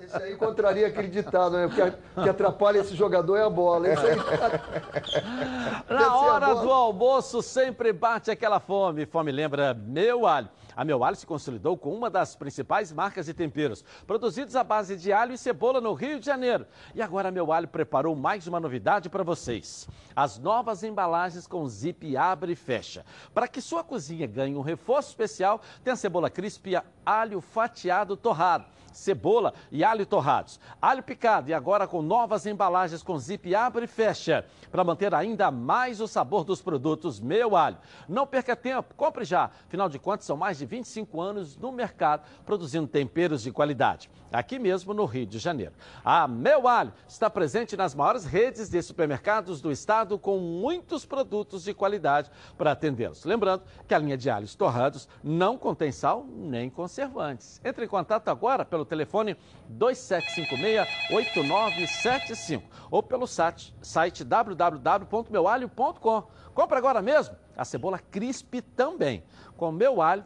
Esse 0.00 0.16
aí 0.16 0.36
contraria 0.36 0.86
aquele 0.86 1.08
ditado, 1.08 1.56
né? 1.56 1.68
Porque 1.68 2.22
que 2.22 2.28
atrapalha 2.28 2.78
esse 2.78 2.94
jogador 2.94 3.36
é 3.36 3.44
a 3.44 3.50
bola. 3.50 3.88
Aí... 3.88 3.94
Na 5.88 6.16
hora 6.16 6.54
do 6.54 6.70
almoço 6.70 7.42
sempre 7.42 7.92
bate 7.92 8.30
aquela 8.30 8.60
fome. 8.60 9.06
Fome 9.06 9.30
lembra 9.30 9.74
meu 9.74 10.26
alho. 10.26 10.48
A 10.76 10.84
Meu 10.84 11.04
Alho 11.04 11.16
se 11.16 11.26
consolidou 11.26 11.76
com 11.76 11.94
uma 11.94 12.08
das 12.08 12.34
principais 12.34 12.92
marcas 12.92 13.26
de 13.26 13.34
temperos, 13.34 13.84
produzidos 14.06 14.56
à 14.56 14.64
base 14.64 14.96
de 14.96 15.12
alho 15.12 15.34
e 15.34 15.38
cebola 15.38 15.80
no 15.80 15.92
Rio 15.92 16.18
de 16.18 16.26
Janeiro. 16.26 16.66
E 16.94 17.02
agora 17.02 17.28
a 17.28 17.32
Meu 17.32 17.52
Alho 17.52 17.68
preparou 17.68 18.16
mais 18.16 18.46
uma 18.46 18.58
novidade 18.58 19.10
para 19.10 19.22
vocês. 19.22 19.88
As 20.16 20.38
novas 20.38 20.82
embalagens 20.82 21.46
com 21.46 21.66
zip 21.66 22.16
abre 22.16 22.52
e 22.52 22.56
fecha. 22.56 23.04
Para 23.34 23.48
que 23.48 23.60
sua 23.60 23.84
cozinha 23.84 24.26
ganhe 24.26 24.56
um 24.56 24.62
reforço 24.62 25.10
especial, 25.10 25.60
tem 25.84 25.92
a 25.92 25.96
cebola 25.96 26.30
crisp 26.30 26.70
e 26.70 26.82
alho 27.04 27.40
fatiado 27.40 28.16
torrado 28.16 28.64
cebola 28.92 29.52
e 29.70 29.84
alho 29.84 30.06
torrados. 30.06 30.58
Alho 30.80 31.02
picado 31.02 31.50
e 31.50 31.54
agora 31.54 31.86
com 31.86 32.00
novas 32.00 32.46
embalagens 32.46 33.02
com 33.02 33.18
zip 33.18 33.54
abre 33.54 33.84
e 33.84 33.88
fecha, 33.88 34.46
para 34.70 34.82
manter 34.82 35.14
ainda 35.14 35.50
mais 35.50 36.00
o 36.00 36.08
sabor 36.08 36.44
dos 36.44 36.62
produtos 36.62 37.20
Meu 37.20 37.56
Alho. 37.56 37.76
Não 38.08 38.26
perca 38.26 38.56
tempo, 38.56 38.94
compre 38.96 39.24
já. 39.24 39.50
Afinal 39.66 39.88
de 39.88 39.98
contas, 39.98 40.24
são 40.24 40.36
mais 40.36 40.58
de 40.58 40.62
de 40.62 40.66
25 40.66 41.20
anos 41.20 41.56
no 41.56 41.72
mercado, 41.72 42.22
produzindo 42.46 42.86
temperos 42.86 43.42
de 43.42 43.50
qualidade. 43.50 44.08
Aqui 44.32 44.58
mesmo 44.58 44.94
no 44.94 45.04
Rio 45.04 45.26
de 45.26 45.38
Janeiro. 45.38 45.74
A 46.02 46.26
Meu 46.26 46.66
Alho 46.66 46.90
está 47.06 47.28
presente 47.28 47.76
nas 47.76 47.94
maiores 47.94 48.24
redes 48.24 48.70
de 48.70 48.80
supermercados 48.80 49.60
do 49.60 49.70
estado 49.70 50.18
com 50.18 50.38
muitos 50.38 51.04
produtos 51.04 51.64
de 51.64 51.74
qualidade 51.74 52.30
para 52.56 52.72
atendê-los. 52.72 53.24
Lembrando 53.24 53.64
que 53.86 53.92
a 53.94 53.98
linha 53.98 54.16
de 54.16 54.30
alhos 54.30 54.54
torrados 54.54 55.06
não 55.22 55.58
contém 55.58 55.92
sal 55.92 56.24
nem 56.26 56.70
conservantes. 56.70 57.60
Entre 57.62 57.84
em 57.84 57.88
contato 57.88 58.28
agora 58.28 58.64
pelo 58.64 58.86
telefone 58.86 59.36
2756-8975 59.78 62.62
ou 62.90 63.02
pelo 63.02 63.26
site, 63.26 63.74
site 63.82 64.24
www.meualho.com. 64.24 66.22
Compre 66.54 66.78
agora 66.78 67.02
mesmo 67.02 67.36
a 67.56 67.64
cebola 67.64 67.98
crisp 67.98 68.60
também. 68.74 69.22
Com 69.56 69.70
Meu 69.70 70.00
Alho, 70.00 70.24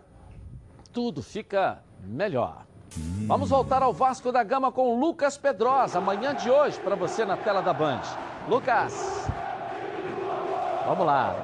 tudo 0.93 1.23
fica 1.23 1.83
melhor. 2.05 2.65
Vamos 3.27 3.51
voltar 3.51 3.83
ao 3.83 3.93
Vasco 3.93 4.31
da 4.31 4.43
Gama 4.43 4.71
com 4.71 4.99
Lucas 4.99 5.37
Pedrosa, 5.37 5.99
amanhã 5.99 6.35
de 6.35 6.51
hoje, 6.51 6.79
para 6.79 6.95
você 6.95 7.25
na 7.25 7.37
tela 7.37 7.61
da 7.61 7.73
Band. 7.73 8.03
Lucas, 8.49 9.29
vamos 10.87 11.07
lá. 11.07 11.35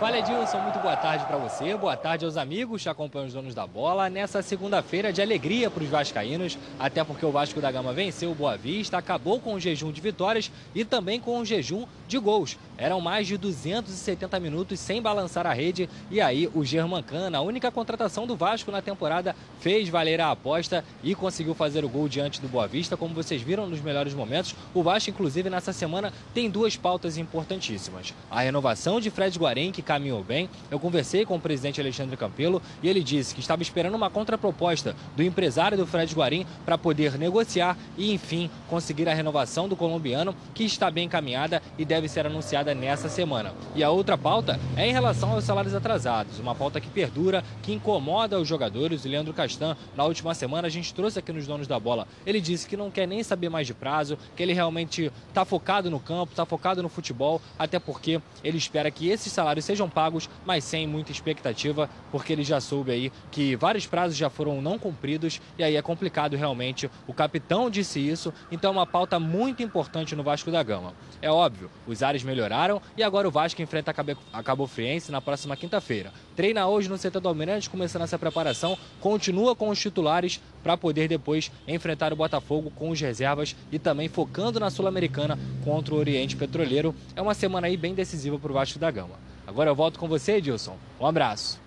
Fala 0.00 0.18
Edilson, 0.18 0.58
muito 0.60 0.78
boa 0.78 0.96
tarde 0.96 1.26
para 1.26 1.36
você, 1.36 1.76
boa 1.76 1.94
tarde 1.94 2.24
aos 2.24 2.38
amigos 2.38 2.82
que 2.82 2.88
acompanham 2.88 3.26
os 3.26 3.34
donos 3.34 3.54
da 3.54 3.66
bola 3.66 4.08
nessa 4.08 4.40
segunda-feira 4.40 5.12
de 5.12 5.20
alegria 5.20 5.70
para 5.70 5.82
os 5.82 5.90
vascaínos, 5.90 6.56
até 6.78 7.04
porque 7.04 7.26
o 7.26 7.30
Vasco 7.30 7.60
da 7.60 7.70
Gama 7.70 7.92
venceu 7.92 8.30
o 8.30 8.34
Boa 8.34 8.56
Vista, 8.56 8.96
acabou 8.96 9.38
com 9.38 9.52
o 9.52 9.60
jejum 9.60 9.92
de 9.92 10.00
vitórias 10.00 10.50
e 10.74 10.86
também 10.86 11.20
com 11.20 11.38
o 11.38 11.44
jejum 11.44 11.84
de 12.10 12.18
gols. 12.18 12.58
Eram 12.76 13.00
mais 13.00 13.26
de 13.26 13.38
270 13.38 14.38
minutos 14.40 14.80
sem 14.80 15.00
balançar 15.00 15.46
a 15.46 15.52
rede 15.52 15.88
e 16.10 16.20
aí 16.20 16.50
o 16.54 16.64
Germancana, 16.64 17.38
a 17.38 17.40
única 17.40 17.70
contratação 17.70 18.26
do 18.26 18.36
Vasco 18.36 18.70
na 18.70 18.82
temporada, 18.82 19.34
fez 19.60 19.88
valer 19.88 20.20
a 20.20 20.30
aposta 20.30 20.84
e 21.02 21.14
conseguiu 21.14 21.54
fazer 21.54 21.84
o 21.84 21.88
gol 21.88 22.08
diante 22.08 22.40
do 22.40 22.48
Boa 22.48 22.66
Vista, 22.66 22.96
como 22.96 23.14
vocês 23.14 23.40
viram 23.40 23.66
nos 23.66 23.80
melhores 23.80 24.12
momentos. 24.12 24.54
O 24.74 24.82
Vasco, 24.82 25.10
inclusive, 25.10 25.48
nessa 25.48 25.72
semana 25.72 26.12
tem 26.34 26.50
duas 26.50 26.76
pautas 26.76 27.16
importantíssimas. 27.16 28.12
A 28.30 28.40
renovação 28.40 29.00
de 29.00 29.10
Fred 29.10 29.38
Guarém, 29.38 29.70
que 29.70 29.82
caminhou 29.82 30.24
bem. 30.24 30.50
Eu 30.70 30.80
conversei 30.80 31.24
com 31.24 31.36
o 31.36 31.40
presidente 31.40 31.80
Alexandre 31.80 32.16
Campelo 32.16 32.60
e 32.82 32.88
ele 32.88 33.02
disse 33.02 33.34
que 33.34 33.40
estava 33.40 33.62
esperando 33.62 33.94
uma 33.94 34.10
contraproposta 34.10 34.96
do 35.14 35.22
empresário 35.22 35.78
do 35.78 35.86
Fred 35.86 36.14
Guarim 36.14 36.46
para 36.64 36.76
poder 36.76 37.16
negociar 37.16 37.76
e, 37.96 38.12
enfim, 38.12 38.50
conseguir 38.68 39.08
a 39.08 39.14
renovação 39.14 39.68
do 39.68 39.76
colombiano, 39.76 40.34
que 40.54 40.64
está 40.64 40.90
bem 40.90 41.04
encaminhada 41.04 41.62
e 41.78 41.84
deve 41.84 41.99
ser 42.08 42.26
anunciada 42.26 42.74
nessa 42.74 43.08
semana. 43.08 43.52
E 43.74 43.82
a 43.82 43.90
outra 43.90 44.16
pauta 44.16 44.58
é 44.76 44.86
em 44.86 44.92
relação 44.92 45.32
aos 45.32 45.44
salários 45.44 45.74
atrasados, 45.74 46.38
uma 46.38 46.54
pauta 46.54 46.80
que 46.80 46.88
perdura, 46.88 47.44
que 47.62 47.72
incomoda 47.72 48.38
os 48.38 48.48
jogadores. 48.48 49.04
O 49.04 49.08
Leandro 49.08 49.32
Castan, 49.32 49.76
na 49.96 50.04
última 50.04 50.34
semana, 50.34 50.66
a 50.68 50.70
gente 50.70 50.94
trouxe 50.94 51.18
aqui 51.18 51.32
nos 51.32 51.46
donos 51.46 51.66
da 51.66 51.78
bola. 51.78 52.06
Ele 52.26 52.40
disse 52.40 52.66
que 52.66 52.76
não 52.76 52.90
quer 52.90 53.06
nem 53.06 53.22
saber 53.22 53.48
mais 53.48 53.66
de 53.66 53.74
prazo, 53.74 54.18
que 54.36 54.42
ele 54.42 54.52
realmente 54.52 55.12
está 55.28 55.44
focado 55.44 55.90
no 55.90 56.00
campo, 56.00 56.32
está 56.32 56.44
focado 56.44 56.82
no 56.82 56.88
futebol, 56.88 57.40
até 57.58 57.78
porque 57.78 58.20
ele 58.42 58.58
espera 58.58 58.90
que 58.90 59.08
esses 59.08 59.32
salários 59.32 59.64
sejam 59.64 59.88
pagos, 59.88 60.28
mas 60.44 60.64
sem 60.64 60.86
muita 60.86 61.12
expectativa, 61.12 61.88
porque 62.10 62.32
ele 62.32 62.44
já 62.44 62.60
soube 62.60 62.92
aí 62.92 63.12
que 63.30 63.56
vários 63.56 63.86
prazos 63.86 64.16
já 64.16 64.30
foram 64.30 64.60
não 64.60 64.78
cumpridos 64.78 65.40
e 65.58 65.64
aí 65.64 65.76
é 65.76 65.82
complicado 65.82 66.36
realmente. 66.36 66.90
O 67.06 67.12
capitão 67.12 67.70
disse 67.70 68.00
isso, 68.00 68.32
então 68.50 68.70
é 68.70 68.72
uma 68.72 68.86
pauta 68.86 69.18
muito 69.18 69.62
importante 69.62 70.14
no 70.14 70.22
Vasco 70.22 70.50
da 70.50 70.62
Gama. 70.62 70.94
É 71.22 71.30
óbvio, 71.30 71.70
os 71.90 72.02
ares 72.02 72.22
melhoraram 72.22 72.80
e 72.96 73.02
agora 73.02 73.26
o 73.26 73.30
Vasco 73.30 73.60
enfrenta 73.60 73.94
a 74.32 74.42
Cabo 74.42 74.66
Friense 74.66 75.10
na 75.10 75.20
próxima 75.20 75.56
quinta-feira. 75.56 76.12
Treina 76.36 76.66
hoje 76.66 76.88
no 76.88 76.98
CT 76.98 77.20
do 77.20 77.28
Almirante, 77.28 77.68
começando 77.68 78.02
essa 78.02 78.18
preparação, 78.18 78.78
continua 79.00 79.56
com 79.56 79.68
os 79.68 79.78
titulares 79.78 80.40
para 80.62 80.76
poder 80.76 81.08
depois 81.08 81.50
enfrentar 81.66 82.12
o 82.12 82.16
Botafogo 82.16 82.70
com 82.74 82.90
os 82.90 83.00
reservas 83.00 83.56
e 83.72 83.78
também 83.78 84.08
focando 84.08 84.60
na 84.60 84.70
Sul-Americana 84.70 85.38
contra 85.64 85.94
o 85.94 85.98
Oriente 85.98 86.36
Petroleiro. 86.36 86.94
É 87.16 87.22
uma 87.22 87.34
semana 87.34 87.66
aí 87.66 87.76
bem 87.76 87.94
decisiva 87.94 88.38
para 88.38 88.50
o 88.50 88.54
Vasco 88.54 88.78
da 88.78 88.90
Gama. 88.90 89.18
Agora 89.46 89.70
eu 89.70 89.74
volto 89.74 89.98
com 89.98 90.06
você, 90.06 90.34
Edilson. 90.36 90.76
Um 91.00 91.06
abraço. 91.06 91.60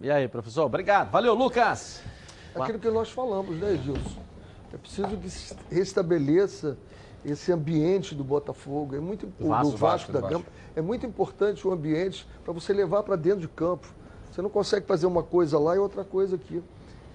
E 0.00 0.10
aí, 0.10 0.26
professor? 0.26 0.64
Obrigado. 0.64 1.10
Valeu, 1.12 1.34
Lucas. 1.34 2.02
Aquilo 2.54 2.80
que 2.80 2.90
nós 2.90 3.08
falamos, 3.08 3.56
né, 3.56 3.74
Edilson? 3.74 4.22
É 4.72 4.76
preciso 4.76 5.16
que 5.16 5.30
se 5.30 5.54
restabeleça 5.70 6.76
esse 7.24 7.52
ambiente 7.52 8.14
do 8.14 8.24
Botafogo, 8.24 8.96
é 8.96 9.00
muito 9.00 9.32
o 9.38 9.48
Vasco, 9.48 9.70
do 9.70 9.76
Vasco, 9.76 9.78
Vasco 9.78 10.12
da 10.12 10.20
Gama. 10.20 10.44
É 10.74 10.82
muito 10.82 11.06
importante 11.06 11.66
o 11.66 11.72
ambiente 11.72 12.26
para 12.44 12.52
você 12.52 12.72
levar 12.72 13.02
para 13.02 13.16
dentro 13.16 13.40
de 13.40 13.48
campo. 13.48 13.86
Você 14.30 14.42
não 14.42 14.50
consegue 14.50 14.86
fazer 14.86 15.06
uma 15.06 15.22
coisa 15.22 15.58
lá 15.58 15.76
e 15.76 15.78
outra 15.78 16.04
coisa 16.04 16.36
aqui. 16.36 16.62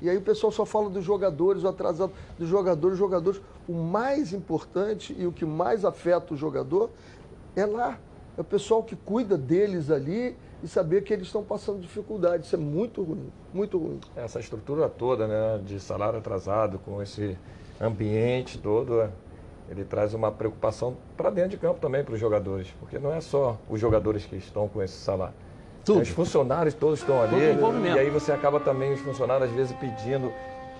E 0.02 0.10
aí 0.10 0.18
o 0.18 0.22
pessoal 0.22 0.52
só 0.52 0.66
fala 0.66 0.90
dos 0.90 1.04
jogadores, 1.04 1.64
o 1.64 1.68
atrasado 1.68 2.12
dos 2.38 2.48
jogadores, 2.48 2.98
jogadores. 2.98 3.42
O 3.68 3.74
mais 3.74 4.32
importante 4.32 5.16
e 5.18 5.26
o 5.26 5.32
que 5.32 5.46
mais 5.46 5.84
afeta 5.84 6.34
o 6.34 6.38
jogador 6.38 6.92
é 7.56 7.66
lá, 7.66 8.00
é 8.38 8.42
o 8.42 8.44
pessoal 8.44 8.84
que 8.84 8.96
cuida 8.96 9.36
deles 9.36 9.90
ali 9.90 10.38
e 10.62 10.68
saber 10.68 11.04
que 11.04 11.12
eles 11.12 11.28
estão 11.28 11.44
passando 11.44 11.80
dificuldade. 11.80 12.46
Isso 12.46 12.56
é 12.56 12.60
muito 12.60 13.02
ruim, 13.02 13.32
muito 13.52 13.78
ruim. 13.78 14.00
Essa 14.16 14.40
estrutura 14.40 14.88
toda, 14.88 15.28
né, 15.28 15.62
de 15.66 15.80
salário 15.80 16.20
atrasado, 16.20 16.80
com 16.80 17.02
esse 17.02 17.38
ambiente 17.82 18.60
todo, 18.60 19.02
é, 19.02 19.10
ele 19.70 19.84
traz 19.84 20.14
uma 20.14 20.32
preocupação 20.32 20.96
para 21.16 21.30
dentro 21.30 21.52
de 21.52 21.58
campo 21.58 21.80
também 21.80 22.04
para 22.04 22.14
os 22.14 22.20
jogadores, 22.20 22.68
porque 22.80 22.98
não 22.98 23.14
é 23.14 23.22
só 23.22 23.58
os 23.70 23.80
jogadores 23.80 24.26
que 24.26 24.36
estão 24.36 24.68
com 24.68 24.82
esse 24.82 24.96
salário. 24.96 25.34
Tudo. 25.84 26.02
Os 26.02 26.10
funcionários 26.10 26.74
todos 26.74 27.00
estão 27.00 27.22
ali. 27.22 27.38
E 27.96 28.00
aí 28.00 28.10
você 28.10 28.32
acaba 28.32 28.60
também, 28.60 28.94
os 28.94 29.00
funcionários, 29.00 29.50
às 29.50 29.56
vezes, 29.56 29.76
pedindo 29.78 30.34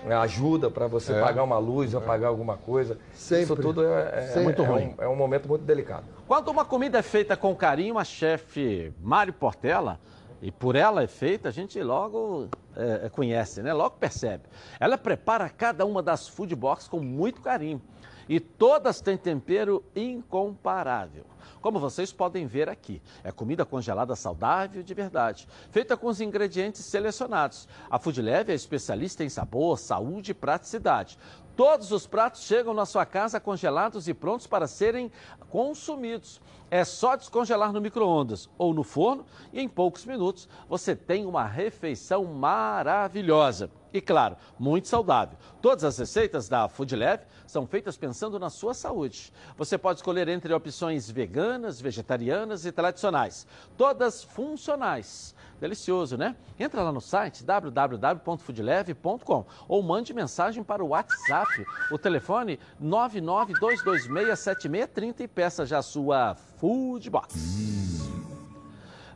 né, 0.04 0.14
ajuda 0.16 0.70
para 0.70 0.86
você 0.86 1.12
é. 1.12 1.20
pagar 1.20 1.42
uma 1.42 1.58
luz 1.58 1.94
ou 1.94 2.02
é. 2.02 2.04
pagar 2.04 2.28
alguma 2.28 2.56
coisa. 2.56 2.98
Sempre. 3.14 3.44
Isso 3.44 3.56
tudo 3.56 3.84
é, 3.84 4.32
é 4.34 4.40
muito 4.40 4.62
é 4.62 4.66
ruim. 4.66 4.94
Um, 4.98 5.02
é 5.02 5.08
um 5.08 5.16
momento 5.16 5.48
muito 5.48 5.62
delicado. 5.62 6.04
Quando 6.26 6.48
uma 6.48 6.64
comida 6.64 6.98
é 6.98 7.02
feita 7.02 7.36
com 7.36 7.54
carinho, 7.54 7.98
a 7.98 8.04
chefe 8.04 8.92
Mário 9.00 9.32
Portela, 9.32 9.98
e 10.40 10.52
por 10.52 10.76
ela 10.76 11.02
é 11.02 11.06
feita, 11.06 11.48
a 11.48 11.52
gente 11.52 11.82
logo 11.82 12.48
é, 12.76 13.06
é, 13.06 13.08
conhece, 13.08 13.60
né? 13.62 13.72
Logo 13.72 13.96
percebe. 13.96 14.44
Ela 14.78 14.96
prepara 14.96 15.48
cada 15.48 15.84
uma 15.84 16.02
das 16.02 16.28
food 16.28 16.54
box 16.54 16.86
com 16.86 17.00
muito 17.00 17.40
carinho. 17.40 17.82
E 18.28 18.38
todas 18.38 19.00
têm 19.00 19.16
tempero 19.16 19.84
incomparável 19.94 21.24
como 21.60 21.80
vocês 21.80 22.12
podem 22.12 22.46
ver 22.46 22.68
aqui. 22.68 23.02
É 23.22 23.32
comida 23.32 23.64
congelada 23.64 24.14
saudável 24.14 24.82
de 24.82 24.94
verdade, 24.94 25.48
feita 25.70 25.96
com 25.96 26.06
os 26.06 26.20
ingredientes 26.20 26.84
selecionados. 26.84 27.68
A 27.90 27.98
Food 27.98 28.20
Leve 28.22 28.52
é 28.52 28.54
especialista 28.54 29.24
em 29.24 29.28
sabor, 29.28 29.78
saúde 29.78 30.30
e 30.30 30.34
praticidade. 30.34 31.18
Todos 31.56 31.90
os 31.90 32.06
pratos 32.06 32.42
chegam 32.42 32.72
na 32.72 32.86
sua 32.86 33.04
casa 33.04 33.40
congelados 33.40 34.06
e 34.06 34.14
prontos 34.14 34.46
para 34.46 34.68
serem 34.68 35.10
consumidos. 35.50 36.40
É 36.70 36.84
só 36.84 37.16
descongelar 37.16 37.72
no 37.72 37.80
micro-ondas 37.80 38.48
ou 38.58 38.74
no 38.74 38.84
forno 38.84 39.24
e 39.52 39.60
em 39.60 39.68
poucos 39.68 40.04
minutos 40.04 40.48
você 40.68 40.94
tem 40.94 41.24
uma 41.24 41.44
refeição 41.44 42.24
maravilhosa. 42.24 43.70
E 43.92 44.00
claro, 44.02 44.36
muito 44.58 44.86
saudável. 44.86 45.38
Todas 45.62 45.82
as 45.82 45.96
receitas 45.96 46.46
da 46.48 46.68
Food 46.68 46.94
Leve 46.94 47.24
são 47.46 47.66
feitas 47.66 47.96
pensando 47.96 48.38
na 48.38 48.50
sua 48.50 48.74
saúde. 48.74 49.32
Você 49.56 49.78
pode 49.78 50.00
escolher 50.00 50.28
entre 50.28 50.52
opções 50.52 51.10
veganas, 51.10 51.80
vegetarianas 51.80 52.66
e 52.66 52.72
tradicionais. 52.72 53.46
Todas 53.76 54.22
funcionais. 54.22 55.34
Delicioso, 55.58 56.18
né? 56.18 56.36
Entra 56.58 56.82
lá 56.82 56.92
no 56.92 57.00
site 57.00 57.42
www.foodleve.com 57.42 59.46
ou 59.66 59.82
mande 59.82 60.12
mensagem 60.14 60.62
para 60.62 60.84
o 60.84 60.88
WhatsApp. 60.88 61.66
O 61.90 61.96
telefone 61.98 62.60
992267630 62.80 65.20
e 65.20 65.28
peça 65.28 65.66
já 65.66 65.78
a 65.78 65.82
sua 65.82 66.36
Food 66.58 67.08
Box. 67.10 68.08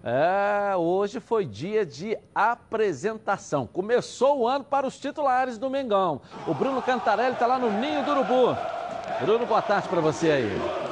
É, 0.04 0.76
hoje 0.76 1.20
foi 1.20 1.44
dia 1.44 1.86
de 1.86 2.16
apresentação. 2.34 3.66
Começou 3.66 4.40
o 4.40 4.48
ano 4.48 4.64
para 4.64 4.86
os 4.86 4.98
titulares 4.98 5.58
do 5.58 5.70
Mengão. 5.70 6.20
O 6.46 6.54
Bruno 6.54 6.82
Cantarelli 6.82 7.34
está 7.34 7.46
lá 7.46 7.58
no 7.58 7.70
Ninho 7.70 8.04
do 8.04 8.10
Urubu. 8.10 8.56
Bruno, 9.20 9.46
boa 9.46 9.62
tarde 9.62 9.88
para 9.88 10.00
você 10.00 10.30
aí. 10.30 10.91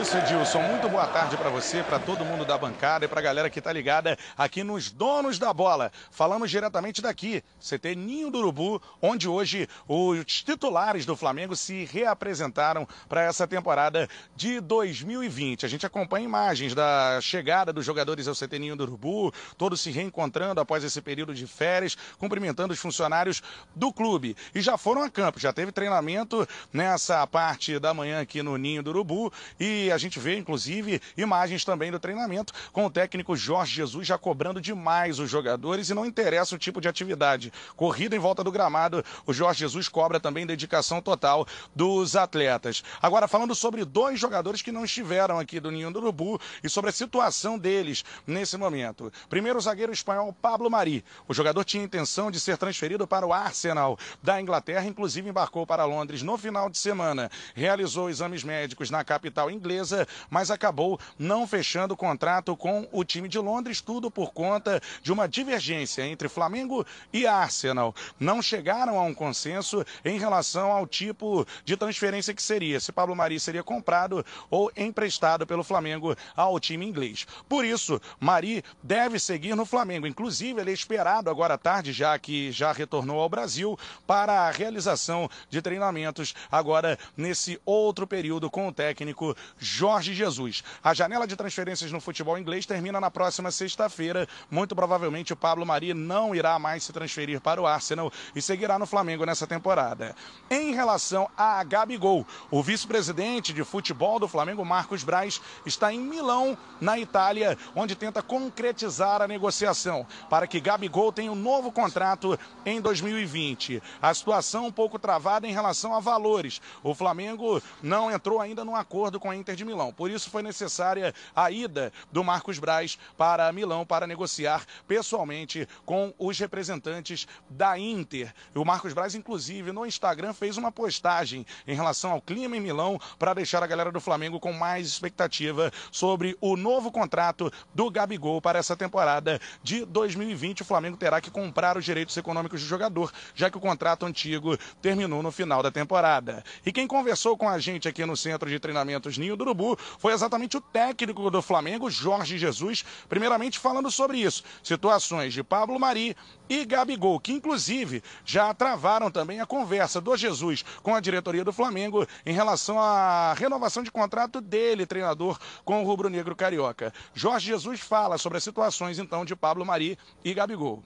Isso, 0.00 0.16
Edilson. 0.16 0.62
Muito 0.62 0.88
boa 0.88 1.06
tarde 1.06 1.36
para 1.36 1.50
você, 1.50 1.82
para 1.82 1.98
todo 1.98 2.24
mundo 2.24 2.42
da 2.42 2.56
bancada 2.56 3.04
e 3.04 3.08
para 3.08 3.20
a 3.20 3.22
galera 3.22 3.50
que 3.50 3.58
está 3.58 3.70
ligada 3.70 4.16
aqui 4.36 4.64
nos 4.64 4.90
Donos 4.90 5.38
da 5.38 5.52
Bola. 5.52 5.92
Falamos 6.10 6.50
diretamente 6.50 7.02
daqui, 7.02 7.44
CT 7.60 7.94
Ninho 7.96 8.30
do 8.30 8.38
Urubu, 8.38 8.80
onde 9.02 9.28
hoje 9.28 9.68
os 9.86 10.24
titulares 10.24 11.04
do 11.04 11.14
Flamengo 11.14 11.54
se 11.54 11.84
reapresentaram 11.84 12.88
para 13.10 13.24
essa 13.24 13.46
temporada 13.46 14.08
de 14.34 14.58
2020. 14.60 15.66
A 15.66 15.68
gente 15.68 15.84
acompanha 15.84 16.24
imagens 16.24 16.74
da 16.74 17.18
chegada 17.20 17.70
dos 17.70 17.84
jogadores 17.84 18.26
ao 18.26 18.34
CT 18.34 18.58
Ninho 18.58 18.76
do 18.76 18.84
Urubu, 18.84 19.34
todos 19.58 19.82
se 19.82 19.90
reencontrando 19.90 20.62
após 20.62 20.82
esse 20.82 21.02
período 21.02 21.34
de 21.34 21.46
férias, 21.46 21.94
cumprimentando 22.16 22.72
os 22.72 22.80
funcionários 22.80 23.42
do 23.76 23.92
clube. 23.92 24.34
E 24.54 24.62
já 24.62 24.78
foram 24.78 25.02
a 25.02 25.10
campo, 25.10 25.38
já 25.38 25.52
teve 25.52 25.70
treinamento 25.72 26.48
nessa 26.72 27.26
parte 27.26 27.78
da 27.78 27.92
manhã 27.92 28.22
aqui 28.22 28.42
no 28.42 28.56
Ninho 28.56 28.82
do 28.82 28.88
Urubu 28.88 29.30
e 29.58 29.89
A 29.92 29.98
gente 29.98 30.18
vê, 30.18 30.36
inclusive, 30.36 31.00
imagens 31.16 31.64
também 31.64 31.90
do 31.90 31.98
treinamento 31.98 32.52
com 32.72 32.86
o 32.86 32.90
técnico 32.90 33.36
Jorge 33.36 33.74
Jesus 33.74 34.06
já 34.06 34.18
cobrando 34.18 34.60
demais 34.60 35.18
os 35.18 35.30
jogadores 35.30 35.88
e 35.88 35.94
não 35.94 36.06
interessa 36.06 36.54
o 36.54 36.58
tipo 36.58 36.80
de 36.80 36.88
atividade. 36.88 37.52
Corrida 37.76 38.16
em 38.16 38.18
volta 38.18 38.44
do 38.44 38.52
gramado, 38.52 39.04
o 39.26 39.32
Jorge 39.32 39.60
Jesus 39.60 39.88
cobra 39.88 40.20
também 40.20 40.46
dedicação 40.46 41.00
total 41.00 41.46
dos 41.74 42.16
atletas. 42.16 42.82
Agora, 43.00 43.28
falando 43.28 43.54
sobre 43.54 43.84
dois 43.84 44.18
jogadores 44.18 44.62
que 44.62 44.72
não 44.72 44.84
estiveram 44.84 45.38
aqui 45.38 45.60
do 45.60 45.70
Ninho 45.70 45.90
do 45.90 45.98
Urubu 45.98 46.40
e 46.62 46.68
sobre 46.68 46.90
a 46.90 46.92
situação 46.92 47.58
deles 47.58 48.04
nesse 48.26 48.56
momento. 48.56 49.12
Primeiro, 49.28 49.58
o 49.58 49.62
zagueiro 49.62 49.92
espanhol 49.92 50.32
Pablo 50.32 50.70
Mari. 50.70 51.04
O 51.26 51.34
jogador 51.34 51.64
tinha 51.64 51.84
intenção 51.84 52.30
de 52.30 52.38
ser 52.38 52.56
transferido 52.56 53.06
para 53.06 53.26
o 53.26 53.32
Arsenal 53.32 53.98
da 54.22 54.40
Inglaterra, 54.40 54.84
inclusive 54.86 55.28
embarcou 55.28 55.66
para 55.66 55.84
Londres 55.84 56.22
no 56.22 56.36
final 56.36 56.68
de 56.68 56.78
semana. 56.78 57.30
Realizou 57.54 58.10
exames 58.10 58.44
médicos 58.44 58.90
na 58.90 59.02
capital 59.04 59.50
inglesa, 59.50 59.79
mas 60.28 60.50
acabou 60.50 60.98
não 61.18 61.46
fechando 61.46 61.94
o 61.94 61.96
contrato 61.96 62.56
com 62.56 62.88
o 62.92 63.04
time 63.04 63.28
de 63.28 63.38
Londres, 63.38 63.80
tudo 63.80 64.10
por 64.10 64.32
conta 64.32 64.80
de 65.02 65.12
uma 65.12 65.28
divergência 65.28 66.06
entre 66.06 66.28
Flamengo 66.28 66.86
e 67.12 67.26
Arsenal. 67.26 67.94
Não 68.18 68.42
chegaram 68.42 68.98
a 68.98 69.02
um 69.02 69.14
consenso 69.14 69.84
em 70.04 70.18
relação 70.18 70.70
ao 70.70 70.86
tipo 70.86 71.46
de 71.64 71.76
transferência 71.76 72.34
que 72.34 72.42
seria, 72.42 72.80
se 72.80 72.92
Pablo 72.92 73.16
Mari 73.16 73.38
seria 73.40 73.62
comprado 73.62 74.24
ou 74.50 74.70
emprestado 74.76 75.46
pelo 75.46 75.64
Flamengo 75.64 76.16
ao 76.36 76.58
time 76.60 76.86
inglês. 76.86 77.26
Por 77.48 77.64
isso, 77.64 78.00
Mari 78.18 78.64
deve 78.82 79.18
seguir 79.18 79.54
no 79.54 79.64
Flamengo. 79.64 80.06
Inclusive, 80.06 80.60
ele 80.60 80.70
é 80.70 80.74
esperado 80.74 81.30
agora 81.30 81.54
à 81.54 81.58
tarde, 81.58 81.92
já 81.92 82.18
que 82.18 82.50
já 82.52 82.72
retornou 82.72 83.20
ao 83.20 83.28
Brasil, 83.28 83.78
para 84.06 84.48
a 84.48 84.50
realização 84.50 85.28
de 85.48 85.62
treinamentos 85.62 86.34
agora 86.50 86.98
nesse 87.16 87.60
outro 87.64 88.06
período 88.06 88.50
com 88.50 88.68
o 88.68 88.72
técnico 88.72 89.36
Jorge 89.70 90.12
Jesus. 90.12 90.64
A 90.82 90.92
janela 90.92 91.28
de 91.28 91.36
transferências 91.36 91.92
no 91.92 92.00
futebol 92.00 92.36
inglês 92.36 92.66
termina 92.66 93.00
na 93.00 93.08
próxima 93.10 93.52
sexta-feira. 93.52 94.28
Muito 94.50 94.74
provavelmente 94.74 95.32
o 95.32 95.36
Pablo 95.36 95.64
Mari 95.64 95.94
não 95.94 96.34
irá 96.34 96.58
mais 96.58 96.82
se 96.82 96.92
transferir 96.92 97.40
para 97.40 97.62
o 97.62 97.66
Arsenal 97.66 98.12
e 98.34 98.42
seguirá 98.42 98.80
no 98.80 98.86
Flamengo 98.86 99.24
nessa 99.24 99.46
temporada. 99.46 100.16
Em 100.50 100.74
relação 100.74 101.30
a 101.36 101.62
Gabigol, 101.62 102.26
o 102.50 102.62
vice-presidente 102.62 103.52
de 103.52 103.62
futebol 103.62 104.18
do 104.18 104.26
Flamengo, 104.26 104.64
Marcos 104.64 105.04
Braz, 105.04 105.40
está 105.64 105.92
em 105.92 106.00
Milão, 106.00 106.58
na 106.80 106.98
Itália, 106.98 107.56
onde 107.74 107.94
tenta 107.94 108.22
concretizar 108.22 109.22
a 109.22 109.28
negociação 109.28 110.04
para 110.28 110.48
que 110.48 110.58
Gabigol 110.58 111.12
tenha 111.12 111.30
um 111.30 111.36
novo 111.36 111.70
contrato 111.70 112.36
em 112.66 112.80
2020. 112.80 113.80
A 114.02 114.12
situação 114.12 114.66
um 114.66 114.72
pouco 114.72 114.98
travada 114.98 115.46
em 115.46 115.52
relação 115.52 115.94
a 115.94 116.00
valores. 116.00 116.60
O 116.82 116.92
Flamengo 116.92 117.62
não 117.80 118.10
entrou 118.10 118.40
ainda 118.40 118.64
num 118.64 118.74
acordo 118.74 119.20
com 119.20 119.30
a 119.30 119.36
Inter 119.36 119.59
de 119.60 119.64
Milão. 119.64 119.92
Por 119.92 120.10
isso 120.10 120.30
foi 120.30 120.42
necessária 120.42 121.14
a 121.36 121.50
ida 121.50 121.92
do 122.10 122.24
Marcos 122.24 122.58
Braz 122.58 122.98
para 123.16 123.52
Milão 123.52 123.84
para 123.84 124.06
negociar 124.06 124.64
pessoalmente 124.88 125.68
com 125.84 126.12
os 126.18 126.38
representantes 126.38 127.28
da 127.48 127.78
Inter. 127.78 128.34
O 128.54 128.64
Marcos 128.64 128.92
Braz, 128.92 129.14
inclusive, 129.14 129.70
no 129.70 129.86
Instagram 129.86 130.32
fez 130.32 130.56
uma 130.56 130.72
postagem 130.72 131.46
em 131.66 131.74
relação 131.74 132.12
ao 132.12 132.22
clima 132.22 132.56
em 132.56 132.60
Milão 132.60 132.98
para 133.18 133.34
deixar 133.34 133.62
a 133.62 133.66
galera 133.66 133.92
do 133.92 134.00
Flamengo 134.00 134.40
com 134.40 134.52
mais 134.52 134.86
expectativa 134.86 135.70
sobre 135.92 136.36
o 136.40 136.56
novo 136.56 136.90
contrato 136.90 137.52
do 137.74 137.90
Gabigol 137.90 138.40
para 138.40 138.58
essa 138.58 138.76
temporada 138.76 139.40
de 139.62 139.84
2020. 139.84 140.62
O 140.62 140.64
Flamengo 140.64 140.96
terá 140.96 141.20
que 141.20 141.30
comprar 141.30 141.76
os 141.76 141.84
direitos 141.84 142.16
econômicos 142.16 142.62
do 142.62 142.66
jogador, 142.66 143.12
já 143.34 143.50
que 143.50 143.58
o 143.58 143.60
contrato 143.60 144.06
antigo 144.06 144.56
terminou 144.80 145.22
no 145.22 145.30
final 145.30 145.62
da 145.62 145.70
temporada. 145.70 146.42
E 146.64 146.72
quem 146.72 146.86
conversou 146.86 147.36
com 147.36 147.48
a 147.48 147.58
gente 147.58 147.86
aqui 147.86 148.04
no 148.06 148.16
Centro 148.16 148.48
de 148.48 148.58
Treinamentos 148.58 149.18
Ninho 149.18 149.36
do 149.36 149.44
Urubu 149.50 149.76
foi 149.98 150.12
exatamente 150.12 150.56
o 150.56 150.60
técnico 150.60 151.30
do 151.30 151.42
Flamengo, 151.42 151.90
Jorge 151.90 152.38
Jesus, 152.38 152.84
primeiramente 153.08 153.58
falando 153.58 153.90
sobre 153.90 154.18
isso. 154.18 154.42
Situações 154.62 155.34
de 155.34 155.42
Pablo 155.42 155.78
Mari 155.78 156.16
e 156.48 156.64
Gabigol, 156.64 157.20
que 157.20 157.32
inclusive 157.32 158.02
já 158.24 158.52
travaram 158.54 159.10
também 159.10 159.40
a 159.40 159.46
conversa 159.46 160.00
do 160.00 160.16
Jesus 160.16 160.64
com 160.82 160.94
a 160.94 161.00
diretoria 161.00 161.44
do 161.44 161.52
Flamengo 161.52 162.06
em 162.24 162.32
relação 162.32 162.78
à 162.78 163.34
renovação 163.34 163.82
de 163.82 163.90
contrato 163.90 164.40
dele, 164.40 164.86
treinador, 164.86 165.38
com 165.64 165.82
o 165.82 165.86
rubro-negro 165.86 166.34
carioca. 166.36 166.92
Jorge 167.14 167.46
Jesus 167.46 167.80
fala 167.80 168.18
sobre 168.18 168.38
as 168.38 168.44
situações 168.44 168.98
então 168.98 169.24
de 169.24 169.34
Pablo 169.34 169.64
Mari 169.64 169.98
e 170.24 170.32
Gabigol. 170.32 170.82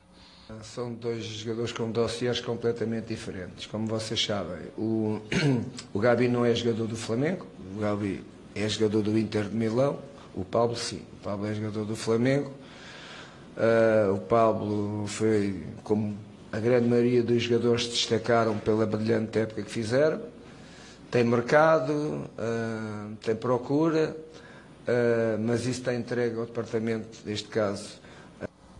São 0.62 0.92
dois 0.92 1.24
jogadores 1.24 1.72
com 1.72 1.90
dossiês 1.90 2.38
completamente 2.38 3.06
diferentes, 3.06 3.64
como 3.64 3.86
vocês 3.86 4.22
sabem. 4.22 4.58
O, 4.76 5.20
o 5.92 5.98
Gabi 5.98 6.28
não 6.28 6.44
é 6.44 6.54
jogador 6.54 6.86
do 6.86 6.96
Flamengo, 6.96 7.46
o 7.74 7.80
Gabi 7.80 8.22
é 8.54 8.68
jogador 8.68 9.02
do 9.02 9.18
Inter 9.18 9.44
de 9.44 9.56
Milão, 9.56 9.98
o 10.34 10.44
Pablo 10.44 10.76
sim, 10.76 11.02
o 11.20 11.24
Pablo 11.24 11.46
é 11.46 11.54
jogador 11.54 11.84
do 11.84 11.96
Flamengo. 11.96 12.50
Uh, 13.56 14.14
o 14.14 14.18
Pablo 14.18 15.06
foi, 15.06 15.62
como 15.84 16.16
a 16.50 16.58
grande 16.58 16.88
maioria 16.88 17.22
dos 17.22 17.42
jogadores 17.42 17.86
destacaram 17.86 18.58
pela 18.58 18.84
brilhante 18.84 19.38
época 19.38 19.62
que 19.62 19.70
fizeram, 19.70 20.20
tem 21.10 21.22
mercado, 21.22 21.92
uh, 21.92 23.16
tem 23.22 23.36
procura, 23.36 24.16
uh, 24.88 25.38
mas 25.40 25.60
isso 25.60 25.80
está 25.80 25.94
entregue 25.94 26.36
ao 26.36 26.46
departamento, 26.46 27.18
neste 27.24 27.48
caso, 27.48 28.00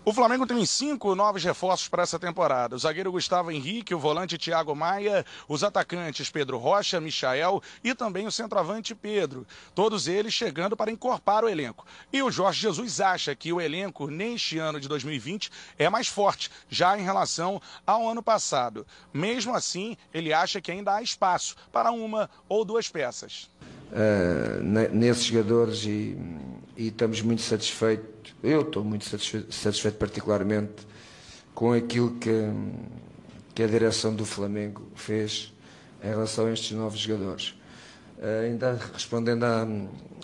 o 0.06 0.12
Flamengo 0.12 0.46
tem 0.46 0.66
cinco 0.66 1.14
novos 1.14 1.42
reforços 1.42 1.88
para 1.88 2.02
essa 2.02 2.18
temporada. 2.18 2.76
O 2.76 2.78
zagueiro 2.78 3.10
Gustavo 3.10 3.50
Henrique, 3.50 3.94
o 3.94 3.98
volante 3.98 4.36
Thiago 4.36 4.76
Maia, 4.76 5.24
os 5.48 5.64
atacantes 5.64 6.28
Pedro 6.28 6.58
Rocha, 6.58 7.00
Michael 7.00 7.62
e 7.82 7.94
também 7.94 8.26
o 8.26 8.30
centroavante 8.30 8.94
Pedro. 8.94 9.46
Todos 9.74 10.06
eles 10.06 10.34
chegando 10.34 10.76
para 10.76 10.90
encorpar 10.90 11.42
o 11.42 11.48
elenco. 11.48 11.86
E 12.12 12.22
o 12.22 12.30
Jorge 12.30 12.60
Jesus 12.60 13.00
acha 13.00 13.34
que 13.34 13.50
o 13.50 13.60
elenco 13.60 14.08
neste 14.08 14.58
ano 14.58 14.78
de 14.78 14.88
2020 14.88 15.50
é 15.78 15.88
mais 15.88 16.06
forte, 16.06 16.50
já 16.68 16.98
em 16.98 17.02
relação 17.02 17.60
ao 17.86 18.06
ano 18.06 18.22
passado. 18.22 18.86
Mesmo 19.10 19.54
assim, 19.54 19.96
ele 20.12 20.34
acha 20.34 20.60
que 20.60 20.70
ainda 20.70 20.94
há 20.94 21.02
espaço 21.02 21.56
para 21.72 21.90
uma 21.90 22.28
ou 22.46 22.62
duas 22.62 22.90
peças. 22.90 23.48
Uh, 23.90 24.62
nesses 24.92 25.24
jogadores 25.24 25.84
e, 25.84 26.18
e 26.76 26.88
estamos 26.88 27.22
muito 27.22 27.40
satisfeitos 27.40 28.13
eu 28.44 28.60
estou 28.60 28.84
muito 28.84 29.04
satisfeito, 29.04 29.52
satisfeito, 29.52 29.96
particularmente 29.96 30.86
com 31.54 31.72
aquilo 31.72 32.12
que, 32.16 32.30
que 33.54 33.62
a 33.62 33.66
direção 33.66 34.14
do 34.14 34.24
Flamengo 34.24 34.82
fez 34.94 35.52
em 36.02 36.08
relação 36.08 36.46
a 36.46 36.52
estes 36.52 36.72
novos 36.72 36.98
jogadores. 36.98 37.54
Uh, 38.18 38.44
ainda 38.44 38.78
respondendo 38.92 39.44
à, 39.44 39.66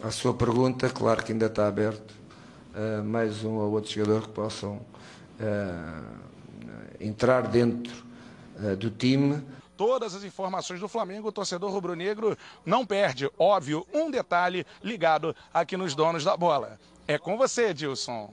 à, 0.02 0.10
sua 0.10 0.34
pergunta, 0.34 0.88
claro 0.90 1.24
que 1.24 1.32
ainda 1.32 1.46
está 1.46 1.66
aberto 1.66 2.14
uh, 2.74 3.02
mais 3.04 3.42
um 3.44 3.54
ou 3.54 3.72
outro 3.72 3.90
jogador 3.90 4.22
que 4.22 4.32
possam 4.34 4.76
uh, 4.76 6.04
entrar 7.00 7.48
dentro 7.48 8.10
do 8.78 8.90
time 8.90 9.42
todas 9.80 10.14
as 10.14 10.22
informações 10.24 10.78
do 10.78 10.86
Flamengo, 10.86 11.28
o 11.28 11.32
torcedor 11.32 11.72
rubro-negro 11.72 12.36
não 12.66 12.84
perde, 12.84 13.30
óbvio, 13.38 13.86
um 13.94 14.10
detalhe 14.10 14.66
ligado 14.84 15.34
aqui 15.54 15.74
nos 15.74 15.94
donos 15.94 16.22
da 16.22 16.36
bola. 16.36 16.78
É 17.10 17.18
com 17.18 17.36
você, 17.36 17.74
Dilson. 17.74 18.32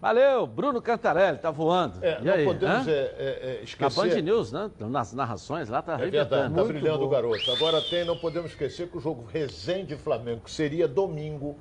Valeu, 0.00 0.46
Bruno 0.46 0.80
Cantarelli, 0.80 1.36
tá 1.36 1.50
voando. 1.50 2.02
É, 2.02 2.18
e 2.18 2.24
não 2.24 2.32
aí, 2.32 2.44
podemos 2.46 2.88
é, 2.88 2.92
é, 2.92 3.60
esquecer. 3.62 4.06
Na 4.06 4.14
Band 4.14 4.22
News, 4.22 4.52
né? 4.52 4.70
Nas 4.78 5.12
narrações 5.12 5.68
lá 5.68 5.82
tá 5.82 6.00
É 6.00 6.08
verdade, 6.08 6.54
tá 6.54 6.64
brilhando 6.64 7.04
o 7.04 7.08
garoto. 7.10 7.52
Agora 7.52 7.82
tem, 7.82 8.06
não 8.06 8.16
podemos 8.16 8.52
esquecer 8.52 8.88
que 8.88 8.96
o 8.96 9.00
jogo 9.00 9.26
Resende 9.30 9.96
Flamengo, 9.96 10.40
que 10.46 10.50
seria 10.50 10.88
domingo. 10.88 11.58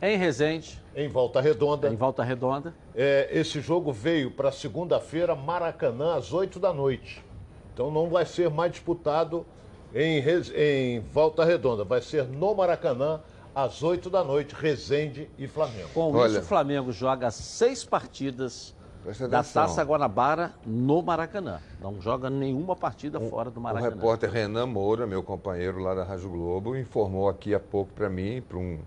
Em 0.00 0.16
Resende. 0.16 0.80
Em 0.96 1.08
Volta 1.08 1.42
Redonda. 1.42 1.90
Em 1.90 1.96
Volta 1.96 2.22
Redonda. 2.22 2.72
É, 2.94 3.28
esse 3.30 3.60
jogo 3.60 3.92
veio 3.92 4.30
para 4.30 4.50
segunda-feira, 4.50 5.34
Maracanã, 5.34 6.16
às 6.16 6.32
8 6.32 6.58
da 6.58 6.72
noite. 6.72 7.22
Então 7.74 7.90
não 7.90 8.08
vai 8.08 8.24
ser 8.24 8.48
mais 8.48 8.72
disputado 8.72 9.44
em, 9.94 10.24
em 10.54 11.00
Volta 11.00 11.44
Redonda, 11.44 11.84
vai 11.84 12.00
ser 12.00 12.24
no 12.24 12.54
Maracanã 12.54 13.20
às 13.54 13.82
8 13.82 14.08
da 14.08 14.22
noite, 14.22 14.54
Resende 14.54 15.28
e 15.38 15.46
Flamengo. 15.46 15.88
Com 15.92 16.12
Olha, 16.14 16.30
isso, 16.30 16.40
o 16.40 16.44
Flamengo 16.44 16.92
joga 16.92 17.30
seis 17.30 17.84
partidas 17.84 18.74
da 19.28 19.42
Taça 19.42 19.82
Guanabara 19.82 20.52
no 20.64 21.02
Maracanã. 21.02 21.60
Não 21.80 22.00
joga 22.00 22.28
nenhuma 22.28 22.76
partida 22.76 23.18
um, 23.18 23.28
fora 23.28 23.50
do 23.50 23.60
Maracanã. 23.60 23.92
O 23.92 23.94
repórter 23.94 24.30
Renan 24.30 24.66
Moura, 24.66 25.06
meu 25.06 25.22
companheiro 25.22 25.78
lá 25.78 25.94
da 25.94 26.04
Rádio 26.04 26.28
Globo, 26.30 26.76
informou 26.76 27.28
aqui 27.28 27.54
há 27.54 27.60
pouco 27.60 27.92
para 27.92 28.08
mim, 28.08 28.42
para 28.46 28.58
um 28.58 28.78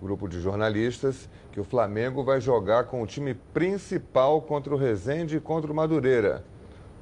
grupo 0.00 0.28
de 0.28 0.40
jornalistas, 0.40 1.28
que 1.52 1.58
o 1.58 1.64
Flamengo 1.64 2.22
vai 2.22 2.40
jogar 2.40 2.84
com 2.84 3.02
o 3.02 3.06
time 3.06 3.34
principal 3.34 4.42
contra 4.42 4.74
o 4.74 4.76
Resende 4.76 5.36
e 5.36 5.40
contra 5.40 5.72
o 5.72 5.74
Madureira. 5.74 6.44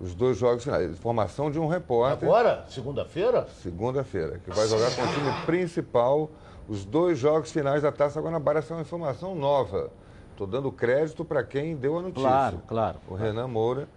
Os 0.01 0.15
dois 0.15 0.37
jogos 0.37 0.65
finais. 0.65 0.99
Formação 0.99 1.51
de 1.51 1.59
um 1.59 1.67
repórter. 1.67 2.29
Agora? 2.29 2.65
Segunda-feira? 2.69 3.47
Segunda-feira. 3.63 4.41
Que 4.45 4.51
vai 4.51 4.67
jogar 4.67 4.95
com 4.95 5.03
o 5.03 5.09
time 5.09 5.33
principal 5.47 6.31
os 6.69 6.85
dois 6.85 7.19
jogos 7.19 7.53
finais 7.53 7.83
da 7.83 7.93
Taça 7.93 8.21
Guanabara 8.21 8.63
são 8.63 8.81
informação 8.81 9.35
nova. 9.35 9.91
Estou 10.31 10.47
dando 10.47 10.73
crédito 10.73 11.25
para 11.25 11.45
quem 11.45 11.77
deu 11.77 11.99
a 11.99 12.03
notícia. 12.03 12.29
Claro, 12.29 12.63
claro. 12.67 12.99
O 13.09 13.15
Renan 13.15 13.47
Moura 13.47 13.89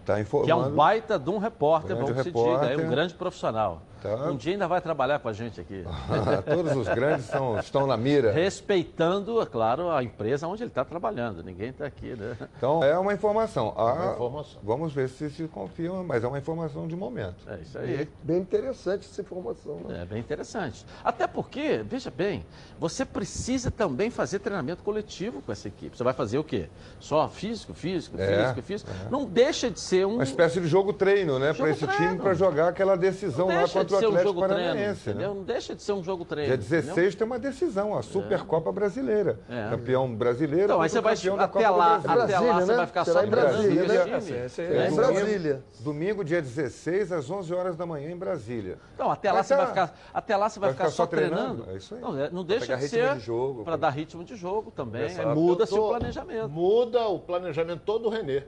está 0.00 0.20
informando. 0.20 0.46
Que 0.46 0.50
é 0.50 0.56
um 0.56 0.74
baita 0.74 1.18
de 1.18 1.30
um 1.30 1.38
repórter, 1.38 1.94
vamos 1.94 2.16
repórter, 2.16 2.58
se 2.58 2.70
diga, 2.70 2.82
é 2.82 2.86
um 2.86 2.90
grande 2.90 3.14
profissional. 3.14 3.82
Tá. 4.06 4.30
Um 4.30 4.36
dia 4.36 4.52
ainda 4.52 4.68
vai 4.68 4.80
trabalhar 4.80 5.18
com 5.18 5.28
a 5.28 5.32
gente 5.32 5.60
aqui. 5.60 5.84
Todos 6.46 6.76
os 6.76 6.88
grandes 6.88 7.26
são, 7.26 7.58
estão 7.58 7.86
na 7.86 7.96
mira. 7.96 8.32
Respeitando, 8.32 9.40
é 9.40 9.46
claro, 9.46 9.90
a 9.90 10.02
empresa 10.02 10.46
onde 10.46 10.62
ele 10.62 10.70
está 10.70 10.84
trabalhando. 10.84 11.42
Ninguém 11.42 11.70
está 11.70 11.86
aqui, 11.86 12.14
né? 12.14 12.36
Então, 12.56 12.82
é 12.82 12.98
uma 12.98 13.12
informação. 13.12 13.74
É 13.76 13.80
uma 13.82 14.10
Ah, 14.10 14.12
informação. 14.14 14.60
Vamos 14.62 14.92
ver 14.92 15.08
se 15.08 15.30
se 15.30 15.44
confirma, 15.48 16.02
mas 16.02 16.22
é 16.24 16.28
uma 16.28 16.38
informação 16.38 16.86
de 16.86 16.96
momento. 16.96 17.36
É 17.48 17.58
isso 17.60 17.78
aí. 17.78 18.08
Bem 18.22 18.38
interessante 18.38 19.06
essa 19.10 19.20
informação. 19.20 19.76
Né? 19.88 20.02
É 20.02 20.04
bem 20.04 20.18
interessante. 20.18 20.84
Até 21.04 21.26
porque, 21.26 21.82
veja 21.88 22.10
bem, 22.10 22.44
você 22.78 23.04
precisa 23.04 23.70
também 23.70 24.10
fazer 24.10 24.38
treinamento 24.38 24.82
coletivo 24.82 25.42
com 25.42 25.52
essa 25.52 25.68
equipe. 25.68 25.96
Você 25.96 26.04
vai 26.04 26.12
fazer 26.14 26.38
o 26.38 26.44
quê? 26.44 26.68
Só 27.00 27.28
físico, 27.28 27.74
físico, 27.74 28.16
É, 28.20 28.26
físico, 28.54 28.62
físico. 28.62 28.90
Não 29.10 29.24
deixa 29.24 29.70
de 29.70 29.80
ser 29.80 30.06
um. 30.06 30.14
Uma 30.14 30.22
espécie 30.24 30.60
de 30.60 30.66
jogo 30.68 30.92
treino, 30.92 31.38
né? 31.38 31.52
Para 31.52 31.70
esse 31.70 31.80
time 31.86 31.96
treino. 31.96 32.18
para 32.22 32.34
jogar 32.34 32.68
aquela 32.68 32.96
decisão 32.96 33.48
lá 33.48 33.68
contra 33.68 33.95
de 34.00 34.06
o 34.06 34.10
ser 34.12 34.18
um 34.18 34.22
jogo 34.22 34.40
treino, 34.46 34.62
Paranaense. 34.64 35.10
entendeu? 35.10 35.28
né? 35.30 35.34
Não 35.36 35.44
deixa 35.44 35.74
de 35.74 35.82
ser 35.82 35.92
um 35.92 36.02
jogo 36.02 36.24
treino. 36.24 36.48
Dia 36.48 36.56
16 36.56 36.90
entendeu? 36.98 37.12
tem 37.18 37.26
uma 37.26 37.38
decisão, 37.38 37.96
a 37.96 38.02
Supercopa 38.02 38.72
Brasileira. 38.72 39.40
É. 39.48 39.70
Campeão 39.70 40.14
brasileiro. 40.14 40.64
Então, 40.64 40.80
aí 40.82 40.88
você 40.88 41.00
vai 41.00 41.14
o 41.14 41.16
campeão 41.16 41.36
da 41.36 41.44
até 41.44 41.68
lá, 41.70 41.98
Brasil. 41.98 42.36
até 42.36 42.40
lá 42.40 42.60
você 42.60 42.74
vai 42.74 42.86
ficar 42.86 43.04
Será 43.04 43.20
só 43.20 43.26
em 43.26 43.30
treinando 43.30 43.52
Brasília, 43.56 43.82
esse 43.82 44.62
né? 44.62 44.74
É, 44.74 44.86
É 44.86 44.90
em 44.90 44.94
Brasília. 44.94 45.62
Domingo, 45.80 46.24
dia 46.24 46.42
16, 46.42 47.12
às 47.12 47.30
11 47.30 47.54
horas 47.54 47.76
da 47.76 47.86
manhã, 47.86 48.10
em 48.10 48.16
Brasília. 48.16 48.78
Então, 48.94 49.10
até 49.10 49.30
lá, 49.30 49.38
Mas 49.38 49.46
você 49.46 49.54
tá- 49.54 49.60
vai 49.64 49.68
ficar, 49.68 49.94
até 50.12 50.36
lá 50.36 50.48
você 50.48 50.60
vai, 50.60 50.68
vai 50.70 50.74
ficar, 50.74 50.84
ficar 50.84 50.96
só 50.96 51.02
só 51.02 51.06
treinando? 51.06 51.36
treinando. 51.62 51.70
É 51.70 51.76
isso 51.76 51.94
aí. 51.94 52.00
Não, 52.00 52.18
é- 52.18 52.30
não 52.30 52.44
deixa 52.44 52.76
de 52.76 52.88
ser 52.88 53.16
para 53.64 53.76
dar 53.76 53.90
ritmo 53.90 54.24
de 54.24 54.36
jogo 54.36 54.70
também. 54.70 55.14
É. 55.16 55.24
Muda-se 55.26 55.74
o 55.74 55.88
planejamento. 55.88 56.48
Muda 56.48 57.06
o 57.08 57.18
planejamento 57.18 57.82
todo 57.84 58.04
do 58.04 58.08
Renê. 58.08 58.42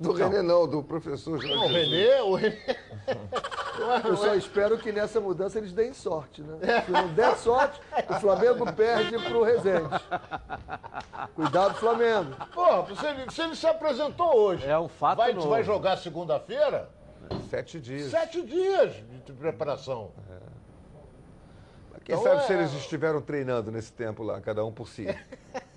Do 0.00 0.12
René 0.12 0.42
não, 0.42 0.66
do 0.66 0.82
professor 0.82 1.38
Jorge 1.40 1.54
Não, 1.54 1.64
o. 1.64 1.68
Renê, 1.68 2.20
o 2.22 2.34
Renê. 2.34 2.76
Eu 4.04 4.16
só 4.16 4.34
espero 4.34 4.76
que 4.78 4.92
nessa 4.92 5.20
mudança 5.20 5.58
eles 5.58 5.72
deem 5.72 5.94
sorte, 5.94 6.42
né? 6.42 6.82
Se 6.84 6.90
não 6.90 7.08
der 7.14 7.34
sorte, 7.36 7.80
o 8.10 8.14
Flamengo 8.20 8.70
perde 8.72 9.18
pro 9.18 9.42
Rezende. 9.42 9.88
Cuidado, 11.34 11.74
Flamengo. 11.76 12.34
Pô, 12.52 12.94
se 12.94 13.06
ele, 13.06 13.30
se 13.30 13.40
ele 13.42 13.56
se 13.56 13.66
apresentou 13.66 14.36
hoje, 14.36 14.66
É 14.66 14.78
um 14.78 14.88
fato 14.88 15.18
vai, 15.18 15.32
novo. 15.32 15.48
vai 15.48 15.62
jogar 15.62 15.96
segunda-feira? 15.96 16.90
Sete 17.48 17.80
dias. 17.80 18.10
Sete 18.10 18.42
dias 18.42 18.92
de 19.24 19.32
preparação. 19.32 20.10
Quem 22.04 22.14
Então 22.16 22.22
sabe 22.24 22.42
é- 22.42 22.46
se 22.46 22.52
eles 22.52 22.72
estiveram 22.74 23.20
treinando 23.22 23.70
nesse 23.70 23.92
tempo 23.92 24.22
lá, 24.22 24.40
cada 24.40 24.64
um 24.64 24.72
por 24.72 24.88
si. 24.88 25.06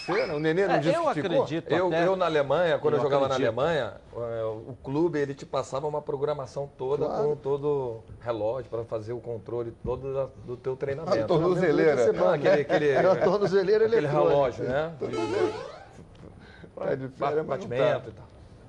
Ser, 0.00 0.26
né? 0.28 0.34
O 0.34 0.38
Nenê 0.40 0.66
não 0.66 0.74
É, 0.74 0.78
disse 0.78 0.94
eu 0.94 1.02
que 1.04 1.14
ficou? 1.22 1.42
acredito 1.42 1.70
Eu, 1.72 1.86
até. 1.88 2.06
eu 2.06 2.16
na 2.16 2.24
Alemanha, 2.26 2.78
quando 2.78 2.94
eu, 2.94 2.98
Eu 2.98 3.02
jogava 3.04 3.26
acredito. 3.26 3.52
na 3.54 3.62
Alemanha, 3.62 3.92
é, 4.16 4.44
o 4.44 4.76
clube 4.82 5.18
ele 5.18 5.34
te 5.34 5.46
passava 5.46 5.86
uma 5.86 6.02
programação 6.02 6.68
toda 6.76 7.06
Claro. 7.06 7.28
com 7.28 7.36
todo 7.36 8.00
relógio 8.20 8.70
para 8.70 8.84
fazer 8.84 9.12
o 9.12 9.20
controle 9.20 9.72
todo 9.84 10.12
da- 10.14 10.28
do 10.44 10.56
teu 10.56 10.74
A 10.74 10.76
treinamento. 10.76 11.26
tornozeleira. 11.26 12.12
Não, 12.12 12.30
aquele, 12.30 12.62
aquele, 12.62 12.88
Era 12.88 13.08
uma 13.12 13.16
tornozeleira 13.16 13.86
aquele 13.86 14.06
relógio, 14.06 14.64
né? 14.64 14.92
Tá 16.74 16.94
de 16.94 17.08
férias, 17.08 17.38
não 17.38 17.44
Batimento 17.44 17.82
tá. 18.04 18.08
e 18.08 18.12
tal. 18.12 18.26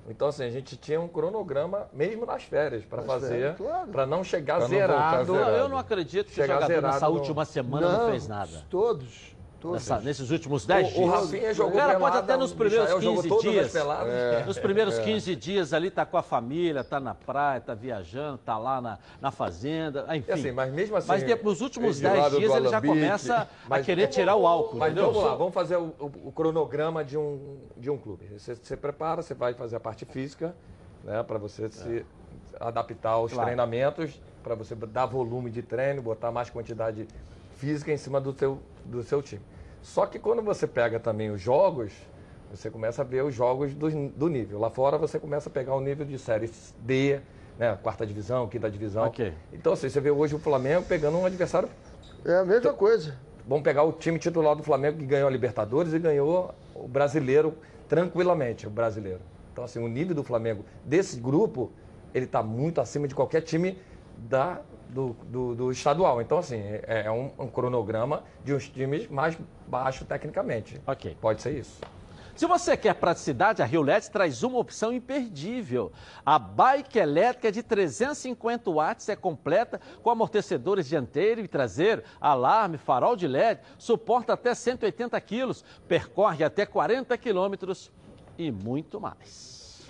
Então, 0.10 0.28
assim, 0.30 0.46
a 0.46 0.50
gente 0.50 0.78
tinha 0.78 1.02
um 1.02 1.08
cronograma, 1.10 1.88
mesmo 1.92 2.26
nas 2.26 2.42
férias, 2.44 2.86
para 2.86 3.02
fazer, 3.02 3.56
claro. 3.56 3.90
para 3.90 4.06
não 4.06 4.24
chegar 4.24 4.54
Pra 4.56 4.64
não 4.64 4.70
zerado. 4.70 5.34
zerado. 5.34 5.52
Eu 5.58 5.68
não 5.68 5.78
acredito 5.78 6.28
que 6.28 6.32
o 6.32 6.36
Chegar 6.36 6.54
jogador 6.54 6.68
zerado 6.74 6.94
nessa 6.94 7.08
no- 7.10 7.14
última 7.14 7.44
semana 7.44 7.98
não, 7.98 8.10
fez 8.12 8.26
nada. 8.26 8.64
Todos. 8.70 9.36
Nessa- 9.64 10.00
nesses 10.00 10.30
últimos 10.30 10.66
10 10.66 10.90
O, 10.90 10.94
dias. 10.94 11.08
o 11.08 11.10
Rafinha 11.12 11.54
jogou 11.54 11.74
Cara, 11.80 12.00
pode 12.00 12.18
até 12.18 12.38
nos 12.38 12.52
o 12.52 12.56
primeiros 12.56 12.86
Michael 12.86 13.02
jogou 13.02 13.24
15 13.24 13.30
todas 13.30 13.46
as 13.48 13.52
dias. 13.54 13.72
peladas. 13.72 14.14
É. 14.14 14.46
Nos 14.46 14.60
primeiros 14.60 15.00
15 15.00 15.36
dias 15.36 15.74
ali 15.74 15.90
tá 15.90 16.06
com 16.06 16.16
a 16.18 16.22
família, 16.22 16.84
tá 16.84 17.00
na 17.00 17.16
praia, 17.16 17.60
tá 17.60 17.74
viajando, 17.74 18.38
tá 18.38 18.58
lá 18.58 18.80
na, 18.80 19.00
na 19.20 19.32
fazenda, 19.32 20.06
enfim. 20.16 20.32
É 20.32 20.34
assim, 20.36 20.52
mas 20.52 20.72
mesmo 20.72 20.96
assim. 20.96 21.08
Mas 21.08 21.24
de- 21.26 21.36
nos 21.44 21.62
últimos 21.62 21.96
de 21.98 22.04
10 22.04 22.18
lado 22.20 22.38
dias 22.38 22.56
ele 22.56 22.70
já 22.70 22.82
começa 22.82 23.36
a 23.36 23.48
mas- 23.68 23.86
querer 23.86 24.08
tirar 24.08 24.36
o 24.36 24.46
álcool, 24.46 24.78
Mas 24.78 24.92
entendeu? 24.92 25.12
vamos 25.12 25.28
lá, 25.28 25.36
vamos 25.36 25.54
fazer 25.54 25.76
o, 25.78 25.94
o- 26.00 26.12
o 26.26 26.32
cronograma 26.32 27.04
de 27.04 27.18
um, 27.18 27.58
de 27.76 27.90
um 27.90 27.98
clube. 27.98 28.28
Você 28.38 28.56
se 28.56 28.78
prepara, 28.78 29.22
você 29.22 29.34
vai 29.34 29.54
fazer 29.56 29.76
a 29.76 29.80
parte 29.80 30.06
física, 30.06 30.56
né, 31.04 31.24
para 31.24 31.38
você 31.40 31.68
se 31.70 32.06
adaptar 32.60 33.12
aos 33.12 33.32
Claro. 33.34 33.46
treinamentos, 33.48 34.22
para 34.44 34.56
você 34.56 34.76
dar 34.76 35.06
volume 35.06 35.50
de 35.50 35.62
treino, 35.62 36.02
botar 36.02 36.32
mais 36.32 36.50
quantidade 36.50 37.08
física 37.58 37.92
em 37.92 37.98
cima 37.98 38.22
do 38.22 38.34
seu, 38.38 38.60
do 38.88 39.04
seu 39.04 39.22
time. 39.22 39.42
Só 39.82 40.06
que 40.06 40.20
quando 40.20 40.42
você 40.42 40.66
pega 40.66 41.00
também 41.00 41.30
os 41.30 41.42
jogos, 41.42 41.92
você 42.52 42.70
começa 42.70 43.02
a 43.02 43.06
ver 43.06 43.24
os 43.24 43.34
jogos 43.34 43.74
do, 43.74 43.90
do 44.10 44.28
nível. 44.28 44.60
Lá 44.60 44.70
fora 44.70 44.98
você 44.98 45.20
começa 45.20 45.50
a 45.50 45.52
pegar 45.52 45.76
o 45.76 45.82
nível 45.82 46.06
de 46.06 46.18
série 46.18 46.50
D, 46.80 47.20
né, 47.58 47.78
quarta 47.82 48.06
divisão, 48.06 48.48
quinta 48.48 48.70
divisão. 48.70 49.06
Ok. 49.06 49.34
Então, 49.52 49.74
assim, 49.74 49.90
você 49.90 50.00
vê 50.00 50.12
hoje 50.12 50.36
o 50.36 50.40
Flamengo 50.40 50.86
pegando 50.88 51.18
um 51.18 51.26
adversário 51.26 51.70
É 52.26 52.36
a 52.36 52.46
mesma 52.46 52.74
coisa. 52.74 53.16
Vamos 53.48 53.64
pegar 53.64 53.84
o 53.84 53.94
time 53.94 54.20
titular 54.20 54.56
do 54.56 54.64
Flamengo 54.64 54.98
que 54.98 55.06
ganhou 55.06 55.28
a 55.28 55.32
Libertadores 55.32 55.94
e 55.94 56.00
ganhou 56.00 56.54
o 56.76 56.88
brasileiro 56.88 57.58
tranquilamente, 57.88 58.68
o 58.68 58.70
brasileiro. 58.70 59.22
Então, 59.52 59.64
assim, 59.64 59.80
o 59.80 59.88
nível 59.88 60.14
do 60.14 60.24
Flamengo 60.24 60.66
desse 60.84 61.20
grupo, 61.20 61.72
ele 62.14 62.26
está 62.26 62.44
muito 62.44 62.82
acima 62.82 63.08
de 63.08 63.16
qualquer 63.16 63.42
time 63.42 63.78
da, 64.18 64.62
do, 64.90 65.16
do, 65.26 65.56
do 65.56 65.72
estadual. 65.72 66.22
Então, 66.22 66.38
assim, 66.38 66.60
é, 66.60 67.04
é 67.06 67.12
um, 67.12 67.32
um 67.38 67.48
cronograma 67.48 68.24
de 68.44 68.54
uns 68.54 68.70
times 68.70 69.08
mais 69.08 69.38
baixo 69.68 70.06
tecnicamente. 70.06 70.82
Ok. 70.86 71.18
Pode 71.20 71.42
ser 71.42 71.58
isso. 71.58 71.80
Se 72.38 72.46
você 72.46 72.78
quer 72.78 72.94
praticidade, 72.94 73.64
a 73.64 73.66
Rio 73.66 73.82
LED 73.82 74.12
traz 74.12 74.44
uma 74.44 74.60
opção 74.60 74.94
imperdível. 74.94 75.92
A 76.24 76.38
bike 76.38 77.00
elétrica 77.00 77.52
de 77.52 77.64
350 77.64 78.70
watts 78.70 79.10
é 79.10 79.16
completa 79.16 79.82
com 80.04 80.12
amortecedores 80.12 80.88
dianteiro 80.88 81.42
e 81.42 81.48
traseiro, 81.48 82.04
alarme, 82.22 82.78
farol 82.78 83.16
de 83.16 83.28
LED, 83.28 83.60
suporta 83.80 84.34
até 84.34 84.54
180 84.54 85.20
quilos, 85.20 85.66
percorre 85.88 86.44
até 86.44 86.64
40 86.64 87.18
quilômetros 87.18 87.92
e 88.38 88.52
muito 88.52 89.02
mais. 89.02 89.82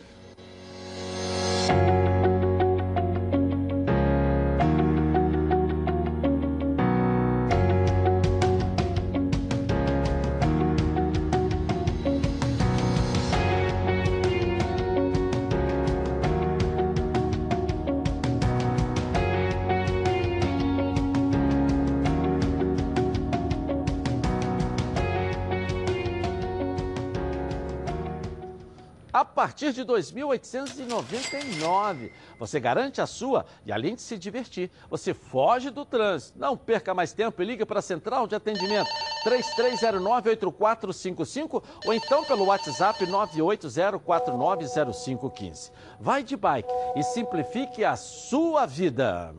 Partir 29.58 29.74
de 29.74 29.84
2.899. 29.84 32.12
Você 32.38 32.60
garante 32.60 33.02
a 33.02 33.08
sua 33.08 33.44
e 33.66 33.72
além 33.72 33.96
de 33.96 34.04
se 34.04 34.16
divertir, 34.16 34.70
você 34.88 35.16
foge 35.16 35.72
do 35.72 35.84
trânsito. 35.84 36.38
Não 36.38 36.56
perca 36.56 36.94
mais 36.94 37.12
tempo 37.12 37.42
e 37.42 37.46
liga 37.46 37.66
para 37.66 37.80
a 37.80 37.82
central 37.82 38.28
de 38.28 38.36
atendimento 38.36 38.88
3309-8455 39.26 41.64
ou 41.84 41.92
então 41.92 42.24
pelo 42.26 42.46
WhatsApp 42.46 43.04
980490515. 43.08 45.72
Vai 46.00 46.22
de 46.22 46.38
bike 46.38 46.70
e 46.96 47.02
simplifique 47.02 47.84
a 47.84 47.96
sua 47.96 48.68
vida. 48.68 49.34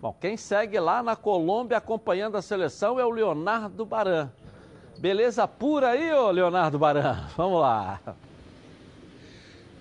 Bom, 0.00 0.16
quem 0.18 0.38
segue 0.38 0.80
lá 0.80 1.02
na 1.02 1.14
Colômbia 1.14 1.76
acompanhando 1.76 2.38
a 2.38 2.42
seleção 2.42 2.98
é 2.98 3.04
o 3.04 3.10
Leonardo 3.10 3.84
Baran. 3.84 4.30
Beleza 4.98 5.46
pura 5.46 5.90
aí, 5.90 6.10
ô 6.14 6.30
Leonardo 6.30 6.78
Baran? 6.78 7.26
Vamos 7.36 7.60
lá. 7.60 8.00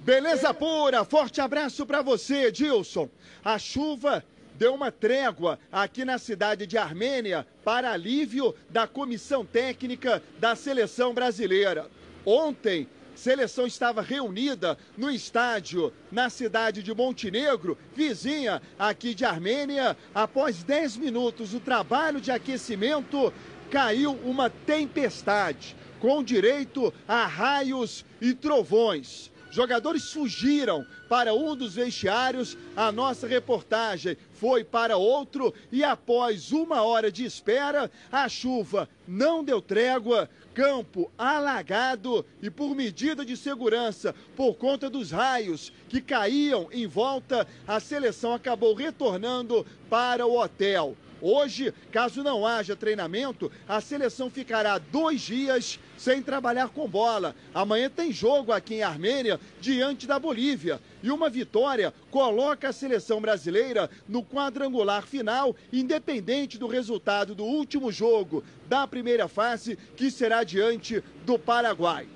Beleza 0.08 0.54
pura, 0.54 1.04
forte 1.04 1.42
abraço 1.42 1.86
para 1.86 2.02
você, 2.02 2.50
Dilson. 2.50 3.10
A 3.44 3.60
chuva 3.60 4.24
deu 4.56 4.74
uma 4.74 4.90
trégua 4.90 5.60
aqui 5.70 6.06
na 6.06 6.18
cidade 6.18 6.66
de 6.66 6.78
Armênia 6.78 7.46
para 7.62 7.92
alívio 7.92 8.56
da 8.70 8.88
comissão 8.88 9.46
técnica 9.46 10.24
da 10.40 10.56
seleção 10.56 11.14
brasileira. 11.14 11.92
Ontem, 12.26 12.88
seleção 13.16 13.68
estava 13.68 14.02
reunida 14.02 14.78
no 14.98 15.12
estádio 15.12 15.92
na 16.10 16.30
cidade 16.30 16.82
de 16.82 16.94
Montenegro, 16.94 17.78
vizinha 17.94 18.62
aqui 18.80 19.14
de 19.14 19.26
Armênia. 19.26 19.98
Após 20.16 20.64
10 20.64 20.96
minutos 20.96 21.50
do 21.50 21.60
trabalho 21.60 22.22
de 22.22 22.32
aquecimento, 22.32 23.34
caiu 23.70 24.14
uma 24.24 24.50
tempestade 24.50 25.76
com 26.00 26.24
direito 26.24 26.94
a 27.06 27.26
raios 27.26 28.06
e 28.22 28.34
trovões. 28.34 29.36
Jogadores 29.58 30.14
fugiram 30.14 30.86
para 31.10 31.34
um 31.34 31.56
dos 31.56 31.74
vestiários. 31.74 32.56
A 32.76 32.92
nossa 32.92 33.26
reportagem 33.26 34.16
foi 34.34 34.64
para 34.64 34.98
outro 34.98 35.52
e 35.72 35.84
após 35.84 36.52
uma 36.52 36.84
hora 36.84 37.12
de 37.12 37.26
espera, 37.26 37.90
a 38.12 38.30
chuva 38.30 38.88
não 39.08 39.44
deu 39.44 39.60
trégua, 39.60 40.30
campo 40.54 41.12
alagado 41.18 42.24
e 42.40 42.52
por 42.52 42.76
medida 42.76 43.26
de 43.26 43.36
segurança, 43.36 44.14
por 44.36 44.54
conta 44.54 44.92
dos 44.92 45.10
raios 45.10 45.74
que 45.90 46.02
caíam 46.02 46.70
em 46.72 46.86
volta, 46.86 47.48
a 47.68 47.80
seleção 47.80 48.34
acabou 48.34 48.76
retornando 48.76 49.66
para 49.90 50.28
o 50.28 50.40
hotel. 50.40 50.96
Hoje, 51.20 51.74
caso 51.92 52.22
não 52.22 52.46
haja 52.46 52.76
treinamento, 52.76 53.52
a 53.68 53.82
seleção 53.82 54.30
ficará 54.30 54.78
dois 54.78 55.22
dias 55.22 55.80
sem 55.98 56.22
trabalhar 56.22 56.70
com 56.70 56.88
bola. 56.88 57.36
Amanhã 57.54 57.90
tem 57.90 58.12
jogo 58.12 58.52
aqui 58.52 58.76
em 58.76 58.84
Armênia, 58.84 59.40
diante 59.60 60.08
da 60.08 60.20
Bolívia. 60.20 60.80
E 61.04 61.12
uma 61.12 61.30
vitória 61.30 61.94
coloca 62.12 62.70
a 62.70 62.74
seleção 62.74 63.20
brasileira 63.20 63.90
no 64.08 64.24
quadrangular 64.24 65.06
final, 65.06 65.56
independente 65.74 66.58
do 66.58 66.68
resultado 66.68 67.34
do 67.34 67.44
último 67.44 67.92
jogo 67.92 68.44
da 68.68 68.88
primeira 68.88 69.28
fase, 69.28 69.78
que 69.96 70.12
será 70.12 70.44
diante 70.44 71.04
do 71.26 71.38
Paraguai. 71.38 72.08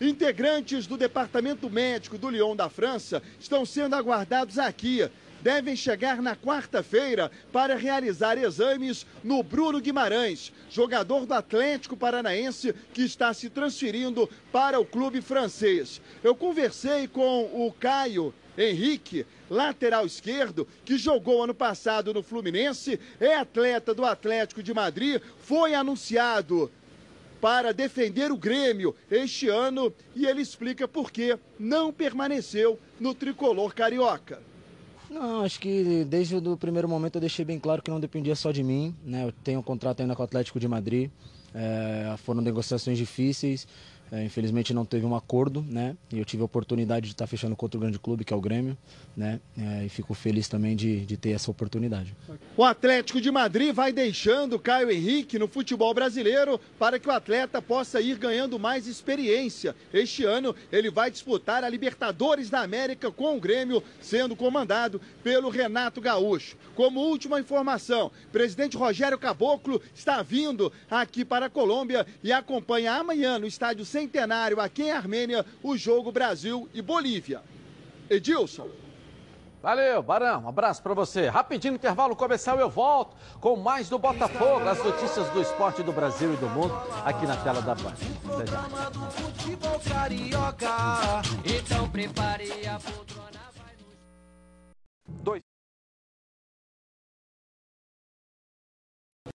Integrantes 0.00 0.86
do 0.86 0.96
departamento 0.96 1.68
médico 1.68 2.16
do 2.16 2.30
Lyon 2.30 2.54
da 2.54 2.68
França 2.68 3.20
estão 3.40 3.66
sendo 3.66 3.96
aguardados 3.96 4.56
aqui 4.56 5.08
devem 5.40 5.76
chegar 5.76 6.20
na 6.20 6.34
quarta-feira 6.34 7.30
para 7.52 7.76
realizar 7.76 8.38
exames 8.38 9.06
no 9.22 9.42
Bruno 9.42 9.80
Guimarães, 9.80 10.52
jogador 10.70 11.26
do 11.26 11.34
Atlético 11.34 11.96
Paranaense 11.96 12.74
que 12.92 13.02
está 13.02 13.32
se 13.32 13.48
transferindo 13.48 14.28
para 14.52 14.80
o 14.80 14.84
clube 14.84 15.20
francês. 15.20 16.00
Eu 16.22 16.34
conversei 16.34 17.06
com 17.08 17.44
o 17.66 17.72
Caio 17.72 18.34
Henrique, 18.56 19.24
lateral 19.48 20.04
esquerdo, 20.04 20.66
que 20.84 20.98
jogou 20.98 21.44
ano 21.44 21.54
passado 21.54 22.12
no 22.12 22.24
Fluminense, 22.24 22.98
é 23.20 23.36
atleta 23.36 23.94
do 23.94 24.04
Atlético 24.04 24.62
de 24.62 24.74
Madrid, 24.74 25.22
foi 25.38 25.74
anunciado 25.74 26.70
para 27.40 27.72
defender 27.72 28.32
o 28.32 28.36
Grêmio 28.36 28.96
este 29.08 29.48
ano 29.48 29.94
e 30.16 30.26
ele 30.26 30.42
explica 30.42 30.88
por 30.88 31.12
que 31.12 31.38
não 31.56 31.92
permaneceu 31.92 32.78
no 32.98 33.14
tricolor 33.14 33.72
carioca. 33.72 34.47
Não, 35.10 35.42
acho 35.42 35.58
que 35.58 36.04
desde 36.04 36.36
o 36.36 36.56
primeiro 36.56 36.88
momento 36.88 37.16
eu 37.16 37.20
deixei 37.20 37.44
bem 37.44 37.58
claro 37.58 37.82
que 37.82 37.90
não 37.90 37.98
dependia 37.98 38.36
só 38.36 38.52
de 38.52 38.62
mim. 38.62 38.94
Né? 39.04 39.24
Eu 39.24 39.32
tenho 39.32 39.60
um 39.60 39.62
contrato 39.62 40.00
ainda 40.00 40.14
com 40.14 40.22
o 40.22 40.24
Atlético 40.24 40.60
de 40.60 40.68
Madrid. 40.68 41.10
É, 41.54 42.14
foram 42.18 42.40
negociações 42.40 42.98
difíceis. 42.98 43.66
É, 44.10 44.24
infelizmente 44.24 44.72
não 44.72 44.86
teve 44.86 45.04
um 45.04 45.14
acordo, 45.14 45.62
né? 45.62 45.94
E 46.10 46.18
eu 46.18 46.24
tive 46.24 46.40
a 46.40 46.46
oportunidade 46.46 47.06
de 47.06 47.12
estar 47.12 47.26
fechando 47.26 47.54
com 47.54 47.66
outro 47.66 47.78
grande 47.78 47.98
clube, 47.98 48.24
que 48.24 48.32
é 48.32 48.36
o 48.36 48.40
Grêmio, 48.40 48.76
né? 49.18 49.40
É, 49.58 49.84
e 49.84 49.88
fico 49.88 50.14
feliz 50.14 50.46
também 50.46 50.76
de, 50.76 51.04
de 51.04 51.16
ter 51.16 51.30
essa 51.30 51.50
oportunidade. 51.50 52.14
O 52.56 52.62
Atlético 52.62 53.20
de 53.20 53.32
Madrid 53.32 53.74
vai 53.74 53.92
deixando 53.92 54.60
Caio 54.60 54.92
Henrique 54.92 55.40
no 55.40 55.48
futebol 55.48 55.92
brasileiro 55.92 56.60
para 56.78 57.00
que 57.00 57.08
o 57.08 57.10
atleta 57.10 57.60
possa 57.60 58.00
ir 58.00 58.16
ganhando 58.16 58.60
mais 58.60 58.86
experiência. 58.86 59.74
Este 59.92 60.24
ano 60.24 60.54
ele 60.70 60.88
vai 60.88 61.10
disputar 61.10 61.64
a 61.64 61.68
Libertadores 61.68 62.48
da 62.48 62.60
América 62.60 63.10
com 63.10 63.36
o 63.36 63.40
Grêmio, 63.40 63.82
sendo 64.00 64.36
comandado 64.36 65.00
pelo 65.24 65.50
Renato 65.50 66.00
Gaúcho. 66.00 66.56
Como 66.76 67.00
última 67.00 67.40
informação, 67.40 68.12
presidente 68.30 68.76
Rogério 68.76 69.18
Caboclo 69.18 69.82
está 69.92 70.22
vindo 70.22 70.72
aqui 70.88 71.24
para 71.24 71.46
a 71.46 71.50
Colômbia 71.50 72.06
e 72.22 72.32
acompanha 72.32 72.92
amanhã 72.92 73.36
no 73.36 73.48
estádio 73.48 73.84
centenário 73.84 74.60
aqui 74.60 74.82
em 74.84 74.92
Armênia 74.92 75.44
o 75.60 75.76
jogo 75.76 76.12
Brasil 76.12 76.68
e 76.72 76.80
Bolívia. 76.80 77.42
Edilson. 78.08 78.87
Valeu, 79.62 80.02
Barão. 80.02 80.44
Um 80.44 80.48
abraço 80.48 80.82
para 80.82 80.94
você. 80.94 81.28
Rapidinho 81.28 81.74
intervalo 81.74 82.14
comercial 82.14 82.58
eu 82.58 82.70
volto 82.70 83.16
com 83.40 83.56
mais 83.56 83.88
do 83.88 83.98
Botafogo, 83.98 84.68
as 84.68 84.82
notícias 84.82 85.28
do 85.30 85.40
esporte 85.40 85.82
do 85.82 85.92
Brasil 85.92 86.32
e 86.32 86.36
do 86.36 86.48
mundo 86.48 86.74
aqui 87.04 87.26
na 87.26 87.36
tela 87.36 87.60
da 87.60 87.74
Band. 87.74 87.94
Então 91.44 91.88
prepare 91.88 92.66
a 92.66 92.78
poltrona. 92.78 93.38
Dois. 95.08 95.47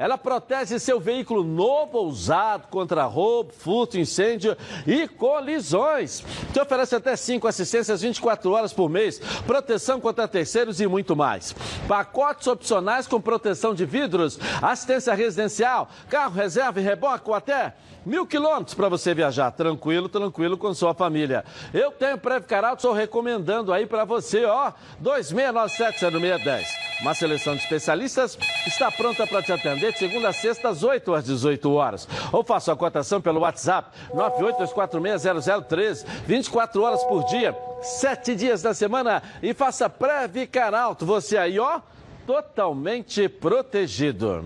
Ela 0.00 0.16
protege 0.16 0.78
seu 0.78 0.98
veículo 0.98 1.44
novo 1.44 1.98
ou 1.98 2.06
usado 2.06 2.68
contra 2.68 3.04
roubo, 3.04 3.52
furto, 3.52 3.98
incêndio 3.98 4.56
e 4.86 5.06
colisões. 5.06 6.24
Te 6.54 6.58
oferece 6.58 6.96
até 6.96 7.14
5 7.14 7.46
assistências 7.46 8.00
24 8.00 8.50
horas 8.50 8.72
por 8.72 8.88
mês, 8.88 9.18
proteção 9.46 10.00
contra 10.00 10.26
terceiros 10.26 10.80
e 10.80 10.86
muito 10.86 11.14
mais. 11.14 11.54
Pacotes 11.86 12.46
opcionais 12.46 13.06
com 13.06 13.20
proteção 13.20 13.74
de 13.74 13.84
vidros, 13.84 14.40
assistência 14.62 15.12
residencial, 15.12 15.90
carro 16.08 16.32
reserva 16.32 16.80
e 16.80 16.82
reboque 16.82 17.28
ou 17.28 17.34
até 17.34 17.74
mil 18.06 18.26
quilômetros 18.26 18.72
para 18.72 18.88
você 18.88 19.12
viajar 19.12 19.50
tranquilo, 19.50 20.08
tranquilo 20.08 20.56
com 20.56 20.72
sua 20.72 20.94
família. 20.94 21.44
Eu 21.74 21.92
tenho 21.92 22.16
Preve 22.16 22.46
Caralto, 22.46 22.76
estou 22.76 22.94
recomendando 22.94 23.70
aí 23.70 23.84
para 23.84 24.06
você, 24.06 24.46
ó, 24.46 24.72
2697-0610. 25.02 26.89
Uma 27.00 27.14
seleção 27.14 27.56
de 27.56 27.62
especialistas 27.62 28.38
está 28.66 28.90
pronta 28.90 29.26
para 29.26 29.42
te 29.42 29.50
atender 29.50 29.92
de 29.92 29.98
segunda 29.98 30.28
a 30.28 30.32
sexta, 30.34 30.68
às 30.68 30.82
8 30.82 31.14
às 31.14 31.24
18 31.24 31.72
horas. 31.72 32.06
Ou 32.30 32.44
faça 32.44 32.72
a 32.72 32.76
cotação 32.76 33.22
pelo 33.22 33.40
WhatsApp 33.40 33.96
982460013, 34.14 36.04
24 36.26 36.82
horas 36.82 37.02
por 37.04 37.24
dia, 37.24 37.56
7 37.80 38.34
dias 38.34 38.60
da 38.60 38.74
semana 38.74 39.22
e 39.42 39.54
faça 39.54 39.88
Preve 39.88 40.46
Caralto. 40.46 41.06
Você 41.06 41.38
aí, 41.38 41.58
ó, 41.58 41.80
totalmente 42.26 43.28
protegido. 43.28 44.44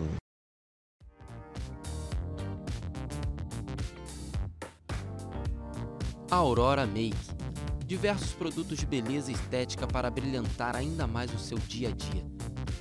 Aurora 6.30 6.86
Make. 6.86 7.34
Diversos 7.84 8.32
produtos 8.32 8.78
de 8.78 8.86
beleza 8.86 9.30
e 9.30 9.34
estética 9.34 9.86
para 9.86 10.10
brilhantar 10.10 10.74
ainda 10.74 11.06
mais 11.06 11.32
o 11.32 11.38
seu 11.38 11.58
dia 11.58 11.90
a 11.90 11.92
dia. 11.92 12.33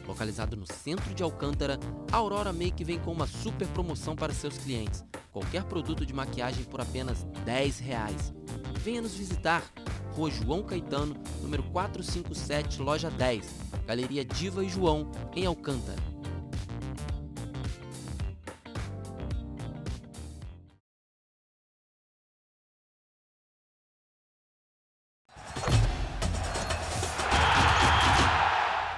Localizado 0.08 0.56
no 0.56 0.66
centro 0.66 1.14
de 1.14 1.24
Alcântara, 1.24 1.80
a 2.12 2.18
Aurora 2.18 2.52
Make 2.52 2.84
vem 2.84 3.00
com 3.00 3.12
uma 3.12 3.28
super 3.28 3.68
promoção 3.70 4.16
para 4.16 4.34
seus 4.34 4.58
clientes. 4.58 5.04
Qualquer 5.32 5.64
produto 5.64 6.06
de 6.06 6.14
maquiagem 6.14 6.64
por 6.66 6.82
apenas 6.82 7.24
10 7.46 7.80
reais. 7.80 8.34
Venha 8.80 9.02
nos 9.02 9.16
visitar. 9.16 9.64
Rua 10.14 10.30
João 10.30 10.62
Caetano, 10.62 11.16
número 11.42 11.64
457, 11.64 12.82
loja 12.82 13.10
10. 13.10 13.48
Galeria 13.88 14.24
Diva 14.24 14.64
e 14.64 14.70
João, 14.70 15.10
em 15.36 15.46
Alcântara. 15.46 16.13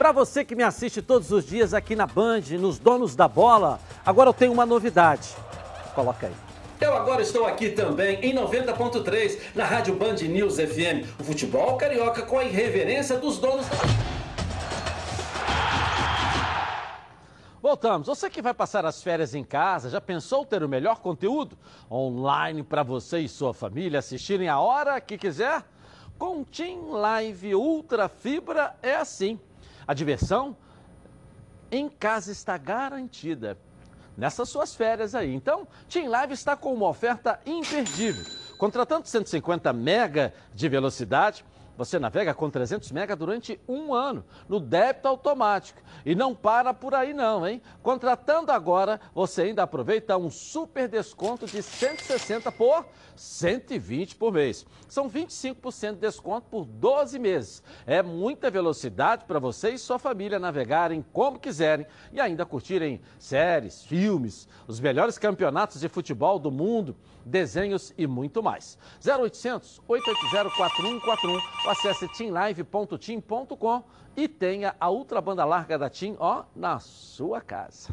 Para 0.06 0.12
você 0.12 0.46
que 0.46 0.54
me 0.54 0.62
assiste 0.62 1.02
todos 1.02 1.32
os 1.32 1.44
dias 1.44 1.74
aqui 1.74 1.96
na 1.96 2.06
Band, 2.06 2.42
nos 2.60 2.78
Donos 2.78 3.16
da 3.16 3.28
Bola, 3.28 3.80
agora 4.06 4.30
eu 4.30 4.34
tenho 4.36 4.54
uma 4.54 4.64
novidade. 4.64 5.30
Coloca 5.96 6.28
aí. 6.28 6.34
Eu 6.80 6.96
agora 6.96 7.24
estou 7.24 7.44
aqui 7.44 7.72
também 7.72 8.20
em 8.22 8.32
90.3 8.36 9.40
na 9.56 9.66
Rádio 9.66 9.96
Band 9.96 10.18
News 10.18 10.58
FM. 10.58 11.10
O 11.20 11.24
futebol 11.24 11.76
carioca 11.78 12.22
com 12.22 12.38
a 12.38 12.44
irreverência 12.44 13.18
dos 13.18 13.40
donos 13.40 13.66
da 13.68 13.78
Voltamos. 17.60 18.06
Você 18.06 18.30
que 18.30 18.44
vai 18.44 18.54
passar 18.54 18.86
as 18.86 19.02
férias 19.02 19.34
em 19.34 19.44
casa, 19.44 19.90
já 19.90 20.00
pensou 20.00 20.46
ter 20.46 20.62
o 20.62 20.70
melhor 20.70 21.00
conteúdo 21.00 21.58
online 21.90 22.62
para 22.62 22.84
você 22.84 23.22
e 23.22 23.28
sua 23.28 23.56
família 23.56 23.98
assistirem 23.98 24.50
a 24.50 24.60
hora 24.60 25.02
que 25.02 25.18
quiser? 25.18 25.64
Com 26.16 26.44
Team 26.44 26.92
Live 26.92 27.56
Ultra 27.56 28.08
Fibra 28.08 28.76
é 28.84 28.98
assim. 28.98 29.40
A 29.88 29.94
diversão 29.94 30.56
em 31.72 31.90
casa 31.90 32.32
está 32.32 32.58
garantida 32.58 33.58
nessas 34.18 34.50
suas 34.50 34.74
férias 34.74 35.14
aí. 35.14 35.34
Então, 35.34 35.68
Team 35.90 36.10
Live 36.10 36.34
está 36.34 36.56
com 36.56 36.74
uma 36.74 36.88
oferta 36.88 37.40
imperdível. 37.46 38.24
Contratando 38.58 39.08
150 39.08 39.74
mega 39.74 40.34
de 40.54 40.70
velocidade, 40.70 41.44
Você 41.78 42.00
navega 42.00 42.34
com 42.34 42.50
300 42.50 42.92
mega 42.92 43.16
durante 43.16 43.60
um 43.68 43.94
ano, 43.94 44.24
no 44.48 44.60
débito 44.60 45.08
automático. 45.08 45.82
E 46.06 46.16
não 46.16 46.34
para 46.34 46.74
por 46.74 46.94
aí 46.94 47.14
não, 47.14 47.46
hein? 47.46 47.62
Contratando 47.84 48.52
agora, 48.52 49.00
você 49.14 49.44
ainda 49.44 49.64
aproveita 49.64 50.18
um 50.18 50.30
super 50.30 50.88
desconto 50.88 51.46
de 51.46 51.62
160 51.62 52.52
por 52.52 52.86
120 53.16 54.16
por 54.16 54.32
mês. 54.32 54.66
São 54.88 55.10
25% 55.10 55.94
de 55.94 56.00
desconto 56.00 56.48
por 56.50 56.66
12 56.66 57.20
meses. 57.20 57.64
É 57.86 58.02
muita 58.02 58.50
velocidade 58.50 59.26
para 59.26 59.40
você 59.40 59.72
e 59.72 59.78
sua 59.78 60.00
família 60.00 60.40
navegarem 60.40 61.04
como 61.12 61.40
quiserem 61.40 61.86
e 62.14 62.20
ainda 62.20 62.46
curtirem 62.46 63.02
séries, 63.20 63.84
filmes, 63.84 64.48
os 64.68 64.80
melhores 64.80 65.18
campeonatos 65.18 65.82
de 65.82 65.90
futebol 65.90 66.40
do 66.40 66.52
mundo, 66.52 66.96
desenhos 67.26 67.94
e 67.98 68.06
muito 68.06 68.44
mais. 68.44 68.78
0800 69.04 69.82
880 69.88 70.56
4141 70.56 71.34
ou 71.34 71.72
acesse 71.72 72.08
teamlive.team.com 72.10 73.84
e 74.16 74.28
tenha 74.28 74.76
a 74.80 74.90
ultra 74.90 75.20
banda 75.20 75.44
larga 75.44 75.78
da 75.78 75.90
Team, 75.90 76.16
ó, 76.20 76.44
na 76.56 76.80
sua 76.80 77.42
casa. 77.42 77.90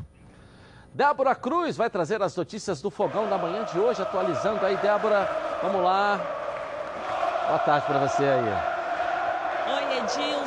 Débora 0.94 1.34
Cruz 1.34 1.76
vai 1.76 1.88
trazer 1.88 2.22
as 2.22 2.36
notícias 2.36 2.82
do 2.82 2.90
fogão 2.90 3.28
da 3.28 3.38
manhã 3.38 3.64
de 3.64 3.78
hoje, 3.78 4.02
atualizando 4.02 4.64
aí, 4.64 4.76
Débora. 4.76 5.26
Vamos 5.62 5.82
lá. 5.82 6.20
Boa 7.48 7.58
tarde 7.60 7.86
para 7.86 8.06
você 8.06 8.24
aí. 8.24 8.72
Oi, 9.74 9.98
Edilson. 9.98 10.41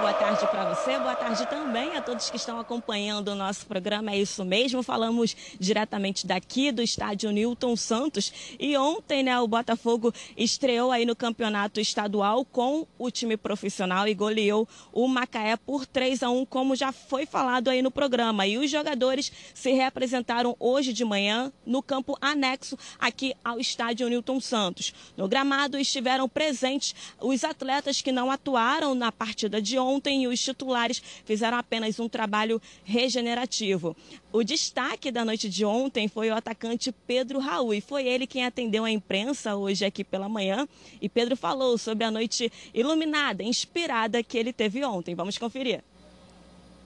Boa 0.00 0.12
tarde 0.12 0.46
para 0.46 0.72
você, 0.72 0.96
boa 0.96 1.16
tarde 1.16 1.44
também 1.46 1.96
a 1.96 2.00
todos 2.00 2.30
que 2.30 2.36
estão 2.36 2.60
acompanhando 2.60 3.28
o 3.28 3.34
nosso 3.34 3.66
programa. 3.66 4.12
É 4.12 4.18
isso 4.18 4.44
mesmo, 4.44 4.80
falamos 4.80 5.36
diretamente 5.58 6.24
daqui 6.24 6.70
do 6.70 6.80
estádio 6.80 7.32
Newton 7.32 7.74
Santos. 7.74 8.32
E 8.60 8.76
ontem, 8.76 9.24
né, 9.24 9.40
o 9.40 9.48
Botafogo 9.48 10.14
estreou 10.36 10.92
aí 10.92 11.04
no 11.04 11.16
campeonato 11.16 11.80
estadual 11.80 12.44
com 12.44 12.86
o 12.96 13.10
time 13.10 13.36
profissional 13.36 14.06
e 14.06 14.14
goleou 14.14 14.68
o 14.92 15.08
Macaé 15.08 15.56
por 15.56 15.84
3 15.84 16.22
a 16.22 16.30
1, 16.30 16.46
como 16.46 16.76
já 16.76 16.92
foi 16.92 17.26
falado 17.26 17.68
aí 17.68 17.82
no 17.82 17.90
programa. 17.90 18.46
E 18.46 18.56
os 18.56 18.70
jogadores 18.70 19.32
se 19.52 19.72
representaram 19.72 20.54
hoje 20.60 20.92
de 20.92 21.04
manhã 21.04 21.52
no 21.66 21.82
campo 21.82 22.16
anexo 22.20 22.78
aqui 23.00 23.34
ao 23.44 23.58
estádio 23.58 24.08
Newton 24.08 24.40
Santos. 24.40 24.94
No 25.16 25.26
gramado 25.26 25.76
estiveram 25.76 26.28
presentes 26.28 26.94
os 27.20 27.42
atletas 27.42 28.00
que 28.00 28.12
não 28.12 28.30
atuaram 28.30 28.94
na 28.94 29.10
partida 29.10 29.60
de 29.60 29.76
ontem 29.76 29.87
e 30.20 30.26
os 30.26 30.40
titulares 30.40 31.02
fizeram 31.24 31.56
apenas 31.56 31.98
um 31.98 32.08
trabalho 32.08 32.60
regenerativo. 32.84 33.96
O 34.30 34.44
destaque 34.44 35.10
da 35.10 35.24
noite 35.24 35.48
de 35.48 35.64
ontem 35.64 36.06
foi 36.06 36.30
o 36.30 36.34
atacante 36.34 36.92
Pedro 37.06 37.38
Raul 37.38 37.72
e 37.72 37.80
foi 37.80 38.06
ele 38.06 38.26
quem 38.26 38.44
atendeu 38.44 38.84
a 38.84 38.90
imprensa 38.90 39.56
hoje 39.56 39.84
aqui 39.84 40.04
pela 40.04 40.28
manhã. 40.28 40.68
E 41.00 41.08
Pedro 41.08 41.36
falou 41.36 41.78
sobre 41.78 42.04
a 42.04 42.10
noite 42.10 42.52
iluminada, 42.74 43.42
inspirada 43.42 44.22
que 44.22 44.36
ele 44.36 44.52
teve 44.52 44.84
ontem. 44.84 45.14
Vamos 45.14 45.38
conferir. 45.38 45.82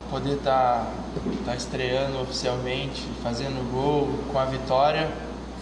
Poder 0.09 0.37
estar 0.37 0.85
tá, 0.85 1.45
tá 1.47 1.57
estreando 1.57 2.21
oficialmente, 2.21 3.03
fazendo 3.23 3.71
gol 3.73 4.09
com 4.33 4.39
a 4.39 4.45
vitória, 4.45 5.11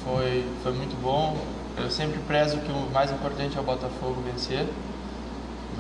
foi, 0.05 0.45
foi 0.63 0.73
muito 0.73 1.01
bom. 1.01 1.39
Eu 1.79 1.91
sempre 1.91 2.19
prezo 2.21 2.59
que 2.59 2.71
o 2.71 2.91
mais 2.91 3.11
importante 3.11 3.57
é 3.57 3.61
o 3.61 3.65
Botafogo 3.65 4.21
vencer 4.23 4.67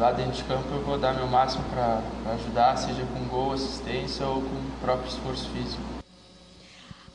lá 0.00 0.12
dentro 0.12 0.32
de 0.32 0.44
campo 0.44 0.66
eu 0.72 0.82
vou 0.82 0.98
dar 0.98 1.12
meu 1.12 1.26
máximo 1.26 1.62
para 1.64 2.00
ajudar, 2.32 2.76
seja 2.76 3.04
com 3.12 3.28
gol, 3.28 3.52
assistência 3.52 4.26
ou 4.26 4.40
com 4.40 4.56
o 4.56 4.72
próprio 4.80 5.08
esforço 5.08 5.48
físico. 5.50 5.99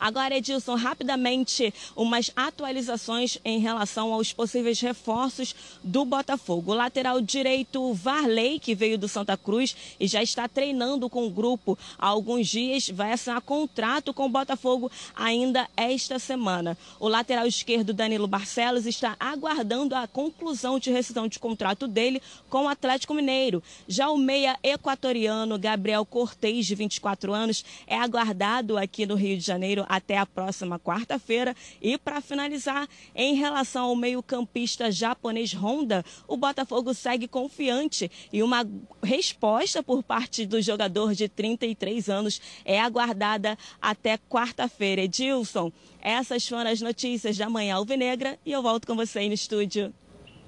Agora, 0.05 0.37
Edilson, 0.37 0.75
rapidamente, 0.75 1.73
umas 1.95 2.29
atualizações 2.35 3.39
em 3.43 3.57
relação 3.57 4.13
aos 4.13 4.31
possíveis 4.31 4.79
reforços 4.79 5.55
do 5.83 6.05
Botafogo. 6.05 6.73
O 6.73 6.75
lateral 6.75 7.19
direito 7.19 7.91
Varley, 7.91 8.59
que 8.59 8.75
veio 8.75 8.99
do 8.99 9.07
Santa 9.07 9.35
Cruz 9.35 9.75
e 9.99 10.05
já 10.05 10.21
está 10.21 10.47
treinando 10.47 11.09
com 11.09 11.25
o 11.25 11.31
grupo 11.31 11.75
há 11.97 12.05
alguns 12.05 12.47
dias, 12.47 12.87
vai 12.87 13.13
assinar 13.13 13.41
contrato 13.41 14.13
com 14.13 14.27
o 14.27 14.29
Botafogo 14.29 14.91
ainda 15.15 15.67
esta 15.75 16.19
semana. 16.19 16.77
O 16.99 17.07
lateral 17.07 17.47
esquerdo 17.47 17.91
Danilo 17.91 18.27
Barcelos 18.27 18.85
está 18.85 19.15
aguardando 19.19 19.95
a 19.95 20.05
conclusão 20.05 20.77
de 20.77 20.91
rescisão 20.91 21.27
de 21.27 21.39
contrato 21.39 21.87
dele 21.87 22.21
com 22.47 22.65
o 22.65 22.69
Atlético 22.69 23.15
Mineiro. 23.15 23.63
Já 23.87 24.11
o 24.11 24.19
meia 24.19 24.55
equatoriano 24.61 25.57
Gabriel 25.57 26.05
Cortez, 26.05 26.67
de 26.67 26.75
24 26.75 27.33
anos, 27.33 27.65
é 27.87 27.97
aguardado 27.97 28.77
aqui 28.77 29.07
no 29.07 29.15
Rio 29.15 29.35
de 29.35 29.43
Janeiro 29.43 29.83
até 29.95 30.17
a 30.17 30.25
próxima 30.25 30.79
quarta-feira. 30.79 31.55
E 31.81 31.97
para 31.97 32.21
finalizar, 32.21 32.87
em 33.13 33.35
relação 33.35 33.85
ao 33.85 33.95
meio-campista 33.95 34.91
japonês 34.91 35.53
Honda, 35.53 36.03
o 36.27 36.37
Botafogo 36.37 36.93
segue 36.93 37.27
confiante 37.27 38.11
e 38.31 38.43
uma 38.43 38.67
resposta 39.03 39.81
por 39.81 40.03
parte 40.03 40.45
do 40.45 40.61
jogador 40.61 41.13
de 41.13 41.27
33 41.27 42.09
anos 42.09 42.41
é 42.63 42.79
aguardada 42.79 43.57
até 43.81 44.17
quarta-feira. 44.17 45.01
Edilson, 45.01 45.71
essas 46.01 46.47
foram 46.47 46.69
as 46.69 46.81
notícias 46.81 47.37
da 47.37 47.49
manhã 47.49 47.75
alvinegra 47.75 48.37
e 48.45 48.51
eu 48.51 48.61
volto 48.61 48.85
com 48.85 48.95
você 48.95 49.19
aí 49.19 49.27
no 49.27 49.33
estúdio. 49.33 49.93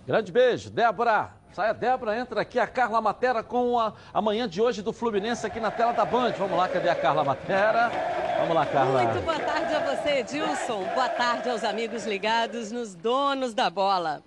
Grande 0.06 0.32
beijo, 0.32 0.70
Débora. 0.70 1.36
Sai 1.58 1.72
a 1.72 1.74
Débora, 1.74 2.16
entra 2.16 2.42
aqui 2.42 2.60
a 2.60 2.68
Carla 2.68 3.02
Matera 3.02 3.42
com 3.42 3.80
a, 3.80 3.92
a 4.14 4.22
manhã 4.22 4.48
de 4.48 4.62
hoje 4.62 4.84
do 4.84 4.94
Fluminense 4.94 5.44
aqui 5.44 5.60
na 5.60 5.72
tela 5.72 5.92
da 5.92 6.06
Band. 6.06 6.34
Vamos 6.34 6.56
lá, 6.56 6.70
cadê 6.70 6.88
a 6.88 6.94
Carla 6.94 7.24
Matera? 7.24 7.90
Vamos 8.38 8.54
lá, 8.54 8.64
Carla. 8.64 9.02
Muito 9.02 9.26
boa 9.26 9.40
tarde 9.40 9.74
a 9.74 9.80
você, 9.80 10.20
Edilson. 10.20 10.84
Boa 10.94 11.10
tarde 11.10 11.50
aos 11.50 11.64
amigos 11.64 12.06
ligados 12.06 12.72
nos 12.72 12.94
donos 12.94 13.56
da 13.56 13.72
bola. 13.72 14.22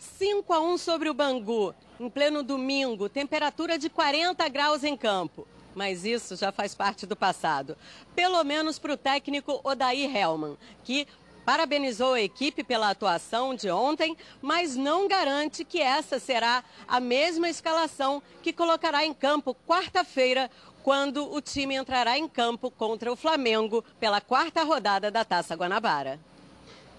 5 0.00 0.52
a 0.52 0.58
1 0.58 0.78
sobre 0.78 1.08
o 1.08 1.14
Bangu, 1.14 1.72
em 2.00 2.10
pleno 2.10 2.42
domingo, 2.42 3.08
temperatura 3.08 3.78
de 3.78 3.88
40 3.88 4.48
graus 4.48 4.82
em 4.82 4.96
campo. 4.96 5.46
Mas 5.76 6.04
isso 6.04 6.34
já 6.34 6.50
faz 6.50 6.74
parte 6.74 7.06
do 7.06 7.14
passado. 7.14 7.76
Pelo 8.16 8.42
menos 8.42 8.80
para 8.80 8.94
o 8.94 8.96
técnico 8.96 9.60
Odair 9.62 10.10
Helman, 10.12 10.56
que 10.82 11.06
parabenizou 11.44 12.14
a 12.14 12.20
equipe 12.20 12.64
pela 12.64 12.90
atuação 12.90 13.54
de 13.54 13.70
ontem, 13.70 14.16
mas 14.40 14.76
não 14.76 15.06
garante 15.06 15.64
que 15.64 15.80
essa 15.80 16.18
será 16.18 16.64
a 16.88 17.00
mesma 17.00 17.48
escalação 17.48 18.22
que 18.42 18.52
colocará 18.52 19.04
em 19.04 19.12
campo 19.12 19.56
quarta-feira, 19.66 20.50
quando 20.82 21.34
o 21.34 21.40
time 21.40 21.74
entrará 21.74 22.18
em 22.18 22.28
campo 22.28 22.70
contra 22.70 23.10
o 23.10 23.16
Flamengo 23.16 23.82
pela 23.98 24.20
quarta 24.20 24.62
rodada 24.62 25.10
da 25.10 25.24
Taça 25.24 25.54
Guanabara. 25.56 26.20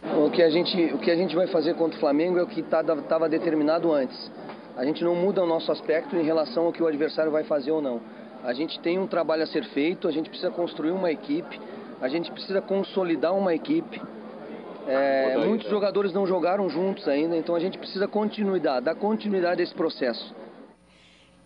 O 0.03 0.29
que 0.29 0.41
a 0.41 0.49
gente, 0.49 0.75
o 0.93 0.97
que 0.97 1.11
a 1.11 1.15
gente 1.15 1.35
vai 1.35 1.47
fazer 1.47 1.75
contra 1.75 1.97
o 1.97 1.99
Flamengo 1.99 2.39
é 2.39 2.43
o 2.43 2.47
que 2.47 2.61
estava 2.61 3.01
tá, 3.01 3.27
determinado 3.27 3.91
antes. 3.91 4.31
A 4.75 4.83
gente 4.83 5.03
não 5.03 5.15
muda 5.15 5.43
o 5.43 5.47
nosso 5.47 5.71
aspecto 5.71 6.15
em 6.15 6.23
relação 6.23 6.65
ao 6.65 6.73
que 6.73 6.81
o 6.81 6.87
adversário 6.87 7.31
vai 7.31 7.43
fazer 7.43 7.71
ou 7.71 7.81
não. 7.81 8.01
A 8.43 8.53
gente 8.53 8.79
tem 8.79 8.99
um 8.99 9.07
trabalho 9.07 9.43
a 9.43 9.47
ser 9.47 9.63
feito, 9.69 10.07
a 10.07 10.11
gente 10.11 10.29
precisa 10.29 10.51
construir 10.51 10.91
uma 10.91 11.11
equipe, 11.11 11.59
a 12.01 12.07
gente 12.07 12.31
precisa 12.31 12.61
consolidar 12.61 13.33
uma 13.35 13.53
equipe. 13.53 14.01
É, 14.87 15.37
muitos 15.37 15.69
jogadores 15.69 16.13
não 16.13 16.27
jogaram 16.27 16.69
juntos 16.69 17.07
ainda, 17.07 17.35
então 17.35 17.55
a 17.55 17.59
gente 17.59 17.77
precisa 17.77 18.07
continuidade, 18.07 18.85
dar 18.85 18.95
continuidade 18.95 19.61
a 19.61 19.63
esse 19.63 19.73
processo. 19.73 20.33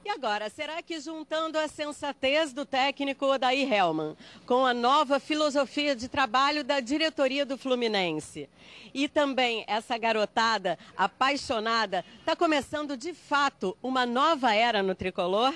E 0.04 0.10
agora, 0.10 0.50
será 0.50 0.82
que 0.82 1.00
juntando 1.00 1.58
a 1.58 1.68
sensatez 1.68 2.52
do 2.52 2.66
técnico 2.66 3.26
Odair 3.26 3.72
Helman 3.72 4.16
com 4.46 4.66
a 4.66 4.74
nova 4.74 5.20
filosofia 5.20 5.96
de 5.96 6.08
trabalho 6.08 6.64
da 6.64 6.80
diretoria 6.80 7.46
do 7.46 7.58
Fluminense 7.58 8.50
e 8.94 9.08
também 9.08 9.64
essa 9.68 9.98
garotada 9.98 10.80
apaixonada, 10.98 12.04
está 12.20 12.36
começando 12.36 12.98
de 12.98 13.14
fato 13.14 13.78
uma 13.84 14.06
nova 14.06 14.54
era 14.54 14.82
no 14.82 14.96
tricolor? 14.96 15.54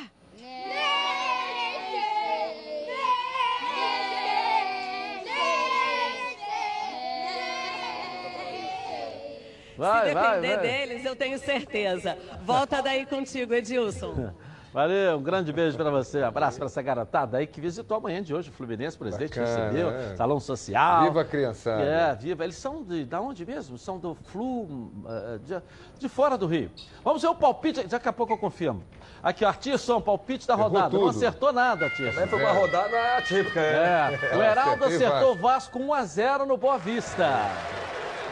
Vai, 9.77 10.07
Se 10.09 10.13
vai, 10.13 10.41
depender 10.41 10.55
vai. 10.55 10.67
deles, 10.67 11.05
eu 11.05 11.15
tenho 11.15 11.37
certeza. 11.39 12.17
Volta 12.43 12.81
daí 12.81 13.05
contigo, 13.05 13.53
Edilson. 13.53 14.31
Valeu, 14.73 15.17
um 15.19 15.21
grande 15.21 15.53
beijo 15.53 15.77
para 15.77 15.91
você. 15.91 16.23
Abraço 16.23 16.57
para 16.57 16.65
essa 16.65 16.81
garotada 16.81 17.37
aí 17.37 17.45
que 17.45 17.61
visitou 17.61 17.95
amanhã 17.95 18.23
de 18.23 18.33
hoje 18.33 18.49
o 18.49 18.51
Fluminense, 18.51 18.95
o 18.95 18.99
presidente 18.99 19.39
Bacana, 19.39 19.65
recebeu, 19.65 19.89
é. 19.91 20.15
salão 20.15 20.39
social. 20.39 21.03
Viva 21.03 21.21
a 21.21 21.25
criançada. 21.25 21.83
É, 21.83 22.15
viva. 22.15 22.43
Eles 22.43 22.55
são 22.55 22.83
de, 22.83 23.05
da 23.05 23.21
onde 23.21 23.45
mesmo? 23.45 23.77
São 23.77 23.99
do 23.99 24.15
Flu, 24.15 24.91
eh, 25.07 25.39
de, 25.43 25.61
de 25.99 26.09
fora 26.09 26.35
do 26.39 26.47
Rio. 26.47 26.71
Vamos 27.03 27.21
ver 27.21 27.27
o 27.27 27.35
palpite, 27.35 27.83
daqui 27.83 28.09
a 28.09 28.13
pouco 28.13 28.33
eu 28.33 28.37
confirmo. 28.39 28.83
Aqui, 29.21 29.45
ó, 29.45 29.49
Artisson, 29.49 30.01
palpite 30.01 30.47
da 30.47 30.55
rodada. 30.55 30.97
Não 30.97 31.07
acertou 31.07 31.53
nada, 31.53 31.85
Artisson. 31.85 32.11
Também 32.11 32.27
foi 32.27 32.41
uma 32.41 32.51
rodada 32.51 33.17
atípica. 33.17 33.59
É, 33.59 34.35
o 34.35 34.41
Heraldo 34.41 34.85
acertou 34.85 35.35
Vasco. 35.35 35.77
Vasco 35.77 35.79
1 35.79 35.93
a 35.93 36.03
0 36.03 36.45
no 36.47 36.57
Boa 36.57 36.79
Vista. 36.79 37.29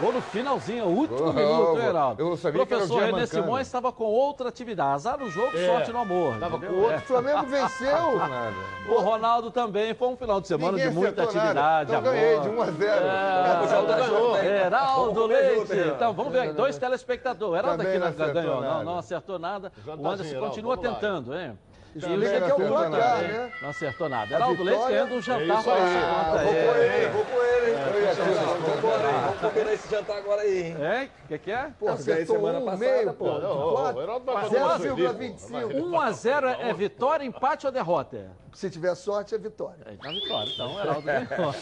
Gol 0.01 0.13
no 0.13 0.21
finalzinho, 0.21 0.85
último 0.85 1.29
Oh, 1.29 1.33
minuto, 1.33 1.73
oh, 1.75 1.79
Heraldo. 1.79 2.21
eu 2.23 2.35
sabia 2.35 2.65
que 2.65 2.73
era 2.73 2.83
o 2.83 2.87
Professor 2.87 3.05
René. 3.13 3.25
Simões 3.27 3.67
estava 3.67 3.91
com 3.91 4.05
outra 4.05 4.49
atividade. 4.49 4.91
Azar 4.95 5.19
no 5.19 5.29
jogo, 5.29 5.55
É, 5.55 5.65
sorte 5.67 5.91
no 5.91 5.99
amor. 5.99 6.37
tava 6.39 6.57
entendeu? 6.57 6.75
com 6.75 6.81
outro. 6.81 6.95
É. 6.95 6.97
O 6.97 7.01
Flamengo 7.01 7.45
venceu. 7.45 7.97
O 8.89 8.99
Ronaldo 8.99 9.51
também 9.51 9.93
foi 9.93 10.07
um 10.07 10.17
final 10.17 10.41
de 10.41 10.47
semana 10.47 10.71
Ninguém 10.71 10.89
de 10.89 10.95
muita 10.95 11.23
atividade. 11.23 11.93
Eu 11.93 12.01
ganhei 12.01 12.39
de 12.39 12.49
1 12.49 12.61
a 12.61 12.65
0. 12.71 13.05
É, 13.05 13.61
O 13.63 13.67
Geraldo 13.67 13.93
ganhou. 13.93 14.37
Heraldo 14.37 15.25
Leite. 15.27 15.73
Então, 15.95 16.13
vamos 16.13 16.33
ver. 16.33 16.53
Dois 16.53 16.77
telespectadores. 16.79 17.63
Heraldo 17.63 17.83
aqui 17.83 17.97
não 17.99 18.11
ganhou, 18.33 18.55
não, 18.55 18.61
nada. 18.61 18.83
não 18.83 18.97
acertou 18.97 19.37
nada. 19.37 19.71
O 19.77 19.85
tá 19.85 19.93
Anderson 20.09 20.23
assim, 20.23 20.39
continua 20.39 20.77
tentando, 20.77 21.37
hein? 21.37 21.57
Explica 21.93 22.41
que 22.41 22.51
é 22.51 22.53
o 22.53 22.67
placar, 22.67 23.17
né? 23.21 23.45
hein? 23.47 23.53
Não 23.61 23.69
acertou 23.69 24.07
nada. 24.07 24.33
A 24.33 24.37
Heraldo 24.37 24.63
Leite 24.63 24.77
vitória- 24.77 24.95
ganhando 24.97 25.15
um 25.15 25.21
jantar 25.21 25.43
É 25.59 25.63
para 25.63 25.77
essa 25.77 25.99
Ah, 25.99 26.31
vou 26.31 26.53
com 26.53 26.75
ele, 26.77 27.07
Vou 27.09 27.25
com 27.25 27.43
ele, 27.43 27.71
hein? 27.71 27.77
É, 27.81 29.21
vamos 29.25 29.39
combinar 29.41 29.73
esse 29.73 29.89
jantar 29.89 30.17
agora 30.17 30.41
aí, 30.41 30.63
hein? 30.67 30.77
É? 30.79 31.09
O 31.23 31.27
que, 31.27 31.37
que 31.37 31.51
é? 31.51 31.71
Pô, 31.77 31.89
acertou 31.89 32.35
semana 32.37 32.59
um, 32.59 32.65
passada, 32.65 32.85
meio, 32.91 33.13
pô. 33.13 33.25
pô. 33.25 33.39
Não, 33.39 33.67
o 33.67 33.71
Quatro. 33.75 34.01
Heraldo 34.01 34.25
vai 34.25 34.43
fazer 34.43 34.57
uma 34.57 34.79
feliz, 34.79 34.95
pô. 34.95 35.57
0,25. 35.57 35.83
1 35.83 35.99
a 35.99 36.11
0 36.11 36.47
é 36.49 36.73
vitória, 36.73 37.25
empate 37.25 37.65
ou 37.65 37.71
derrota? 37.71 38.31
Se 38.53 38.69
tiver 38.69 38.95
sorte, 38.95 39.35
é 39.35 39.37
vitória. 39.37 39.77
É, 39.85 39.93
então 39.93 40.11
vitória. 40.13 40.51
Então, 40.53 40.75
o 40.75 40.79
Heraldo 40.79 41.01
ganhou. 41.01 41.27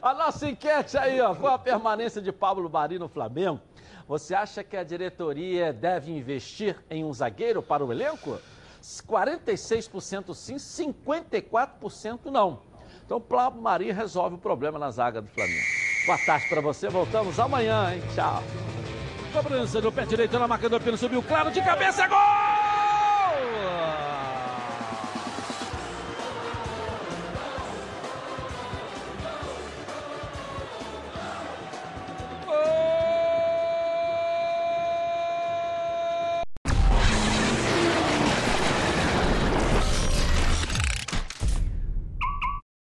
A 0.00 0.14
nossa 0.14 0.48
enquete 0.48 0.96
aí, 0.96 1.20
ó, 1.20 1.34
qual 1.34 1.54
a 1.54 1.58
permanência 1.58 2.20
de 2.22 2.30
Pablo 2.30 2.70
Mari 2.70 2.98
no 2.98 3.08
Flamengo? 3.08 3.60
Você 4.06 4.34
acha 4.34 4.62
que 4.62 4.76
a 4.76 4.84
diretoria 4.84 5.72
deve 5.72 6.12
investir 6.12 6.76
em 6.90 7.04
um 7.04 7.12
zagueiro 7.12 7.62
para 7.62 7.84
o 7.84 7.90
elenco? 7.90 8.38
46% 8.82 10.34
sim, 10.34 10.56
54% 10.56 12.26
não. 12.26 12.60
Então, 13.04 13.20
Pablo 13.20 13.62
Mari 13.62 13.90
resolve 13.92 14.36
o 14.36 14.38
problema 14.38 14.78
na 14.78 14.90
zaga 14.90 15.22
do 15.22 15.28
Flamengo. 15.28 15.64
Boa 16.06 16.18
tarde 16.18 16.48
para 16.48 16.60
você, 16.60 16.88
voltamos 16.88 17.40
amanhã, 17.40 17.94
hein? 17.94 18.02
Tchau. 18.14 18.42
Cobrança 19.32 19.80
no 19.80 19.90
pé 19.90 20.04
direito 20.04 20.38
na 20.38 20.46
marca 20.46 20.68
do 20.68 20.78
pênalti, 20.78 21.00
subiu 21.00 21.22
claro 21.22 21.50
de 21.50 21.62
cabeça, 21.62 22.06
gol! 22.06 22.53